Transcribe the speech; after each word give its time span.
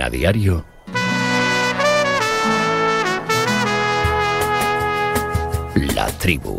A 0.00 0.08
Diario. 0.08 0.64
La 5.94 6.06
tribu. 6.18 6.58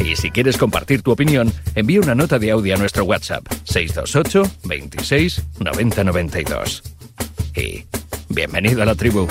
Y 0.00 0.16
si 0.16 0.30
quieres 0.30 0.58
compartir 0.58 1.02
tu 1.02 1.12
opinión, 1.12 1.52
envía 1.74 2.00
una 2.00 2.14
nota 2.14 2.38
de 2.38 2.50
audio 2.50 2.74
a 2.74 2.78
nuestro 2.78 3.04
WhatsApp 3.04 3.46
628 3.64 4.42
26 4.64 5.42
90 5.60 6.04
92. 6.04 6.82
Y 7.54 7.84
bienvenido 8.28 8.82
a 8.82 8.86
la 8.86 8.94
tribu. 8.94 9.28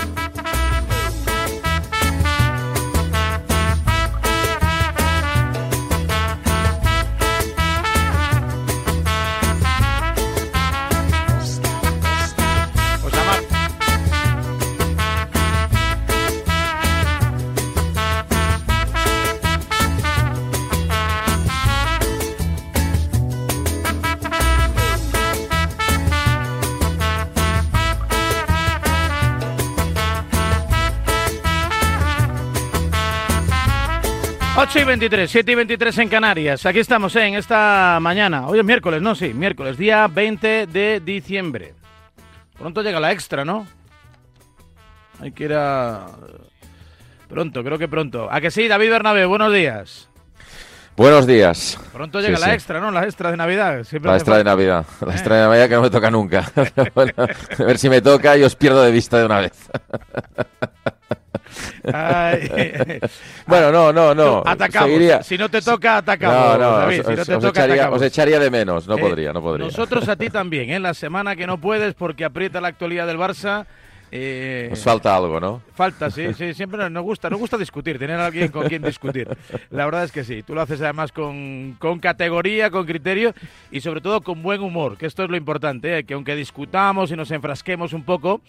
23, 34.93 35.31
7 35.31 35.51
y 35.51 35.55
23 35.55 35.97
en 35.97 36.07
Canarias. 36.07 36.67
Aquí 36.67 36.77
estamos 36.77 37.15
¿eh? 37.15 37.25
en 37.25 37.33
esta 37.33 37.97
mañana. 37.99 38.47
Hoy 38.47 38.59
es 38.59 38.65
miércoles, 38.65 39.01
¿no? 39.01 39.15
Sí, 39.15 39.33
miércoles, 39.33 39.75
día 39.75 40.07
20 40.07 40.67
de 40.67 41.01
diciembre. 41.03 41.73
Pronto 42.59 42.83
llega 42.83 42.99
la 42.99 43.11
extra, 43.11 43.43
¿no? 43.43 43.65
Hay 45.19 45.31
que 45.31 45.45
ir 45.45 45.53
a... 45.55 46.05
Pronto, 47.27 47.63
creo 47.63 47.79
que 47.79 47.87
pronto. 47.87 48.31
¿A 48.31 48.39
que 48.39 48.51
sí, 48.51 48.67
David 48.67 48.91
Bernabé? 48.91 49.25
Buenos 49.25 49.51
días. 49.51 50.11
Buenos 50.95 51.25
días. 51.25 51.79
Pronto 51.91 52.19
llega 52.21 52.37
Sí, 52.37 52.41
la 52.41 52.47
sí. 52.49 52.53
extra, 52.53 52.79
¿no? 52.79 52.91
La 52.91 53.03
extra 53.05 53.31
de 53.31 53.37
Navidad. 53.37 53.83
Siempre 53.83 54.11
La 54.11 54.17
extra 54.17 54.37
de. 54.37 54.43
Navidad. 54.43 54.85
La 55.01 55.11
Eh. 55.11 55.15
extra 55.15 55.35
de 55.37 55.41
Navidad 55.41 55.69
que 55.69 55.75
no 55.75 55.81
me 55.81 55.89
toca 55.89 56.11
nunca. 56.11 56.51
Bueno, 56.93 57.13
a 57.17 57.63
ver 57.63 57.77
si 57.79 57.89
me 57.89 58.01
toca 58.01 58.37
y 58.37 58.43
os 58.43 58.55
pierdo 58.55 58.83
de 58.83 58.91
vista 58.91 59.17
de 59.17 59.25
una 59.25 59.39
vez. 59.39 59.53
Ay. 61.93 62.49
Bueno, 63.47 63.71
no, 63.71 63.91
no, 63.91 64.13
no. 64.15 64.43
Atacamos. 64.45 64.87
Seguiría- 64.89 65.23
Si 65.23 65.37
no 65.37 65.49
te 65.49 65.61
toca, 65.61 65.97
atacamos. 65.97 66.35
No, 66.37 66.57
no, 66.59 66.77
David. 66.77 66.99
os, 67.01 67.05
si 67.07 67.11
no 67.15 67.25
te 67.25 67.35
os 67.35 67.41
toca, 67.41 67.59
echaría, 67.59 67.73
atacamos. 67.75 67.99
os 68.01 68.05
echaría 68.07 68.39
de 68.39 68.49
menos. 68.51 68.87
No 68.87 68.97
Eh, 68.97 69.01
podría, 69.01 69.33
no 69.33 69.41
podría. 69.41 69.65
Nosotros 69.65 70.07
a 70.07 70.15
ti 70.15 70.29
también, 70.29 70.69
¿eh? 70.69 70.79
La 70.79 70.93
semana 70.93 71.35
que 71.35 71.47
no 71.47 71.57
puedes 71.59 71.95
porque 71.95 72.23
aprieta 72.23 72.61
la 72.61 72.67
actualidad 72.69 73.07
del 73.07 73.17
Barça. 73.17 73.65
Eh, 74.15 74.71
falta 74.75 75.15
algo, 75.15 75.39
¿no? 75.39 75.61
Falta, 75.73 76.11
sí, 76.11 76.33
sí, 76.35 76.53
siempre 76.53 76.87
nos- 76.89 77.03
gusta, 77.03 77.29
nos 77.31 77.39
gusta 77.39 77.57
discutir, 77.57 77.97
tener 77.97 78.19
a 78.19 78.27
alguien 78.27 78.49
con 78.49 78.67
quien 78.67 78.83
discutir. 78.83 79.27
La 79.71 79.85
verdad 79.85 80.03
es 80.03 80.11
que 80.11 80.23
sí, 80.23 80.43
tú 80.43 80.53
lo 80.53 80.61
haces 80.61 80.79
además 80.81 81.11
con, 81.11 81.75
con 81.79 81.97
categoría, 81.99 82.69
con 82.69 82.85
criterio 82.85 83.33
y 83.71 83.81
sobre 83.81 84.01
todo 84.01 84.21
con 84.21 84.43
buen 84.43 84.61
humor, 84.61 84.97
que 84.97 85.07
esto 85.07 85.23
es 85.23 85.29
lo 85.31 85.35
importante, 85.37 85.97
¿eh? 85.97 86.03
que 86.03 86.13
aunque 86.13 86.35
discutamos 86.35 87.11
y 87.11 87.15
nos 87.15 87.31
enfrasquemos 87.31 87.91
un 87.93 88.03
poco, 88.03 88.41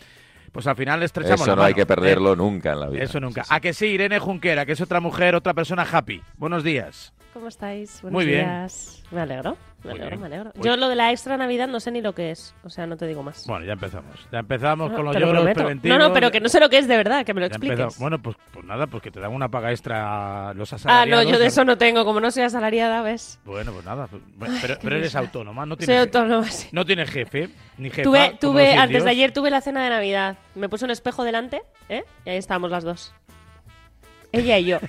pues 0.52 0.66
al 0.66 0.76
final 0.76 1.02
estrechamos 1.02 1.40
Eso 1.40 1.50
la 1.50 1.56
no 1.56 1.62
hay 1.62 1.72
mano, 1.72 1.76
que 1.76 1.82
¿eh? 1.82 1.86
perderlo 1.86 2.36
nunca 2.36 2.72
en 2.72 2.80
la 2.80 2.88
vida. 2.90 3.02
Eso 3.02 3.18
nunca. 3.18 3.44
A 3.48 3.58
que 3.60 3.72
sí, 3.72 3.86
Irene 3.86 4.18
Junquera, 4.18 4.66
que 4.66 4.72
es 4.72 4.80
otra 4.82 5.00
mujer, 5.00 5.34
otra 5.34 5.54
persona 5.54 5.86
happy. 5.90 6.20
Buenos 6.36 6.62
días. 6.62 7.12
¿Cómo 7.32 7.48
estáis? 7.48 8.02
Buenos 8.02 8.14
Muy 8.18 8.26
bien. 8.26 8.44
días. 8.46 9.02
Me 9.10 9.20
alegro, 9.22 9.56
me 9.84 9.90
Muy 9.90 10.00
alegro, 10.00 10.08
bien. 10.08 10.20
me 10.20 10.26
alegro. 10.26 10.52
Uy. 10.56 10.64
Yo 10.66 10.76
lo 10.76 10.88
de 10.88 10.94
la 10.96 11.10
extra 11.12 11.36
Navidad 11.36 11.68
no 11.68 11.78
sé 11.78 11.90
ni 11.90 12.00
lo 12.00 12.14
que 12.14 12.30
es, 12.30 12.54
o 12.64 12.70
sea, 12.70 12.86
no 12.86 12.96
te 12.96 13.06
digo 13.06 13.22
más. 13.22 13.46
Bueno, 13.46 13.64
ya 13.66 13.74
empezamos. 13.74 14.18
Ya 14.32 14.38
empezamos 14.38 14.90
No, 14.90 14.96
con 14.96 15.04
los 15.04 15.14
te 15.14 15.20
lo 15.20 15.26
lloros 15.26 15.42
prometo. 15.42 15.60
preventivos. 15.60 15.98
No, 15.98 16.08
no, 16.08 16.14
pero 16.14 16.30
que 16.30 16.40
no 16.40 16.48
sé 16.48 16.58
lo 16.58 16.68
que 16.70 16.78
es 16.78 16.88
de 16.88 16.96
verdad, 16.96 17.24
que 17.24 17.34
me 17.34 17.40
lo 17.40 17.46
Ya 17.46 17.52
expliques. 17.52 17.72
empezamos. 17.78 17.98
Bueno, 17.98 18.18
pues, 18.20 18.36
pues 18.52 18.64
nada, 18.64 18.86
pues 18.86 19.02
que 19.02 19.10
te 19.10 19.20
dan 19.20 19.32
una 19.32 19.48
paga 19.48 19.70
extra 19.70 20.54
los 20.54 20.72
ah, 20.72 20.76
asalariados. 20.76 21.24
no, 21.26 21.30
yo 21.30 21.38
de 21.38 21.46
eso 21.46 21.64
no 21.64 21.76
tengo, 21.78 22.04
como 22.04 22.20
no 22.20 22.30
soy 22.30 22.42
asalariada, 22.44 23.02
¿ves? 23.02 23.38
Bueno, 23.44 23.72
pues 23.72 23.84
nada. 23.84 24.06
pues- 24.06 24.22
bueno, 24.36 24.54
pero, 24.60 24.78
pero 24.82 24.96
eres 24.96 25.14
autónoma, 25.14 25.66
no 25.66 25.74
Soy 25.76 25.86
tienes, 25.86 26.02
autónoma, 26.06 26.46
sí. 26.50 26.68
no 26.72 26.84
tienes 26.86 27.10
jefe, 27.10 27.50
ni 27.78 27.90
jefa. 27.90 28.02
Tuve, 28.02 28.26
como 28.26 28.38
tuve 28.38 28.74
antes 28.76 29.04
de 29.04 29.10
ayer 29.10 29.32
tuve 29.32 29.50
la 29.50 29.60
cena 29.60 29.84
de 29.84 29.90
Navidad. 29.90 30.38
Me 30.54 30.68
puse 30.68 30.84
un 30.84 30.90
espejo 30.90 31.24
delante, 31.24 31.62
¿eh? 31.88 32.04
Y 32.24 32.30
ahí 32.30 32.36
estábamos 32.38 32.70
las 32.70 32.84
dos. 32.84 33.12
Ella 34.32 34.58
y 34.58 34.64
yo. 34.64 34.78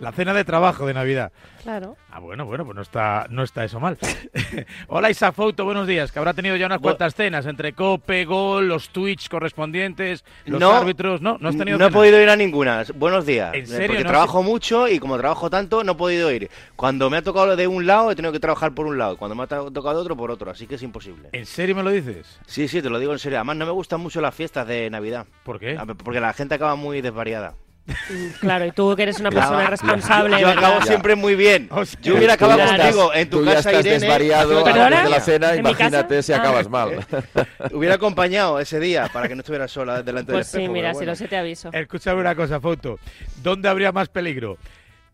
La 0.00 0.12
cena 0.12 0.34
de 0.34 0.44
trabajo 0.44 0.86
de 0.86 0.92
Navidad. 0.94 1.32
Claro. 1.62 1.96
Ah, 2.10 2.18
bueno, 2.18 2.44
bueno, 2.44 2.64
pues 2.64 2.74
no 2.76 2.82
está, 2.82 3.26
no 3.30 3.42
está 3.42 3.64
eso 3.64 3.80
mal. 3.80 3.96
Hola 4.88 5.08
Isa 5.10 5.32
Fouto, 5.32 5.64
buenos 5.64 5.86
días, 5.86 6.12
que 6.12 6.18
habrá 6.18 6.34
tenido 6.34 6.56
ya 6.56 6.66
unas 6.66 6.78
Bu- 6.78 6.82
cuantas 6.82 7.14
cenas 7.14 7.46
entre 7.46 7.72
Cope, 7.72 8.24
Gol, 8.24 8.68
los 8.68 8.90
Twitch 8.90 9.28
correspondientes, 9.28 10.24
los 10.46 10.60
No, 10.60 10.72
árbitros. 10.72 11.20
No, 11.22 11.38
no 11.40 11.48
has 11.48 11.56
tenido 11.56 11.78
No 11.78 11.86
he 11.86 11.90
podido 11.90 12.20
ir 12.20 12.28
a 12.28 12.36
ninguna. 12.36 12.84
Buenos 12.94 13.24
días. 13.24 13.54
¿En 13.54 13.66
serio? 13.66 13.86
Porque 13.88 14.04
No 14.04 14.10
trabajo 14.10 14.42
mucho 14.42 14.88
y 14.88 14.98
como 14.98 15.16
trabajo 15.16 15.48
tanto, 15.48 15.82
no 15.84 15.92
he 15.92 15.96
podido 15.96 16.30
ir. 16.32 16.50
Cuando 16.76 17.08
me 17.08 17.18
ha 17.18 17.22
tocado 17.22 17.54
de 17.56 17.66
un 17.66 17.86
lado, 17.86 18.10
he 18.10 18.16
tenido 18.16 18.32
que 18.32 18.40
trabajar 18.40 18.74
por 18.74 18.86
un 18.86 18.98
lado. 18.98 19.16
Cuando 19.16 19.34
me 19.34 19.44
ha 19.44 19.46
to- 19.46 19.70
tocado 19.70 19.94
de 19.96 20.00
otro, 20.02 20.16
por 20.16 20.30
otro. 20.30 20.50
Así 20.50 20.66
que 20.66 20.74
es 20.74 20.82
imposible. 20.82 21.28
¿En 21.32 21.46
serio 21.46 21.76
me 21.76 21.82
lo 21.82 21.90
dices? 21.90 22.38
Sí, 22.46 22.68
sí, 22.68 22.82
te 22.82 22.90
lo 22.90 22.98
digo 22.98 23.12
en 23.12 23.18
serio. 23.18 23.38
Además, 23.38 23.56
no 23.56 23.64
me 23.66 23.72
gustan 23.72 24.00
mucho 24.00 24.20
las 24.20 24.34
fiestas 24.34 24.66
de 24.66 24.90
Navidad. 24.90 25.26
¿Por 25.44 25.58
qué? 25.58 25.78
Porque 26.04 26.20
la 26.20 26.32
gente 26.32 26.56
acaba 26.56 26.74
muy 26.74 27.00
desvariada. 27.00 27.54
Claro, 28.40 28.64
y 28.66 28.72
tú 28.72 28.94
que 28.96 29.02
eres 29.02 29.20
una 29.20 29.30
Ya, 29.30 29.36
persona 29.40 29.64
ya. 29.64 29.70
responsable, 29.70 30.40
Yo 30.40 30.46
¿verdad? 30.48 30.64
acabo 30.64 30.82
siempre 30.86 31.14
muy 31.16 31.34
bien. 31.34 31.68
Hostia. 31.70 31.98
Yo 32.02 32.16
hubiera 32.16 32.34
acabado 32.34 32.58
ya 32.58 32.66
contigo 32.76 33.12
estás- 33.12 33.16
en 33.22 33.30
tu 33.30 33.38
Tú 33.40 33.44
ya 33.44 33.54
casa, 33.54 33.70
estás 33.70 33.86
Irene. 33.86 34.00
desvariado 34.00 34.58
antes 34.66 34.74
de 35.04 35.10
la 35.10 35.20
cena, 35.20 35.48
¿En 35.54 35.62
mi 35.62 35.68
imagínate 35.70 36.16
casa? 36.16 36.22
si 36.22 36.32
Ah. 36.32 36.36
acabas 36.38 36.68
mal. 36.68 37.06
Hubiera 37.72 37.94
acompañado 37.96 38.58
ese 38.58 38.80
día 38.80 39.08
para 39.12 39.28
que 39.28 39.34
no 39.34 39.40
estuviera 39.40 39.68
sola 39.68 40.02
delante 40.02 40.32
Pues 40.32 40.50
del 40.50 40.60
sí, 40.60 40.64
espejo. 40.64 40.72
mira, 40.72 40.88
pero 40.88 40.92
si 40.94 40.96
bueno. 40.98 41.12
lo 41.12 41.16
sé 41.16 41.28
te 41.28 41.36
aviso. 41.36 41.70
Escúchame 41.72 42.20
una 42.20 42.34
cosa, 42.34 42.60
Foto. 42.60 42.98
¿Dónde 43.42 43.68
habría 43.68 43.92
más 43.92 44.08
peligro? 44.08 44.56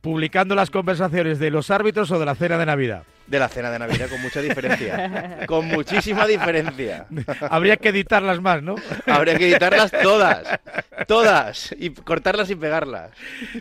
¿Publicando 0.01 0.55
las 0.55 0.71
conversaciones 0.71 1.39
de 1.39 1.51
los 1.51 1.71
árbitros 1.71 2.11
o 2.11 2.19
de 2.19 2.25
la 2.25 2.35
cena 2.35 2.57
de 2.57 2.65
Navidad? 2.65 3.03
De 3.27 3.39
la 3.39 3.49
cena 3.49 3.71
de 3.71 3.79
Navidad, 3.79 4.09
con 4.09 4.23
mucha 4.23 4.41
diferencia. 4.41 5.45
con 5.47 5.67
muchísima 5.69 6.27
diferencia. 6.27 7.07
Habría 7.51 7.77
que 7.77 7.91
editarlas 7.91 8.41
más, 8.41 8.63
¿no? 8.63 8.77
Habría 9.07 9.37
que 9.37 9.51
editarlas 9.51 9.93
todas. 10.03 10.59
Todas. 11.07 11.75
Y 11.79 11.91
cortarlas 11.91 12.49
y 12.51 12.57
pegarlas. 12.57 13.11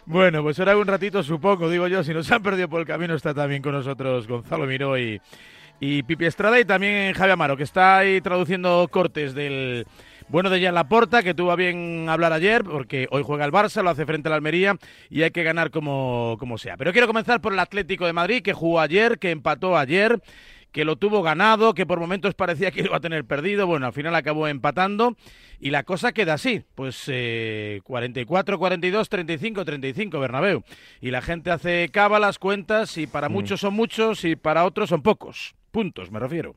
Bueno, 0.06 0.42
pues 0.42 0.58
ahora 0.60 0.78
un 0.78 0.88
ratito, 0.88 1.22
supongo, 1.24 1.70
digo 1.70 1.88
yo, 1.88 2.04
si 2.06 2.14
nos 2.14 2.32
han 2.32 2.42
perdido 2.42 2.70
por 2.70 2.80
el 2.80 2.88
camino, 2.88 3.16
está 3.16 3.34
también 3.34 3.62
con 3.62 3.74
nosotros 3.74 4.26
Gonzalo 4.26 4.66
Miró 4.66 4.98
y, 4.98 5.22
y 5.82 6.04
Pipi 6.04 6.26
Estrada 6.26 6.58
y 6.58 6.64
también 6.64 7.14
Javi 7.14 7.32
Amaro, 7.32 7.58
que 7.58 7.64
está 7.64 7.98
ahí 7.98 8.22
traduciendo 8.22 8.88
cortes 8.90 9.34
del 9.34 9.86
bueno 10.30 10.50
de 10.50 10.62
Jan 10.62 10.76
Laporta, 10.76 11.24
que 11.24 11.34
tuvo 11.34 11.52
a 11.52 11.56
bien 11.56 12.08
hablar 12.10 12.34
ayer, 12.34 12.64
porque 12.64 13.08
hoy 13.12 13.24
juega 13.24 13.46
el 13.46 13.52
Barça, 13.52 13.84
lo 13.84 13.90
hace 13.90 14.06
frente 14.06 14.30
al 14.30 14.34
Almería 14.34 14.78
y 15.10 15.24
hay 15.24 15.32
que 15.32 15.44
ganar 15.44 15.72
como, 15.72 16.38
como 16.40 16.58
sea. 16.58 16.78
Pero 16.78 16.92
quiero 16.92 17.08
comenzar 17.08 17.42
por 17.42 17.54
el 17.54 17.60
Atlético 17.60 18.06
de 18.06 18.14
Madrid, 18.14 18.42
que 18.42 18.54
jugó 18.54 18.80
ayer, 18.80 19.20
que 19.20 19.32
empató 19.32 19.78
ayer 19.78 20.22
que 20.72 20.86
lo 20.86 20.98
tuvo 20.98 21.22
ganado, 21.22 21.74
que 21.74 21.86
por 21.86 22.00
momentos 22.00 22.36
parecía 22.36 22.72
que 22.72 22.82
iba 22.82 22.98
a 22.98 23.00
tener 23.00 23.26
perdido. 23.26 23.68
Bueno, 23.68 23.88
al 23.88 23.94
final 23.94 24.16
acabó 24.16 24.48
empatando 24.48 25.16
y 25.60 25.72
la 25.72 25.84
cosa 25.84 26.12
queda 26.12 26.34
así. 26.34 26.64
Pues 26.76 27.04
eh, 27.08 27.82
44, 27.84 28.60
42, 28.60 29.10
35, 29.10 29.66
35, 29.66 30.20
Bernabéu. 30.20 30.64
Y 31.02 31.12
la 31.12 31.22
gente 31.22 31.52
hace 31.52 31.90
cábalas, 31.92 32.40
cuentas 32.40 32.98
y 32.98 33.08
para 33.08 33.30
muchos 33.30 33.62
son 33.62 33.74
muchos 33.74 34.24
y 34.26 34.36
para 34.36 34.66
otros 34.66 34.90
son 34.90 35.02
pocos. 35.02 35.56
Puntos, 35.72 36.12
me 36.12 36.20
refiero. 36.20 36.56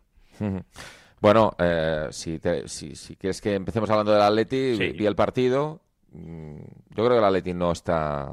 Bueno, 1.23 1.53
eh, 1.59 2.09
si, 2.11 2.39
te- 2.41 2.67
si, 2.69 2.97
si 2.97 3.15
quieres 3.15 3.41
que 3.41 3.55
empecemos 3.55 3.89
hablando 3.89 4.13
del 4.13 4.23
Atleti, 4.23 4.77
Sí. 4.77 4.89
vi- 4.91 5.07
el 5.07 5.15
partido. 5.15 5.81
Mm, 6.13 6.57
Yo 6.91 6.97
creo 7.05 7.11
que 7.11 7.19
el 7.19 7.25
Atleti 7.25 7.55
no 7.55 7.71
está, 7.73 8.27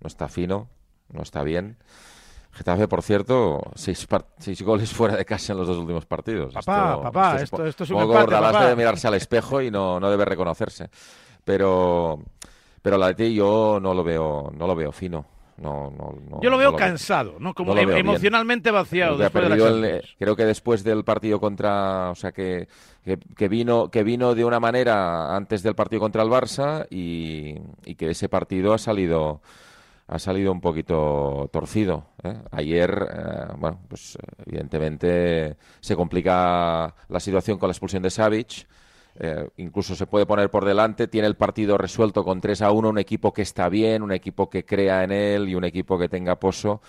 no 0.00 0.06
está 0.06 0.28
fino, 0.28 0.68
no 1.08 1.22
está 1.22 1.42
bien. 1.42 1.78
Getafe, 2.52 2.86
por 2.88 3.02
cierto, 3.02 3.60
seis, 3.74 4.06
goles 4.62 4.92
fuera 4.92 5.16
de 5.16 5.24
casa 5.24 5.52
en 5.54 5.58
los 5.58 5.66
dos 5.66 5.78
últimos 5.78 6.04
partidos. 6.06 6.52
Papá, 6.54 7.02
papá, 7.02 7.36
esto- 7.40 7.64
esto 7.66 7.84
es 7.84 7.90
un 7.90 7.96
que 7.96 8.02
empate, 8.04 8.20
Bordalás 8.20 8.52
papá. 8.52 8.64
debe 8.64 8.76
mirarse 8.76 9.08
al 9.08 9.14
espejo 9.14 9.60
y 9.62 9.70
no, 9.70 9.98
no 9.98 10.10
debe 10.10 10.24
reconocerse. 10.26 10.88
Pero, 11.44 12.22
pero 12.82 12.96
el 12.96 13.02
Atleti 13.02 13.34
yo 13.34 13.78
no 13.80 13.92
lo 13.94 14.04
veo, 14.04 14.50
no 14.54 14.66
lo 14.66 14.74
veo 14.76 14.92
fino. 14.92 15.24
No, 15.58 15.90
no, 15.90 16.14
no- 16.28 16.40
Yo 16.42 16.50
lo 16.50 16.56
no 16.56 16.58
veo 16.58 16.76
cansado, 16.76 17.36
¿no? 17.38 17.54
Como 17.54 17.74
no 17.74 17.80
em- 17.80 17.86
bien. 17.88 17.98
emocionalmente 18.00 18.70
vaciado 18.70 19.16
Creo 19.16 19.18
que 19.18 19.22
ha 19.38 19.40
después 19.40 19.42
de 19.44 19.48
la 19.48 19.54
perdido 19.56 19.76
el- 19.86 19.90
Champions. 19.92 20.16
creo 20.18 20.36
que 20.36 20.44
después 20.44 20.84
del 20.84 21.04
partido 21.04 21.40
contra, 21.40 22.10
o 22.10 22.14
sea 22.14 22.32
que, 22.32 22.68
que, 23.04 23.18
que 23.36 23.48
vino 23.48 23.90
que 23.90 24.02
vino 24.02 24.34
de 24.34 24.44
una 24.44 24.60
manera 24.60 25.34
antes 25.34 25.62
del 25.62 25.74
partido 25.74 26.00
contra 26.00 26.22
el 26.22 26.28
Barça 26.28 26.86
y, 26.90 27.54
y 27.84 27.94
que 27.94 28.10
ese 28.10 28.28
partido 28.28 28.74
ha 28.74 28.78
salido 28.78 29.40
ha 30.08 30.20
salido 30.20 30.52
un 30.52 30.60
poquito 30.60 31.48
torcido. 31.52 32.10
¿eh? 32.22 32.34
Ayer, 32.52 33.08
eh, 33.12 33.52
bueno, 33.58 33.80
pues 33.88 34.14
eh, 34.14 34.42
evidentemente 34.46 35.56
se 35.80 35.96
complica 35.96 36.94
la 37.08 37.18
situación 37.20 37.58
con 37.58 37.68
la 37.68 37.72
expulsión 37.72 38.02
de 38.04 38.10
Savic. 38.10 38.68
Eh, 39.18 39.48
incluso 39.56 39.94
se 39.94 40.06
puede 40.06 40.26
poner 40.26 40.50
por 40.50 40.64
delante, 40.64 41.08
tiene 41.08 41.26
el 41.26 41.36
partido 41.36 41.78
resuelto 41.78 42.24
con 42.24 42.40
3 42.40 42.62
a 42.62 42.70
1, 42.72 42.88
un 42.88 42.98
equipo 42.98 43.32
que 43.32 43.42
está 43.42 43.68
bien, 43.68 44.02
un 44.02 44.12
equipo 44.12 44.50
que 44.50 44.64
crea 44.64 45.04
en 45.04 45.12
él 45.12 45.48
y 45.48 45.54
un 45.54 45.64
equipo 45.64 45.98
que 45.98 46.08
tenga 46.08 46.36
pozo. 46.36 46.80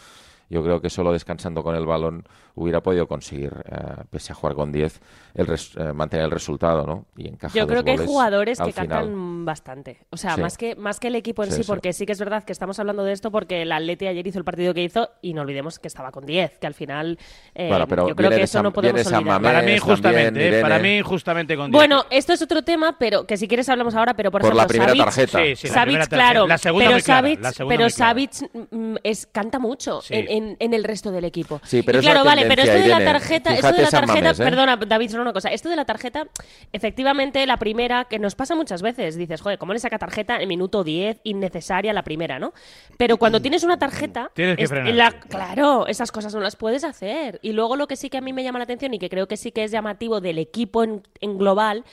Yo 0.49 0.63
creo 0.63 0.81
que 0.81 0.89
solo 0.89 1.11
descansando 1.11 1.63
con 1.63 1.75
el 1.75 1.85
balón 1.85 2.25
hubiera 2.57 2.81
podido 2.81 3.07
conseguir, 3.07 3.53
eh, 3.71 4.03
pese 4.09 4.33
a 4.33 4.35
jugar 4.35 4.55
con 4.55 4.71
10, 4.71 4.99
el 5.35 5.45
res- 5.47 5.71
eh, 5.77 5.93
mantener 5.93 6.25
el 6.25 6.31
resultado, 6.31 6.85
¿no? 6.85 7.05
Y 7.15 7.27
encaja 7.27 7.53
Yo 7.57 7.67
creo 7.67 7.83
que 7.83 7.91
hay 7.91 7.97
jugadores 7.97 8.59
que 8.59 8.73
final. 8.73 8.87
cantan 8.87 9.45
bastante. 9.45 9.99
O 10.09 10.17
sea, 10.17 10.35
Sí. 10.35 10.41
más, 10.41 10.57
que, 10.57 10.75
más 10.75 10.99
que 10.99 11.07
el 11.07 11.15
equipo 11.15 11.43
en 11.43 11.51
Sí, 11.51 11.57
sí, 11.57 11.63
sí. 11.63 11.67
porque 11.67 11.93
sí 11.93 12.05
que 12.05 12.11
es 12.13 12.19
verdad 12.19 12.43
que 12.43 12.51
estamos 12.51 12.79
hablando 12.79 13.03
de 13.03 13.13
esto 13.13 13.31
porque 13.31 13.61
el 13.61 13.71
Atleti 13.71 14.07
ayer 14.07 14.25
hizo 14.27 14.39
el 14.39 14.45
partido 14.45 14.73
que 14.73 14.83
hizo 14.83 15.09
y 15.21 15.33
no 15.33 15.41
olvidemos 15.43 15.79
que 15.79 15.87
estaba 15.87 16.11
con 16.11 16.25
10, 16.25 16.57
que 16.59 16.67
al 16.67 16.73
final 16.73 17.17
eh, 17.55 17.67
Bueno, 17.69 17.87
pero 17.87 18.07
yo 18.07 18.15
creo 18.15 18.29
que 18.31 18.41
eso 18.41 18.53
San- 18.53 18.63
no 18.63 18.73
podemos 18.73 19.01
olvidar. 19.05 19.23
Mamés. 19.23 19.41
Para 19.43 19.59
mí 19.61 19.65
también, 19.65 19.79
justamente, 19.79 20.59
eh, 20.59 20.61
para 20.61 20.79
mí 20.79 21.01
justamente 21.01 21.55
con 21.55 21.71
10. 21.71 21.77
Bueno, 21.79 22.05
esto 22.09 22.33
es 22.33 22.41
otro 22.41 22.63
tema, 22.63 22.97
pero 22.97 23.25
que 23.27 23.37
si 23.37 23.47
quieres 23.47 23.69
hablamos 23.69 23.93
ahora, 23.95 24.15
pero 24.15 24.31
por, 24.31 24.41
Por 24.41 24.55
la 24.55 24.63
ejemplo, 24.63 24.85
primera 24.85 24.93
Savic- 24.93 25.05
tarjeta. 25.05 25.39
Sí, 25.39 25.55
sí, 25.55 25.67
la 25.67 25.73
Savic, 25.73 25.85
primera 25.85 26.05
tarjeta. 26.07 26.31
claro, 26.31 26.47
La 26.47 26.57
segunda 26.57 26.87
pero 26.87 26.99
Savic, 26.99 27.41
la 27.41 27.51
segunda 27.51 27.77
pero. 27.77 27.89
Savic, 27.89 28.31
mm, 28.71 28.95
es, 29.03 29.27
canta 29.27 29.59
mucho 29.59 30.01
Sí. 30.01 30.15
en, 30.15 30.27
en- 30.29 30.57
en 30.59 30.73
el 30.73 30.83
resto 30.83 31.11
del 31.11 31.25
equipo. 31.25 31.61
Sí, 31.63 31.83
pero 31.83 31.97
y 31.97 31.99
es 31.99 32.05
la 32.05 32.11
claro, 32.11 32.25
vale, 32.25 32.46
pero 32.47 32.61
esto 32.63 32.77
de 32.77 32.87
la 32.87 33.03
tarjeta, 33.03 33.53
esto 33.53 33.71
de 33.73 33.81
la 33.81 33.89
tarjeta, 33.89 34.29
¿eh? 34.31 34.35
perdona, 34.35 34.77
David, 34.77 35.09
solo 35.11 35.23
una 35.23 35.33
cosa, 35.33 35.49
esto 35.49 35.69
de 35.69 35.75
la 35.75 35.85
tarjeta, 35.85 36.27
efectivamente, 36.71 37.45
la 37.45 37.57
primera, 37.57 38.05
que 38.05 38.19
nos 38.19 38.35
pasa 38.35 38.55
muchas 38.55 38.81
veces, 38.81 39.15
dices, 39.17 39.41
joder, 39.41 39.57
¿cómo 39.57 39.73
le 39.73 39.79
saca 39.79 39.97
tarjeta 39.97 40.37
en 40.41 40.47
minuto 40.47 40.83
10, 40.83 41.21
innecesaria 41.23 41.93
la 41.93 42.03
primera, 42.03 42.39
¿no? 42.39 42.53
Pero 42.97 43.17
cuando 43.17 43.41
tienes 43.41 43.63
una 43.63 43.77
tarjeta, 43.79 44.31
Tienes 44.33 44.57
que 44.57 44.63
es- 44.63 44.69
frenar. 44.69 44.93
la- 44.93 45.11
claro, 45.19 45.87
esas 45.87 46.11
cosas 46.11 46.33
no 46.33 46.41
las 46.41 46.55
puedes 46.55 46.83
hacer. 46.83 47.39
Y 47.41 47.51
luego 47.53 47.75
lo 47.75 47.87
que 47.87 47.95
sí 47.95 48.09
que 48.09 48.17
a 48.17 48.21
mí 48.21 48.33
me 48.33 48.43
llama 48.43 48.59
la 48.59 48.63
atención 48.63 48.93
y 48.93 48.99
que 48.99 49.09
creo 49.09 49.27
que 49.27 49.37
sí 49.37 49.51
que 49.51 49.63
es 49.63 49.71
llamativo 49.71 50.21
del 50.21 50.37
equipo 50.39 50.83
en, 50.83 51.03
en 51.21 51.37
global 51.37 51.83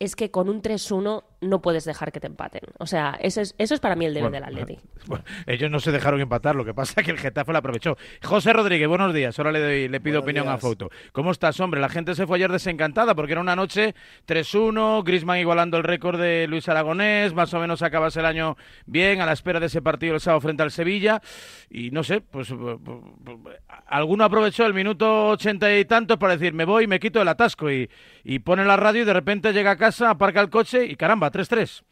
es 0.00 0.16
que 0.16 0.30
con 0.30 0.48
un 0.48 0.60
3-1 0.60 1.22
no 1.48 1.60
puedes 1.60 1.84
dejar 1.84 2.12
que 2.12 2.20
te 2.20 2.26
empaten. 2.26 2.62
O 2.78 2.86
sea, 2.86 3.16
eso 3.20 3.40
es, 3.40 3.54
eso 3.58 3.74
es 3.74 3.80
para 3.80 3.96
mí 3.96 4.06
el 4.06 4.14
deber 4.14 4.30
Bueno, 4.30 4.46
del 4.46 4.56
Atleti. 4.58 4.80
Bueno, 5.06 5.22
ellos 5.46 5.70
no 5.70 5.80
se 5.80 5.92
dejaron 5.92 6.20
empatar, 6.20 6.56
lo 6.56 6.64
que 6.64 6.72
pasa 6.72 7.00
es 7.00 7.04
que 7.04 7.10
el 7.10 7.18
Getafe 7.18 7.52
lo 7.52 7.58
aprovechó. 7.58 7.98
José 8.22 8.54
Rodríguez, 8.54 8.88
buenos 8.88 9.12
días. 9.12 9.38
Ahora 9.38 9.52
le, 9.52 9.60
doy, 9.60 9.88
le 9.88 10.00
pido 10.00 10.22
Buenos 10.22 10.24
opinión 10.24 10.48
a. 10.48 10.58
Foto. 10.58 10.90
¿Cómo 11.12 11.30
estás, 11.30 11.60
hombre? 11.60 11.80
La 11.80 11.90
gente 11.90 12.14
se 12.14 12.26
fue 12.26 12.38
ayer 12.38 12.50
desencantada 12.50 13.14
porque 13.14 13.32
era 13.32 13.40
una 13.42 13.54
noche 13.54 13.94
3-1, 14.26 15.04
Grisman 15.04 15.38
igualando 15.38 15.76
el 15.76 15.84
récord 15.84 16.18
de 16.18 16.46
Luis 16.48 16.68
Aragonés, 16.68 17.34
más 17.34 17.52
o 17.52 17.60
menos 17.60 17.82
acabas 17.82 18.16
el 18.16 18.24
año 18.24 18.56
bien, 18.86 19.20
a 19.20 19.26
la 19.26 19.32
espera 19.32 19.60
de 19.60 19.66
ese 19.66 19.82
partido 19.82 20.14
el 20.14 20.20
sábado 20.20 20.40
frente 20.40 20.62
al 20.62 20.70
Sevilla. 20.70 21.20
Y 21.68 21.90
no 21.90 22.02
sé, 22.02 22.20
pues 22.20 22.52
alguno 23.86 24.24
aprovechó 24.24 24.64
el 24.64 24.74
minuto 24.74 25.28
ochenta 25.28 25.76
y 25.76 25.84
tantos 25.84 26.18
para 26.18 26.36
decir, 26.36 26.54
me 26.54 26.64
voy, 26.64 26.86
me 26.86 27.00
quito 27.00 27.20
el 27.20 27.28
atasco 27.28 27.70
y, 27.70 27.90
y 28.22 28.38
pone 28.38 28.64
la 28.64 28.76
radio 28.76 29.02
y 29.02 29.04
de 29.04 29.12
repente 29.12 29.52
llega 29.52 29.72
a 29.72 29.76
casa, 29.76 30.10
aparca 30.10 30.40
el 30.40 30.50
coche 30.50 30.86
y 30.86 30.96
caramba, 30.96 31.30
3-3. 31.34 31.82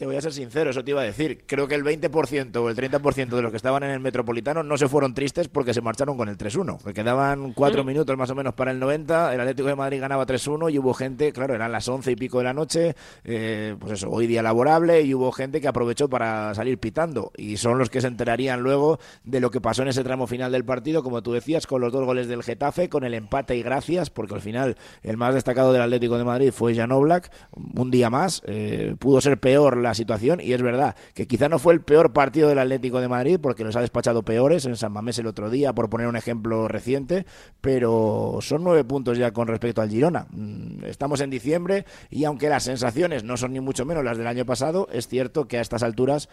Te 0.00 0.06
voy 0.06 0.16
a 0.16 0.22
ser 0.22 0.32
sincero, 0.32 0.70
eso 0.70 0.82
te 0.82 0.92
iba 0.92 1.02
a 1.02 1.04
decir. 1.04 1.44
Creo 1.46 1.68
que 1.68 1.74
el 1.74 1.84
20% 1.84 2.56
o 2.56 2.70
el 2.70 2.74
30% 2.74 3.28
de 3.36 3.42
los 3.42 3.50
que 3.50 3.58
estaban 3.58 3.82
en 3.82 3.90
el 3.90 4.00
Metropolitano 4.00 4.62
no 4.62 4.78
se 4.78 4.88
fueron 4.88 5.12
tristes 5.12 5.48
porque 5.48 5.74
se 5.74 5.82
marcharon 5.82 6.16
con 6.16 6.30
el 6.30 6.38
3-1. 6.38 6.82
Que 6.82 6.94
quedaban 6.94 7.52
cuatro 7.52 7.84
minutos 7.84 8.16
más 8.16 8.30
o 8.30 8.34
menos 8.34 8.54
para 8.54 8.70
el 8.70 8.78
90, 8.78 9.34
el 9.34 9.40
Atlético 9.42 9.68
de 9.68 9.74
Madrid 9.74 10.00
ganaba 10.00 10.24
3-1 10.24 10.72
y 10.72 10.78
hubo 10.78 10.94
gente, 10.94 11.34
claro, 11.34 11.54
eran 11.54 11.70
las 11.70 11.86
11 11.86 12.12
y 12.12 12.16
pico 12.16 12.38
de 12.38 12.44
la 12.44 12.54
noche, 12.54 12.96
eh, 13.24 13.76
pues 13.78 13.92
eso, 13.92 14.08
hoy 14.08 14.26
día 14.26 14.42
laborable, 14.42 15.02
y 15.02 15.12
hubo 15.12 15.32
gente 15.32 15.60
que 15.60 15.68
aprovechó 15.68 16.08
para 16.08 16.54
salir 16.54 16.78
pitando. 16.78 17.30
Y 17.36 17.58
son 17.58 17.76
los 17.76 17.90
que 17.90 18.00
se 18.00 18.06
enterarían 18.06 18.62
luego 18.62 19.00
de 19.24 19.40
lo 19.40 19.50
que 19.50 19.60
pasó 19.60 19.82
en 19.82 19.88
ese 19.88 20.02
tramo 20.02 20.26
final 20.26 20.50
del 20.50 20.64
partido, 20.64 21.02
como 21.02 21.22
tú 21.22 21.32
decías, 21.34 21.66
con 21.66 21.82
los 21.82 21.92
dos 21.92 22.06
goles 22.06 22.26
del 22.26 22.42
Getafe, 22.42 22.88
con 22.88 23.04
el 23.04 23.12
empate 23.12 23.54
y 23.54 23.62
gracias, 23.62 24.08
porque 24.08 24.32
al 24.32 24.40
final 24.40 24.78
el 25.02 25.18
más 25.18 25.34
destacado 25.34 25.74
del 25.74 25.82
Atlético 25.82 26.16
de 26.16 26.24
Madrid 26.24 26.52
fue 26.52 26.74
Jan 26.74 26.90
Oblak, 26.90 27.30
un 27.52 27.90
día 27.90 28.08
más, 28.08 28.40
eh, 28.46 28.96
pudo 28.98 29.20
ser 29.20 29.38
peor 29.38 29.76
la 29.76 29.89
situación 29.94 30.40
y 30.40 30.52
es 30.52 30.62
verdad 30.62 30.96
que 31.14 31.26
quizá 31.26 31.48
no 31.48 31.58
fue 31.58 31.74
el 31.74 31.80
peor 31.80 32.12
partido 32.12 32.48
del 32.48 32.58
Atlético 32.58 33.00
de 33.00 33.08
Madrid 33.08 33.38
porque 33.40 33.64
los 33.64 33.76
ha 33.76 33.80
despachado 33.80 34.22
peores 34.22 34.64
en 34.66 34.76
San 34.76 34.92
Mamés 34.92 35.18
el 35.18 35.26
otro 35.26 35.50
día, 35.50 35.72
por 35.72 35.90
poner 35.90 36.06
un 36.06 36.16
ejemplo 36.16 36.68
reciente, 36.68 37.26
pero 37.60 38.38
son 38.40 38.64
nueve 38.64 38.84
puntos 38.84 39.18
ya 39.18 39.32
con 39.32 39.48
respecto 39.48 39.82
al 39.82 39.90
Girona. 39.90 40.26
Mm, 40.30 40.84
Estamos 40.84 41.20
en 41.20 41.30
diciembre 41.30 41.84
y 42.10 42.24
aunque 42.24 42.48
las 42.48 42.64
sensaciones 42.64 43.24
no 43.24 43.36
son 43.36 43.52
ni 43.52 43.60
mucho 43.60 43.84
menos 43.84 44.04
las 44.04 44.18
del 44.18 44.26
año 44.26 44.44
pasado, 44.44 44.88
es 44.92 45.08
cierto 45.08 45.48
que 45.48 45.58
a 45.58 45.60
estas 45.60 45.82
alturas 45.82 46.28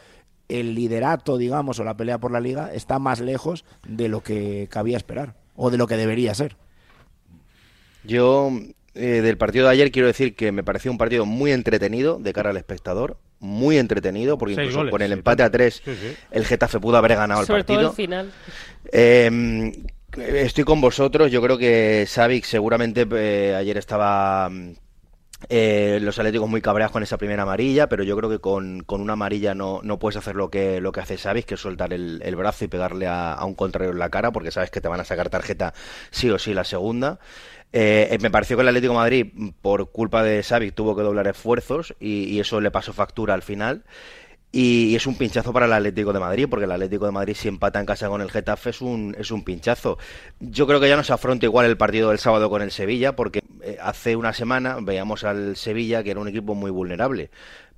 el 0.49 0.75
liderato, 0.75 1.37
digamos, 1.37 1.79
o 1.79 1.83
la 1.83 1.97
pelea 1.97 2.19
por 2.19 2.31
la 2.31 2.39
liga 2.39 2.73
está 2.73 2.99
más 2.99 3.19
lejos 3.19 3.65
de 3.87 4.07
lo 4.07 4.21
que 4.21 4.67
cabía 4.69 4.97
esperar 4.97 5.35
o 5.55 5.69
de 5.69 5.77
lo 5.77 5.87
que 5.87 5.97
debería 5.97 6.33
ser. 6.33 6.55
Yo, 8.03 8.51
eh, 8.93 9.21
del 9.21 9.37
partido 9.37 9.65
de 9.65 9.71
ayer, 9.71 9.91
quiero 9.91 10.07
decir 10.07 10.35
que 10.35 10.51
me 10.51 10.63
pareció 10.63 10.91
un 10.91 10.97
partido 10.97 11.25
muy 11.25 11.51
entretenido 11.51 12.19
de 12.19 12.33
cara 12.33 12.51
al 12.51 12.57
espectador. 12.57 13.17
Muy 13.39 13.77
entretenido, 13.77 14.37
porque 14.37 14.55
Seis 14.55 14.65
incluso 14.65 14.79
goles, 14.79 14.91
con 14.91 15.01
el 15.03 15.09
sí, 15.09 15.13
empate 15.13 15.43
a 15.43 15.49
tres, 15.51 15.81
Sí, 15.85 15.95
sí. 15.95 16.15
el 16.31 16.45
Getafe 16.45 16.79
pudo 16.79 16.97
haber 16.97 17.15
ganado 17.15 17.41
el 17.41 17.47
Sobre 17.47 17.63
todo 17.63 17.75
partido. 17.77 17.89
el 17.91 17.95
final. 17.95 18.31
Eh, 18.91 19.71
estoy 20.17 20.63
con 20.63 20.81
vosotros. 20.81 21.31
Yo 21.31 21.41
creo 21.41 21.57
que 21.57 22.05
Savic 22.07 22.45
seguramente 22.45 23.05
eh, 23.11 23.53
ayer 23.55 23.77
estaba 23.77 24.49
mm, 24.49 24.71
eh, 25.49 25.99
los 26.01 26.17
Atléticos 26.17 26.49
muy 26.49 26.61
cabreados 26.61 26.91
con 26.91 27.03
esa 27.03 27.17
primera 27.17 27.43
amarilla, 27.43 27.87
pero 27.87 28.03
yo 28.03 28.17
creo 28.17 28.29
que 28.29 28.39
con, 28.39 28.81
con 28.83 29.01
una 29.01 29.13
amarilla 29.13 29.53
no, 29.53 29.81
no 29.83 29.99
puedes 29.99 30.17
hacer 30.17 30.35
lo 30.35 30.49
que, 30.49 30.81
lo 30.81 30.91
que 30.91 30.99
hace 30.99 31.17
Savic, 31.17 31.45
que 31.45 31.53
es 31.53 31.61
soltar 31.61 31.93
el, 31.93 32.21
el 32.23 32.35
brazo 32.35 32.65
y 32.65 32.67
pegarle 32.67 33.07
a, 33.07 33.37
un 33.45 33.53
contrario 33.53 33.91
en 33.91 33.99
la 33.99 34.09
cara, 34.09 34.31
porque 34.31 34.51
sabes 34.51 34.71
que 34.71 34.81
te 34.81 34.87
van 34.87 34.99
a 34.99 35.05
sacar 35.05 35.29
tarjeta 35.29 35.73
sí 36.09 36.29
o 36.29 36.39
sí 36.39 36.53
la 36.53 36.63
segunda. 36.63 37.19
Eh, 37.71 38.07
eh, 38.11 38.17
me 38.21 38.31
pareció 38.31 38.57
que 38.57 38.61
el 38.61 38.69
Atlético 38.69 38.93
Madrid, 38.93 39.27
por 39.61 39.91
culpa 39.91 40.23
de 40.23 40.41
Savic, 40.41 40.73
tuvo 40.73 40.95
que 40.95 41.03
doblar 41.03 41.27
esfuerzos 41.27 41.95
y 41.99 42.39
eso 42.39 42.59
le 42.61 42.71
pasó 42.71 42.93
factura 42.93 43.33
al 43.33 43.43
final. 43.43 43.83
Y, 44.51 44.95
es 44.95 45.05
un 45.05 45.15
pinchazo 45.15 45.51
para 45.51 45.65
el 45.65 45.73
Atlético 45.73 46.13
de 46.13 46.19
Madrid, 46.19 46.47
porque 46.49 46.65
el 46.65 46.71
Atlético 46.71 47.05
de 47.05 47.11
Madrid 47.11 47.35
si 47.35 47.47
empata 47.47 47.79
en 47.79 47.85
casa 47.85 48.07
con 48.07 48.21
el 48.21 48.31
Getafe 48.31 48.69
es 48.69 48.81
un, 48.81 49.15
es 49.19 49.31
un 49.31 49.43
pinchazo. 49.43 49.97
Yo 50.39 50.65
creo 50.67 50.79
que 50.79 50.87
ya 50.87 50.95
no 50.95 51.03
se 51.03 51.13
afronta 51.13 51.45
igual 51.45 51.65
el 51.65 51.77
partido 51.77 52.09
del 52.09 52.19
sábado 52.19 52.49
con 52.49 52.61
el 52.61 52.71
Sevilla, 52.71 53.15
porque 53.15 53.41
eh, 53.61 53.77
hace 53.81 54.15
una 54.15 54.33
semana 54.33 54.77
veíamos 54.81 55.23
al 55.23 55.55
Sevilla 55.57 56.03
que 56.03 56.11
era 56.11 56.19
un 56.19 56.27
equipo 56.27 56.55
muy 56.55 56.71
vulnerable. 56.71 57.29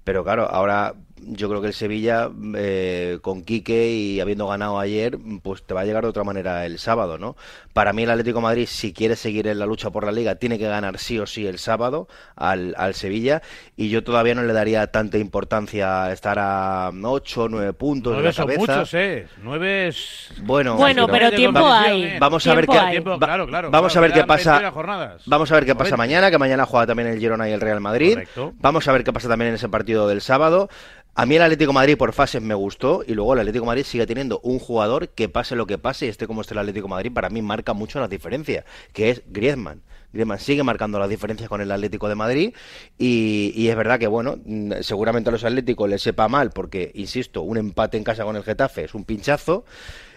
Pero 0.03 0.23
claro, 0.23 0.49
ahora 0.49 0.95
yo 1.27 1.49
creo 1.49 1.61
que 1.61 1.67
el 1.67 1.73
Sevilla, 1.73 2.29
eh, 2.55 3.19
con 3.21 3.43
Quique 3.43 3.91
y 3.91 4.19
habiendo 4.19 4.47
ganado 4.47 4.79
ayer, 4.79 5.17
pues 5.43 5.63
te 5.63 5.73
va 5.73 5.81
a 5.81 5.85
llegar 5.85 6.03
de 6.03 6.09
otra 6.09 6.23
manera 6.23 6.65
el 6.65 6.79
sábado, 6.79 7.17
¿no? 7.17 7.35
Para 7.73 7.93
mí 7.93 8.03
el 8.03 8.09
Atlético 8.09 8.39
de 8.39 8.43
Madrid, 8.43 8.67
si 8.69 8.93
quiere 8.93 9.15
seguir 9.15 9.47
en 9.47 9.59
la 9.59 9.65
lucha 9.65 9.89
por 9.91 10.05
la 10.05 10.11
liga, 10.11 10.35
tiene 10.35 10.57
que 10.57 10.67
ganar 10.67 10.97
sí 10.97 11.17
o 11.19 11.25
sí 11.27 11.45
el 11.47 11.59
sábado 11.59 12.07
al, 12.35 12.73
al 12.77 12.93
Sevilla 12.93 13.41
y 13.77 13.89
yo 13.89 14.03
todavía 14.03 14.35
no 14.35 14.43
le 14.43 14.51
daría 14.53 14.87
tanta 14.87 15.17
importancia 15.17 16.03
a 16.05 16.11
estar 16.13 16.37
a 16.39 16.91
8 17.03 17.43
o 17.43 17.49
9 17.49 17.73
puntos 17.73 18.11
de 18.11 18.15
Nueve 18.17 18.27
la 18.29 18.33
son 18.33 18.47
cabeza. 18.47 18.61
muchos, 18.77 18.93
¿eh? 18.95 19.27
Nueve 19.43 19.87
es... 19.87 20.29
Bueno, 20.41 20.75
Bueno, 20.75 21.07
pero- 21.07 21.31
tiempo 21.31 21.65
hay. 21.65 22.17
Vamos 22.19 22.45
a 22.47 22.53
ver 22.55 22.67
qué- 22.67 22.77
hay. 22.77 22.91
Tiempo, 22.91 23.11
Va- 23.11 23.17
claro, 23.19 23.47
claro. 23.47 23.69
vamos 23.71 23.91
claro, 23.93 24.05
a 24.05 24.07
ver 24.09 24.19
qué 24.19 24.27
pasa. 24.27 24.51
21 24.53 24.71
jornadas. 24.73 25.21
Vamos 25.25 25.51
a 25.51 25.55
ver 25.55 25.65
qué 25.65 25.73
pasa 25.75 25.91
90. 25.91 25.97
mañana, 25.97 26.31
que 26.31 26.37
mañana 26.37 26.65
juega 26.65 26.87
también 26.87 27.07
el 27.09 27.19
Girona 27.19 27.47
y 27.49 27.53
el 27.53 27.61
Real 27.61 27.79
Madrid. 27.79 28.13
Correcto. 28.13 28.53
Vamos 28.59 28.87
a 28.87 28.91
ver 28.91 29.03
qué 29.03 29.13
pasa 29.13 29.27
también 29.29 29.49
en 29.49 29.55
ese 29.55 29.69
partido 29.69 30.07
del 30.07 30.21
sábado. 30.21 30.69
A 31.15 31.25
mí 31.25 31.35
el 31.35 31.41
Atlético 31.41 31.73
Madrid 31.73 31.97
por 31.97 32.13
fases 32.13 32.41
me 32.41 32.53
gustó 32.53 33.03
y 33.05 33.13
luego 33.13 33.33
el 33.33 33.39
Atlético 33.39 33.65
Madrid 33.65 33.83
sigue 33.83 34.07
teniendo 34.07 34.39
un 34.41 34.59
jugador 34.59 35.09
que 35.09 35.27
pase 35.27 35.55
lo 35.55 35.65
que 35.65 35.77
pase 35.77 36.05
y 36.05 36.09
esté 36.09 36.27
como 36.27 36.41
esté 36.41 36.53
el 36.53 36.59
Atlético 36.59 36.87
Madrid, 36.87 37.11
para 37.11 37.29
mí 37.29 37.41
marca 37.41 37.73
mucho 37.73 37.99
las 37.99 38.09
diferencias, 38.09 38.63
que 38.93 39.09
es 39.09 39.23
Griezmann. 39.27 39.81
Griezmann 40.13 40.39
sigue 40.39 40.63
marcando 40.63 40.97
las 40.97 41.09
diferencias 41.09 41.49
con 41.49 41.61
el 41.61 41.71
Atlético 41.71 42.07
de 42.07 42.15
Madrid 42.15 42.53
y, 42.97 43.67
es 43.67 43.75
verdad 43.75 43.99
que, 43.99 44.07
bueno, 44.07 44.37
seguramente 44.81 45.29
a 45.29 45.33
los 45.33 45.43
Atléticos 45.43 45.89
les 45.89 46.01
sepa 46.01 46.27
mal 46.27 46.51
porque, 46.51 46.91
insisto, 46.95 47.41
un 47.41 47.57
empate 47.57 47.97
en 47.97 48.03
casa 48.03 48.23
con 48.23 48.35
el 48.35 48.43
Getafe 48.43 48.85
es 48.85 48.93
un 48.93 49.03
pinchazo, 49.03 49.65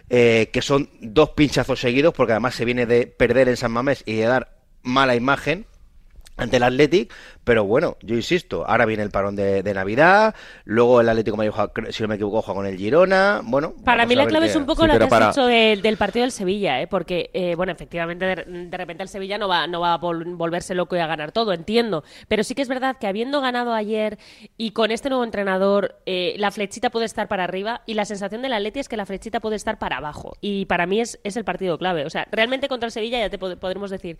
eh, 0.08 0.50
que 0.52 0.62
son 0.62 0.88
dos 1.00 1.30
pinchazos 1.30 1.80
seguidos 1.80 2.14
porque 2.14 2.32
además 2.32 2.54
se 2.54 2.64
viene 2.64 2.86
de 2.86 3.06
perder 3.06 3.48
en 3.48 3.56
San 3.56 3.72
Mamés 3.72 4.02
y 4.06 4.14
de 4.14 4.24
dar 4.24 4.56
mala 4.82 5.16
imagen 5.16 5.66
ante 6.42 6.56
el 6.56 6.62
Athletic, 6.62 7.12
pero 7.44 7.64
bueno, 7.64 7.96
yo 8.02 8.14
insisto, 8.14 8.64
ahora 8.66 8.84
viene 8.86 9.02
el 9.02 9.10
parón 9.10 9.36
de, 9.36 9.62
de 9.62 9.74
Navidad, 9.74 10.34
luego 10.64 11.00
el 11.00 11.08
Atlético 11.08 11.36
Madrid, 11.36 11.52
juega, 11.54 11.72
si 11.92 12.02
no 12.02 12.08
me 12.08 12.14
equivoco, 12.16 12.42
juega 12.42 12.56
con 12.58 12.66
el 12.66 12.76
Girona, 12.76 13.40
bueno... 13.44 13.74
Para 13.84 14.06
mí 14.06 14.14
la 14.14 14.26
clave 14.26 14.46
qué- 14.46 14.50
es 14.50 14.56
un 14.56 14.66
poco 14.66 14.82
Sí, 14.82 14.88
lo 14.92 14.98
que 14.98 15.04
has 15.04 15.10
para- 15.10 15.28
dicho 15.28 15.46
del, 15.46 15.82
del 15.82 15.96
partido 15.96 16.22
del 16.24 16.32
Sevilla, 16.32 16.80
¿eh? 16.80 16.86
porque, 16.86 17.30
eh, 17.34 17.54
bueno, 17.56 17.72
efectivamente, 17.72 18.24
de, 18.24 18.44
de 18.44 18.76
repente 18.76 19.02
el 19.02 19.08
Sevilla 19.08 19.38
no 19.38 19.48
va, 19.48 19.66
no 19.66 19.80
va 19.80 19.94
a 19.94 20.00
vol- 20.00 20.36
volverse 20.36 20.74
loco 20.74 20.96
y 20.96 21.00
a 21.00 21.06
ganar 21.06 21.32
todo, 21.32 21.52
entiendo. 21.52 22.04
Pero 22.28 22.44
sí 22.44 22.54
que 22.54 22.62
es 22.62 22.68
verdad 22.68 22.96
que 23.00 23.06
habiendo 23.06 23.40
ganado 23.40 23.72
ayer 23.72 24.18
y 24.56 24.70
con 24.72 24.90
este 24.90 25.08
nuevo 25.08 25.24
entrenador, 25.24 25.96
eh, 26.06 26.34
la 26.38 26.50
flechita 26.50 26.90
puede 26.90 27.06
estar 27.06 27.28
para 27.28 27.44
arriba 27.44 27.82
y 27.86 27.94
la 27.94 28.04
sensación 28.04 28.42
del 28.42 28.52
Atleti 28.52 28.80
es 28.80 28.88
que 28.88 28.96
la 28.96 29.06
flechita 29.06 29.40
puede 29.40 29.56
estar 29.56 29.78
para 29.78 29.98
abajo. 29.98 30.36
Y 30.40 30.66
para 30.66 30.86
mí 30.86 31.00
es, 31.00 31.18
es 31.24 31.36
el 31.36 31.44
partido 31.44 31.78
clave. 31.78 32.04
O 32.06 32.10
sea, 32.10 32.26
realmente 32.30 32.68
contra 32.68 32.86
el 32.86 32.92
Sevilla 32.92 33.18
ya 33.18 33.30
te 33.30 33.38
pod- 33.38 33.58
podremos 33.58 33.90
decir... 33.90 34.18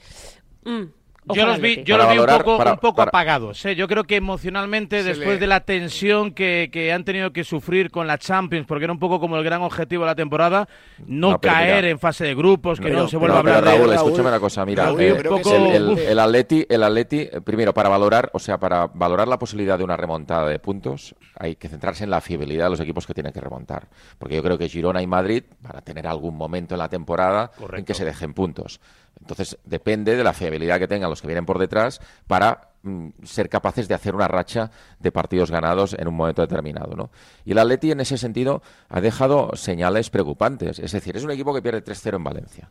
"Mm, 0.65 0.85
Yo 1.25 1.47
los 1.47 1.61
vi, 1.61 1.85
yo 1.85 1.97
los 1.97 2.11
vi 2.11 2.19
un 2.19 2.27
poco, 2.27 2.57
un 2.57 2.79
poco 2.79 3.03
apagados. 3.03 3.65
¿eh? 3.65 3.77
Yo 3.77 3.87
creo 3.87 4.05
que 4.05 4.17
emocionalmente, 4.17 5.05
después 5.05 5.39
de 5.39 5.47
la 5.47 5.61
tensión 5.61 6.33
que, 6.33 6.69
que, 6.73 6.93
han 6.93 7.05
tenido 7.05 7.33
que 7.33 7.45
sufrir 7.45 7.91
con 7.91 8.07
la 8.07 8.19
Champions, 8.19 8.67
porque 8.67 8.85
era 8.85 8.93
un 8.93 8.99
poco 8.99 9.21
como 9.21 9.37
el 9.37 9.45
gran 9.45 9.63
objetivo 9.63 10.03
de 10.03 10.09
la 10.09 10.15
temporada, 10.17 10.69
no, 11.07 11.41
caer 11.41 11.85
en 11.85 11.99
fase 11.99 12.25
de 12.25 12.35
grupos, 12.35 12.81
que 12.81 12.91
no 12.91 13.07
se 13.07 13.17
vuelva 13.17 13.37
a 13.37 13.39
hablar 13.41 13.65
Raúl, 13.65 13.91
de 13.91 13.97
escúchame 13.97 14.29
una 14.29 14.41
cosa, 14.41 14.67
mira, 14.67 14.91
eh, 14.99 15.17
el, 15.17 15.99
el, 15.99 16.19
Atleti, 16.19 16.67
el 16.69 16.83
Atleti, 16.83 17.29
primero, 17.45 17.73
para 17.73 17.89
valorar, 17.89 18.31
o 18.33 18.39
sea, 18.39 18.59
para 18.59 18.89
valorar 18.89 19.29
la 19.29 19.39
posibilidad 19.39 19.79
de 19.79 19.85
una 19.85 19.97
remontada 19.97 20.49
de 20.49 20.59
puntos, 20.59 21.15
hay 21.39 21.55
que 21.57 21.69
centrarse 21.69 22.05
en 22.05 22.11
la 22.11 22.21
fiabilidad 22.21 22.65
de 22.65 22.71
los 22.71 22.81
equipos 22.81 23.07
que 23.07 23.15
tienen 23.15 23.33
que 23.33 23.41
remontar. 23.41 23.89
Porque 24.19 24.35
yo 24.35 24.43
creo 24.43 24.59
que 24.59 24.69
Girona 24.69 25.03
y 25.03 25.07
Madrid, 25.07 25.45
para 25.63 25.81
tener 25.83 26.07
algún 26.07 26.37
momento 26.37 26.75
en 26.75 26.79
la 26.79 26.89
temporada 26.89 27.51
en 27.73 27.85
que 27.85 27.95
se 27.95 28.05
dejen 28.05 28.35
puntos. 28.35 28.81
Entonces, 29.21 29.59
depende 29.65 30.17
de 30.17 30.25
la 30.25 30.33
fiabilidad 30.33 30.79
que 30.79 30.89
tengan 30.89 31.09
los 31.09 31.21
que 31.21 31.29
vienen 31.29 31.47
por 31.47 31.59
detrás 31.59 32.01
para 32.27 32.73
mm, 32.83 33.09
ser 33.23 33.49
capaces 33.49 33.87
de 33.89 33.95
hacer 33.95 34.15
una 34.15 34.29
racha 34.29 34.71
de 34.99 35.13
partidos 35.13 35.51
ganados 35.51 35.95
en 35.95 36.09
un 36.09 36.15
momento 36.15 36.43
determinado. 36.43 36.97
¿no? 36.97 37.11
Y 37.45 37.53
el 37.53 37.59
Atleti, 37.59 37.93
en 37.93 38.01
ese 38.01 38.19
sentido, 38.19 38.63
ha 38.89 39.01
dejado 39.01 39.51
señales 39.55 40.11
preocupantes. 40.11 40.79
Es 40.79 40.93
decir, 40.93 41.17
es 41.17 41.25
un 41.25 41.31
equipo 41.31 41.55
que 41.55 41.63
pierde 41.63 41.85
3-0 41.85 42.17
en 42.17 42.25
Valencia. 42.25 42.71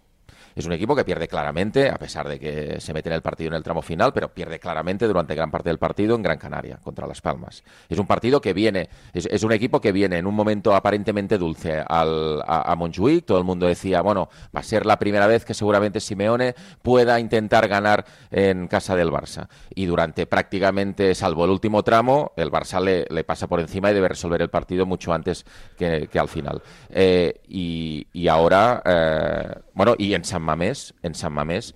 Es 0.55 0.65
un 0.65 0.73
equipo 0.73 0.95
que 0.95 1.03
pierde 1.03 1.27
claramente, 1.27 1.89
a 1.89 1.97
pesar 1.97 2.27
de 2.27 2.39
que 2.39 2.79
se 2.79 2.93
mete 2.93 3.09
en 3.09 3.15
el 3.15 3.21
partido 3.21 3.49
en 3.49 3.55
el 3.55 3.63
tramo 3.63 3.81
final, 3.81 4.13
pero 4.13 4.33
pierde 4.33 4.59
claramente 4.59 5.07
durante 5.07 5.35
gran 5.35 5.51
parte 5.51 5.69
del 5.69 5.77
partido 5.77 6.15
en 6.15 6.21
Gran 6.21 6.37
Canaria, 6.37 6.77
contra 6.77 7.07
Las 7.07 7.21
Palmas. 7.21 7.63
Es 7.89 7.97
un 7.97 8.07
partido 8.07 8.41
que 8.41 8.53
viene, 8.53 8.89
es, 9.13 9.43
un 9.43 9.51
equipo 9.51 9.81
que 9.81 9.91
viene 9.91 10.17
en 10.17 10.25
un 10.25 10.35
momento 10.35 10.75
aparentemente 10.75 11.37
dulce 11.37 11.83
al, 11.87 12.41
a, 12.45 12.75
Montjuic. 12.75 13.25
Todo 13.25 13.37
el 13.37 13.43
mundo 13.43 13.67
decía, 13.67 14.01
bueno, 14.01 14.29
va 14.55 14.59
a 14.59 14.63
ser 14.63 14.85
la 14.85 14.99
primera 14.99 15.27
vez 15.27 15.45
que 15.45 15.53
seguramente 15.53 15.99
Simeone 15.99 16.55
pueda 16.81 17.19
intentar 17.19 17.67
ganar 17.67 18.05
en 18.31 18.67
casa 18.67 18.95
del 18.95 19.09
Barça. 19.09 19.47
Y 19.73 19.85
durante 19.85 20.25
prácticamente, 20.25 21.15
salvo 21.15 21.45
el 21.45 21.51
último 21.51 21.83
tramo, 21.83 22.31
el 22.35 22.51
Barça 22.51 22.81
le, 22.81 23.05
le 23.09 23.23
pasa 23.23 23.47
por 23.47 23.59
encima 23.59 23.91
y 23.91 23.93
debe 23.93 24.07
resolver 24.07 24.41
el 24.41 24.49
partido 24.49 24.85
mucho 24.85 25.13
antes 25.13 25.45
que, 25.77 26.19
al 26.19 26.27
final. 26.27 26.61
Eh, 26.89 27.41
y, 27.47 28.27
ahora, 28.27 28.81
eh, 28.85 29.55
bueno, 29.73 29.95
y 29.97 30.13
en 30.13 30.23
San 30.23 30.40
Mamés, 30.43 30.93
en 31.03 31.15
San 31.15 31.33
Mamés, 31.33 31.75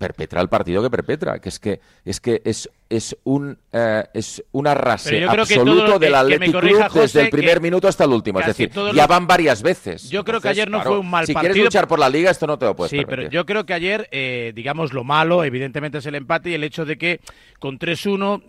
perpetra 0.00 0.40
el 0.40 0.48
partido 0.48 0.82
que 0.82 0.88
perpetra, 0.88 1.38
que 1.40 1.50
es 1.50 1.58
que 1.58 1.78
es 2.06 2.20
que 2.20 2.40
es 2.42 2.70
es 2.88 3.14
un 3.24 3.58
eh, 3.70 4.02
es 4.14 4.42
un 4.52 4.66
arrase 4.66 5.24
absoluto 5.24 5.98
del 5.98 6.14
Athletic 6.14 6.58
Club 6.58 6.90
desde 6.94 7.20
el 7.20 7.30
primer 7.30 7.60
minuto 7.60 7.86
hasta 7.86 8.04
el 8.04 8.10
último, 8.10 8.40
es 8.40 8.46
decir, 8.46 8.70
ya 8.94 9.06
van 9.06 9.26
varias 9.26 9.62
veces. 9.62 10.08
Yo 10.08 10.24
creo 10.24 10.40
que 10.40 10.48
ayer 10.48 10.70
no 10.70 10.80
fue 10.80 10.98
un 10.98 11.10
mal 11.10 11.26
partido. 11.26 11.40
Si 11.40 11.46
quieres 11.46 11.64
luchar 11.64 11.86
por 11.86 11.98
la 11.98 12.08
liga, 12.08 12.30
esto 12.30 12.46
no 12.46 12.58
te 12.58 12.64
lo 12.64 12.74
puedes 12.74 12.90
Sí, 12.90 13.02
pero 13.06 13.28
yo 13.28 13.44
creo 13.44 13.66
que 13.66 13.74
ayer, 13.74 14.08
eh, 14.10 14.52
digamos, 14.54 14.94
lo 14.94 15.04
malo, 15.04 15.44
evidentemente, 15.44 15.98
es 15.98 16.06
el 16.06 16.14
empate 16.14 16.48
y 16.48 16.54
el 16.54 16.64
hecho 16.64 16.86
de 16.86 16.96
que 16.96 17.20
con 17.58 17.78
3-1 17.78 18.42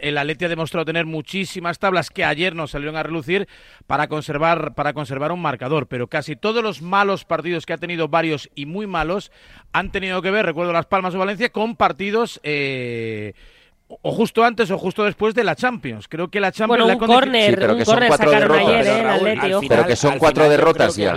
el 0.00 0.18
Atleti 0.18 0.44
ha 0.44 0.48
demostrado 0.48 0.84
tener 0.84 1.06
muchísimas 1.06 1.78
tablas 1.78 2.10
que 2.10 2.24
ayer 2.24 2.54
no 2.54 2.66
salieron 2.66 2.96
a 2.96 3.02
relucir 3.02 3.48
para 3.86 4.08
conservar, 4.08 4.74
para 4.74 4.92
conservar 4.92 5.32
un 5.32 5.40
marcador, 5.40 5.86
pero 5.86 6.08
casi 6.08 6.36
todos 6.36 6.62
los 6.62 6.82
malos 6.82 7.24
partidos 7.24 7.66
que 7.66 7.72
ha 7.72 7.78
tenido 7.78 8.08
varios 8.08 8.50
y 8.54 8.66
muy 8.66 8.86
malos 8.86 9.30
han 9.72 9.92
tenido 9.92 10.22
que 10.22 10.30
ver, 10.30 10.46
recuerdo 10.46 10.72
Las 10.72 10.86
Palmas 10.86 11.14
o 11.14 11.18
Valencia, 11.18 11.50
con 11.50 11.76
partidos... 11.76 12.40
Eh, 12.42 13.34
o 13.88 14.10
justo 14.10 14.42
antes 14.42 14.68
o 14.72 14.78
justo 14.78 15.04
después 15.04 15.32
de 15.32 15.44
la 15.44 15.54
Champions. 15.54 16.08
Creo 16.08 16.28
que 16.28 16.40
la 16.40 16.50
Champions... 16.50 16.82
Bueno, 16.82 16.98
un 16.98 17.06
córner, 17.06 17.54
pero 17.56 17.76
que 17.76 17.84
son 17.84 18.02
cuatro 18.08 18.30
derrotas. 18.32 18.86
pero 19.68 19.86
que 19.86 19.94
son 19.94 20.18
cuatro 20.18 20.48
derrotas 20.48 20.96
ya 20.96 21.14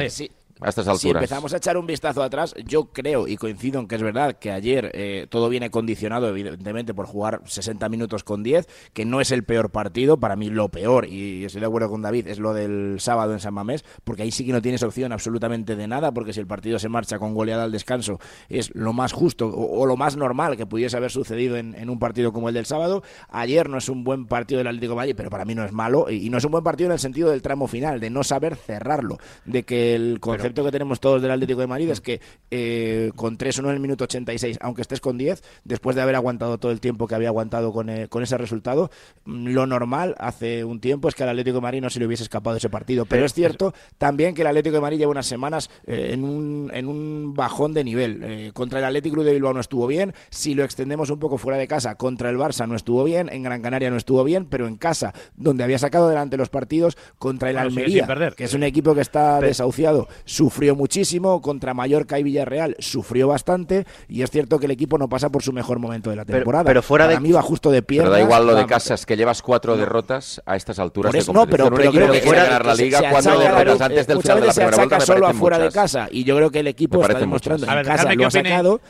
a 0.62 0.70
estas 0.70 0.88
alturas. 0.88 1.02
Si 1.02 1.10
empezamos 1.10 1.54
a 1.54 1.58
echar 1.58 1.78
un 1.78 1.88
vistazo 1.88 2.22
atrás, 2.22 2.54
yo 2.66 2.86
creo 2.86 3.28
y 3.28 3.38
coincido 3.38 3.80
en 3.80 3.88
que 3.88 3.96
es 3.96 4.04
verdad 4.04 4.38
que 4.38 4.52
ayer 4.52 4.92
eh, 4.94 5.28
todo 5.30 5.50
viene 5.50 5.70
condicionado, 5.70 6.28
evidentemente, 6.28 6.94
por 6.94 7.06
jugar 7.06 7.42
60 7.46 7.88
minutos 7.90 8.24
con 8.24 8.44
10, 8.44 8.68
que 8.94 9.06
no 9.06 9.22
es 9.22 9.32
el 9.32 9.44
peor 9.44 9.72
partido. 9.72 10.20
Para 10.20 10.36
mí, 10.36 10.50
lo 10.50 10.70
peor, 10.70 11.08
y 11.08 11.46
estoy 11.46 11.62
de 11.62 11.68
acuerdo 11.68 11.90
con 11.90 12.02
David, 12.02 12.28
es 12.28 12.40
lo 12.40 12.54
del 12.54 12.98
sábado 13.00 13.34
en 13.34 13.40
San 13.40 13.54
Mamés, 13.54 13.86
porque 14.04 14.24
ahí 14.24 14.32
sí 14.32 14.46
que 14.46 14.52
no 14.52 14.62
tienes 14.62 14.84
opción 14.84 15.12
absolutamente 15.12 15.76
de 15.76 15.88
nada, 15.88 16.12
porque 16.12 16.34
si 16.34 16.40
el 16.40 16.48
partido 16.48 16.80
se 16.80 16.90
marcha 16.90 17.20
con 17.20 17.34
goleada 17.34 17.64
al 17.64 17.72
descanso, 17.72 18.20
es 18.50 18.74
lo 18.76 18.94
más 18.94 19.14
justo 19.14 19.48
o, 19.48 19.86
lo 19.86 19.96
más 19.96 20.18
normal 20.18 20.58
que 20.58 20.66
pudiese 20.66 20.98
haber 20.98 21.12
sucedido 21.12 21.58
en, 21.58 21.90
un 21.90 22.00
partido 22.00 22.34
como 22.34 22.50
el 22.50 22.56
del 22.56 22.66
sábado. 22.66 23.04
Ayer 23.30 23.70
no 23.70 23.78
es 23.78 23.90
un 23.90 24.04
buen 24.04 24.26
partido 24.26 24.60
del 24.60 24.68
Atlético 24.68 24.94
de 24.94 24.98
Madrid, 24.98 25.14
pero 25.16 25.30
para 25.30 25.46
mí 25.46 25.56
no 25.56 25.64
es 25.64 25.72
malo, 25.72 26.10
y, 26.10 26.30
no 26.30 26.38
es 26.38 26.44
un 26.44 26.52
buen 26.52 26.64
partido 26.64 26.90
en 26.90 26.94
el 26.94 27.00
sentido 27.00 27.30
del 27.30 27.42
tramo 27.42 27.68
final, 27.68 28.00
de 28.00 28.10
no 28.10 28.24
saber 28.24 28.56
cerrarlo, 28.56 29.18
de 29.46 29.64
que 29.64 29.96
el 29.96 30.20
concepto 30.20 30.49
que 30.54 30.72
tenemos 30.72 31.00
todos 31.00 31.22
del 31.22 31.32
Atlético 31.32 31.62
de 31.62 31.68
Madrid 31.68 31.90
es 31.90 32.02
que 32.02 32.22
eh, 32.52 33.12
con 33.16 33.38
3-1 33.38 33.66
en 33.66 33.70
el 33.72 33.80
minuto 33.80 34.04
86, 34.04 34.60
aunque 34.62 34.82
estés 34.82 35.02
con 35.02 35.18
10, 35.18 35.44
después 35.64 35.96
de 35.96 36.02
haber 36.02 36.16
aguantado 36.16 36.58
todo 36.58 36.72
el 36.72 36.80
tiempo 36.80 37.08
que 37.08 37.16
había 37.16 37.30
aguantado 37.30 37.72
con, 37.74 37.90
eh, 37.90 38.08
con 38.08 38.24
ese 38.24 38.38
resultado, 38.38 38.92
mm, 39.26 39.48
lo 39.50 39.66
normal 39.68 40.16
hace 40.18 40.64
un 40.64 40.80
tiempo 40.80 41.08
es 41.08 41.16
que 41.16 41.24
al 41.24 41.30
Atlético 41.30 41.56
de 41.56 41.62
Madrid 41.62 41.82
no 41.82 41.90
se 41.90 42.00
le 42.00 42.06
hubiese 42.06 42.24
escapado 42.24 42.58
ese 42.58 42.70
partido. 42.70 43.06
Pero 43.06 43.26
es 43.26 43.34
cierto 43.34 43.74
también 43.98 44.34
que 44.34 44.42
el 44.42 44.48
Atlético 44.48 44.76
de 44.76 44.82
Madrid 44.82 44.98
lleva 44.98 45.12
unas 45.12 45.28
semanas 45.28 45.70
eh, 45.86 46.10
en, 46.14 46.24
un, 46.24 46.72
en 46.74 46.88
un 46.88 47.34
bajón 47.34 47.74
de 47.74 47.84
nivel. 47.84 48.52
contra 48.54 48.80
el 48.80 48.86
Atlético 48.86 49.24
de 49.24 49.34
Bilbao 49.34 49.54
no 49.54 49.60
estuvo 49.60 49.88
bien. 49.88 50.14
Si 50.30 50.54
lo 50.56 50.64
extendemos 50.64 51.10
un 51.10 51.20
poco 51.20 51.38
fuera 51.38 51.58
de 51.58 51.68
casa, 51.68 51.96
contra 51.96 52.30
el 52.30 52.38
Barça 52.38 52.68
no 52.68 52.76
estuvo 52.76 53.04
bien. 53.04 53.30
En 53.32 53.44
Gran 53.44 53.62
Canaria 53.62 53.90
no 53.90 53.98
estuvo 53.98 54.24
bien. 54.24 54.46
Pero 54.46 54.68
en 54.68 54.78
casa, 54.78 55.14
donde 55.36 55.64
había 55.64 55.80
sacado 55.80 56.06
adelante 56.08 56.38
los 56.38 56.50
partidos, 56.50 56.98
contra 57.18 57.50
el 57.50 57.58
Almería, 57.58 58.08
que 58.36 58.44
es 58.46 58.54
un 58.54 58.64
equipo 58.64 58.96
que 58.96 59.02
está 59.02 59.40
desahuciado, 59.40 60.08
sufrió 60.40 60.74
muchísimo, 60.74 61.42
contra 61.42 61.74
Mallorca 61.74 62.18
y 62.18 62.24
Villarreal 62.24 62.78
sufrió 62.80 63.28
bastante 63.28 63.86
y 64.08 64.22
es 64.22 64.32
cierto 64.32 64.58
que 64.58 64.68
el 64.68 64.72
equipo 64.72 64.98
no 64.98 65.10
pasa 65.10 65.30
por 65.30 65.44
su 65.44 65.52
mejor 65.52 65.80
momento 65.80 66.10
de 66.12 66.16
la 66.16 66.24
temporada. 66.24 66.64
Pero, 66.64 66.82
fuera 66.82 67.10
de 67.10 67.20
mí 67.20 67.34
va 67.34 67.42
justo 67.42 67.70
de 67.72 67.82
piernas. 67.82 68.10
Pero 68.10 68.20
da 68.20 68.22
igual 68.22 68.48
lo 68.48 68.56
de 68.56 68.66
casa, 68.66 68.94
es 68.94 69.06
que 69.06 69.18
llevas 69.18 69.42
cuatro 69.42 69.76
derrotas 69.76 70.42
a 70.46 70.56
estas 70.56 70.80
alturas 70.80 71.12
de. 71.12 71.34
No, 71.34 71.46
pero, 71.46 71.70
pero 71.70 71.92
creo 71.92 72.10
que, 72.10 72.22
fuera, 72.22 72.46
ganar 72.46 72.66
la 72.66 72.74
liga 72.74 73.02
cuatro 73.12 73.38
derrotas 73.38 73.82
antes 73.82 74.08
del 74.08 74.22
final 74.22 74.40
de 74.40 74.48
la 74.48 74.54
primera 74.54 74.78
vuelta 74.78 75.00
solo 75.02 75.28
afuera 75.28 75.60
de 75.60 75.72
casa 75.72 76.08
y 76.10 76.24
yo 76.24 76.38
creo 76.38 76.50
que 76.50 76.60
el 76.60 76.68
equipo 76.68 77.02
está 77.02 77.20
demostrando 77.20 77.70
en 77.70 77.84
casa 77.84 78.14
lo 78.14 78.28
ha 78.28 78.32
sacado. 78.32 78.82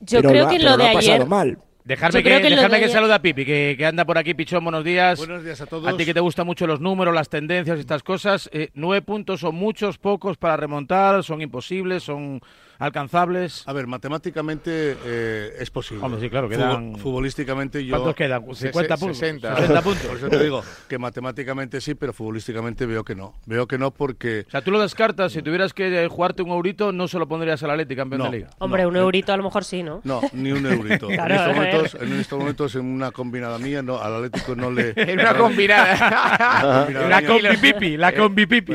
Yo 0.00 0.20
creo 0.20 0.48
que 0.48 0.58
lo 0.58 0.76
de 0.76 0.88
ayer 0.88 1.26
mal. 1.26 1.58
Dejarme 1.88 2.22
que, 2.22 2.42
que, 2.42 2.80
que 2.80 2.88
salude 2.90 3.14
a 3.14 3.22
Pipi, 3.22 3.46
que, 3.46 3.74
que, 3.78 3.86
anda 3.86 4.04
por 4.04 4.18
aquí, 4.18 4.34
Pichón, 4.34 4.62
buenos 4.62 4.84
días. 4.84 5.18
Buenos 5.18 5.42
días 5.42 5.58
a 5.62 5.64
todos. 5.64 5.88
A 5.88 5.96
ti 5.96 6.04
que 6.04 6.12
te 6.12 6.20
gustan 6.20 6.44
mucho 6.44 6.66
los 6.66 6.80
números, 6.80 7.14
las 7.14 7.30
tendencias 7.30 7.78
y 7.78 7.80
estas 7.80 8.02
cosas. 8.02 8.50
Eh, 8.52 8.68
nueve 8.74 9.00
puntos 9.00 9.40
son 9.40 9.54
muchos, 9.54 9.96
pocos 9.96 10.36
para 10.36 10.58
remontar, 10.58 11.24
son 11.24 11.40
imposibles, 11.40 12.02
son 12.02 12.42
alcanzables? 12.78 13.66
A 13.66 13.72
ver, 13.72 13.86
matemáticamente 13.86 14.96
eh, 15.04 15.56
es 15.58 15.70
posible. 15.70 16.04
Hombre, 16.04 16.20
sí, 16.20 16.30
claro, 16.30 16.48
quedan... 16.48 16.96
Futbolísticamente 16.96 17.84
yo... 17.84 17.96
¿Cuántos 17.96 18.14
quedan? 18.14 18.42
¿50 18.42 18.98
puntos? 18.98 19.18
60. 19.18 19.82
puntos. 19.82 20.06
Por 20.06 20.16
eso 20.16 20.28
te 20.28 20.42
digo 20.42 20.62
que 20.88 20.98
matemáticamente 20.98 21.80
sí, 21.80 21.94
pero 21.94 22.12
futbolísticamente 22.12 22.86
veo 22.86 23.04
que 23.04 23.14
no. 23.14 23.34
Veo 23.46 23.66
que 23.66 23.78
no 23.78 23.90
porque... 23.90 24.44
O 24.46 24.50
sea, 24.50 24.62
tú 24.62 24.70
lo 24.70 24.80
descartas, 24.80 25.32
si 25.32 25.42
tuvieras 25.42 25.74
que 25.74 26.06
jugarte 26.08 26.42
un 26.42 26.50
eurito, 26.50 26.92
no 26.92 27.08
se 27.08 27.18
lo 27.18 27.26
pondrías 27.26 27.62
al 27.62 27.70
Atleti 27.70 27.96
campeón 27.96 28.22
de 28.22 28.30
Liga. 28.30 28.50
Hombre, 28.58 28.86
un 28.86 28.96
eurito 28.96 29.32
a 29.32 29.36
lo 29.36 29.42
mejor 29.42 29.64
sí, 29.64 29.82
¿no? 29.82 30.00
No, 30.04 30.20
ni 30.32 30.52
un 30.52 30.64
eurito. 30.66 31.10
en, 31.10 31.20
estos 31.20 31.54
momentos, 31.54 31.94
en 32.00 32.12
estos 32.20 32.38
momentos, 32.38 32.74
en 32.76 32.84
una 32.84 33.10
combinada 33.10 33.58
mía, 33.58 33.82
no, 33.82 33.98
al 33.98 34.16
Atlético 34.16 34.54
no 34.54 34.70
le... 34.70 34.92
en 34.96 35.20
una 35.20 35.36
combinada. 35.36 36.88
la 37.08 37.26
combi 37.26 37.56
pipi, 37.56 37.96
la 37.96 38.12
combi 38.14 38.46
pipi. 38.46 38.74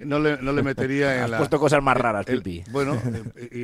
no, 0.00 0.18
le, 0.18 0.36
no 0.42 0.52
le 0.52 0.62
metería 0.62 1.16
en 1.16 1.22
Has 1.32 1.38
puesto 1.38 1.58
cosas 1.58 1.82
más 1.82 1.96
raras, 1.96 2.26
pipi. 2.26 2.62
Bueno, 2.70 2.81
y, 3.50 3.60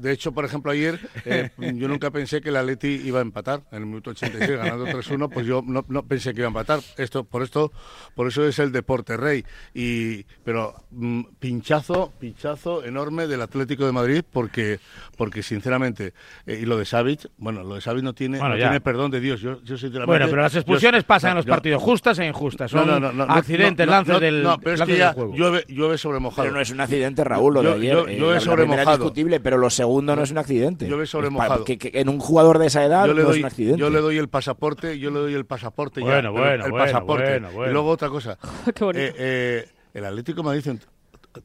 de, 0.00 0.12
hecho, 0.12 0.32
por 0.32 0.44
ejemplo, 0.44 0.72
ayer 0.72 0.98
eh, 1.24 1.50
yo 1.58 1.88
nunca 1.88 2.10
pensé 2.10 2.40
que 2.40 2.48
el 2.48 2.56
Atleti 2.56 3.00
iba 3.04 3.18
a 3.18 3.22
empatar 3.22 3.62
en 3.70 3.78
el 3.78 3.86
minuto 3.86 4.10
86 4.10 4.50
ganando 4.58 4.86
3-1, 4.86 5.30
pues 5.32 5.46
yo 5.46 5.62
no, 5.66 5.82
pensé 6.04 6.32
que 6.32 6.40
iba 6.40 6.46
a 6.46 6.48
empatar. 6.48 6.80
Esto 6.96 7.24
por 7.24 7.42
esto 7.42 7.72
por 8.14 8.28
eso 8.28 8.46
es 8.46 8.58
el 8.58 8.72
deporte 8.72 9.16
rey 9.16 9.44
y 9.74 10.24
pero 10.44 10.74
mm, 10.90 11.22
pinchazo, 11.38 12.12
pinchazo 12.18 12.84
enorme 12.84 13.26
del 13.26 13.42
Atlético 13.42 13.86
de 13.86 13.92
Madrid 13.92 14.22
porque 14.30 14.80
porque 15.16 15.42
sinceramente 15.42 16.12
eh, 16.46 16.60
y 16.62 16.66
lo 16.66 16.78
de 16.78 16.84
Savic, 16.84 17.28
bueno, 17.38 17.62
lo 17.62 17.76
de 17.76 17.80
Savic 17.80 18.02
no 18.02 18.14
tiene 18.14 18.38
no 18.38 18.56
tiene 18.56 18.80
perdón 18.80 19.10
de 19.10 19.20
Dios. 19.20 19.40
Yo, 19.40 19.62
yo 19.62 20.06
Bueno, 20.06 20.26
pero 20.28 20.42
las 20.42 20.54
expulsiones 20.54 21.04
pasan 21.04 21.30
en 21.30 21.36
los 21.36 21.46
partidos 21.46 21.82
justas 21.82 22.18
e 22.18 22.26
injustas, 22.26 22.70
son 22.70 23.20
accidentes, 23.30 23.86
lances 23.86 24.20
del 24.20 24.42
No, 24.42 24.58
pero 24.58 24.74
es 24.74 24.82
que 24.82 24.96
ya 24.96 25.14
llueve, 25.14 25.64
llueve 25.68 25.98
sobre 25.98 26.18
mojado. 26.18 26.42
Pero 26.42 26.54
no 26.54 26.60
es 26.60 26.70
un 26.70 26.80
accidente, 26.80 27.24
Raúl, 27.24 27.54
lo 27.54 27.62
de 27.62 27.72
ayer. 27.72 28.18
Mojado. 28.66 28.96
discutible, 28.98 29.40
pero 29.40 29.58
lo 29.58 29.70
segundo 29.70 30.14
no 30.16 30.22
es 30.22 30.30
un 30.30 30.38
accidente. 30.38 30.86
Llueve 30.88 31.06
sobre 31.06 31.30
mojado. 31.30 31.64
Que, 31.64 31.78
en 31.94 32.08
un 32.08 32.18
jugador 32.18 32.58
de 32.58 32.66
esa 32.66 32.84
edad 32.84 33.06
yo 33.06 33.14
le 33.14 33.22
no 33.22 33.28
doy, 33.28 33.38
es 33.38 33.42
un 33.42 33.46
accidente. 33.46 33.80
Yo 33.80 33.90
le 33.90 34.00
doy 34.00 34.18
el 34.18 34.28
pasaporte, 34.28 34.98
yo 34.98 35.10
le 35.10 35.18
doy 35.20 35.34
el 35.34 35.46
pasaporte 35.46 36.00
bueno, 36.00 36.32
ya. 36.34 36.40
Bueno, 36.40 36.64
el 36.66 36.70
bueno, 36.70 36.86
pasaporte. 36.86 37.40
Bueno, 37.40 37.70
y 37.70 37.72
luego 37.72 37.90
otra 37.90 38.08
cosa. 38.08 38.38
eh, 38.66 39.14
eh, 39.18 39.68
el 39.94 40.04
Atlético 40.04 40.42
me 40.42 40.54
dice 40.54 40.78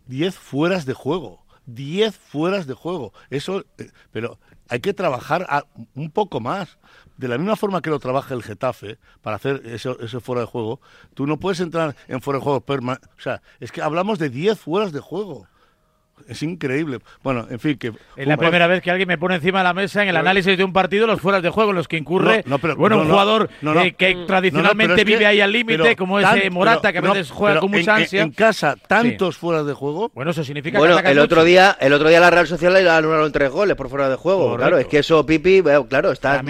10 0.07 0.35
fueras 0.35 0.85
de 0.85 0.93
juego. 0.93 1.43
10 1.65 2.15
fueras 2.15 2.67
de 2.67 2.73
juego. 2.73 3.13
Eso, 3.29 3.63
eh, 3.77 3.89
pero 4.11 4.39
hay 4.69 4.79
que 4.79 4.93
trabajar 4.93 5.45
un 5.95 6.11
poco 6.11 6.39
más. 6.39 6.77
De 7.17 7.27
la 7.27 7.37
misma 7.37 7.55
forma 7.55 7.81
que 7.81 7.91
lo 7.91 7.99
trabaja 7.99 8.33
el 8.33 8.41
Getafe 8.41 8.97
para 9.21 9.35
hacer 9.35 9.61
ese, 9.65 9.95
ese 9.99 10.19
fuera 10.19 10.41
de 10.41 10.47
juego, 10.47 10.81
tú 11.13 11.27
no 11.27 11.39
puedes 11.39 11.59
entrar 11.59 11.95
en 12.07 12.21
fuera 12.21 12.39
de 12.39 12.43
juego. 12.43 12.63
o 12.67 13.21
sea, 13.21 13.41
es 13.59 13.71
que 13.71 13.81
hablamos 13.81 14.17
de 14.17 14.29
10 14.29 14.59
fueras 14.59 14.91
de 14.91 14.99
juego. 14.99 15.47
Es 16.27 16.41
increíble. 16.43 16.99
Bueno, 17.21 17.47
en 17.49 17.59
fin, 17.59 17.77
que... 17.77 17.91
Es 18.15 18.27
la 18.27 18.37
primera 18.37 18.67
vez 18.67 18.81
que 18.81 18.91
alguien 18.91 19.07
me 19.07 19.17
pone 19.17 19.35
encima 19.35 19.59
de 19.59 19.63
la 19.65 19.73
mesa 19.73 20.03
en 20.03 20.09
el 20.09 20.15
análisis 20.15 20.57
de 20.57 20.63
un 20.63 20.71
partido 20.71 21.07
los 21.07 21.19
fueras 21.19 21.41
de 21.41 21.49
juego 21.49 21.71
en 21.71 21.75
los 21.75 21.87
que 21.87 21.97
incurre 21.97 22.43
bueno, 22.77 23.01
un 23.01 23.09
jugador 23.09 23.49
eh, 23.61 23.93
que 23.93 24.23
tradicionalmente 24.27 25.03
vive 25.03 25.25
ahí 25.25 25.41
al 25.41 25.51
límite, 25.51 25.95
como 25.95 26.19
ese 26.19 26.49
Morata, 26.49 26.91
que 26.91 26.99
a 26.99 27.01
veces 27.01 27.31
juega 27.31 27.59
con 27.59 27.71
mucha 27.71 27.95
ansia. 27.95 28.21
En, 28.21 28.31
casa, 28.31 28.75
tantos 28.87 29.37
fueras 29.37 29.65
de 29.65 29.73
juego... 29.73 30.11
Bueno, 30.13 30.31
eso 30.31 30.43
significa 30.43 30.77
bueno, 30.79 30.99
el 30.99 31.19
otro 31.19 31.43
día 31.43 31.77
el 31.79 31.93
otro 31.93 32.09
día 32.09 32.19
la 32.19 32.29
Real 32.29 32.47
Sociedad 32.47 32.73
le 32.73 32.89
anularon 32.89 33.31
tres 33.31 33.49
goles 33.49 33.75
por 33.75 33.89
fuera 33.89 34.09
de 34.09 34.15
juego. 34.15 34.55
Claro, 34.55 34.77
es 34.77 34.87
que 34.87 34.99
eso, 34.99 35.25
Pipi, 35.25 35.61
claro, 35.89 36.11
está 36.11 36.43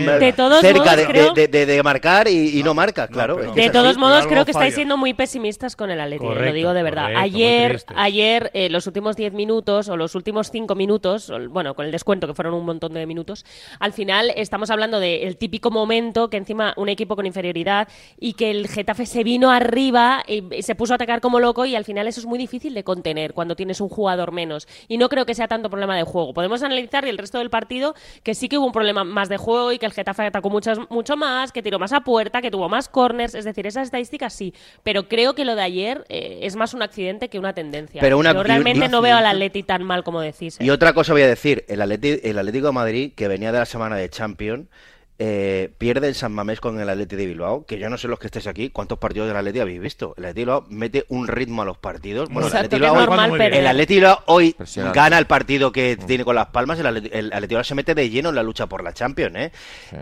cerca 0.62 0.96
de, 0.96 1.82
marcar 1.84 2.27
y, 2.27 2.62
no 2.63 2.74
marca, 2.74 3.08
claro. 3.08 3.38
de 3.38 3.70
todos 3.70 3.98
modos, 3.98 4.27
creo 4.27 4.46
que 4.46 4.51
estáis 4.51 4.75
siendo 4.75 4.98
muy 4.98 5.13
pesimistas 5.13 5.75
con 5.75 5.89
el 5.89 6.00
Atlético, 6.00 6.36
lo 6.36 6.53
digo 6.53 6.74
de 6.74 6.84
verdad. 6.84 7.15
ayer, 7.15 7.82
ayer 7.96 8.51
eh, 8.53 8.70
los 8.70 8.88
últimos 8.88 9.15
diez 9.15 9.34
minutos 9.34 9.53
o 9.90 9.98
los 9.98 10.16
últimos 10.16 10.50
cinco 10.50 10.76
minutos, 10.76 11.32
bueno, 11.50 11.76
con 11.76 11.86
el 11.86 11.92
descuento 11.92 12.28
que 12.28 12.34
fueron 12.34 12.54
un 12.56 12.66
montón 12.66 12.94
de 12.94 13.06
minutos, 13.06 13.46
al 13.80 13.94
final 13.94 14.32
estamos 14.36 14.72
hablando 14.72 15.00
del 15.00 15.38
típico 15.38 15.70
momento 15.70 16.30
que 16.30 16.38
encima 16.38 16.74
un 16.78 16.90
equipo 16.90 17.16
con 17.16 17.26
inferioridad 17.26 17.88
y 18.20 18.34
que 18.34 18.52
el 18.52 18.68
Getafe 18.68 19.06
se 19.06 19.24
vino 19.24 19.52
arriba 19.52 20.24
y 20.28 20.64
se 20.64 20.76
puso 20.76 20.94
a 20.94 20.96
atacar 20.96 21.22
como 21.22 21.40
loco 21.40 21.66
y 21.66 21.76
al 21.76 21.86
final 21.86 22.08
eso 22.08 22.20
es 22.20 22.26
muy 22.26 22.40
difícil 22.40 22.74
de 22.74 22.84
contener 22.84 23.34
cuando 23.34 23.56
tienes 23.56 23.80
un 23.82 23.90
jugador 23.90 24.32
menos. 24.32 24.68
Y 24.88 24.98
no 24.98 25.10
creo 25.10 25.26
que 25.26 25.36
sea 25.36 25.48
tanto 25.48 25.70
problema 25.70 25.96
de 25.96 26.04
juego. 26.04 26.34
Podemos 26.34 26.64
analizar 26.64 27.06
el 27.06 27.18
resto 27.18 27.38
del 27.38 27.50
partido 27.50 27.94
que 28.24 28.34
sí 28.34 28.50
que 28.50 28.58
hubo 28.58 28.66
un 28.66 28.72
problema 28.72 29.04
más 29.04 29.30
de 29.30 29.38
juego 29.38 29.72
y 29.72 29.78
que 29.78 29.86
el 29.86 29.94
Getafe 29.94 30.24
atacó 30.24 30.50
mucho, 30.50 30.72
mucho 30.90 31.16
más, 31.16 31.52
que 31.52 31.62
tiró 31.62 31.78
más 31.78 31.94
a 31.94 32.02
puerta, 32.02 32.42
que 32.42 32.50
tuvo 32.50 32.70
más 32.70 32.90
corners, 32.90 33.36
es 33.36 33.46
decir, 33.46 33.68
esas 33.68 33.86
estadísticas 33.86 34.34
sí, 34.34 34.54
pero 34.84 35.08
creo 35.08 35.36
que 35.36 35.46
lo 35.46 35.56
de 35.56 35.62
ayer 35.62 36.06
eh, 36.10 36.40
es 36.42 36.56
más 36.56 36.74
un 36.74 36.82
accidente 36.82 37.30
que 37.30 37.40
una 37.40 37.54
tendencia. 37.54 38.02
Pero 38.02 38.22
Yo 38.22 38.44
realmente 38.44 38.88
no 38.88 39.02
veo 39.02 39.16
al 39.16 39.26
Atleti 39.46 39.64
tan 39.64 39.84
mal 39.84 40.04
como 40.04 40.22
decís. 40.22 40.58
Y 40.60 40.68
¿eh? 40.68 40.72
otra 40.72 40.94
cosa 40.94 41.14
voy 41.14 41.24
a 41.24 41.28
decir, 41.28 41.66
el, 41.68 41.82
el 41.82 42.38
Atlético 42.40 42.68
de 42.68 42.72
Madrid, 42.74 43.12
que 43.16 43.28
venía 43.28 43.52
de 43.52 43.60
la 43.60 43.66
semana 43.66 43.96
de 43.96 44.10
Champions, 44.10 44.68
eh, 45.20 45.72
pierde 45.77 46.08
el 46.08 46.15
San 46.15 46.32
Mamés 46.32 46.60
con 46.60 46.79
el 46.79 46.89
Atleti 46.89 47.15
de 47.15 47.27
Bilbao, 47.27 47.65
que 47.65 47.77
yo 47.77 47.88
no 47.89 47.98
sé 47.98 48.08
los 48.08 48.17
que 48.17 48.27
estéis 48.27 48.48
aquí, 48.48 48.72
cuántos 48.72 48.98
partidos 48.98 49.27
del 49.27 49.38
Atleti 49.38 49.60
habéis 49.60 49.79
visto. 49.79 50.15
El 50.17 50.25
Atleti 50.25 50.39
de 50.39 50.41
Bilbao 50.41 50.65
mete 50.70 51.05
un 51.10 51.27
ritmo 51.27 51.62
a 51.62 51.65
los 51.65 51.77
partidos. 51.77 52.29
Bueno, 52.29 52.48
el 52.48 52.55
Atleti, 52.55 52.79
de 52.79 54.00
Bilbao 54.00 54.24
hoy, 54.25 54.55
gana 54.93 55.20
el 55.20 55.27
partido 55.27 55.72
que 55.72 55.98
mm. 56.01 56.05
tiene 56.08 56.25
con 56.25 56.36
Las 56.36 56.48
Palmas, 56.48 56.79
el 56.79 56.88
Atleti, 56.88 57.10
el 57.13 57.27
Atleti 57.27 57.48
Bilbao 57.48 57.63
se 57.63 57.75
mete 57.75 57.93
de 57.93 58.10
lleno 58.10 58.29
en 58.29 58.36
la 58.36 58.43
lucha 58.43 58.65
por 58.65 58.84
la 58.84 58.93
Champions. 58.93 59.36
¿eh? 59.36 59.51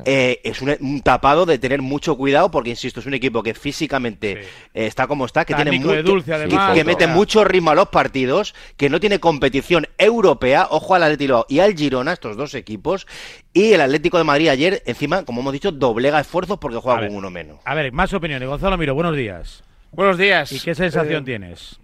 eh 0.05 0.39
es 0.43 0.61
un, 0.61 1.01
tapado 1.01 1.45
de 1.45 1.59
tener 1.59 1.81
mucho 1.81 2.15
cuidado, 2.15 2.49
porque 2.49 2.69
insisto, 2.69 3.01
es 3.01 3.05
un 3.05 3.13
equipo 3.13 3.43
que 3.43 3.53
físicamente 3.53 4.41
eh, 4.73 4.85
está 4.85 5.07
como 5.07 5.25
está, 5.25 5.43
que 5.43 5.55
tiene 5.55 5.71
que 5.71 6.83
mete 6.85 7.07
mucho 7.07 7.43
ritmo 7.43 7.71
a 7.71 7.75
los 7.75 7.89
partidos, 7.89 8.55
que 8.77 8.89
no 8.89 8.99
tiene 8.99 9.19
competición 9.19 9.87
europea. 9.97 10.67
Ojo 10.69 10.95
al 10.95 11.03
Atleti 11.03 11.25
Bilbao 11.25 11.45
y 11.49 11.59
al 11.59 11.75
Girona, 11.75 12.13
estos 12.13 12.37
dos 12.37 12.53
equipos, 12.53 13.07
y 13.53 13.73
el 13.73 13.81
Atlético 13.81 14.17
de 14.17 14.23
Madrid 14.23 14.47
ayer, 14.49 14.81
encima, 14.85 15.25
como 15.25 15.41
hemos 15.41 15.53
dicho, 15.53 15.71
doblega 15.71 16.19
esfuerzos 16.19 16.57
porque 16.57 16.77
juega 16.77 17.07
con 17.07 17.15
uno 17.15 17.29
menos. 17.29 17.59
A 17.65 17.75
ver, 17.75 17.91
más 17.91 18.13
opiniones. 18.13 18.47
Gonzalo 18.47 18.77
Miro, 18.77 18.93
buenos 18.93 19.15
días. 19.15 19.63
Buenos 19.91 20.17
días. 20.17 20.51
¿Y 20.51 20.59
qué 20.59 20.73
sensación 20.73 21.23
eh, 21.23 21.25
tienes? 21.25 21.79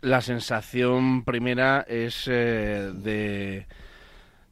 La 0.00 0.20
sensación 0.20 1.24
primera 1.24 1.84
es 1.88 2.26
eh, 2.26 2.90
de, 2.94 3.66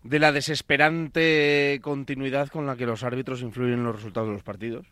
de 0.04 0.18
la 0.20 0.30
desesperante 0.30 1.80
continuidad 1.82 2.48
con 2.48 2.66
la 2.66 2.76
que 2.76 2.86
los 2.86 3.02
árbitros 3.02 3.42
influyen 3.42 3.74
en 3.74 3.84
los 3.84 3.96
resultados 3.96 4.28
de 4.28 4.34
los 4.34 4.44
partidos. 4.44 4.86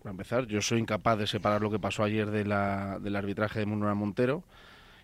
Para 0.00 0.12
empezar, 0.12 0.46
yo 0.46 0.62
soy 0.62 0.78
incapaz 0.78 1.18
de 1.18 1.26
separar 1.26 1.60
lo 1.60 1.72
que 1.72 1.80
pasó 1.80 2.04
ayer 2.04 2.30
de 2.30 2.44
la, 2.44 3.00
del 3.00 3.16
arbitraje 3.16 3.58
de 3.58 3.66
Munera 3.66 3.94
Montero. 3.94 4.44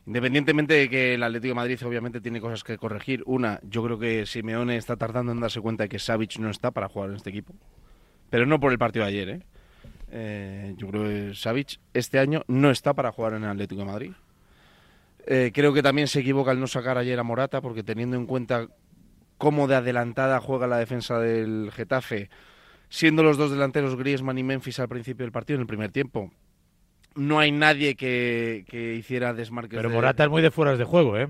Independientemente 0.06 0.74
de 0.74 0.90
que 0.90 1.14
el 1.14 1.22
Atlético 1.22 1.52
de 1.52 1.54
Madrid 1.54 1.86
obviamente 1.86 2.20
tiene 2.20 2.40
cosas 2.40 2.62
que 2.62 2.76
corregir, 2.76 3.22
una, 3.24 3.60
yo 3.62 3.82
creo 3.82 3.98
que 3.98 4.26
Simeone 4.26 4.76
está 4.76 4.96
tardando 4.96 5.32
en 5.32 5.40
darse 5.40 5.60
cuenta 5.60 5.84
de 5.84 5.88
que 5.88 5.98
Savic 5.98 6.38
no 6.38 6.50
está 6.50 6.70
para 6.72 6.88
jugar 6.88 7.10
en 7.10 7.16
este 7.16 7.30
equipo, 7.30 7.54
pero 8.28 8.44
no 8.44 8.60
por 8.60 8.72
el 8.72 8.78
partido 8.78 9.04
de 9.06 9.10
ayer, 9.10 9.28
¿eh? 9.30 9.40
eh 10.10 10.74
yo 10.76 10.88
creo 10.88 11.04
que 11.04 11.34
Savic 11.34 11.80
este 11.94 12.18
año 12.18 12.42
no 12.48 12.70
está 12.70 12.92
para 12.92 13.12
jugar 13.12 13.34
en 13.34 13.44
el 13.44 13.50
Atlético 13.50 13.80
de 13.80 13.86
Madrid. 13.86 14.12
Eh, 15.26 15.52
creo 15.54 15.72
que 15.72 15.82
también 15.82 16.06
se 16.06 16.20
equivoca 16.20 16.50
al 16.50 16.60
no 16.60 16.66
sacar 16.66 16.98
ayer 16.98 17.18
a 17.18 17.22
Morata, 17.22 17.62
porque 17.62 17.82
teniendo 17.82 18.16
en 18.16 18.26
cuenta 18.26 18.68
cómo 19.38 19.66
de 19.68 19.76
adelantada 19.76 20.38
juega 20.38 20.66
la 20.66 20.76
defensa 20.76 21.18
del 21.18 21.70
Getafe, 21.72 22.28
siendo 22.90 23.22
los 23.22 23.38
dos 23.38 23.50
delanteros 23.50 23.96
Griezmann 23.96 24.36
y 24.36 24.42
Memphis 24.42 24.80
al 24.80 24.88
principio 24.88 25.24
del 25.24 25.32
partido, 25.32 25.56
en 25.56 25.62
el 25.62 25.66
primer 25.66 25.92
tiempo, 25.92 26.30
no 27.14 27.38
hay 27.38 27.52
nadie 27.52 27.94
que, 27.94 28.64
hiciera 28.98 29.32
desmarques. 29.32 29.76
Pero 29.76 29.90
Morata 29.90 30.24
es 30.24 30.30
muy 30.30 30.42
de 30.42 30.50
fueras 30.50 30.78
de 30.78 30.84
juego, 30.84 31.18
¿eh? 31.18 31.28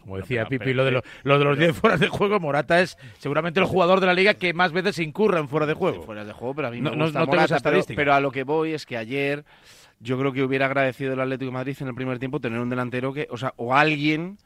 Como 0.00 0.16
decía 0.16 0.46
Pipi, 0.46 0.72
lo 0.72 0.84
de, 0.84 1.02
lo, 1.24 1.38
de 1.38 1.44
los 1.44 1.58
10 1.58 1.76
fueras 1.76 2.00
de 2.00 2.08
juego, 2.08 2.40
Morata 2.40 2.80
es 2.80 2.96
seguramente 3.18 3.60
el 3.60 3.66
jugador 3.66 4.00
de 4.00 4.06
la 4.06 4.14
liga 4.14 4.34
que 4.34 4.54
más 4.54 4.72
veces 4.72 4.98
incurra 4.98 5.38
en 5.38 5.48
fuera 5.48 5.66
de 5.66 5.74
juego. 5.74 6.02
fuera 6.02 6.24
de 6.24 6.32
juego, 6.32 6.54
pero 6.54 6.68
a 6.68 6.70
mí 6.70 6.80
me 6.80 6.90
no, 6.96 7.04
gusta 7.04 7.26
Morata, 7.26 7.58
pero, 7.94 8.14
a 8.14 8.20
lo 8.20 8.30
que 8.30 8.44
voy 8.44 8.72
es 8.72 8.86
que 8.86 8.96
ayer 8.96 9.44
yo 10.00 10.18
creo 10.18 10.32
que 10.32 10.42
hubiera 10.42 10.66
agradecido 10.66 11.12
el 11.12 11.20
Atlético 11.20 11.50
de 11.50 11.54
Madrid 11.54 11.76
en 11.80 11.88
el 11.88 11.94
primer 11.94 12.18
tiempo 12.18 12.40
tener 12.40 12.60
un 12.60 12.70
delantero 12.70 13.12
que, 13.12 13.28
o 13.30 13.36
sea, 13.36 13.52
o 13.56 13.74
alguien 13.74 14.38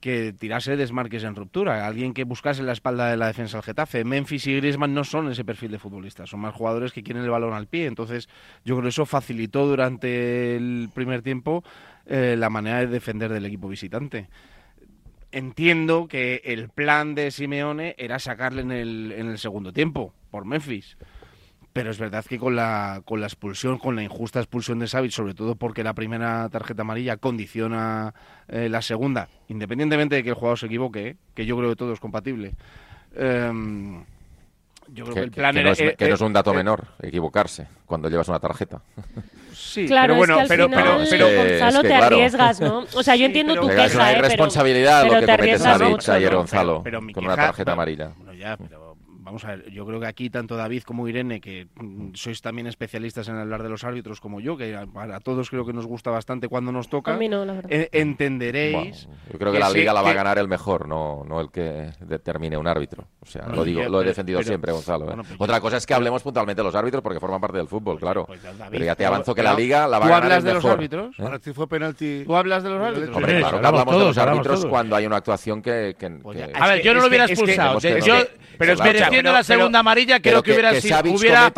que 0.00 0.32
tirase 0.32 0.76
desmarques 0.76 1.24
en 1.24 1.36
ruptura, 1.36 1.86
alguien 1.86 2.14
que 2.14 2.24
buscase 2.24 2.62
la 2.62 2.72
espalda 2.72 3.10
de 3.10 3.16
la 3.16 3.26
defensa 3.26 3.58
del 3.58 3.64
Getafe. 3.64 4.04
Memphis 4.04 4.46
y 4.46 4.56
Griezmann 4.56 4.94
no 4.94 5.04
son 5.04 5.30
ese 5.30 5.44
perfil 5.44 5.72
de 5.72 5.78
futbolista, 5.78 6.26
son 6.26 6.40
más 6.40 6.54
jugadores 6.54 6.92
que 6.92 7.02
quieren 7.02 7.22
el 7.22 7.30
balón 7.30 7.52
al 7.52 7.66
pie, 7.66 7.86
entonces 7.86 8.28
yo 8.64 8.74
creo 8.76 8.84
que 8.84 8.88
eso 8.88 9.06
facilitó 9.06 9.66
durante 9.66 10.56
el 10.56 10.88
primer 10.94 11.22
tiempo 11.22 11.62
eh, 12.06 12.34
la 12.38 12.48
manera 12.50 12.80
de 12.80 12.86
defender 12.86 13.30
del 13.30 13.46
equipo 13.46 13.68
visitante. 13.68 14.28
Entiendo 15.32 16.08
que 16.08 16.40
el 16.44 16.70
plan 16.70 17.14
de 17.14 17.30
Simeone 17.30 17.94
era 17.98 18.18
sacarle 18.18 18.62
en 18.62 18.72
el, 18.72 19.12
en 19.16 19.28
el 19.28 19.38
segundo 19.38 19.72
tiempo 19.72 20.14
por 20.30 20.44
Memphis 20.44 20.96
pero 21.72 21.90
es 21.90 21.98
verdad 21.98 22.24
que 22.24 22.38
con 22.38 22.56
la, 22.56 23.02
con 23.04 23.20
la 23.20 23.26
expulsión, 23.26 23.78
con 23.78 23.94
la 23.96 24.02
injusta 24.02 24.40
expulsión 24.40 24.78
de 24.80 24.88
Savic, 24.88 25.12
sobre 25.12 25.34
todo 25.34 25.54
porque 25.54 25.84
la 25.84 25.94
primera 25.94 26.48
tarjeta 26.48 26.82
amarilla 26.82 27.16
condiciona 27.16 28.14
eh, 28.48 28.68
la 28.68 28.82
segunda, 28.82 29.28
independientemente 29.48 30.16
de 30.16 30.22
que 30.22 30.30
el 30.30 30.34
jugador 30.34 30.58
se 30.58 30.66
equivoque, 30.66 31.08
¿eh? 31.08 31.16
que 31.34 31.46
yo 31.46 31.56
creo 31.56 31.70
que 31.70 31.76
todo 31.76 31.92
es 31.92 32.00
compatible. 32.00 32.54
Em, 33.14 34.04
yo 34.88 35.04
creo 35.04 35.14
que, 35.14 35.20
el 35.20 35.30
plan 35.30 35.54
no 35.54 35.70
es, 35.70 35.78
que 35.78 36.08
no 36.08 36.14
es 36.14 36.20
un 36.20 36.32
dato 36.32 36.52
menor 36.52 36.86
equivocarse 37.00 37.68
cuando 37.86 38.08
llevas 38.08 38.28
una 38.28 38.40
tarjeta. 38.40 38.80
Sí, 39.52 39.86
claro, 39.86 40.14
pero 40.14 40.18
bueno, 40.18 40.38
pero, 40.48 40.68
pero, 40.68 40.98
pero, 41.08 41.36
Gonzalo 41.36 41.82
te 41.82 41.94
arriesgas, 41.94 42.60
¿no? 42.60 42.86
O 42.94 43.02
sea, 43.02 43.14
yo 43.14 43.26
entiendo 43.26 43.54
tu 43.54 43.68
queja, 43.68 43.86
Es 43.86 43.94
una 43.94 44.12
irresponsabilidad 44.12 45.04
lo 45.04 45.20
que 45.20 45.26
comete 45.26 45.58
Savic 45.58 46.08
ayer 46.08 46.34
Gonzalo 46.34 46.82
con 47.12 47.24
una 47.24 47.36
tarjeta 47.36 47.72
amarilla. 47.72 48.12
Bueno, 48.16 48.32
ya, 48.32 48.56
pero 48.56 48.89
vamos 49.30 49.44
a 49.44 49.54
ver, 49.54 49.70
yo 49.70 49.86
creo 49.86 50.00
que 50.00 50.06
aquí 50.06 50.28
tanto 50.28 50.56
David 50.56 50.82
como 50.82 51.06
Irene, 51.06 51.40
que 51.40 51.68
mm, 51.76 52.14
sois 52.14 52.42
también 52.42 52.66
especialistas 52.66 53.28
en 53.28 53.36
hablar 53.36 53.62
de 53.62 53.68
los 53.68 53.84
árbitros 53.84 54.20
como 54.20 54.40
yo, 54.40 54.56
que 54.56 54.74
a, 54.74 55.20
todos 55.20 55.48
creo 55.50 55.64
que 55.64 55.72
nos 55.72 55.86
gusta 55.86 56.10
bastante 56.10 56.48
cuando 56.48 56.72
nos 56.72 56.88
toca, 56.88 57.16
entenderéis. 57.92 59.08
yo 59.32 59.38
creo 59.38 59.52
que, 59.52 59.60
la 59.60 59.70
liga 59.70 59.92
la 59.92 60.02
va 60.02 60.10
a 60.10 60.14
ganar 60.14 60.38
el 60.38 60.48
mejor, 60.48 60.88
no, 60.88 61.22
no 61.24 61.40
el 61.40 61.50
que 61.52 61.92
determine 62.00 62.56
un 62.56 62.66
árbitro. 62.66 63.06
O 63.20 63.26
sea, 63.26 63.46
lo 63.46 63.62
digo, 63.62 63.84
lo 63.88 64.02
he 64.02 64.04
defendido 64.04 64.42
siempre, 64.42 64.72
Gonzalo. 64.72 65.12
¿eh? 65.12 65.16
Pues 65.16 65.36
Otra 65.38 65.60
cosa 65.60 65.76
es 65.76 65.86
que 65.86 65.94
hablemos 65.94 66.24
puntualmente 66.24 66.60
de 66.60 66.64
los 66.64 66.74
árbitros 66.74 67.00
porque 67.00 67.20
forman 67.20 67.40
parte 67.40 67.58
del 67.58 67.68
fútbol, 67.68 67.94
pues 67.94 68.00
claro. 68.00 68.26
Pues 68.26 68.40
pero 68.68 68.84
ya 68.84 68.96
te 68.96 69.06
avanzo 69.06 69.32
que 69.32 69.44
la 69.44 69.54
liga 69.54 69.86
la 69.86 70.00
va 70.00 70.06
a 70.06 70.08
ganar 70.08 70.22
hablas 70.24 70.44
de 70.44 70.54
los 70.54 70.64
árbitros? 70.64 71.16
¿Eh? 71.18 71.52
fue 71.54 71.68
penalti. 71.68 72.24
¿Tú 72.26 72.34
hablas 72.34 72.64
de 72.64 72.70
los 72.70 72.82
árbitros? 72.82 73.16
Hombre, 73.16 73.38
claro 73.38 73.60
que 73.60 73.66
hablamos 73.66 73.96
de 73.96 74.04
los 74.04 74.18
árbitros 74.18 74.66
cuando 74.66 74.96
hay 74.96 75.06
una 75.06 75.16
actuación 75.18 75.62
que... 75.62 75.94
a 76.54 76.66
ver, 76.66 76.82
yo 76.82 76.94
no 76.94 77.00
lo 77.00 77.06
hubiera 77.06 77.26
expulsado. 77.26 77.78
Pero 78.58 78.76
mereciendo 79.22 79.32
la 79.32 79.44
segunda 79.44 79.78
amarilla 79.80 80.20
creo 80.20 80.42
que, 80.42 80.52
hubiera 80.52 80.80
sido 80.80 80.98
hubiera, 81.04 81.52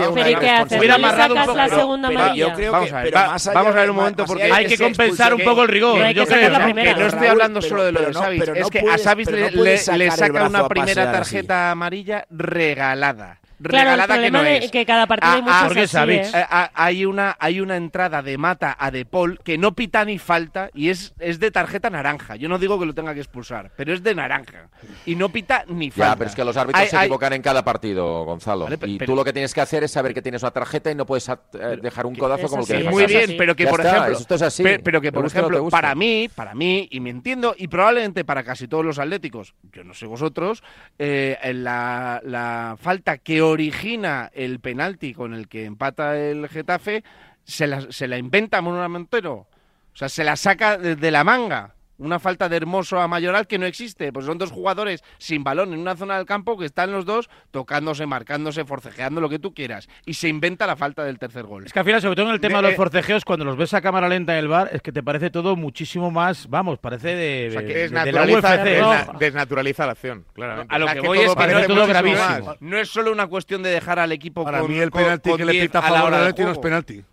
hubiera 0.78 0.94
amarrado 0.94 1.34
un 1.34 1.40
poco. 1.40 1.56
La 1.56 1.68
segunda 1.68 2.08
amarilla? 2.08 2.54
vamos, 2.70 2.92
a 2.92 3.02
ver, 3.02 3.12
vamos 3.12 3.74
a 3.74 3.80
ver 3.80 3.90
un 3.90 3.96
momento 3.96 4.24
porque 4.24 4.52
hay 4.52 4.66
que 4.66 4.78
compensar 4.78 5.34
un 5.34 5.42
poco 5.42 5.62
el 5.62 5.68
rigor. 5.68 6.12
Yo 6.12 6.26
creo 6.26 6.74
que 6.74 6.94
no 6.94 7.06
estoy 7.06 7.26
hablando 7.26 7.62
solo 7.62 7.84
de 7.84 7.92
lo 7.92 8.00
de 8.02 8.14
Savic, 8.14 8.48
es 8.48 8.70
que 8.70 8.80
a 8.80 8.98
Savic 8.98 9.30
le 9.30 9.78
saca 10.10 10.46
una 10.46 10.68
primera 10.68 11.12
tarjeta 11.12 11.70
amarilla 11.70 12.26
regalada 12.30 13.41
claro, 13.62 14.02
el 14.02 14.08
problema 14.08 14.44
que 14.44 14.70
que 14.70 14.86
cada 14.86 15.06
partido 15.06 15.32
hay 15.32 15.42
ah, 15.46 15.68
muchos 15.68 15.94
ah, 15.94 16.06
¿eh? 16.08 16.70
hay 16.74 17.04
una 17.04 17.36
hay 17.38 17.60
una 17.60 17.76
entrada 17.76 18.22
de 18.22 18.38
Mata 18.38 18.76
a 18.78 18.90
De 18.90 19.04
Paul 19.04 19.38
que 19.44 19.58
no 19.58 19.74
pita 19.74 20.04
ni 20.04 20.18
falta 20.18 20.70
y 20.74 20.88
es, 20.88 21.14
es 21.18 21.38
de 21.38 21.50
tarjeta 21.50 21.90
naranja. 21.90 22.36
Yo 22.36 22.48
no 22.48 22.58
digo 22.58 22.78
que 22.78 22.86
lo 22.86 22.94
tenga 22.94 23.14
que 23.14 23.20
expulsar, 23.20 23.70
pero 23.76 23.92
es 23.92 24.02
de 24.02 24.14
naranja 24.14 24.68
y 25.06 25.14
no 25.14 25.28
pita 25.28 25.64
ni 25.68 25.90
falta. 25.90 26.12
Ya, 26.12 26.16
pero 26.16 26.30
es 26.30 26.36
que 26.36 26.44
los 26.44 26.56
árbitros 26.56 26.88
se 26.88 26.96
equivocan 26.96 27.32
en 27.32 27.42
cada 27.42 27.64
partido, 27.64 28.24
Gonzalo. 28.24 28.68
y 28.86 28.98
tú 28.98 29.14
lo 29.14 29.24
que 29.24 29.32
tienes 29.32 29.54
que 29.54 29.60
hacer 29.60 29.84
es 29.84 29.90
saber 29.90 30.14
que 30.14 30.22
tienes 30.22 30.42
una 30.42 30.50
tarjeta 30.50 30.90
y 30.90 30.94
no 30.94 31.06
puedes 31.06 31.28
eh, 31.28 31.36
dejar 31.80 32.06
un 32.06 32.14
codazo 32.14 32.48
como 32.48 32.62
el 32.62 32.68
que 32.68 32.84
Muy 32.90 33.06
bien, 33.06 33.34
pero 33.38 33.54
que 33.54 33.66
por 33.66 33.80
ejemplo, 33.80 34.18
esto 34.18 34.34
es 34.34 34.42
así. 34.42 34.62
Pero, 34.62 35.00
que 35.00 35.12
por 35.12 35.26
ejemplo, 35.26 35.68
para 35.68 35.94
mí, 35.94 36.28
para 36.34 36.54
mí 36.54 36.88
y 36.90 37.00
me 37.00 37.10
entiendo 37.10 37.54
y 37.56 37.68
probablemente 37.68 38.24
para 38.24 38.42
casi 38.44 38.68
todos 38.68 38.84
los 38.84 38.98
atléticos, 38.98 39.54
yo 39.72 39.84
no 39.84 39.94
sé 39.94 40.06
vosotros, 40.06 40.62
eh, 40.98 41.38
la, 41.54 42.20
la 42.24 42.76
falta 42.80 43.18
que 43.18 43.42
origina 43.52 44.30
el 44.34 44.60
penalti 44.60 45.14
con 45.14 45.34
el 45.34 45.48
que 45.48 45.64
empata 45.64 46.18
el 46.18 46.48
Getafe, 46.48 47.04
se 47.44 47.66
la, 47.66 47.92
se 47.92 48.08
la 48.08 48.18
inventa 48.18 48.60
Montero. 48.60 49.34
O 49.34 49.96
sea, 49.96 50.08
se 50.08 50.24
la 50.24 50.36
saca 50.36 50.78
de, 50.78 51.10
la 51.10 51.24
manga. 51.24 51.74
Una 52.02 52.18
falta 52.18 52.48
de 52.48 52.56
Hermoso 52.56 53.00
a 53.00 53.08
Mayoral 53.08 53.46
que 53.46 53.58
no 53.58 53.66
existe. 53.66 54.12
Pues 54.12 54.26
son 54.26 54.38
dos 54.38 54.50
jugadores 54.50 55.02
sin 55.18 55.44
balón 55.44 55.72
en 55.72 55.80
una 55.80 55.96
zona 55.96 56.16
del 56.16 56.26
campo 56.26 56.58
que 56.58 56.66
están 56.66 56.92
los 56.92 57.04
dos 57.04 57.30
tocándose, 57.50 58.06
marcándose, 58.06 58.64
forcejeando, 58.64 59.20
lo 59.20 59.28
que 59.28 59.38
tú 59.38 59.54
quieras. 59.54 59.88
Y 60.04 60.14
se 60.14 60.28
inventa 60.28 60.66
la 60.66 60.76
falta 60.76 61.04
del 61.04 61.18
tercer 61.18 61.44
gol. 61.44 61.66
Es 61.66 61.72
que 61.72 61.78
al 61.78 61.84
final, 61.84 62.00
sobre 62.00 62.16
todo 62.16 62.28
en 62.28 62.34
el 62.34 62.40
tema 62.40 62.60
de, 62.60 62.68
los 62.68 62.76
forcejeos, 62.76 63.24
cuando 63.24 63.44
los 63.44 63.56
ves 63.56 63.74
a 63.74 63.80
cámara 63.80 64.08
lenta 64.08 64.32
en 64.32 64.40
el 64.40 64.48
bar, 64.48 64.70
es 64.72 64.82
que 64.82 64.92
te 64.92 65.02
parece 65.02 65.30
todo 65.30 65.56
muchísimo 65.56 66.10
más, 66.10 66.48
vamos, 66.48 66.78
parece 66.78 67.14
de, 67.14 67.48
o 67.48 67.52
sea, 67.52 67.64
que 67.64 67.74
desnaturaliza, 67.74 68.56
la, 68.56 69.16
desnaturaliza 69.18 69.86
la 69.86 69.92
acción, 69.92 70.24
claramente. 70.32 70.74
A 70.74 70.78
lo 70.78 70.86
que, 70.88 71.00
voy 71.00 71.18
es 71.18 71.34
que 71.34 71.46
no, 71.46 71.58
es 71.58 71.66
todo 71.66 71.86
gravísimo. 71.86 72.56
no 72.60 72.78
es 72.78 72.88
solo 72.88 73.12
una 73.12 73.26
cuestión 73.26 73.62
de 73.62 73.70
dejar 73.70 73.98
al 73.98 74.12
equipo 74.12 74.44
Para 74.44 74.62
mí 74.62 74.78
el 74.78 74.90
penalti 74.90 75.36
que 75.36 75.44
le 75.44 75.52
pita 75.52 75.78
a 75.78 75.82
favor 75.82 76.12
del 76.12 76.20
Atleti 76.20 76.42
no 76.42 76.52
es 76.52 76.58
penalti. 76.58 77.04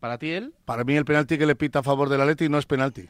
¿Para 0.00 0.16
ti 0.16 0.30
él? 0.30 0.54
Para 0.64 0.82
mí 0.84 0.96
el 0.96 1.04
penalti 1.04 1.36
que 1.36 1.46
le 1.46 1.54
pita 1.54 1.80
a 1.80 1.82
favor 1.82 2.08
del 2.08 2.20
Atleti 2.22 2.48
no 2.48 2.58
es 2.58 2.66
penalti. 2.66 3.08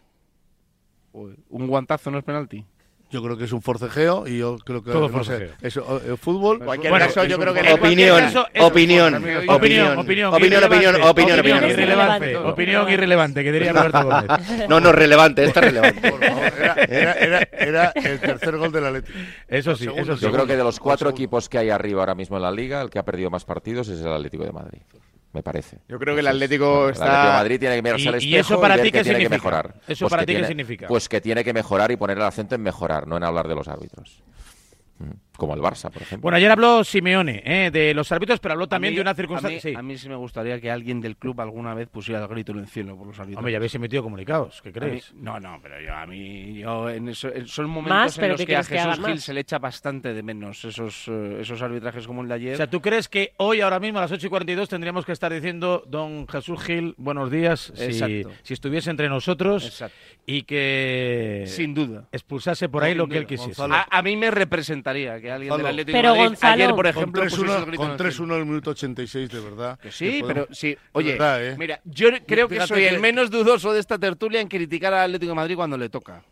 ¿Un 1.13 1.67
guantazo 1.67 2.11
no 2.11 2.19
es 2.19 2.25
penalti? 2.25 2.65
Yo 3.13 3.21
creo 3.25 3.37
que 3.37 3.43
es 3.43 3.51
un 3.53 3.61
forcejeo 3.61 4.29
y 4.29 4.39
yo 4.39 4.57
creo 4.65 4.85
que 4.85 4.93
Todo 4.93 5.09
no 5.09 5.25
sé, 5.25 5.33
forcejeo. 5.33 5.55
eso, 5.63 6.01
el 6.07 6.17
fútbol. 6.17 6.61
Cualquier 6.65 6.93
Bueno, 6.93 7.07
caso, 7.07 7.25
yo 7.25 7.35
es 7.35 7.41
creo 7.41 7.53
que 7.53 7.73
Opinión, 7.73 8.23
eso- 8.23 8.47
opinión, 8.61 9.15
Opinión, 9.17 9.49
opinión, 9.49 9.99
opinión, 9.99 9.99
opinión, 9.99 10.33
opinión, 10.33 10.63
irrelevante. 10.63 11.03
opinión, 11.03 11.41
opinión. 11.41 11.71
irrelevante, 11.71 12.37
Opinión 12.37 12.47
opinión 12.53 12.89
irrelevante, 12.91 13.43
que 13.43 13.51
diría 13.51 13.73
Roberto 13.73 14.05
Gómez. 14.05 14.29
No, 14.69 14.79
no, 14.79 14.93
relevante, 14.93 15.43
esta 15.43 15.59
es 15.59 15.67
relevante. 15.67 16.09
Por 16.09 16.25
favor, 16.25 16.45
era, 16.57 16.75
era, 16.85 17.13
era, 17.15 17.49
era 17.59 17.93
el 17.97 18.21
tercer 18.21 18.57
gol 18.57 18.71
del 18.71 18.87
Atleti. 18.87 19.13
Eso 19.49 19.75
sí, 19.75 19.89
eso 19.93 20.17
sí. 20.17 20.23
Yo 20.23 20.31
creo 20.31 20.47
que 20.47 20.57
de 20.57 20.63
los 20.63 20.79
cuatro 20.79 21.11
equipos 21.11 21.49
que 21.49 21.59
hay 21.59 21.71
arriba 21.71 22.03
ahora 22.03 22.15
mismo 22.15 22.37
en 22.37 22.43
la 22.45 22.53
liga, 22.53 22.81
el 22.81 22.91
que 22.91 23.01
ha 23.01 23.05
perdido 23.05 23.29
más 23.29 23.45
partidos 23.45 23.89
es 23.89 24.01
el 24.01 24.13
Atlético 24.13 24.45
de 24.45 24.53
Madrid. 24.53 24.79
Me 25.33 25.43
parece. 25.45 25.79
Yo 25.89 25.99
creo 25.99 26.15
que 26.15 26.21
el 26.21 26.27
Atlético 26.27 26.89
está- 26.89 27.05
El 27.05 27.11
Atlético 27.11 27.29
de 27.31 27.39
Madrid 27.39 27.61
tiene 27.61 27.77
que 27.77 27.83
mirarse 27.83 28.05
¿Y- 28.05 28.09
al 28.09 28.15
y 28.15 28.17
espejo 28.37 28.55
eso 28.55 28.61
para 28.61 28.75
ver 28.77 28.85
ti 28.87 28.93
que 28.93 29.03
tiene 29.05 29.19
que 29.21 29.29
mejorar. 29.29 29.75
¿Eso 29.87 30.05
Pues 30.05 30.11
para 30.11 30.23
que 30.23 30.27
ti 30.27 30.33
qué 30.33 30.37
tiene- 30.39 30.49
significa? 30.49 30.89
Pues 30.89 31.09
que 31.09 31.21
tiene 31.21 31.45
que 31.45 31.53
mejorar 31.53 31.91
y 31.93 31.97
poner 31.97 32.17
el 32.17 32.25
acento 32.25 32.57
en 32.57 32.63
mejorar, 32.63 33.07
no 33.07 33.17
en 33.17 33.23
hablar 33.25 33.47
de 33.47 33.55
los 33.55 33.69
árbitros. 33.69 34.23
Mm, 34.99 35.11
Como 35.41 35.55
el 35.55 35.63
Barça, 35.63 35.91
por 35.91 36.03
ejemplo. 36.03 36.21
Bueno, 36.25 36.37
ayer 36.37 36.51
habló 36.51 36.85
Simeone 36.85 37.43
eh, 37.47 37.71
de 37.73 37.95
los 37.95 38.13
árbitros, 38.13 38.41
pero 38.41 38.53
habló 38.53 38.69
también 38.69 38.91
A 38.91 38.93
mí- 38.93 38.97
de 38.97 39.01
una 39.01 39.11
a 39.13 39.15
circunstancia. 39.15 39.57
mí, 39.57 39.61
sí. 39.61 39.75
a 39.75 39.83
mí 39.83 39.97
sí 39.97 40.07
me 40.11 40.17
gustaría 40.17 40.61
que 40.61 40.71
alguien 40.71 41.01
del 41.01 41.17
club 41.17 41.41
alguna 41.41 41.73
vez 41.73 41.89
pusiera 41.89 42.21
el 42.21 42.29
grito 42.29 42.53
en 42.53 42.59
el 42.59 42.67
cielo 42.69 42.95
por 42.95 43.07
los 43.07 43.19
árbitros. 43.19 43.39
Hombre, 43.39 43.53
ya 43.53 43.57
habéis 43.57 43.75
emitido 43.75 44.03
comunicados, 44.03 44.61
¿qué 44.61 44.69
A 44.69 44.73
mí- 44.73 44.79
creéis? 44.79 45.15
no, 45.15 45.41
no, 45.41 45.59
pero 45.63 45.81
yo 45.81 45.95
a 45.95 46.05
mí 46.07 46.59
yo 46.59 46.91
en 46.91 47.09
eso, 47.09 47.33
en- 47.35 47.47
son 47.47 47.71
momentos 47.71 47.89
Más, 47.97 48.17
en 48.19 48.21
pero 48.21 48.33
los 48.35 48.41
¿qué 48.43 48.47
que 48.49 48.57
a 48.57 48.63
que 48.63 48.79
Jesús 48.79 48.95
Gil 48.97 49.15
más? 49.15 49.23
se 49.25 49.33
le 49.33 49.41
echa 49.41 49.59
bastante 49.59 50.13
de 50.13 50.23
menos 50.23 50.63
esos 50.67 51.07
eh, 51.09 51.39
esos 51.41 51.63
arbitrajes 51.63 52.07
como 52.07 52.21
el 52.21 52.29
de 52.29 52.35
ayer. 52.35 52.55
O 52.55 52.57
sea, 52.59 52.69
¿tú 52.69 52.83
crees 52.83 53.09
que 53.09 53.33
hoy, 53.39 53.63
ahora 53.63 53.81
mismo, 53.81 53.99
a 53.99 54.03
las 54.03 54.13
8 54.13 54.27
y 54.27 54.29
42, 54.31 54.69
tendríamos 54.69 55.07
que 55.07 55.13
estar 55.13 55.33
diciendo, 55.33 55.83
don 55.87 56.29
Jesús 56.29 56.63
Gil, 56.63 56.95
buenos 56.99 57.31
días, 57.31 57.73
si, 57.75 57.85
Exacto. 57.85 58.31
si 58.43 58.53
estuviese 58.53 58.91
entre 58.91 59.09
nosotros 59.09 59.65
Exacto. 59.65 59.97
y 60.27 60.43
que 60.43 61.45
Sin 61.47 61.73
duda. 61.73 62.05
expulsase 62.13 62.69
por 62.69 62.83
ahí 62.85 62.91
Sin 62.93 62.99
lo 62.99 63.09
que 63.09 63.17
él 63.17 63.27
quisiese? 63.27 63.63
A, 63.63 63.87
a 63.91 64.03
mí 64.03 64.17
me 64.17 64.31
representaría 64.31 65.21
que 65.21 65.30
alguien 65.31 65.57
del. 65.57 65.67
Atlético 65.67 65.97
de 65.97 66.03
Pero, 66.03 66.09
Madrid 66.15 66.29
Gonzalo, 66.29 66.53
ayer, 66.65 66.75
por 66.75 66.87
ejemplo, 66.87 67.23
pusiese 67.23 67.43
el 67.45 67.49
3-1 67.49 67.67
grito 67.67 67.77
con 67.83 67.87
en 67.87 67.93
el 67.93 67.99
cielo. 68.13 68.27
3-1 68.27 68.35
en 68.35 68.41
el 68.41 68.47
minuto 68.47 68.71
86, 68.71 69.31
de 69.31 69.41
verdad. 69.41 69.79
Que 69.81 69.91
sí, 69.93 70.21
podemos- 70.21 70.27
pero 70.27 70.55
sí. 70.55 70.77
Oye, 70.93 71.13
verdad, 71.13 71.47
¿eh? 71.47 71.57
mira, 71.59 71.81
yo 71.85 72.09
creo 72.27 72.49
que 72.49 72.67
soy 72.67 72.81
que- 72.83 72.89
el 72.89 73.01
menos 73.01 73.31
dudoso 73.31 73.73
de 73.73 73.81
esta 73.81 73.99
tertulia 73.99 74.41
en 74.41 74.49
criticar 74.49 74.93
al 74.95 75.05
Atlético 75.11 75.31
de 75.31 75.37
Madrid 75.37 75.57
cuando 75.57 75.77
le 75.79 75.89
toca. 75.89 76.23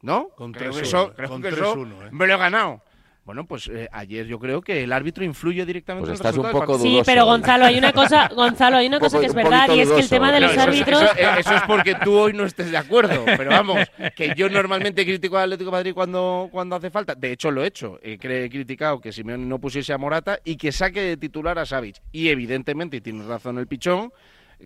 ¿No? 0.00 0.28
Con 0.36 0.52
creo 0.52 0.70
que 0.70 0.78
3-1, 0.78 0.82
eso, 0.86 1.12
creo 1.16 1.28
con 1.28 1.42
que 1.42 1.48
eso 1.48 1.74
3-1, 1.74 2.02
¿eh? 2.06 2.08
me 2.12 2.26
lo 2.28 2.34
he 2.34 2.36
ganado. 2.38 2.82
Bueno, 3.28 3.44
pues 3.44 3.68
eh, 3.68 3.90
ayer 3.92 4.24
yo 4.26 4.38
creo 4.38 4.62
que 4.62 4.84
el 4.84 4.90
árbitro 4.90 5.22
influye 5.22 5.66
directamente 5.66 6.08
Pues 6.08 6.18
en 6.18 6.24
el 6.24 6.30
estás 6.30 6.34
un 6.38 6.44
resultado 6.44 6.60
del 6.60 6.66
poco 6.66 6.72
partido. 6.72 6.78
Sí, 6.88 6.92
dudoso, 6.94 7.04
pero 7.10 7.20
¿eh? 7.20 7.24
Gonzalo, 7.26 7.64
hay 7.66 7.76
una 7.76 7.92
cosa, 7.92 8.28
Gonzalo, 8.34 8.76
hay 8.78 8.86
una 8.86 8.96
Un 8.96 9.00
cosa 9.02 9.16
poco- 9.18 9.20
que 9.20 9.26
es 9.26 9.32
un 9.32 9.36
verdad 9.36 9.68
y 9.68 9.70
es 9.72 9.76
que 9.76 9.82
el 9.82 9.88
dudoso. 9.90 10.08
tema 10.08 10.32
de 10.32 10.40
No, 10.40 10.46
los 10.46 10.52
eso, 10.56 10.62
árbitros. 10.62 11.02
eso- 11.02 11.38
eso 11.40 11.54
es 11.56 11.62
porque 11.66 11.94
tú 12.02 12.18
hoy 12.18 12.32
no 12.32 12.44
estés 12.44 12.70
de 12.70 12.78
acuerdo. 12.78 13.22
Pero 13.26 13.50
vamos, 13.50 13.80
que 14.16 14.32
yo 14.34 14.48
normalmente 14.48 15.04
critico 15.04 15.36
al 15.36 15.42
Atlético 15.52 15.70
de 15.70 15.76
Madrid 15.76 15.92
cuando, 15.92 16.48
cuando 16.50 16.74
hace 16.76 16.88
falta. 16.88 17.14
De 17.14 17.30
hecho, 17.30 17.50
lo 17.50 17.62
he 17.62 17.66
hecho. 17.66 17.98
He 18.02 18.16
criticado 18.16 18.98
que 18.98 19.12
Simeone 19.12 19.44
no 19.44 19.58
pusiese 19.58 19.92
a 19.92 19.98
Morata 19.98 20.38
y 20.42 20.56
que 20.56 20.72
saque 20.72 21.02
de 21.02 21.18
titular 21.18 21.58
a 21.58 21.66
Savic. 21.66 21.96
Y 22.12 22.28
evidentemente, 22.28 22.96
y 22.96 23.02
tienes 23.02 23.26
razón 23.26 23.58
el 23.58 23.66
pichón, 23.66 24.10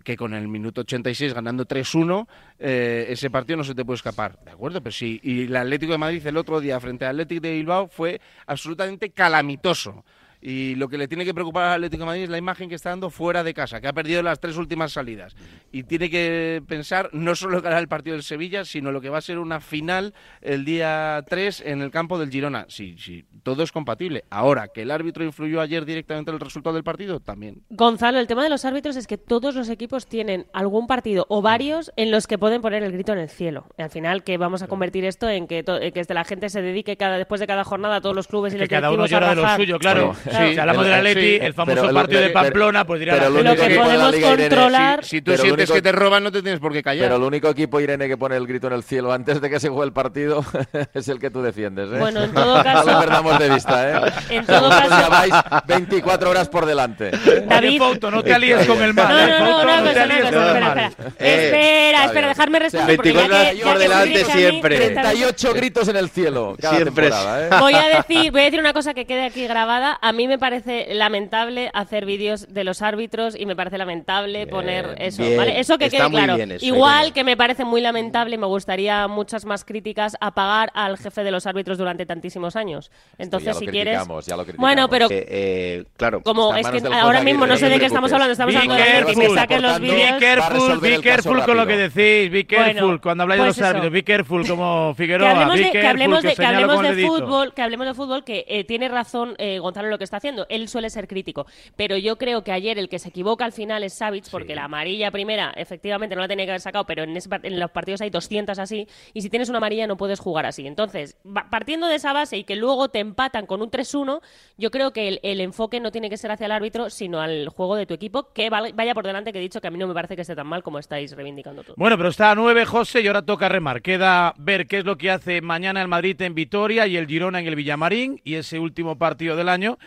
que 0.03 0.17
con 0.17 0.33
el 0.33 0.47
minuto 0.47 0.81
86 0.81 1.33
ganando 1.33 1.65
3-1, 1.65 2.27
eh, 2.59 3.05
ese 3.09 3.29
partido 3.29 3.57
no 3.57 3.63
se 3.63 3.75
te 3.75 3.85
puede 3.85 3.97
escapar. 3.97 4.39
¿De 4.43 4.51
acuerdo? 4.51 4.81
Pero 4.81 4.91
sí, 4.91 5.19
y 5.23 5.43
el 5.43 5.55
Atlético 5.55 5.91
de 5.91 5.97
Madrid 5.97 6.25
el 6.25 6.37
otro 6.37 6.59
día 6.59 6.79
frente 6.79 7.05
al 7.05 7.11
Atlético 7.11 7.41
de 7.41 7.53
Bilbao 7.53 7.87
fue 7.87 8.19
absolutamente 8.47 9.11
calamitoso. 9.11 10.03
Y 10.45 10.75
lo 10.75 10.89
que 10.89 10.97
le 10.97 11.07
tiene 11.07 11.23
que 11.23 11.33
preocupar 11.33 11.63
al 11.65 11.71
Atlético 11.75 12.01
de 12.01 12.05
Madrid 12.07 12.23
es 12.23 12.29
la 12.29 12.37
imagen 12.37 12.67
que 12.67 12.75
está 12.75 12.89
dando 12.89 13.09
fuera 13.09 13.43
de 13.45 13.53
casa, 13.53 13.79
que 13.79 13.87
ha 13.87 13.93
perdido 13.93 14.21
las 14.21 14.41
tres 14.41 14.57
últimas 14.57 14.91
salidas. 14.91 15.35
Y 15.71 15.83
tiene 15.83 16.09
que 16.09 16.61
pensar 16.67 17.09
no 17.13 17.33
solo 17.33 17.61
ganar 17.61 17.79
el 17.79 17.87
partido 17.87 18.13
del 18.15 18.23
Sevilla, 18.23 18.65
sino 18.65 18.91
lo 18.91 18.99
que 18.99 19.07
va 19.09 19.19
a 19.19 19.21
ser 19.21 19.39
una 19.39 19.61
final 19.61 20.13
el 20.41 20.65
día 20.65 21.23
3 21.29 21.63
en 21.65 21.81
el 21.81 21.91
campo 21.91 22.19
del 22.19 22.29
Girona. 22.29 22.65
Sí, 22.67 22.97
sí, 22.99 23.23
todo 23.43 23.63
es 23.63 23.71
compatible. 23.71 24.25
Ahora, 24.29 24.67
que 24.67 24.81
el 24.81 24.91
árbitro 24.91 25.23
influyó 25.23 25.61
ayer 25.61 25.85
directamente 25.85 26.31
en 26.31 26.35
el 26.35 26.41
resultado 26.41 26.73
del 26.75 26.83
partido, 26.83 27.21
también. 27.21 27.61
Gonzalo, 27.69 28.19
el 28.19 28.27
tema 28.27 28.43
de 28.43 28.49
los 28.49 28.65
árbitros 28.65 28.97
es 28.97 29.07
que 29.07 29.17
todos 29.17 29.55
los 29.55 29.69
equipos 29.69 30.07
tienen 30.07 30.47
algún 30.51 30.87
partido 30.87 31.25
o 31.29 31.41
varios 31.41 31.91
en 31.95 32.11
los 32.11 32.27
que 32.27 32.37
pueden 32.37 32.61
poner 32.61 32.83
el 32.83 32.91
grito 32.91 33.13
en 33.13 33.19
el 33.19 33.29
cielo. 33.29 33.65
Y 33.77 33.81
al 33.81 33.89
final, 33.89 34.23
que 34.25 34.37
vamos 34.37 34.61
a 34.61 34.67
convertir 34.67 35.05
esto 35.05 35.29
en 35.29 35.47
que, 35.47 35.63
to- 35.63 35.79
eh, 35.79 35.93
que 35.93 36.03
la 36.13 36.25
gente 36.25 36.49
se 36.49 36.61
dedique 36.61 36.97
cada, 36.97 37.17
después 37.17 37.39
de 37.39 37.47
cada 37.47 37.63
jornada 37.63 37.95
a 37.95 38.01
todos 38.01 38.15
los 38.15 38.27
clubes 38.27 38.53
y 38.53 38.57
que 38.57 38.61
los 38.63 38.69
cada 38.69 38.91
uno 38.91 39.03
a 39.03 39.07
llora 39.07 39.29
de 39.29 39.35
lo 39.35 39.55
suyo, 39.55 39.79
claro. 39.79 40.07
Bueno, 40.07 40.32
sí. 40.37 40.53
Si 40.53 40.59
hablamos 40.59 40.85
El- 40.85 40.91
del 40.91 40.99
Atleti, 40.99 41.21
sí, 41.21 41.39
el 41.41 41.53
famoso 41.53 41.75
pero 41.75 41.89
el- 41.89 41.95
partido 41.95 42.21
de 42.21 42.27
pero- 42.29 42.39
Pamplona, 42.41 42.85
pues 42.85 42.99
dirá 42.99 43.13
pero 43.13 43.23
la 43.25 43.29
lo 43.29 43.35
gente 43.35 43.43
Lo 43.43 43.51
único 43.53 43.65
que 43.67 43.73
equipo 43.73 43.83
de 43.83 43.89
la 43.97 44.03
podemos 44.03 44.15
Liga, 44.15 44.27
Irene, 44.33 44.49
controlar. 44.49 45.05
Si 45.05 45.21
tú 45.21 45.31
Pero 45.31 45.37
lo 45.37 45.43
sientes 45.43 45.69
único- 45.69 45.73
que 45.75 45.81
te 45.81 45.91
roban, 45.91 46.23
no 46.23 46.31
te 46.31 46.41
tienes 46.41 46.59
por 46.59 46.73
qué 46.73 46.83
callar. 46.83 47.05
Pero 47.05 47.15
el 47.17 47.23
único 47.23 47.49
equipo, 47.49 47.79
Irene, 47.79 48.07
que 48.07 48.17
pone 48.17 48.35
el 48.37 48.47
grito 48.47 48.67
en 48.67 48.73
el 48.73 48.83
cielo 48.83 49.11
antes 49.13 49.41
de 49.41 49.49
que 49.49 49.59
se 49.59 49.69
juegue 49.69 49.85
el 49.85 49.93
partido 49.93 50.43
es 50.93 51.07
el 51.07 51.19
que 51.19 51.29
tú 51.29 51.41
defiendes. 51.41 51.89
¿eh? 51.91 51.97
Bueno, 51.99 52.23
en 52.23 52.33
todo 52.33 52.57
No 52.57 52.63
caso- 52.63 52.91
lo 52.91 52.99
perdamos 52.99 53.39
de 53.39 53.49
vista, 53.49 53.89
¿eh? 53.89 54.11
En 54.29 54.45
todo 54.45 54.69
caso- 54.69 54.89
ya 54.89 55.09
vais 55.09 55.33
24 55.67 56.29
horas 56.29 56.49
por 56.49 56.65
delante. 56.65 57.11
David- 57.47 57.77
Fouto, 57.77 58.11
no 58.11 58.23
te 58.23 58.33
alíes 58.33 58.65
con 58.67 58.81
el 58.81 58.95
No, 58.95 59.03
mal. 59.03 59.13
no, 59.13 59.19
¿eh, 59.19 59.39
no, 59.39 59.63
No 59.63 59.79
el 59.79 59.87
espera, 59.87 60.27
espera. 60.27 60.91
Eh, 61.19 62.05
espera, 62.05 62.27
dejarme 62.27 62.59
responder. 62.59 62.95
porque 62.95 63.11
24 63.13 63.43
ya 63.43 63.51
que- 63.51 63.63
horas 63.63 63.73
por 63.73 63.79
delante 63.81 64.25
siempre. 64.25 64.75
esta 64.75 65.01
vez- 65.01 65.11
38 65.11 65.53
gritos 65.53 65.87
en 65.87 65.95
el 65.97 66.09
cielo 66.09 66.55
cada 66.59 66.75
Siempre. 66.75 67.09
temporada, 67.09 67.45
¿eh? 67.47 67.49
Voy 67.59 67.73
a 67.73 67.87
decir, 67.97 68.31
voy 68.31 68.41
a 68.41 68.43
decir 68.45 68.59
una 68.59 68.73
cosa 68.73 68.93
que 68.93 69.05
quede 69.05 69.25
aquí 69.25 69.47
grabada. 69.47 69.97
A 70.01 70.11
mí 70.13 70.22
me 70.27 70.37
parece 70.37 70.93
lamentable 70.93 71.69
hacer 71.73 72.05
vídeos 72.05 72.53
de 72.53 72.63
los 72.63 72.81
árbitros 72.81 73.35
y 73.39 73.45
me 73.45 73.55
parece 73.55 73.77
lamentable 73.77 74.47
poner 74.47 74.95
eso, 74.99 75.23
bien. 75.23 75.37
¿vale? 75.37 75.59
Eso 75.59 75.77
que 75.77 75.85
Está 75.85 76.09
quede 76.09 76.09
claro. 76.11 76.35
eso, 76.35 76.65
Igual 76.65 77.13
que 77.13 77.23
me 77.23 77.35
parece 77.37 77.65
muy 77.65 77.81
lamentable 77.81 78.35
y 78.35 78.37
me 78.37 78.45
gustaría 78.47 79.07
muchas 79.07 79.45
más 79.45 79.63
críticas 79.65 80.15
a 80.21 80.31
pagar 80.31 80.71
al 80.73 80.97
jefe 80.97 81.23
de 81.23 81.31
los 81.31 81.45
árbitros 81.47 81.77
durante 81.77 82.05
tantísimos 82.05 82.55
años. 82.55 82.91
Entonces, 83.17 83.47
ya 83.47 83.53
lo 83.53 83.59
si 83.59 83.67
quieres, 83.67 83.93
criticamos, 83.97 84.25
ya 84.25 84.35
lo 84.37 84.43
criticamos. 84.43 84.67
bueno, 84.67 84.89
pero 84.89 85.07
Eh, 85.09 85.25
eh, 85.29 85.83
claro. 85.97 86.21
como 86.21 86.55
es 86.55 86.67
que 86.67 86.81
ahora 86.93 87.21
mismo 87.21 87.45
no 87.47 87.57
sé 87.57 87.65
de 87.69 87.75
no 87.75 87.79
qué 87.79 87.85
estamos 87.87 88.11
hablando, 88.11 88.31
estamos 88.33 88.53
Be 88.53 88.59
hablando 88.61 88.75
de 89.09 89.15
que 89.15 89.29
saquen 89.29 89.61
los 89.61 89.79
Be 89.79 89.91
vídeos. 89.91 90.11
a 90.11 90.19
careful, 90.19 90.79
be 90.79 91.01
careful 91.01 91.43
con 91.43 91.57
lo 91.57 91.67
que 91.67 91.77
decís, 91.77 92.31
be 92.31 92.45
careful. 92.45 92.83
Bueno, 92.83 93.01
Cuando 93.01 93.23
habláis 93.23 93.41
de 93.41 93.47
pues 93.47 93.57
los 93.57 93.65
árbitros, 93.67 93.85
eso. 93.87 93.93
be 93.93 94.03
careful 94.03 94.47
como 94.47 94.93
que 94.97 95.03
Figueroa, 95.03 95.31
hablemos 95.31 95.55
be 95.55 95.63
de, 95.65 95.71
que 95.71 95.87
hablemos 95.87 96.23
de, 96.23 96.35
que 96.35 96.45
hablemos 96.45 96.81
de 96.81 97.05
fútbol, 97.07 97.53
que 97.53 97.61
hablemos 97.61 97.87
de 97.87 97.93
fútbol, 97.93 98.23
que 98.23 98.45
eh, 98.47 98.63
tiene 98.63 98.87
razón 98.89 99.35
eh, 99.37 99.59
Gonzalo 99.59 99.87
en 99.87 99.91
lo 99.91 99.97
que 99.97 100.02
está 100.03 100.17
haciendo. 100.17 100.45
Él 100.49 100.67
suele 100.67 100.89
ser 100.89 101.07
crítico, 101.07 101.45
pero 101.75 101.97
yo 101.97 102.17
creo 102.17 102.43
que 102.43 102.51
ayer 102.51 102.77
el 102.77 102.89
que 102.89 102.99
se 102.99 103.09
equivoca 103.09 103.45
al 103.45 103.51
final 103.51 103.83
es 103.83 103.93
Savic, 103.93 104.29
porque 104.29 104.55
la 104.55 104.65
amarilla 104.65 105.11
primera, 105.11 105.53
efectivamente, 105.55 106.15
no 106.15 106.21
la 106.21 106.27
tenía 106.27 106.45
que 106.45 106.51
haber 106.51 106.61
sacado, 106.61 106.85
pero 106.85 107.03
en, 107.03 107.15
ese 107.15 107.29
en 107.43 107.59
los 107.59 107.71
partidos 107.71 108.01
hay 108.01 108.09
200 108.09 108.57
así, 108.59 108.87
y 109.13 109.21
si 109.21 109.29
tienes 109.29 109.49
una 109.49 109.57
amarilla 109.57 109.87
no 109.87 109.97
puedes 109.97 110.19
jugar 110.19 110.45
así. 110.45 110.67
Entonces, 110.67 111.17
partiendo 111.49 111.87
de 111.87 111.95
esa 111.95 112.13
base 112.13 112.37
y 112.37 112.43
que 112.43 112.55
luego 112.55 112.89
te 112.89 112.99
empatan 112.99 113.45
con 113.45 113.61
un 113.61 113.71
3-1, 113.71 114.21
yo 114.57 114.71
creo 114.71 114.91
que 114.91 115.07
el, 115.07 115.19
el 115.23 115.41
enfoque 115.41 115.79
no 115.79 115.91
tiene 115.91 116.09
que 116.09 116.17
ser 116.17 116.31
hacia 116.31 116.45
el 116.45 116.51
árbitro, 116.51 116.89
sino 116.89 117.21
al 117.21 117.49
juego 117.49 117.75
de 117.75 117.85
tu 117.85 117.93
equipo, 117.93 118.31
que 118.33 118.49
vaya 118.49 118.93
por 118.93 119.05
delante, 119.05 119.31
que 119.31 119.39
he 119.39 119.41
dicho 119.41 119.61
que 119.61 119.67
a 119.67 119.71
mí 119.71 119.77
no 119.77 119.87
me 119.87 119.93
parece 119.93 120.15
que 120.15 120.21
esté 120.21 120.35
tan 120.35 120.47
mal 120.47 120.63
como 120.63 120.79
estáis 120.79 121.15
reivindicando 121.15 121.63
todo. 121.63 121.75
Bueno, 121.77 121.97
pero 121.97 122.09
está 122.09 122.31
a 122.31 122.35
9, 122.35 122.65
José, 122.65 123.01
y 123.01 123.07
ahora 123.07 123.21
toca 123.21 123.49
remar. 123.49 123.81
Queda 123.81 124.33
ver 124.37 124.67
qué 124.67 124.79
es 124.79 124.85
lo 124.85 124.97
que 124.97 125.11
hace 125.11 125.41
mañana 125.41 125.81
el 125.81 125.87
Madrid 125.87 126.21
en 126.21 126.35
Vitoria 126.35 126.87
y 126.87 126.97
el 126.97 127.07
Girona 127.07 127.39
en 127.39 127.47
el 127.47 127.55
Villamarín, 127.55 128.21
y 128.23 128.35
ese 128.35 128.59
último 128.59 128.97
partido 128.97 129.35
del 129.35 129.49
año 129.49 129.77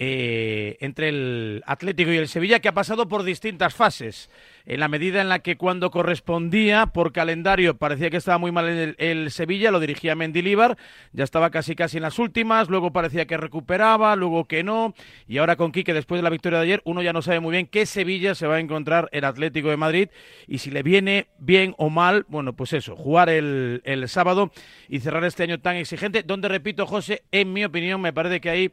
eh, 0.00 0.76
entre 0.80 1.08
el 1.08 1.62
Atlético 1.66 2.10
y 2.10 2.16
el 2.16 2.26
Sevilla, 2.26 2.58
que 2.58 2.68
ha 2.68 2.74
pasado 2.74 3.06
por 3.06 3.22
distintas 3.22 3.74
fases. 3.74 4.28
En 4.66 4.80
la 4.80 4.88
medida 4.88 5.20
en 5.20 5.28
la 5.28 5.38
que 5.38 5.56
cuando 5.56 5.90
correspondía 5.90 6.86
por 6.86 7.12
calendario 7.12 7.76
parecía 7.76 8.10
que 8.10 8.16
estaba 8.16 8.38
muy 8.38 8.50
mal 8.50 8.66
el, 8.66 8.96
el 8.98 9.30
Sevilla, 9.30 9.70
lo 9.70 9.78
dirigía 9.78 10.16
Mendilíbar, 10.16 10.76
ya 11.12 11.22
estaba 11.22 11.50
casi 11.50 11.76
casi 11.76 11.98
en 11.98 12.02
las 12.02 12.18
últimas, 12.18 12.68
luego 12.70 12.92
parecía 12.92 13.26
que 13.26 13.36
recuperaba, 13.36 14.16
luego 14.16 14.46
que 14.46 14.64
no, 14.64 14.94
y 15.28 15.38
ahora 15.38 15.54
con 15.56 15.70
Quique 15.70 15.94
después 15.94 16.18
de 16.18 16.22
la 16.24 16.30
victoria 16.30 16.58
de 16.58 16.64
ayer, 16.64 16.82
uno 16.84 17.02
ya 17.02 17.12
no 17.12 17.22
sabe 17.22 17.40
muy 17.40 17.52
bien 17.52 17.66
qué 17.66 17.86
Sevilla 17.86 18.34
se 18.34 18.46
va 18.46 18.56
a 18.56 18.60
encontrar 18.60 19.08
el 19.12 19.24
Atlético 19.24 19.68
de 19.68 19.76
Madrid 19.76 20.08
y 20.48 20.58
si 20.58 20.70
le 20.70 20.82
viene 20.82 21.28
bien 21.38 21.74
o 21.78 21.88
mal, 21.88 22.24
bueno, 22.28 22.54
pues 22.54 22.72
eso, 22.72 22.96
jugar 22.96 23.28
el, 23.28 23.80
el 23.84 24.08
sábado 24.08 24.50
y 24.88 25.00
cerrar 25.00 25.24
este 25.24 25.44
año 25.44 25.60
tan 25.60 25.76
exigente, 25.76 26.24
donde 26.24 26.48
repito, 26.48 26.84
José, 26.86 27.22
en 27.30 27.52
mi 27.52 27.64
opinión 27.64 28.00
me 28.00 28.12
parece 28.12 28.40
que 28.40 28.50
hay 28.50 28.72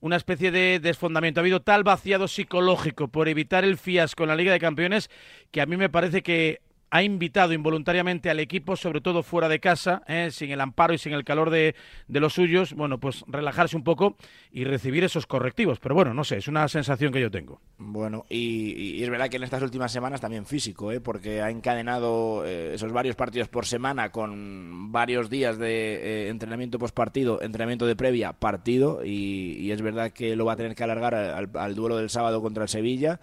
una 0.00 0.16
especie 0.16 0.50
de 0.50 0.80
desfondamiento. 0.80 1.40
Ha 1.40 1.42
habido 1.42 1.62
tal 1.62 1.84
vaciado 1.84 2.28
psicológico 2.28 3.08
por 3.08 3.28
evitar 3.28 3.64
el 3.64 3.78
fiasco 3.78 4.24
en 4.24 4.28
la 4.28 4.36
Liga 4.36 4.52
de 4.52 4.60
Campeones 4.60 5.10
que 5.50 5.60
a 5.60 5.66
mí 5.66 5.76
me 5.76 5.88
parece 5.88 6.22
que 6.22 6.60
ha 6.90 7.02
invitado 7.02 7.52
involuntariamente 7.52 8.30
al 8.30 8.40
equipo, 8.40 8.76
sobre 8.76 9.00
todo 9.00 9.22
fuera 9.22 9.48
de 9.48 9.60
casa, 9.60 10.02
¿eh? 10.06 10.30
sin 10.30 10.50
el 10.50 10.60
amparo 10.60 10.94
y 10.94 10.98
sin 10.98 11.12
el 11.12 11.24
calor 11.24 11.50
de, 11.50 11.74
de, 12.06 12.20
los 12.20 12.34
suyos, 12.34 12.72
bueno, 12.72 12.98
pues 12.98 13.24
relajarse 13.26 13.76
un 13.76 13.84
poco 13.84 14.16
y 14.50 14.64
recibir 14.64 15.04
esos 15.04 15.26
correctivos. 15.26 15.78
Pero 15.80 15.94
bueno, 15.94 16.14
no 16.14 16.24
sé, 16.24 16.38
es 16.38 16.48
una 16.48 16.66
sensación 16.68 17.12
que 17.12 17.20
yo 17.20 17.30
tengo. 17.30 17.60
Bueno, 17.76 18.24
y, 18.28 19.02
es 19.02 19.10
verdad 19.10 19.28
que 19.28 19.36
en 19.36 19.44
estas 19.44 19.62
últimas 19.62 19.92
semanas 19.92 20.20
también 20.20 20.46
físico, 20.46 20.90
¿eh? 20.90 21.00
porque 21.00 21.42
ha 21.42 21.50
encadenado 21.50 22.44
eh, 22.46 22.74
esos 22.74 22.92
varios 22.92 23.16
partidos 23.16 23.48
por 23.48 23.66
semana 23.66 24.10
con 24.10 24.90
varios 24.90 25.28
días 25.28 25.58
de 25.58 26.26
eh, 26.26 26.28
entrenamiento 26.28 26.78
post 26.78 26.94
partido, 26.94 27.42
entrenamiento 27.42 27.86
de 27.86 27.96
previa, 27.96 28.32
partido, 28.32 29.04
y, 29.04 29.70
es 29.70 29.82
verdad 29.82 30.12
que 30.12 30.34
lo 30.34 30.46
va 30.46 30.54
a 30.54 30.56
tener 30.56 30.74
que 30.74 30.82
alargar 30.82 31.14
al 31.14 31.74
duelo 31.74 31.98
del 31.98 32.08
sábado 32.08 32.40
contra 32.40 32.62
el 32.62 32.68
Sevilla 32.70 33.20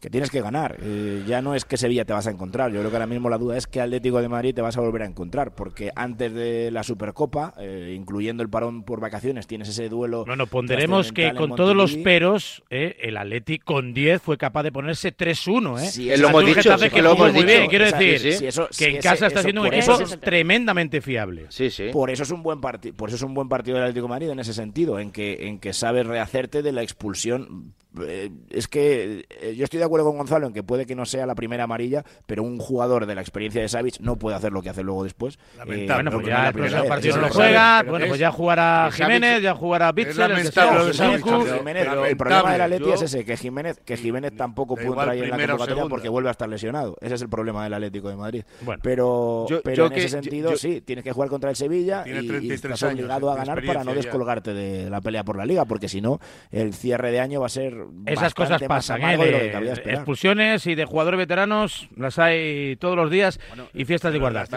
que 0.00 0.10
tienes 0.10 0.30
que 0.30 0.40
ganar. 0.40 0.76
Eh, 0.80 1.22
ya 1.26 1.42
no 1.42 1.54
es 1.54 1.64
que 1.64 1.76
Sevilla 1.76 2.04
te 2.04 2.12
vas 2.12 2.26
a 2.26 2.30
encontrar. 2.30 2.72
Yo 2.72 2.78
creo 2.78 2.90
que 2.90 2.96
ahora 2.96 3.06
mismo 3.06 3.28
la 3.28 3.38
duda 3.38 3.56
es 3.56 3.66
que 3.66 3.80
Atlético 3.80 4.20
de 4.22 4.28
Madrid 4.28 4.54
te 4.54 4.62
vas 4.62 4.76
a 4.76 4.80
volver 4.80 5.02
a 5.02 5.06
encontrar. 5.06 5.54
Porque 5.54 5.90
antes 5.94 6.32
de 6.32 6.70
la 6.70 6.82
Supercopa, 6.82 7.54
eh, 7.58 7.94
incluyendo 7.96 8.42
el 8.42 8.48
parón 8.48 8.82
por 8.82 9.00
vacaciones, 9.00 9.46
tienes 9.46 9.68
ese 9.68 9.88
duelo. 9.88 10.24
Bueno, 10.24 10.46
ponderemos 10.46 11.12
que 11.12 11.34
con 11.34 11.54
todos 11.54 11.76
los 11.76 11.96
peros, 11.96 12.62
eh, 12.70 12.96
el 13.00 13.16
Atlético 13.16 13.74
con 13.74 13.92
10 13.92 14.22
fue 14.22 14.38
capaz 14.38 14.62
de 14.62 14.72
ponerse 14.72 15.12
3-1. 15.12 15.78
¿eh? 15.78 15.86
Sí, 15.86 16.16
lo 16.16 16.28
hemos 16.28 16.46
dicho. 16.46 16.76
que 16.90 17.02
lo 17.02 17.12
hemos 17.12 17.32
muy 17.32 17.44
bien. 17.44 17.68
Quiero 17.68 17.84
decir 17.84 18.50
que 18.76 18.86
en 18.86 19.02
casa 19.02 19.26
está 19.26 19.42
siendo 19.42 19.60
un 19.60 19.66
equipo 19.68 19.98
tremendamente 20.20 21.00
fiable. 21.00 21.46
Sí, 21.50 21.70
sí. 21.70 21.88
Por 21.92 22.10
eso 22.10 22.22
es 22.22 22.30
un 22.30 22.42
buen 22.42 22.60
partido. 22.60 22.94
Por 22.96 23.10
eso 23.10 23.16
es 23.16 23.22
un 23.22 23.34
buen 23.34 23.48
partido 23.48 23.76
del 23.76 23.84
Atlético 23.84 24.06
de 24.06 24.10
Madrid 24.10 24.30
en 24.30 24.38
ese 24.38 24.54
sentido, 24.54 24.98
en 24.98 25.10
que 25.12 25.48
en 25.48 25.58
que 25.58 25.72
sabes 25.72 26.06
rehacerte 26.06 26.62
de 26.62 26.72
la 26.72 26.82
expulsión 26.82 27.74
es 28.50 28.68
que 28.68 29.26
eh, 29.40 29.54
yo 29.56 29.64
estoy 29.64 29.78
de 29.78 29.84
acuerdo 29.84 30.06
con 30.06 30.16
Gonzalo 30.16 30.46
en 30.46 30.52
que 30.52 30.62
puede 30.62 30.86
que 30.86 30.94
no 30.94 31.04
sea 31.04 31.26
la 31.26 31.34
primera 31.34 31.64
amarilla, 31.64 32.04
pero 32.26 32.42
un 32.42 32.58
jugador 32.58 33.06
de 33.06 33.14
la 33.14 33.20
experiencia 33.20 33.60
de 33.60 33.68
Savic 33.68 33.98
no 34.00 34.16
puede 34.16 34.36
hacer 34.36 34.52
lo 34.52 34.62
que 34.62 34.70
hace 34.70 34.82
luego 34.82 35.04
después. 35.04 35.38
Eh, 35.66 35.86
bueno, 35.88 36.10
pues 36.12 36.26
ya 36.26 36.48
el 36.48 36.86
partido 36.86 37.16
no 37.16 37.22
lo 37.22 37.28
juega, 37.30 37.82
bueno, 37.82 38.06
pues 38.06 38.20
ya 38.20 38.30
jugará 38.30 38.90
Jiménez, 38.92 39.42
ya 39.42 39.54
jugará 39.54 39.92
Bitzel, 39.92 40.30
el, 40.30 40.38
el 42.06 42.16
problema 42.16 42.52
del 42.52 42.60
Atleti 42.60 42.90
es 42.90 43.02
ese, 43.02 43.24
que 43.24 43.36
Jiménez, 43.36 43.80
que 43.84 43.96
Jiménez 43.96 44.36
tampoco 44.36 44.74
puede 44.74 44.88
entrar 44.88 45.08
ahí 45.10 45.22
en 45.22 45.30
la 45.30 45.38
convocatoria 45.38 45.84
porque 45.86 46.08
vuelve 46.08 46.28
a 46.28 46.32
estar 46.32 46.48
lesionado. 46.48 46.96
Ese 47.00 47.14
es 47.14 47.22
el 47.22 47.28
problema 47.28 47.64
del 47.64 47.74
Atlético 47.74 48.08
de 48.08 48.16
Madrid. 48.16 48.44
pero 48.82 49.46
pero 49.64 49.86
en 49.86 49.92
ese 49.94 50.08
sentido, 50.08 50.56
sí, 50.56 50.80
tienes 50.80 51.04
que 51.04 51.12
jugar 51.12 51.28
contra 51.28 51.50
el 51.50 51.56
Sevilla 51.56 52.04
y, 52.06 52.50
estás 52.52 52.82
obligado 52.82 53.30
a 53.30 53.36
ganar 53.36 53.64
para 53.64 53.84
no 53.84 53.94
descolgarte 53.94 54.52
de 54.54 54.90
la 54.90 55.00
pelea 55.00 55.24
por 55.24 55.36
la 55.36 55.46
Liga, 55.46 55.64
porque 55.64 55.88
si 55.88 56.00
no, 56.00 56.20
el 56.50 56.74
cierre 56.74 57.10
de 57.10 57.20
año 57.20 57.40
va 57.40 57.46
a 57.46 57.50
ser 57.50 57.79
esas 58.06 58.34
cosas 58.34 58.62
pasan, 58.62 59.02
¿eh? 59.02 59.52
expulsiones 59.86 60.66
y 60.66 60.74
de 60.74 60.84
jugadores 60.84 61.18
veteranos 61.18 61.88
las 61.96 62.18
hay 62.18 62.76
todos 62.76 62.96
los 62.96 63.10
días 63.10 63.40
y 63.74 63.84
fiestas 63.84 64.12
de 64.12 64.18
igualdad. 64.18 64.48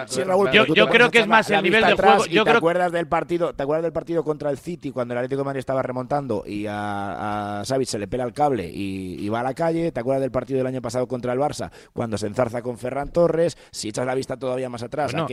yo, 0.52 0.88
creo 0.88 1.12
que 1.12 1.20
es 1.20 1.28
más 1.28 1.50
el 1.50 1.64
nivel 1.64 1.86
de 1.86 1.94
juego. 1.94 2.26
Yo 2.26 2.44
te 2.44 2.52
acuerdas 2.52 2.92
del 2.92 3.08
partido, 3.08 3.54
te 3.54 3.64
acuerdas 3.64 3.84
del 3.84 3.94
partido 3.94 4.24
contra 4.24 4.50
el 4.50 4.58
City 4.58 4.92
cuando 4.92 5.14
el 5.14 5.20
Atlético 5.20 5.42
de 5.42 5.46
Madrid 5.46 5.60
estaba 5.60 5.82
remontando 5.82 6.44
y 6.46 6.66
a, 6.68 7.62
a 7.62 7.66
se 7.86 8.00
le 8.00 8.08
pela 8.08 8.24
el 8.24 8.34
cable 8.34 8.70
y, 8.72 9.28
va 9.30 9.40
a 9.40 9.44
la 9.44 9.54
calle. 9.54 9.92
¿Te 9.92 10.00
acuerdas 10.00 10.22
del 10.22 10.32
partido 10.32 10.58
del 10.60 10.68
año 10.68 10.82
pasado 10.82 11.08
contra 11.08 11.34
el 11.34 11.40
Barça 11.40 11.72
cuando 11.92 12.18
se 12.18 12.28
enzarza 12.28 12.62
con 12.62 12.78
Ferran 12.78 13.10
Torres? 13.12 13.58
Si 13.72 13.90
echas 13.90 14.06
la 14.06 14.14
vista 14.14 14.38
todavía 14.38 14.70
más 14.70 14.84
atrás, 14.84 15.12
bueno, 15.12 15.28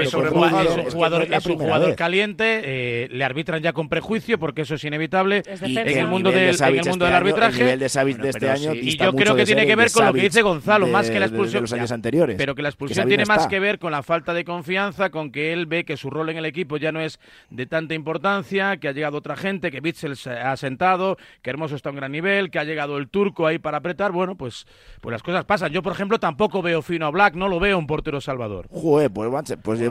es 0.00 0.14
un, 0.14 0.26
jugador, 0.28 1.22
es 1.32 1.46
un 1.46 1.58
jugador 1.58 1.94
caliente, 1.96 2.60
eh, 2.64 3.08
le 3.10 3.24
arbitran 3.24 3.62
ya 3.62 3.72
con 3.72 3.88
prejuicio 3.88 4.38
porque 4.38 4.62
eso 4.62 4.74
es 4.74 4.84
inevitable. 4.84 5.42
en 5.46 5.98
el 5.98 6.06
mundo 6.06 6.30
del, 6.30 6.54
en 6.60 6.78
el 6.78 6.88
mundo 6.88 7.04
del 7.04 7.14
arbitraje 7.30 7.62
nivel 7.64 7.78
de 7.78 7.88
Savic 7.88 8.18
de 8.18 8.28
este 8.30 8.50
año 8.50 8.74
y 8.74 8.96
yo 8.96 9.12
creo 9.12 9.34
que 9.34 9.44
tiene 9.44 9.66
que 9.66 9.76
ver 9.76 9.90
con 9.92 10.06
lo 10.06 10.12
que 10.12 10.22
dice 10.22 10.42
Gonzalo, 10.42 10.86
más 10.86 11.10
que 11.10 11.18
la 11.18 11.26
expulsión. 11.26 11.60
De 11.60 11.62
los 11.62 11.72
años 11.72 11.92
anteriores. 11.92 12.36
Pero 12.36 12.54
que 12.54 12.62
la 12.62 12.68
expulsión 12.68 13.08
tiene 13.08 13.24
más 13.24 13.46
que 13.46 13.60
ver 13.60 13.78
con 13.78 13.92
la 13.92 14.02
falta 14.02 14.34
de 14.34 14.44
confianza, 14.44 15.10
con 15.10 15.30
que 15.30 15.52
él 15.52 15.66
ve 15.66 15.84
que 15.84 15.96
su 15.96 16.10
rol 16.10 16.30
en 16.30 16.36
el 16.36 16.44
equipo 16.44 16.76
ya 16.76 16.92
no 16.92 17.00
es 17.00 17.18
de 17.50 17.66
tanta 17.66 17.94
importancia, 17.94 18.76
que 18.78 18.88
ha 18.88 18.92
llegado 18.92 19.18
otra 19.18 19.36
gente, 19.36 19.70
que 19.70 19.80
Bitzel 19.80 20.16
se 20.16 20.30
ha 20.30 20.56
sentado, 20.56 21.16
que 21.42 21.50
Hermoso 21.50 21.76
está 21.76 21.88
a 21.88 21.92
un 21.92 21.96
gran 21.96 22.12
nivel, 22.12 22.50
que 22.50 22.58
ha 22.58 22.64
llegado 22.64 22.98
el 22.98 23.08
turco 23.08 23.46
ahí 23.46 23.58
para 23.58 23.78
apretar. 23.78 24.12
Bueno, 24.12 24.34
pues, 24.36 24.66
pues 25.00 25.12
las 25.12 25.22
cosas 25.22 25.44
pasan. 25.44 25.72
Yo, 25.72 25.82
por 25.82 25.92
ejemplo, 25.92 26.18
tampoco 26.18 26.62
veo 26.62 26.82
fino 26.82 27.06
a 27.06 27.10
Black, 27.10 27.34
no 27.34 27.48
lo 27.48 27.60
veo 27.60 27.78
un 27.78 27.86
portero 27.86 28.20
salvador. 28.20 28.66
Joder, 28.70 29.10
pues, 29.10 29.28
pues, 29.30 29.58
pues, 29.62 29.78
sí, 29.78 29.88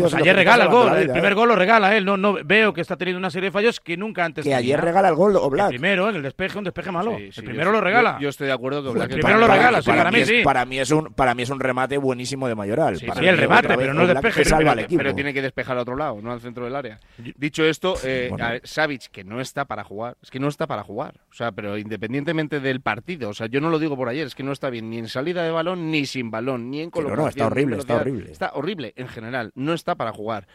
pues 0.00 0.14
ayer 0.14 0.36
regala 0.36 0.64
el 0.64 0.70
gol, 0.70 0.96
el 0.96 1.10
primer 1.10 1.34
gol 1.34 1.48
lo 1.48 1.56
regala 1.56 1.96
él. 1.96 2.04
No, 2.04 2.16
no 2.16 2.34
veo 2.44 2.72
que 2.72 2.80
está 2.80 2.96
teniendo 2.96 3.18
una 3.18 3.30
serie 3.30 3.48
de 3.48 3.52
fallos 3.52 3.80
que 3.80 3.96
nunca 3.96 4.24
antes. 4.24 4.44
Que 4.44 4.54
ayer 4.54 4.80
regala 4.80 5.08
el 5.08 5.14
gol 5.14 5.36
o 5.36 5.50
Black. 5.50 5.72
El 5.72 5.78
primero, 5.78 6.08
en 6.08 6.16
el 6.16 6.24
despeje, 6.42 6.58
un 6.58 6.64
despeje 6.64 6.92
malo 6.92 7.16
primero 7.36 7.72
lo 7.72 7.80
regala. 7.80 8.18
Yo, 8.20 8.28
estoy 8.28 8.46
de 8.46 8.52
acuerdo 8.52 8.82
que 8.82 8.90
Black 8.90 9.12
primero 9.12 9.38
lo 9.38 9.46
regala, 9.46 9.82
para, 9.82 10.10
mí, 10.10 10.24
sí. 10.24 10.42
Para 10.42 10.64
mí 10.64 10.78
es 10.78 10.90
un 10.90 11.12
para 11.14 11.34
mí 11.34 11.42
es 11.42 11.50
un 11.50 11.60
remate 11.60 11.98
buenísimo 11.98 12.48
de 12.48 12.54
Mayoral. 12.54 12.98
Sí, 12.98 13.06
el 13.06 13.38
remate, 13.38 13.76
pero 13.76 13.94
no 13.94 14.02
el 14.02 14.08
despeje. 14.08 14.44
Salva 14.44 14.74
pero, 14.74 14.88
pero, 14.96 15.14
tiene 15.14 15.32
que 15.32 15.42
despejar 15.42 15.76
al 15.76 15.82
otro 15.82 15.96
lado, 15.96 16.20
no 16.20 16.32
al 16.32 16.40
centro 16.40 16.64
del 16.64 16.74
área. 16.74 16.98
Dicho 17.36 17.64
esto, 17.64 17.94
eh, 18.04 18.60
Savic 18.64 19.10
que 19.10 19.24
no 19.24 19.40
está 19.40 19.64
para 19.64 19.84
jugar, 19.84 20.16
es 20.22 20.30
que 20.30 20.40
no 20.40 20.48
está 20.48 20.66
para 20.66 20.82
jugar. 20.82 21.20
O 21.30 21.34
sea, 21.34 21.52
pero 21.52 21.78
independientemente 21.78 22.60
del 22.60 22.80
partido, 22.80 23.30
o 23.30 23.34
sea, 23.34 23.46
yo 23.46 23.60
no 23.60 23.70
lo 23.70 23.78
digo 23.78 23.96
por 23.96 24.08
ayer, 24.08 24.26
es 24.26 24.34
que 24.34 24.42
no 24.42 24.52
está 24.52 24.70
bien 24.70 24.90
ni 24.90 24.98
en 24.98 25.08
salida 25.08 25.42
de 25.42 25.50
balón 25.50 25.90
ni 25.90 26.06
sin 26.06 26.30
balón, 26.30 26.70
ni 26.70 26.80
en 26.80 26.90
colocación. 26.90 27.24
no, 27.24 27.28
está 27.28 27.46
horrible, 27.46 27.76
está 27.78 27.96
horrible. 27.96 28.30
Está 28.30 28.50
horrible 28.54 28.92
en 28.96 29.08
general, 29.08 29.52
no 29.54 29.74
está 29.74 29.94
para 29.94 30.12
jugar. 30.12 30.46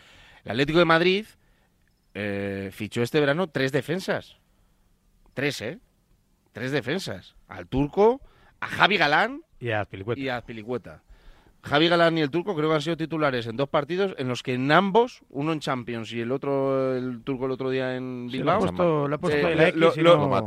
El 0.43 0.52
Atlético 0.52 0.80
de 0.80 0.86
Madrid 0.86 1.26
eh, 2.13 2.69
fichó 2.71 3.02
este 3.02 3.19
verano 3.19 3.47
tres 3.47 3.71
defensas. 3.71 4.38
Tres, 5.38 5.62
¿eh? 5.62 5.78
tres 6.52 6.71
defensas. 6.71 7.36
Al 7.47 7.67
turco, 7.67 8.21
a 8.60 8.65
Javi 8.65 8.97
Galán 8.97 9.43
y 9.60 9.69
a 9.69 9.82
Azpilicueta. 9.82 10.19
Y 10.19 10.30
a 10.30 10.41
Javi 11.62 11.88
Galán 11.89 12.17
y 12.17 12.21
el 12.21 12.32
turco 12.32 12.56
creo 12.56 12.69
que 12.69 12.76
han 12.76 12.82
sido 12.82 12.97
titulares 12.97 13.45
en 13.45 13.56
dos 13.56 13.69
partidos 13.69 14.15
en 14.17 14.30
los 14.30 14.41
que 14.41 14.56
en 14.56 14.71
ambos, 14.71 15.21
uno 15.30 15.54
en 15.54 15.60
Champions 15.60 16.12
y 16.12 16.21
el 16.21 16.32
otro, 16.32 16.95
el 16.95 17.21
turco 17.23 17.45
el 17.45 17.52
otro 17.52 17.69
día 17.69 17.95
en 17.95 18.30
Bilbao, 18.32 18.65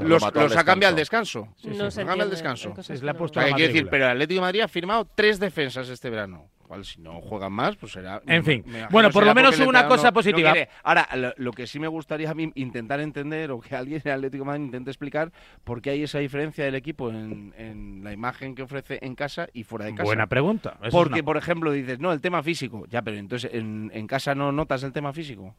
los, 0.00 0.24
ha 0.24 0.64
cambiado 0.64 0.90
al 0.90 0.96
descanso. 0.96 1.55
los 1.62 1.96
ha 1.96 2.05
cambiado 2.05 2.22
al 2.24 2.31
descanso. 2.31 2.74
Es 2.88 3.05
la 3.05 3.12
decir, 3.12 3.87
pero 3.88 4.07
el 4.07 4.11
Atlético 4.11 4.40
de 4.40 4.44
Madrid 4.44 4.61
ha 4.62 4.68
firmado 4.68 5.07
tres 5.14 5.38
defensas 5.38 5.88
este 5.88 6.11
verano 6.11 6.50
si 6.83 7.00
no 7.00 7.20
juegan 7.20 7.52
más, 7.52 7.76
pues 7.76 7.92
será. 7.92 8.22
En 8.26 8.44
fin, 8.44 8.64
bueno, 8.90 9.11
por 9.11 9.24
lo 9.24 9.35
menos 9.35 9.59
una 9.61 9.87
cosa 9.87 10.12
positiva. 10.12 10.54
Ahora, 10.83 11.09
lo, 11.37 11.52
que 11.52 11.66
sí 11.66 11.78
me 11.78 11.88
gustaría 11.88 12.30
a 12.30 12.35
mí 12.35 12.50
intentar 12.54 13.00
entender, 13.00 13.50
o 13.50 13.61
que 13.61 13.74
alguien 13.74 14.00
en 14.04 14.12
Atlético 14.12 14.44
Madrid 14.44 14.64
intente 14.64 14.90
explicar, 14.90 15.33
por 15.64 15.83
qué 15.83 15.90
hay 15.90 16.02
esa 16.02 16.18
diferencia 16.18 16.64
del 16.64 16.74
equipo 16.74 17.11
en, 17.11 18.00
la 18.02 18.12
imagen 18.12 18.54
que 18.54 18.62
ofrece 18.62 18.98
en 19.02 19.14
casa 19.14 19.48
y 19.52 19.64
fuera 19.64 19.85
de 19.85 19.92
casa. 19.92 20.04
Buena 20.04 20.26
pregunta. 20.26 20.78
Porque, 20.90 21.22
por 21.22 21.37
ejemplo, 21.37 21.72
dices, 21.72 21.98
no, 21.98 22.12
el 22.12 22.20
tema 22.20 22.42
físico. 22.42 22.87
Ya, 22.88 23.02
pero 23.02 23.16
entonces 23.16 23.50
en, 23.52 23.90
en 23.94 24.06
casa 24.06 24.35
no 24.35 24.52
notas 24.52 24.83
el 24.83 24.92
tema 24.92 25.12
físico. 25.12 25.54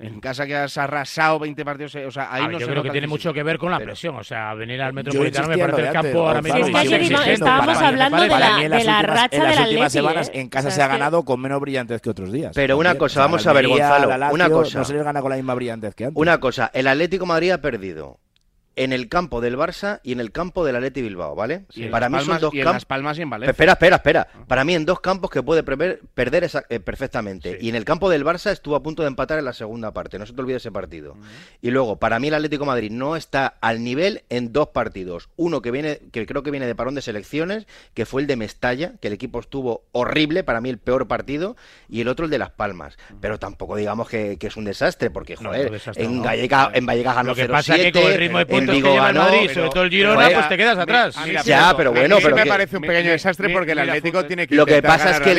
En 0.00 0.18
casa 0.18 0.46
que 0.46 0.56
has 0.56 0.78
arrasado 0.78 1.38
20 1.38 1.64
partidos, 1.64 1.94
o 1.94 2.10
sea, 2.10 2.32
ahí 2.32 2.48
no 2.48 2.58
Yo 2.58 2.66
creo 2.66 2.82
que 2.82 2.90
tiene 2.90 3.06
mucho 3.06 3.34
que 3.34 3.42
ver 3.42 3.58
con 3.58 3.70
la 3.70 3.78
presión, 3.78 4.16
o 4.16 4.24
sea, 4.24 4.54
venir 4.54 4.80
al 4.80 4.92
Metropolitano 4.92 5.48
me 5.48 5.58
parece 5.58 5.82
el 5.82 5.92
campo 5.92 6.26
ahora 6.26 6.42
mismo. 6.42 6.78
Estábamos 7.20 7.76
hablando 7.76 8.22
de 8.22 8.28
la, 8.28 9.02
racha 9.02 9.44
de 9.44 9.54
la 9.54 9.62
últimas 9.62 9.92
semanas 9.92 10.30
en 10.32 10.48
casa 10.48 10.70
se 10.70 10.82
ha 10.82 10.88
ganado 10.88 11.24
con 11.24 11.40
menos 11.40 11.60
brillantes 11.60 12.00
que 12.00 12.10
otros 12.10 12.32
días. 12.32 12.52
Pero 12.54 12.78
una 12.78 12.94
cosa, 12.94 13.20
vamos 13.20 13.46
a 13.46 13.52
ver, 13.52 13.68
Gonzalo, 13.68 14.32
una 14.32 14.48
cosa. 14.48 14.78
No 14.78 14.84
se 14.84 14.94
les 14.94 15.04
gana 15.04 15.20
con 15.20 15.30
la 15.30 15.36
misma 15.36 15.54
brillantez 15.54 15.94
que 15.94 16.06
antes. 16.06 16.20
Una 16.20 16.40
cosa, 16.40 16.70
el 16.72 16.86
Atlético 16.86 17.26
Madrid 17.26 17.50
ha 17.50 17.60
perdido 17.60 18.18
en 18.76 18.92
el 18.92 19.08
campo 19.08 19.40
del 19.40 19.56
Barça 19.56 20.00
y 20.02 20.12
en 20.12 20.20
el 20.20 20.32
campo 20.32 20.64
del 20.64 20.76
Atleti 20.76 21.02
Bilbao, 21.02 21.34
¿vale? 21.34 21.64
Para 21.90 22.08
mí 22.08 22.18
son 22.20 22.40
dos 22.40 22.52
campos. 22.52 22.84
Palmas 22.84 23.18
y 23.18 23.22
en 23.22 23.30
Valencia. 23.30 23.50
Espera, 23.50 23.72
espera, 23.72 23.96
espera. 23.96 24.28
Ah. 24.32 24.44
Para 24.46 24.64
mí 24.64 24.74
en 24.74 24.84
dos 24.84 25.00
campos 25.00 25.30
que 25.30 25.42
puede 25.42 25.62
perder 25.62 26.00
eh, 26.68 26.80
perfectamente. 26.80 27.58
Y 27.60 27.68
en 27.68 27.74
el 27.74 27.84
campo 27.84 28.08
del 28.08 28.24
Barça 28.24 28.50
estuvo 28.50 28.76
a 28.76 28.82
punto 28.82 29.02
de 29.02 29.08
empatar 29.08 29.38
en 29.38 29.44
la 29.44 29.52
segunda 29.52 29.92
parte. 29.92 30.18
No 30.18 30.26
se 30.26 30.32
te 30.32 30.40
olvide 30.40 30.56
ese 30.56 30.72
partido. 30.72 31.16
Y 31.60 31.70
luego, 31.70 31.96
para 31.96 32.18
mí 32.18 32.28
el 32.28 32.34
Atlético 32.34 32.64
Madrid 32.64 32.90
no 32.90 33.16
está 33.16 33.46
al 33.60 33.82
nivel 33.82 34.24
en 34.28 34.52
dos 34.52 34.68
partidos. 34.68 35.28
Uno 35.36 35.62
que 35.62 35.70
viene, 35.70 36.00
que 36.12 36.26
creo 36.26 36.42
que 36.42 36.50
viene 36.50 36.66
de 36.66 36.74
parón 36.74 36.94
de 36.94 37.02
selecciones, 37.02 37.66
que 37.94 38.06
fue 38.06 38.22
el 38.22 38.26
de 38.26 38.36
Mestalla, 38.36 38.94
que 39.00 39.08
el 39.08 39.14
equipo 39.14 39.40
estuvo 39.40 39.84
horrible, 39.92 40.44
para 40.44 40.60
mí 40.60 40.70
el 40.70 40.78
peor 40.78 41.08
partido, 41.08 41.56
y 41.88 42.00
el 42.00 42.08
otro 42.08 42.24
el 42.24 42.30
de 42.30 42.38
Las 42.38 42.50
Palmas. 42.50 42.96
Pero 43.20 43.38
tampoco 43.38 43.76
digamos 43.76 44.08
que, 44.08 44.38
es 44.40 44.56
un 44.56 44.64
desastre, 44.64 45.10
porque 45.10 45.36
joder, 45.36 45.80
en, 45.96 46.22
Gallega, 46.22 46.70
en 46.74 46.86
Vallecas 46.86 47.14
ganó 47.14 47.34
0-7 47.34 47.92
que 47.92 48.69
el 48.76 49.14
Madrid, 49.14 49.50
sobre 49.52 49.70
todo 49.70 49.82
el 49.84 49.90
Girona, 49.90 50.30
pues 50.30 50.48
te 50.48 50.56
quedas 50.56 50.78
atrás. 50.78 51.16
ya, 51.44 51.74
pero 51.76 51.92
bueno, 51.92 52.18
pero 52.22 52.36
me 52.36 52.46
parece 52.46 52.76
un 52.76 52.82
pequeño 52.82 53.10
desastre 53.10 53.50
porque 53.50 53.72
el 53.72 53.78
Atlético 53.78 54.24
tiene 54.24 54.46
que 54.46 54.54
Lo 54.54 54.66
que 54.66 54.82
pasa 54.82 55.12
es 55.12 55.20
que 55.20 55.30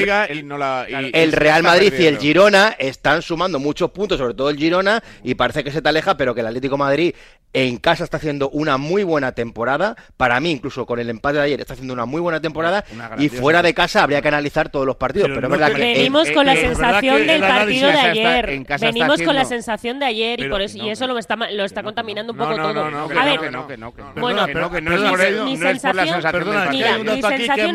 el 1.14 1.32
Real 1.32 1.64
Madrid 1.64 1.94
y 1.98 2.06
el 2.06 2.18
Girona 2.18 2.76
están 2.78 3.22
sumando 3.22 3.60
muchos 3.60 3.92
puntos, 3.92 4.18
sobre 4.18 4.34
todo 4.34 4.50
el 4.50 4.58
Girona, 4.58 5.02
y 5.24 5.36
parece 5.36 5.64
que 5.64 5.72
se 5.72 5.82
te 5.82 5.90
aleja, 5.90 6.18
pero 6.18 6.34
que 6.34 6.42
el 6.42 6.48
Atlético 6.48 6.78
Madrid 6.78 7.14
en 7.54 7.78
casa 7.78 8.04
está 8.04 8.18
haciendo 8.18 8.50
una 8.50 8.78
muy 8.78 9.04
buena 9.04 9.34
temporada. 9.34 9.96
Para 10.18 10.40
mí, 10.40 10.52
incluso 10.52 10.86
con 10.86 11.00
el 11.00 11.10
empate 11.10 11.38
de 11.38 11.44
ayer, 11.44 11.60
está 11.60 11.74
haciendo 11.74 11.94
una 11.94 12.06
muy 12.06 12.22
buena 12.22 12.40
temporada. 12.40 12.86
Y 13.18 13.30
fuera 13.30 13.62
de 13.62 13.74
casa 13.74 14.04
habría 14.04 14.22
que 14.22 14.28
analizar 14.28 14.70
todos 14.70 14.86
los 14.86 14.96
partidos. 14.96 15.30
Pero, 15.34 15.50
venimos 15.50 16.30
con 16.32 16.46
la 16.46 16.56
sensación 16.56 17.28
del 17.28 17.42
partido 17.42 17.92
de 17.92 18.00
ayer. 18.00 18.66
venimos 18.80 19.22
con 19.22 19.36
la 19.36 19.46
sensación 19.46 20.00
de 20.00 20.06
ayer 20.06 20.40
y 20.40 20.50
por 20.50 20.62
eso 20.62 20.78
y 20.78 20.90
eso 20.90 21.08
lo 21.08 21.18
está 21.18 21.36
lo 21.36 21.66
está 21.66 21.84
contaminando 21.84 22.34
un 22.34 22.38
poco 22.38 22.56
todo. 22.56 23.10
No, 23.14 23.68
que 23.68 23.78
no, 23.78 23.94
que 23.94 24.02
no. 24.02 24.14
Bueno, 24.16 24.46
que 24.48 24.82
no 24.82 24.96
es 24.96 25.42
mi 25.44 25.58
sensación, 25.58 26.20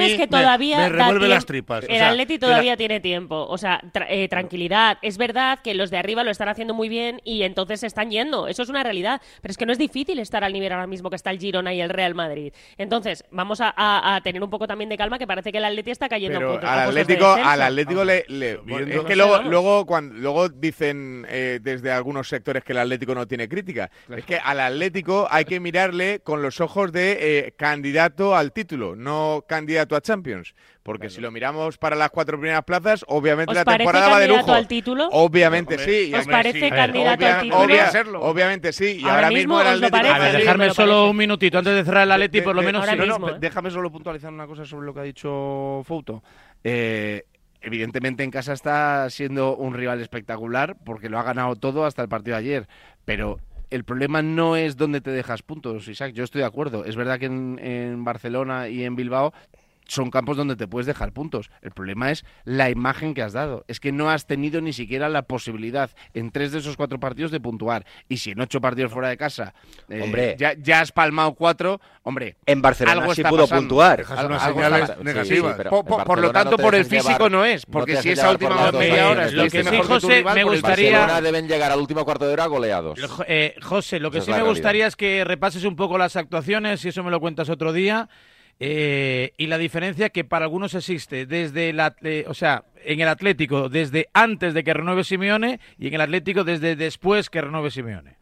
es 0.01 0.17
que 0.17 0.27
todavía. 0.27 0.87
El 0.87 2.03
Atleti 2.03 2.39
todavía 2.39 2.77
tiene 2.77 3.01
tiempo, 3.01 3.47
o 3.49 3.59
sea, 3.59 3.81
eh, 4.09 4.29
tranquilidad. 4.29 4.99
Es 5.03 5.19
verdad 5.19 5.59
que 5.63 5.75
los 5.75 5.91
de 5.91 5.99
arriba 5.99 6.25
lo 6.25 6.31
están 6.31 6.49
haciendo 6.49 6.75
muy 6.75 6.89
bien 6.89 7.21
y 7.25 7.43
entonces 7.43 7.81
se 7.81 7.87
están 7.87 8.11
yendo, 8.11 8.49
eso 8.49 8.63
es 8.63 8.69
una 8.69 8.83
realidad, 8.83 9.21
pero 9.43 9.51
es 9.51 9.59
que 9.59 9.67
no 9.67 9.73
es 9.73 9.79
difícil 9.79 10.19
estar 10.19 10.45
al 10.45 10.53
nivel 10.53 10.73
ahora 10.73 10.87
mismo 10.87 11.11
que 11.11 11.17
está 11.17 11.31
el 11.31 11.39
Girona 11.39 11.73
y 11.75 11.81
el 11.81 11.91
Real 11.91 12.15
Madrid. 12.15 12.53
Entonces, 12.79 13.25
vamos 13.31 13.61
a, 13.61 14.21
tener 14.23 14.43
un 14.43 14.51
poco 14.51 14.67
también 14.67 14.89
de 14.89 14.97
calma, 14.97 15.19
que 15.19 15.27
parece 15.27 15.53
que 15.53 15.59
el 15.59 15.65
Atleti 15.65 15.91
está 15.91 16.09
cayendo 16.09 16.39
pero 16.39 16.53
puntos, 16.53 16.69
al 16.69 16.89
Atlético, 16.89 17.27
al 17.27 17.63
Atlético 17.63 18.05
le, 18.05 18.25
es 18.29 19.05
que 19.05 19.17
luego, 19.17 19.43
luego 19.43 19.87
cuando 19.87 20.15
luego 20.15 20.49
dicen 20.49 21.27
eh, 21.29 21.61
desde 21.63 21.93
algunos 21.93 22.29
sectores 22.29 22.65
que 22.65 22.73
el 22.73 22.79
Atlético 22.79 23.15
no 23.15 23.27
tiene 23.27 23.49
crítica. 23.49 23.91
Es 24.15 24.25
que 24.25 24.39
al 24.39 24.61
Atlético 24.61 25.26
hay 25.31 25.45
que 25.45 25.61
mirarle 25.61 26.21
con 26.21 26.43
los 26.43 26.61
ojos 26.61 26.93
de 26.93 27.19
eh, 27.21 27.55
candidato 27.57 28.37
al 28.37 28.53
título, 28.53 28.97
no 28.97 29.45
candidato 29.49 29.97
a 29.97 30.01
Champions. 30.01 30.55
Porque 30.83 31.11
si 31.11 31.21
lo 31.21 31.33
miramos 31.33 31.79
para 31.79 31.97
las 31.97 32.11
cuatro 32.11 32.39
primeras 32.39 32.63
plazas, 32.63 33.05
obviamente 33.09 33.53
la 33.53 33.65
temporada 33.65 34.09
va 34.09 34.21
de 34.21 34.29
lujo. 34.29 34.53
al 34.53 34.69
título? 34.69 35.09
Obviamente 35.11 35.79
sí. 35.79 36.15
¿Os 36.15 36.27
parece 36.27 36.71
candidato 36.71 37.27
al 37.27 37.41
título? 37.41 38.21
obviamente 38.23 38.73
sí. 38.73 39.01
Y 39.01 39.09
ahora, 39.09 39.29
mismo, 39.31 39.61
el 39.61 39.67
Atlético... 39.67 39.97
A 39.97 40.19
ver, 40.19 40.37
dejarme 40.37 40.71
solo 40.71 41.11
un 41.11 41.17
minutito 41.17 41.59
antes 41.59 41.75
de 41.75 41.85
cerrar 41.85 42.05
el 42.05 42.13
Atleti, 42.13 42.41
por 42.41 42.55
lo 42.55 42.63
menos... 42.63 42.87
¿eh? 42.87 42.97
Déjame 43.41 43.71
solo 43.71 43.91
puntualizar 43.91 44.33
una 44.33 44.47
cosa 44.47 44.65
sobre 44.65 44.87
lo 44.87 44.95
que 44.95 45.01
ha 45.01 45.05
dicho 45.05 45.83
Fouto. 45.85 46.23
Eh, 46.63 47.25
evidentemente 47.61 48.23
en 48.23 48.31
casa 48.31 48.53
está 48.53 49.11
siendo 49.11 49.57
un 49.57 49.75
rival 49.75 50.01
espectacular 50.01 50.77
porque 50.85 51.09
lo 51.09 51.19
ha 51.19 51.25
ganado 51.25 51.57
todo 51.57 51.85
hasta 51.85 52.03
el 52.03 52.09
partido 52.09 52.37
de 52.37 52.41
ayer, 52.41 52.69
pero 53.05 53.41
el 53.71 53.85
problema 53.85 54.23
no 54.23 54.57
es 54.57 54.77
dónde 54.77 55.01
te 55.01 55.11
dejas 55.11 55.43
puntos, 55.43 55.89
Isaac. 55.89 56.13
Yo 56.13 56.25
estoy 56.25 56.41
de 56.41 56.47
acuerdo. 56.47 56.85
Es 56.85 56.97
verdad 56.97 57.19
que 57.19 57.27
en, 57.27 57.59
en 57.61 58.05
Barcelona 58.05 58.69
y 58.69 58.85
en 58.85 58.97
Bilbao 58.97 59.33
son 59.87 60.11
campos 60.11 60.37
donde 60.37 60.57
te 60.57 60.67
puedes 60.67 60.87
dejar 60.87 61.13
puntos. 61.13 61.51
El 61.63 61.71
problema 61.71 62.11
es 62.11 62.25
la 62.45 62.71
imagen 62.71 63.15
que 63.15 63.23
has 63.23 63.33
dado. 63.33 63.65
Es 63.69 63.81
que 63.81 63.93
no 63.93 64.11
has 64.11 64.27
tenido 64.27 64.61
ni 64.61 64.73
siquiera 64.73 65.09
la 65.09 65.23
posibilidad 65.23 65.91
en 66.15 66.31
tres 66.31 66.53
de 66.53 66.59
esos 66.59 66.77
cuatro 66.77 67.01
partidos 67.01 67.31
de 67.31 67.41
puntuar. 67.41 67.87
Y 68.09 68.19
si 68.19 68.33
en 68.33 68.41
ocho 68.41 68.61
partidos 68.61 68.93
fuera 68.93 69.09
de 69.09 69.17
casa 69.17 69.55
eh, 69.89 70.03
hombre, 70.03 70.37
ya, 70.39 70.81
has 70.81 70.93
palmado 70.93 71.35
cuatro, 71.35 71.81
hombre. 72.03 72.37
En 72.47 72.63
Barcelona 72.63 73.01
algo 73.01 73.15
sí 73.15 73.23
pudo 73.23 73.47
puntuar. 73.47 74.05
por, 76.05 76.21
lo 76.21 76.33
tanto, 76.33 76.57
por 76.57 76.75
el 76.75 76.85
físico 76.85 77.29
no 77.29 77.45
es. 77.45 77.67
Porque 77.67 77.97
si 77.97 78.11
esa 78.11 78.31
última 78.31 78.73
media 78.73 79.11
hora 79.11 79.31
lo 79.31 79.45
que 79.49 79.65
sí, 79.65 79.79
José, 79.83 80.25
me 80.25 80.45
gustaría. 80.45 81.21
deben 81.21 81.49
llegar 81.49 81.71
al 81.73 81.81
último 81.81 82.05
cuarto 82.05 82.27
de 82.27 82.33
hora 82.33 82.47
goleados. 82.47 82.99
Eh, 83.27 83.55
José, 83.63 84.01
lo 84.01 84.11
que 84.11 84.21
sí 84.21 84.31
me 84.31 84.43
gustaría 84.43 84.87
es 84.87 84.97
que 84.97 85.25
repases 85.25 85.65
un 85.65 85.77
poco 85.77 85.99
las 85.99 86.17
actuaciones, 86.17 86.85
y 86.85 86.89
eso 86.89 87.03
me 87.03 87.11
lo 87.11 87.21
cuentas 87.21 87.49
otro 87.49 87.73
día. 87.73 88.09
Eh, 88.59 89.35
y 89.37 89.49
la 89.49 89.59
diferencia 89.59 90.09
que 90.09 90.25
para 90.25 90.47
algunos 90.47 90.75
existe 90.75 91.27
desde 91.27 91.71
el, 91.71 92.25
o 92.27 92.35
sea, 92.35 92.65
en 92.85 93.01
el 93.01 93.09
Atlético 93.09 93.69
desde 93.69 94.09
antes 94.15 94.55
de 94.55 94.65
que 94.65 94.73
renueve 94.73 95.05
Simeone 95.05 95.61
y 95.79 95.89
en 95.89 95.95
el 95.95 96.01
Atlético 96.01 96.43
desde 96.43 96.75
después 96.75 97.29
que 97.29 97.43
renueve 97.43 97.71
Simeone. 97.71 98.17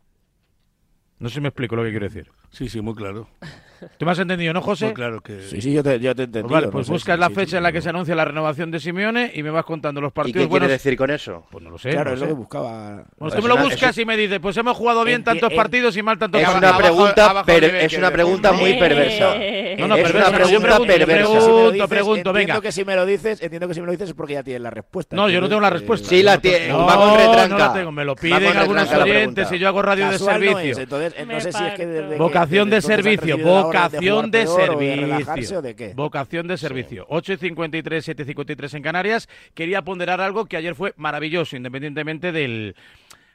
No 1.20 1.28
sé 1.28 1.36
si 1.36 1.40
me 1.40 1.48
explico 1.48 1.76
lo 1.76 1.84
que 1.84 1.90
quiero 1.90 2.06
decir. 2.06 2.30
Sí, 2.54 2.68
sí, 2.68 2.80
muy 2.80 2.94
claro. 2.94 3.26
¿Tú 3.98 4.04
me 4.04 4.12
has 4.12 4.18
entendido, 4.18 4.52
no, 4.52 4.62
José? 4.62 4.86
Muy 4.86 4.94
claro 4.94 5.20
que... 5.20 5.42
Sí, 5.42 5.60
sí, 5.60 5.72
yo 5.72 5.82
te, 5.82 5.98
yo 6.00 6.14
te 6.14 6.22
he 6.22 6.24
entendido. 6.24 6.48
Pues 6.48 6.62
vale, 6.62 6.72
pues 6.72 6.88
buscas 6.88 7.18
la 7.18 7.28
fecha 7.30 7.56
en 7.56 7.62
la 7.64 7.72
que 7.72 7.82
se 7.82 7.88
anuncia 7.90 8.14
la 8.14 8.24
renovación 8.24 8.70
de 8.70 8.80
Simeone 8.80 9.32
y 9.34 9.42
me 9.42 9.50
vas 9.50 9.64
contando 9.64 10.00
los 10.00 10.12
partidos 10.12 10.44
¿Y 10.44 10.46
qué 10.46 10.50
quiere 10.50 10.68
decir 10.68 10.96
con 10.96 11.10
eso? 11.10 11.44
Pues 11.50 11.62
no 11.62 11.70
lo 11.70 11.78
sé. 11.78 11.90
Claro, 11.90 12.10
no 12.10 12.14
es 12.14 12.20
lo 12.20 12.26
que 12.28 12.32
buscaba. 12.32 13.04
Bueno, 13.18 13.36
tú 13.36 13.42
me 13.42 13.48
lo 13.48 13.56
buscas 13.58 13.98
y 13.98 14.04
me 14.04 14.16
dices, 14.16 14.38
pues 14.40 14.56
hemos 14.56 14.76
jugado 14.76 15.04
bien 15.04 15.24
tantos 15.24 15.52
partidos 15.52 15.96
y 15.96 16.02
mal 16.02 16.18
tantos 16.18 16.40
es 16.40 16.46
partidos. 16.46 16.70
Una 16.70 16.78
pregunta, 16.78 17.44
es 17.80 17.98
una 17.98 18.10
pregunta 18.10 18.52
muy 18.52 18.74
perversa. 18.74 19.34
No, 19.78 19.88
no, 19.88 19.96
es 19.96 20.14
una 20.14 20.30
pregunta 20.30 20.78
perversa. 20.78 21.14
Pregunto, 21.14 21.88
pregunto, 21.88 22.32
venga. 22.32 22.40
Entiendo 22.54 22.62
que 22.62 22.72
si 22.72 22.84
me 22.84 22.96
lo 22.96 23.06
dices, 23.06 23.42
entiendo 23.42 23.68
que 23.68 23.74
si 23.74 23.80
me 23.80 23.86
lo 23.86 23.92
dices 23.92 24.08
es 24.10 24.14
porque 24.14 24.34
ya 24.34 24.42
tienes 24.42 24.62
la 24.62 24.70
respuesta. 24.70 25.16
No, 25.16 25.28
yo 25.28 25.40
no 25.40 25.48
tengo 25.48 25.60
la 25.60 25.70
respuesta. 25.70 26.08
Sí 26.08 26.22
la 26.22 26.38
tiene. 26.38 26.72
Vamos 26.72 27.16
retranca. 27.16 27.48
No 27.48 27.58
la 27.58 27.72
tengo, 27.72 27.92
me 27.92 28.04
lo 28.04 28.14
piden 28.14 28.56
algunos 28.56 28.90
oyentes 28.92 29.52
y 29.52 29.58
yo 29.58 29.68
hago 29.68 29.82
radio 29.82 30.08
de 30.10 30.18
servicio. 30.18 30.78
Entonces, 30.78 31.14
no 31.26 31.40
sé 31.40 31.52
si 31.52 31.64
es 31.64 31.74
que 31.74 32.16
Vocación 32.44 32.68
de 32.68 32.82
servicio, 32.82 33.38
vocación 33.38 34.30
de 34.30 34.46
servicio. 34.46 35.62
Vocación 35.94 36.46
de 36.46 36.58
servicio. 36.58 37.06
8 37.08 37.32
y 37.32 37.36
53, 37.38 38.04
7 38.04 38.22
y 38.22 38.26
53 38.26 38.74
en 38.74 38.82
Canarias. 38.82 39.28
Quería 39.54 39.80
ponderar 39.80 40.20
algo 40.20 40.44
que 40.44 40.58
ayer 40.58 40.74
fue 40.74 40.92
maravilloso, 40.98 41.56
independientemente 41.56 42.32
del 42.32 42.76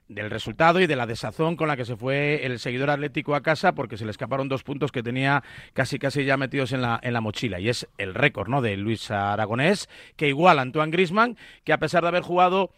del 0.08 0.32
resultado 0.32 0.80
y 0.80 0.88
de 0.88 0.96
la 0.96 1.06
desazón 1.06 1.56
con 1.56 1.68
la 1.68 1.78
que 1.78 1.86
se 1.86 1.96
fue 1.96 2.44
el 2.44 2.58
seguidor 2.58 2.90
atlético 2.90 3.36
a 3.36 3.42
casa 3.42 3.74
porque 3.74 3.96
se 3.96 4.06
le 4.06 4.12
escaparon 4.12 4.50
dos 4.50 4.64
puntos 4.64 4.92
que 4.92 5.04
tenía 5.04 5.44
casi 5.74 6.00
casi 6.00 6.26
ya 6.26 6.36
metidos 6.36 6.72
en 6.72 6.82
la, 6.82 7.00
en 7.04 7.14
la 7.14 7.22
mochila 7.22 7.60
y 7.60 7.70
es 7.70 7.88
el 8.00 8.16
récord 8.16 8.50
¿no? 8.50 8.64
de 8.64 8.76
Luis 8.76 9.12
Aragonés 9.12 9.88
que 10.16 10.28
iguala 10.28 10.62
a 10.62 10.64
Antoine 10.64 10.92
Grisman 10.92 11.38
que 11.64 11.74
a 11.74 11.78
pesar 11.78 12.02
de 12.02 12.08
haber 12.08 12.24
jugado 12.24 12.72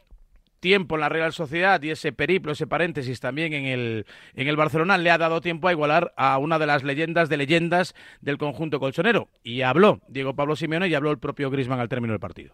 tiempo 0.62 0.96
en 0.96 1.02
la 1.02 1.10
Real 1.10 1.34
Sociedad 1.34 1.82
y 1.82 1.90
ese 1.90 2.14
periplo, 2.14 2.54
ese 2.54 2.68
paréntesis 2.68 3.20
también 3.20 3.52
en 3.52 3.66
el, 3.66 4.06
en 4.36 4.48
el 4.48 4.56
Barcelona, 4.56 4.98
le 4.98 5.12
ha 5.12 5.18
dado 5.18 5.42
tiempo 5.42 5.68
a 5.68 5.74
igualar 5.74 6.14
a 6.16 6.38
una 6.38 6.58
de 6.58 6.68
las 6.68 6.84
leyendas 6.84 7.28
de 7.28 7.36
leyendas 7.36 7.96
del 8.22 8.38
conjunto 8.38 8.80
colchonero. 8.80 9.28
Y 9.44 9.64
habló 9.64 10.00
Diego 10.08 10.34
Pablo 10.34 10.56
Simeone 10.56 10.88
y 10.88 10.96
habló 10.96 11.12
el 11.12 11.18
propio 11.18 11.50
Grisman 11.50 11.80
al 11.80 11.90
término 11.90 12.14
del 12.14 12.22
partido. 12.22 12.54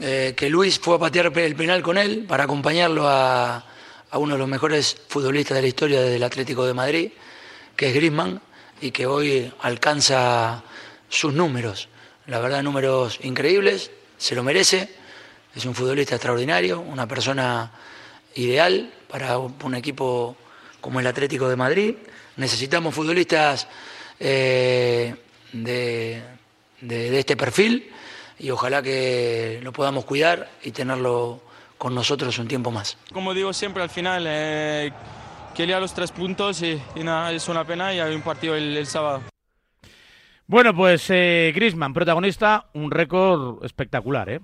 Eh, 0.00 0.34
que 0.36 0.50
Luis 0.50 0.80
fue 0.80 0.96
a 0.96 0.98
patear 0.98 1.32
el 1.36 1.54
penal 1.54 1.82
con 1.82 1.98
él 1.98 2.24
para 2.26 2.44
acompañarlo 2.44 3.06
a, 3.06 3.64
a 4.10 4.18
uno 4.18 4.34
de 4.34 4.38
los 4.38 4.48
mejores 4.48 4.96
futbolistas 5.08 5.56
de 5.56 5.62
la 5.62 5.68
historia 5.68 6.00
del 6.00 6.22
Atlético 6.22 6.66
de 6.66 6.74
Madrid, 6.74 7.10
que 7.76 7.88
es 7.88 7.94
Grisman, 7.94 8.40
y 8.80 8.90
que 8.90 9.06
hoy 9.06 9.52
alcanza 9.60 10.62
sus 11.08 11.32
números. 11.34 11.88
La 12.26 12.38
verdad, 12.38 12.62
números 12.62 13.18
increíbles, 13.22 13.90
se 14.16 14.34
lo 14.34 14.42
merece 14.42 14.97
es 15.58 15.66
un 15.66 15.74
futbolista 15.74 16.14
extraordinario, 16.14 16.80
una 16.80 17.08
persona 17.08 17.72
ideal 18.36 18.92
para 19.08 19.38
un 19.38 19.74
equipo 19.74 20.36
como 20.80 21.00
el 21.00 21.06
Atlético 21.06 21.48
de 21.48 21.56
Madrid. 21.56 21.96
Necesitamos 22.36 22.94
futbolistas 22.94 23.66
eh, 24.20 25.16
de, 25.52 26.22
este 26.80 27.36
perfil 27.36 27.90
y 28.38 28.50
ojalá 28.50 28.82
que 28.82 29.58
lo 29.64 29.72
podamos 29.72 30.04
cuidar 30.04 30.48
y 30.62 30.70
tenerlo 30.70 31.42
con 31.76 31.92
nosotros 31.92 32.38
un 32.38 32.46
tiempo 32.46 32.70
más. 32.70 32.96
Como 33.12 33.34
digo 33.34 33.52
siempre, 33.52 33.82
al 33.82 33.90
final 33.90 34.26
eh, 34.28 34.92
quería 35.56 35.80
los 35.80 35.92
tres 35.92 36.12
puntos 36.12 36.62
y, 36.62 36.80
nada, 37.02 37.32
es 37.32 37.48
una 37.48 37.64
pena 37.64 37.92
y 37.92 37.98
hay 37.98 38.14
un 38.14 38.22
partido 38.22 38.54
el, 38.54 38.86
sábado. 38.86 39.22
Bueno, 40.46 40.72
pues 40.72 41.10
eh, 41.10 41.50
Grisman, 41.52 41.92
protagonista, 41.92 42.66
un 42.74 42.92
récord 42.92 43.64
espectacular, 43.64 44.30
¿eh? 44.30 44.40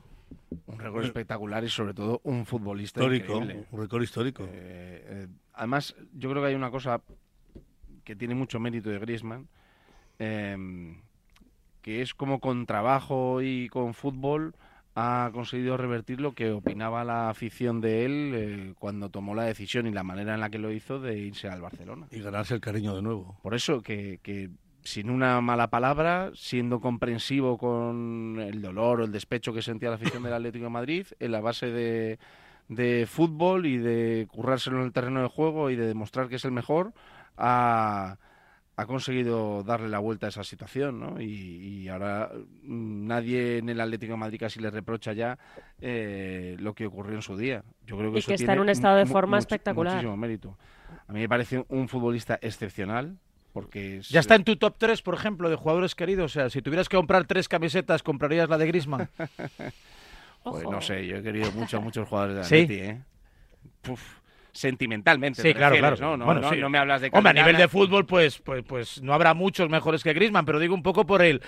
Un 0.66 0.78
récord 0.78 1.04
espectacular 1.04 1.64
y 1.64 1.68
sobre 1.68 1.94
todo 1.94 2.20
un 2.24 2.46
futbolista 2.46 3.00
histórico, 3.00 3.36
increíble. 3.36 3.66
un 3.70 3.80
récord 3.80 4.02
histórico. 4.02 4.44
Eh, 4.44 4.48
eh, 5.06 5.28
además, 5.52 5.94
yo 6.12 6.30
creo 6.30 6.42
que 6.42 6.48
hay 6.48 6.54
una 6.54 6.70
cosa 6.70 7.00
que 8.04 8.16
tiene 8.16 8.34
mucho 8.34 8.60
mérito 8.60 8.90
de 8.90 8.98
Griezmann, 8.98 9.48
em, 10.18 11.00
que 11.82 12.02
es 12.02 12.14
como 12.14 12.40
con 12.40 12.66
trabajo 12.66 13.42
y 13.42 13.68
con 13.68 13.94
fútbol 13.94 14.54
ha 14.96 15.30
conseguido 15.32 15.76
revertir 15.76 16.20
lo 16.20 16.34
que 16.34 16.52
opinaba 16.52 17.04
la 17.04 17.28
afición 17.28 17.80
de 17.80 18.04
él 18.04 18.32
eh, 18.34 18.74
cuando 18.78 19.08
tomó 19.08 19.34
la 19.34 19.42
decisión 19.42 19.86
y 19.86 19.90
la 19.90 20.04
manera 20.04 20.34
en 20.34 20.40
la 20.40 20.50
que 20.50 20.58
lo 20.58 20.70
hizo 20.70 21.00
de 21.00 21.18
irse 21.18 21.48
al 21.48 21.60
Barcelona. 21.60 22.06
Y 22.12 22.20
ganarse 22.20 22.54
el 22.54 22.60
cariño 22.60 22.94
de 22.94 23.02
nuevo. 23.02 23.36
Por 23.42 23.54
eso 23.54 23.82
que, 23.82 24.20
que 24.22 24.50
sin 24.84 25.10
una 25.10 25.40
mala 25.40 25.68
palabra, 25.68 26.30
siendo 26.34 26.80
comprensivo 26.80 27.58
con 27.58 28.38
el 28.38 28.60
dolor 28.60 29.00
o 29.00 29.04
el 29.04 29.12
despecho 29.12 29.52
que 29.52 29.62
sentía 29.62 29.88
la 29.88 29.96
afición 29.96 30.22
del 30.22 30.34
Atlético 30.34 30.64
de 30.64 30.70
Madrid, 30.70 31.06
en 31.18 31.32
la 31.32 31.40
base 31.40 31.66
de, 31.66 32.18
de 32.68 33.06
fútbol 33.08 33.66
y 33.66 33.78
de 33.78 34.26
currárselo 34.30 34.78
en 34.78 34.84
el 34.84 34.92
terreno 34.92 35.22
de 35.22 35.28
juego 35.28 35.70
y 35.70 35.76
de 35.76 35.86
demostrar 35.86 36.28
que 36.28 36.36
es 36.36 36.44
el 36.44 36.52
mejor, 36.52 36.92
ha, 37.36 38.18
ha 38.76 38.86
conseguido 38.86 39.62
darle 39.62 39.88
la 39.88 40.00
vuelta 40.00 40.26
a 40.26 40.28
esa 40.30 40.44
situación, 40.44 41.00
¿no? 41.00 41.20
Y, 41.20 41.88
ahora 41.88 42.30
mm, 42.62 43.06
nadie 43.06 43.58
en 43.58 43.68
el 43.68 43.80
Atlético 43.80 44.12
de 44.12 44.18
Madrid 44.18 44.38
casi 44.40 44.60
le 44.60 44.70
reprocha 44.70 45.12
ya 45.12 45.38
eh, 45.80 46.56
lo 46.58 46.74
que 46.74 46.86
ocurrió 46.86 47.14
en 47.14 47.22
su 47.22 47.36
día. 47.36 47.62
Yo 47.86 47.96
creo 47.96 48.12
que 48.12 48.18
y 48.18 48.22
que 48.22 48.34
está 48.34 48.52
en 48.54 48.60
un 48.60 48.68
estado 48.68 48.96
de 48.96 49.06
forma 49.06 49.38
espectacular. 49.38 49.94
Muchísimo 49.94 50.16
mérito. 50.16 50.58
A 51.06 51.12
mí 51.12 51.20
me 51.20 51.28
parece 51.28 51.64
un 51.68 51.88
futbolista 51.88 52.38
excepcional, 52.40 53.18
porque 53.54 54.00
ya 54.10 54.18
está 54.18 54.34
en 54.34 54.42
tu 54.42 54.56
top 54.56 54.74
3, 54.76 55.00
por 55.00 55.14
ejemplo, 55.14 55.48
de 55.48 55.54
jugadores 55.54 55.94
queridos. 55.94 56.32
O 56.32 56.34
sea, 56.34 56.50
si 56.50 56.60
tuvieras 56.60 56.88
que 56.88 56.96
comprar 56.96 57.24
tres 57.24 57.48
camisetas, 57.48 58.02
¿comprarías 58.02 58.48
la 58.48 58.58
de 58.58 58.66
Grisman? 58.66 59.08
pues 60.42 60.64
no 60.64 60.80
sé, 60.80 61.06
yo 61.06 61.18
he 61.18 61.22
querido 61.22 61.52
mucho 61.52 61.76
a 61.76 61.80
muchos 61.80 62.08
jugadores 62.08 62.34
de 62.34 62.42
Atleti, 62.42 62.74
¿eh? 62.80 63.00
sentimentalmente. 64.50 65.40
Sí, 65.40 65.54
claro, 65.54 65.76
claro. 65.76 65.96
¿no? 66.00 66.16
No, 66.16 66.24
bueno, 66.24 66.50
no, 66.50 66.68
me 66.68 66.78
hablas 66.78 67.00
de 67.00 67.10
Hombre, 67.12 67.30
a 67.30 67.32
nivel 67.32 67.56
de 67.56 67.68
fútbol, 67.68 68.06
pues, 68.06 68.40
pues, 68.40 68.64
pues 68.66 69.00
no 69.00 69.14
habrá 69.14 69.34
muchos 69.34 69.68
mejores 69.68 70.02
que 70.02 70.12
Grisman, 70.12 70.44
pero 70.44 70.58
digo 70.58 70.74
un 70.74 70.82
poco 70.82 71.06
por 71.06 71.22
el, 71.22 71.40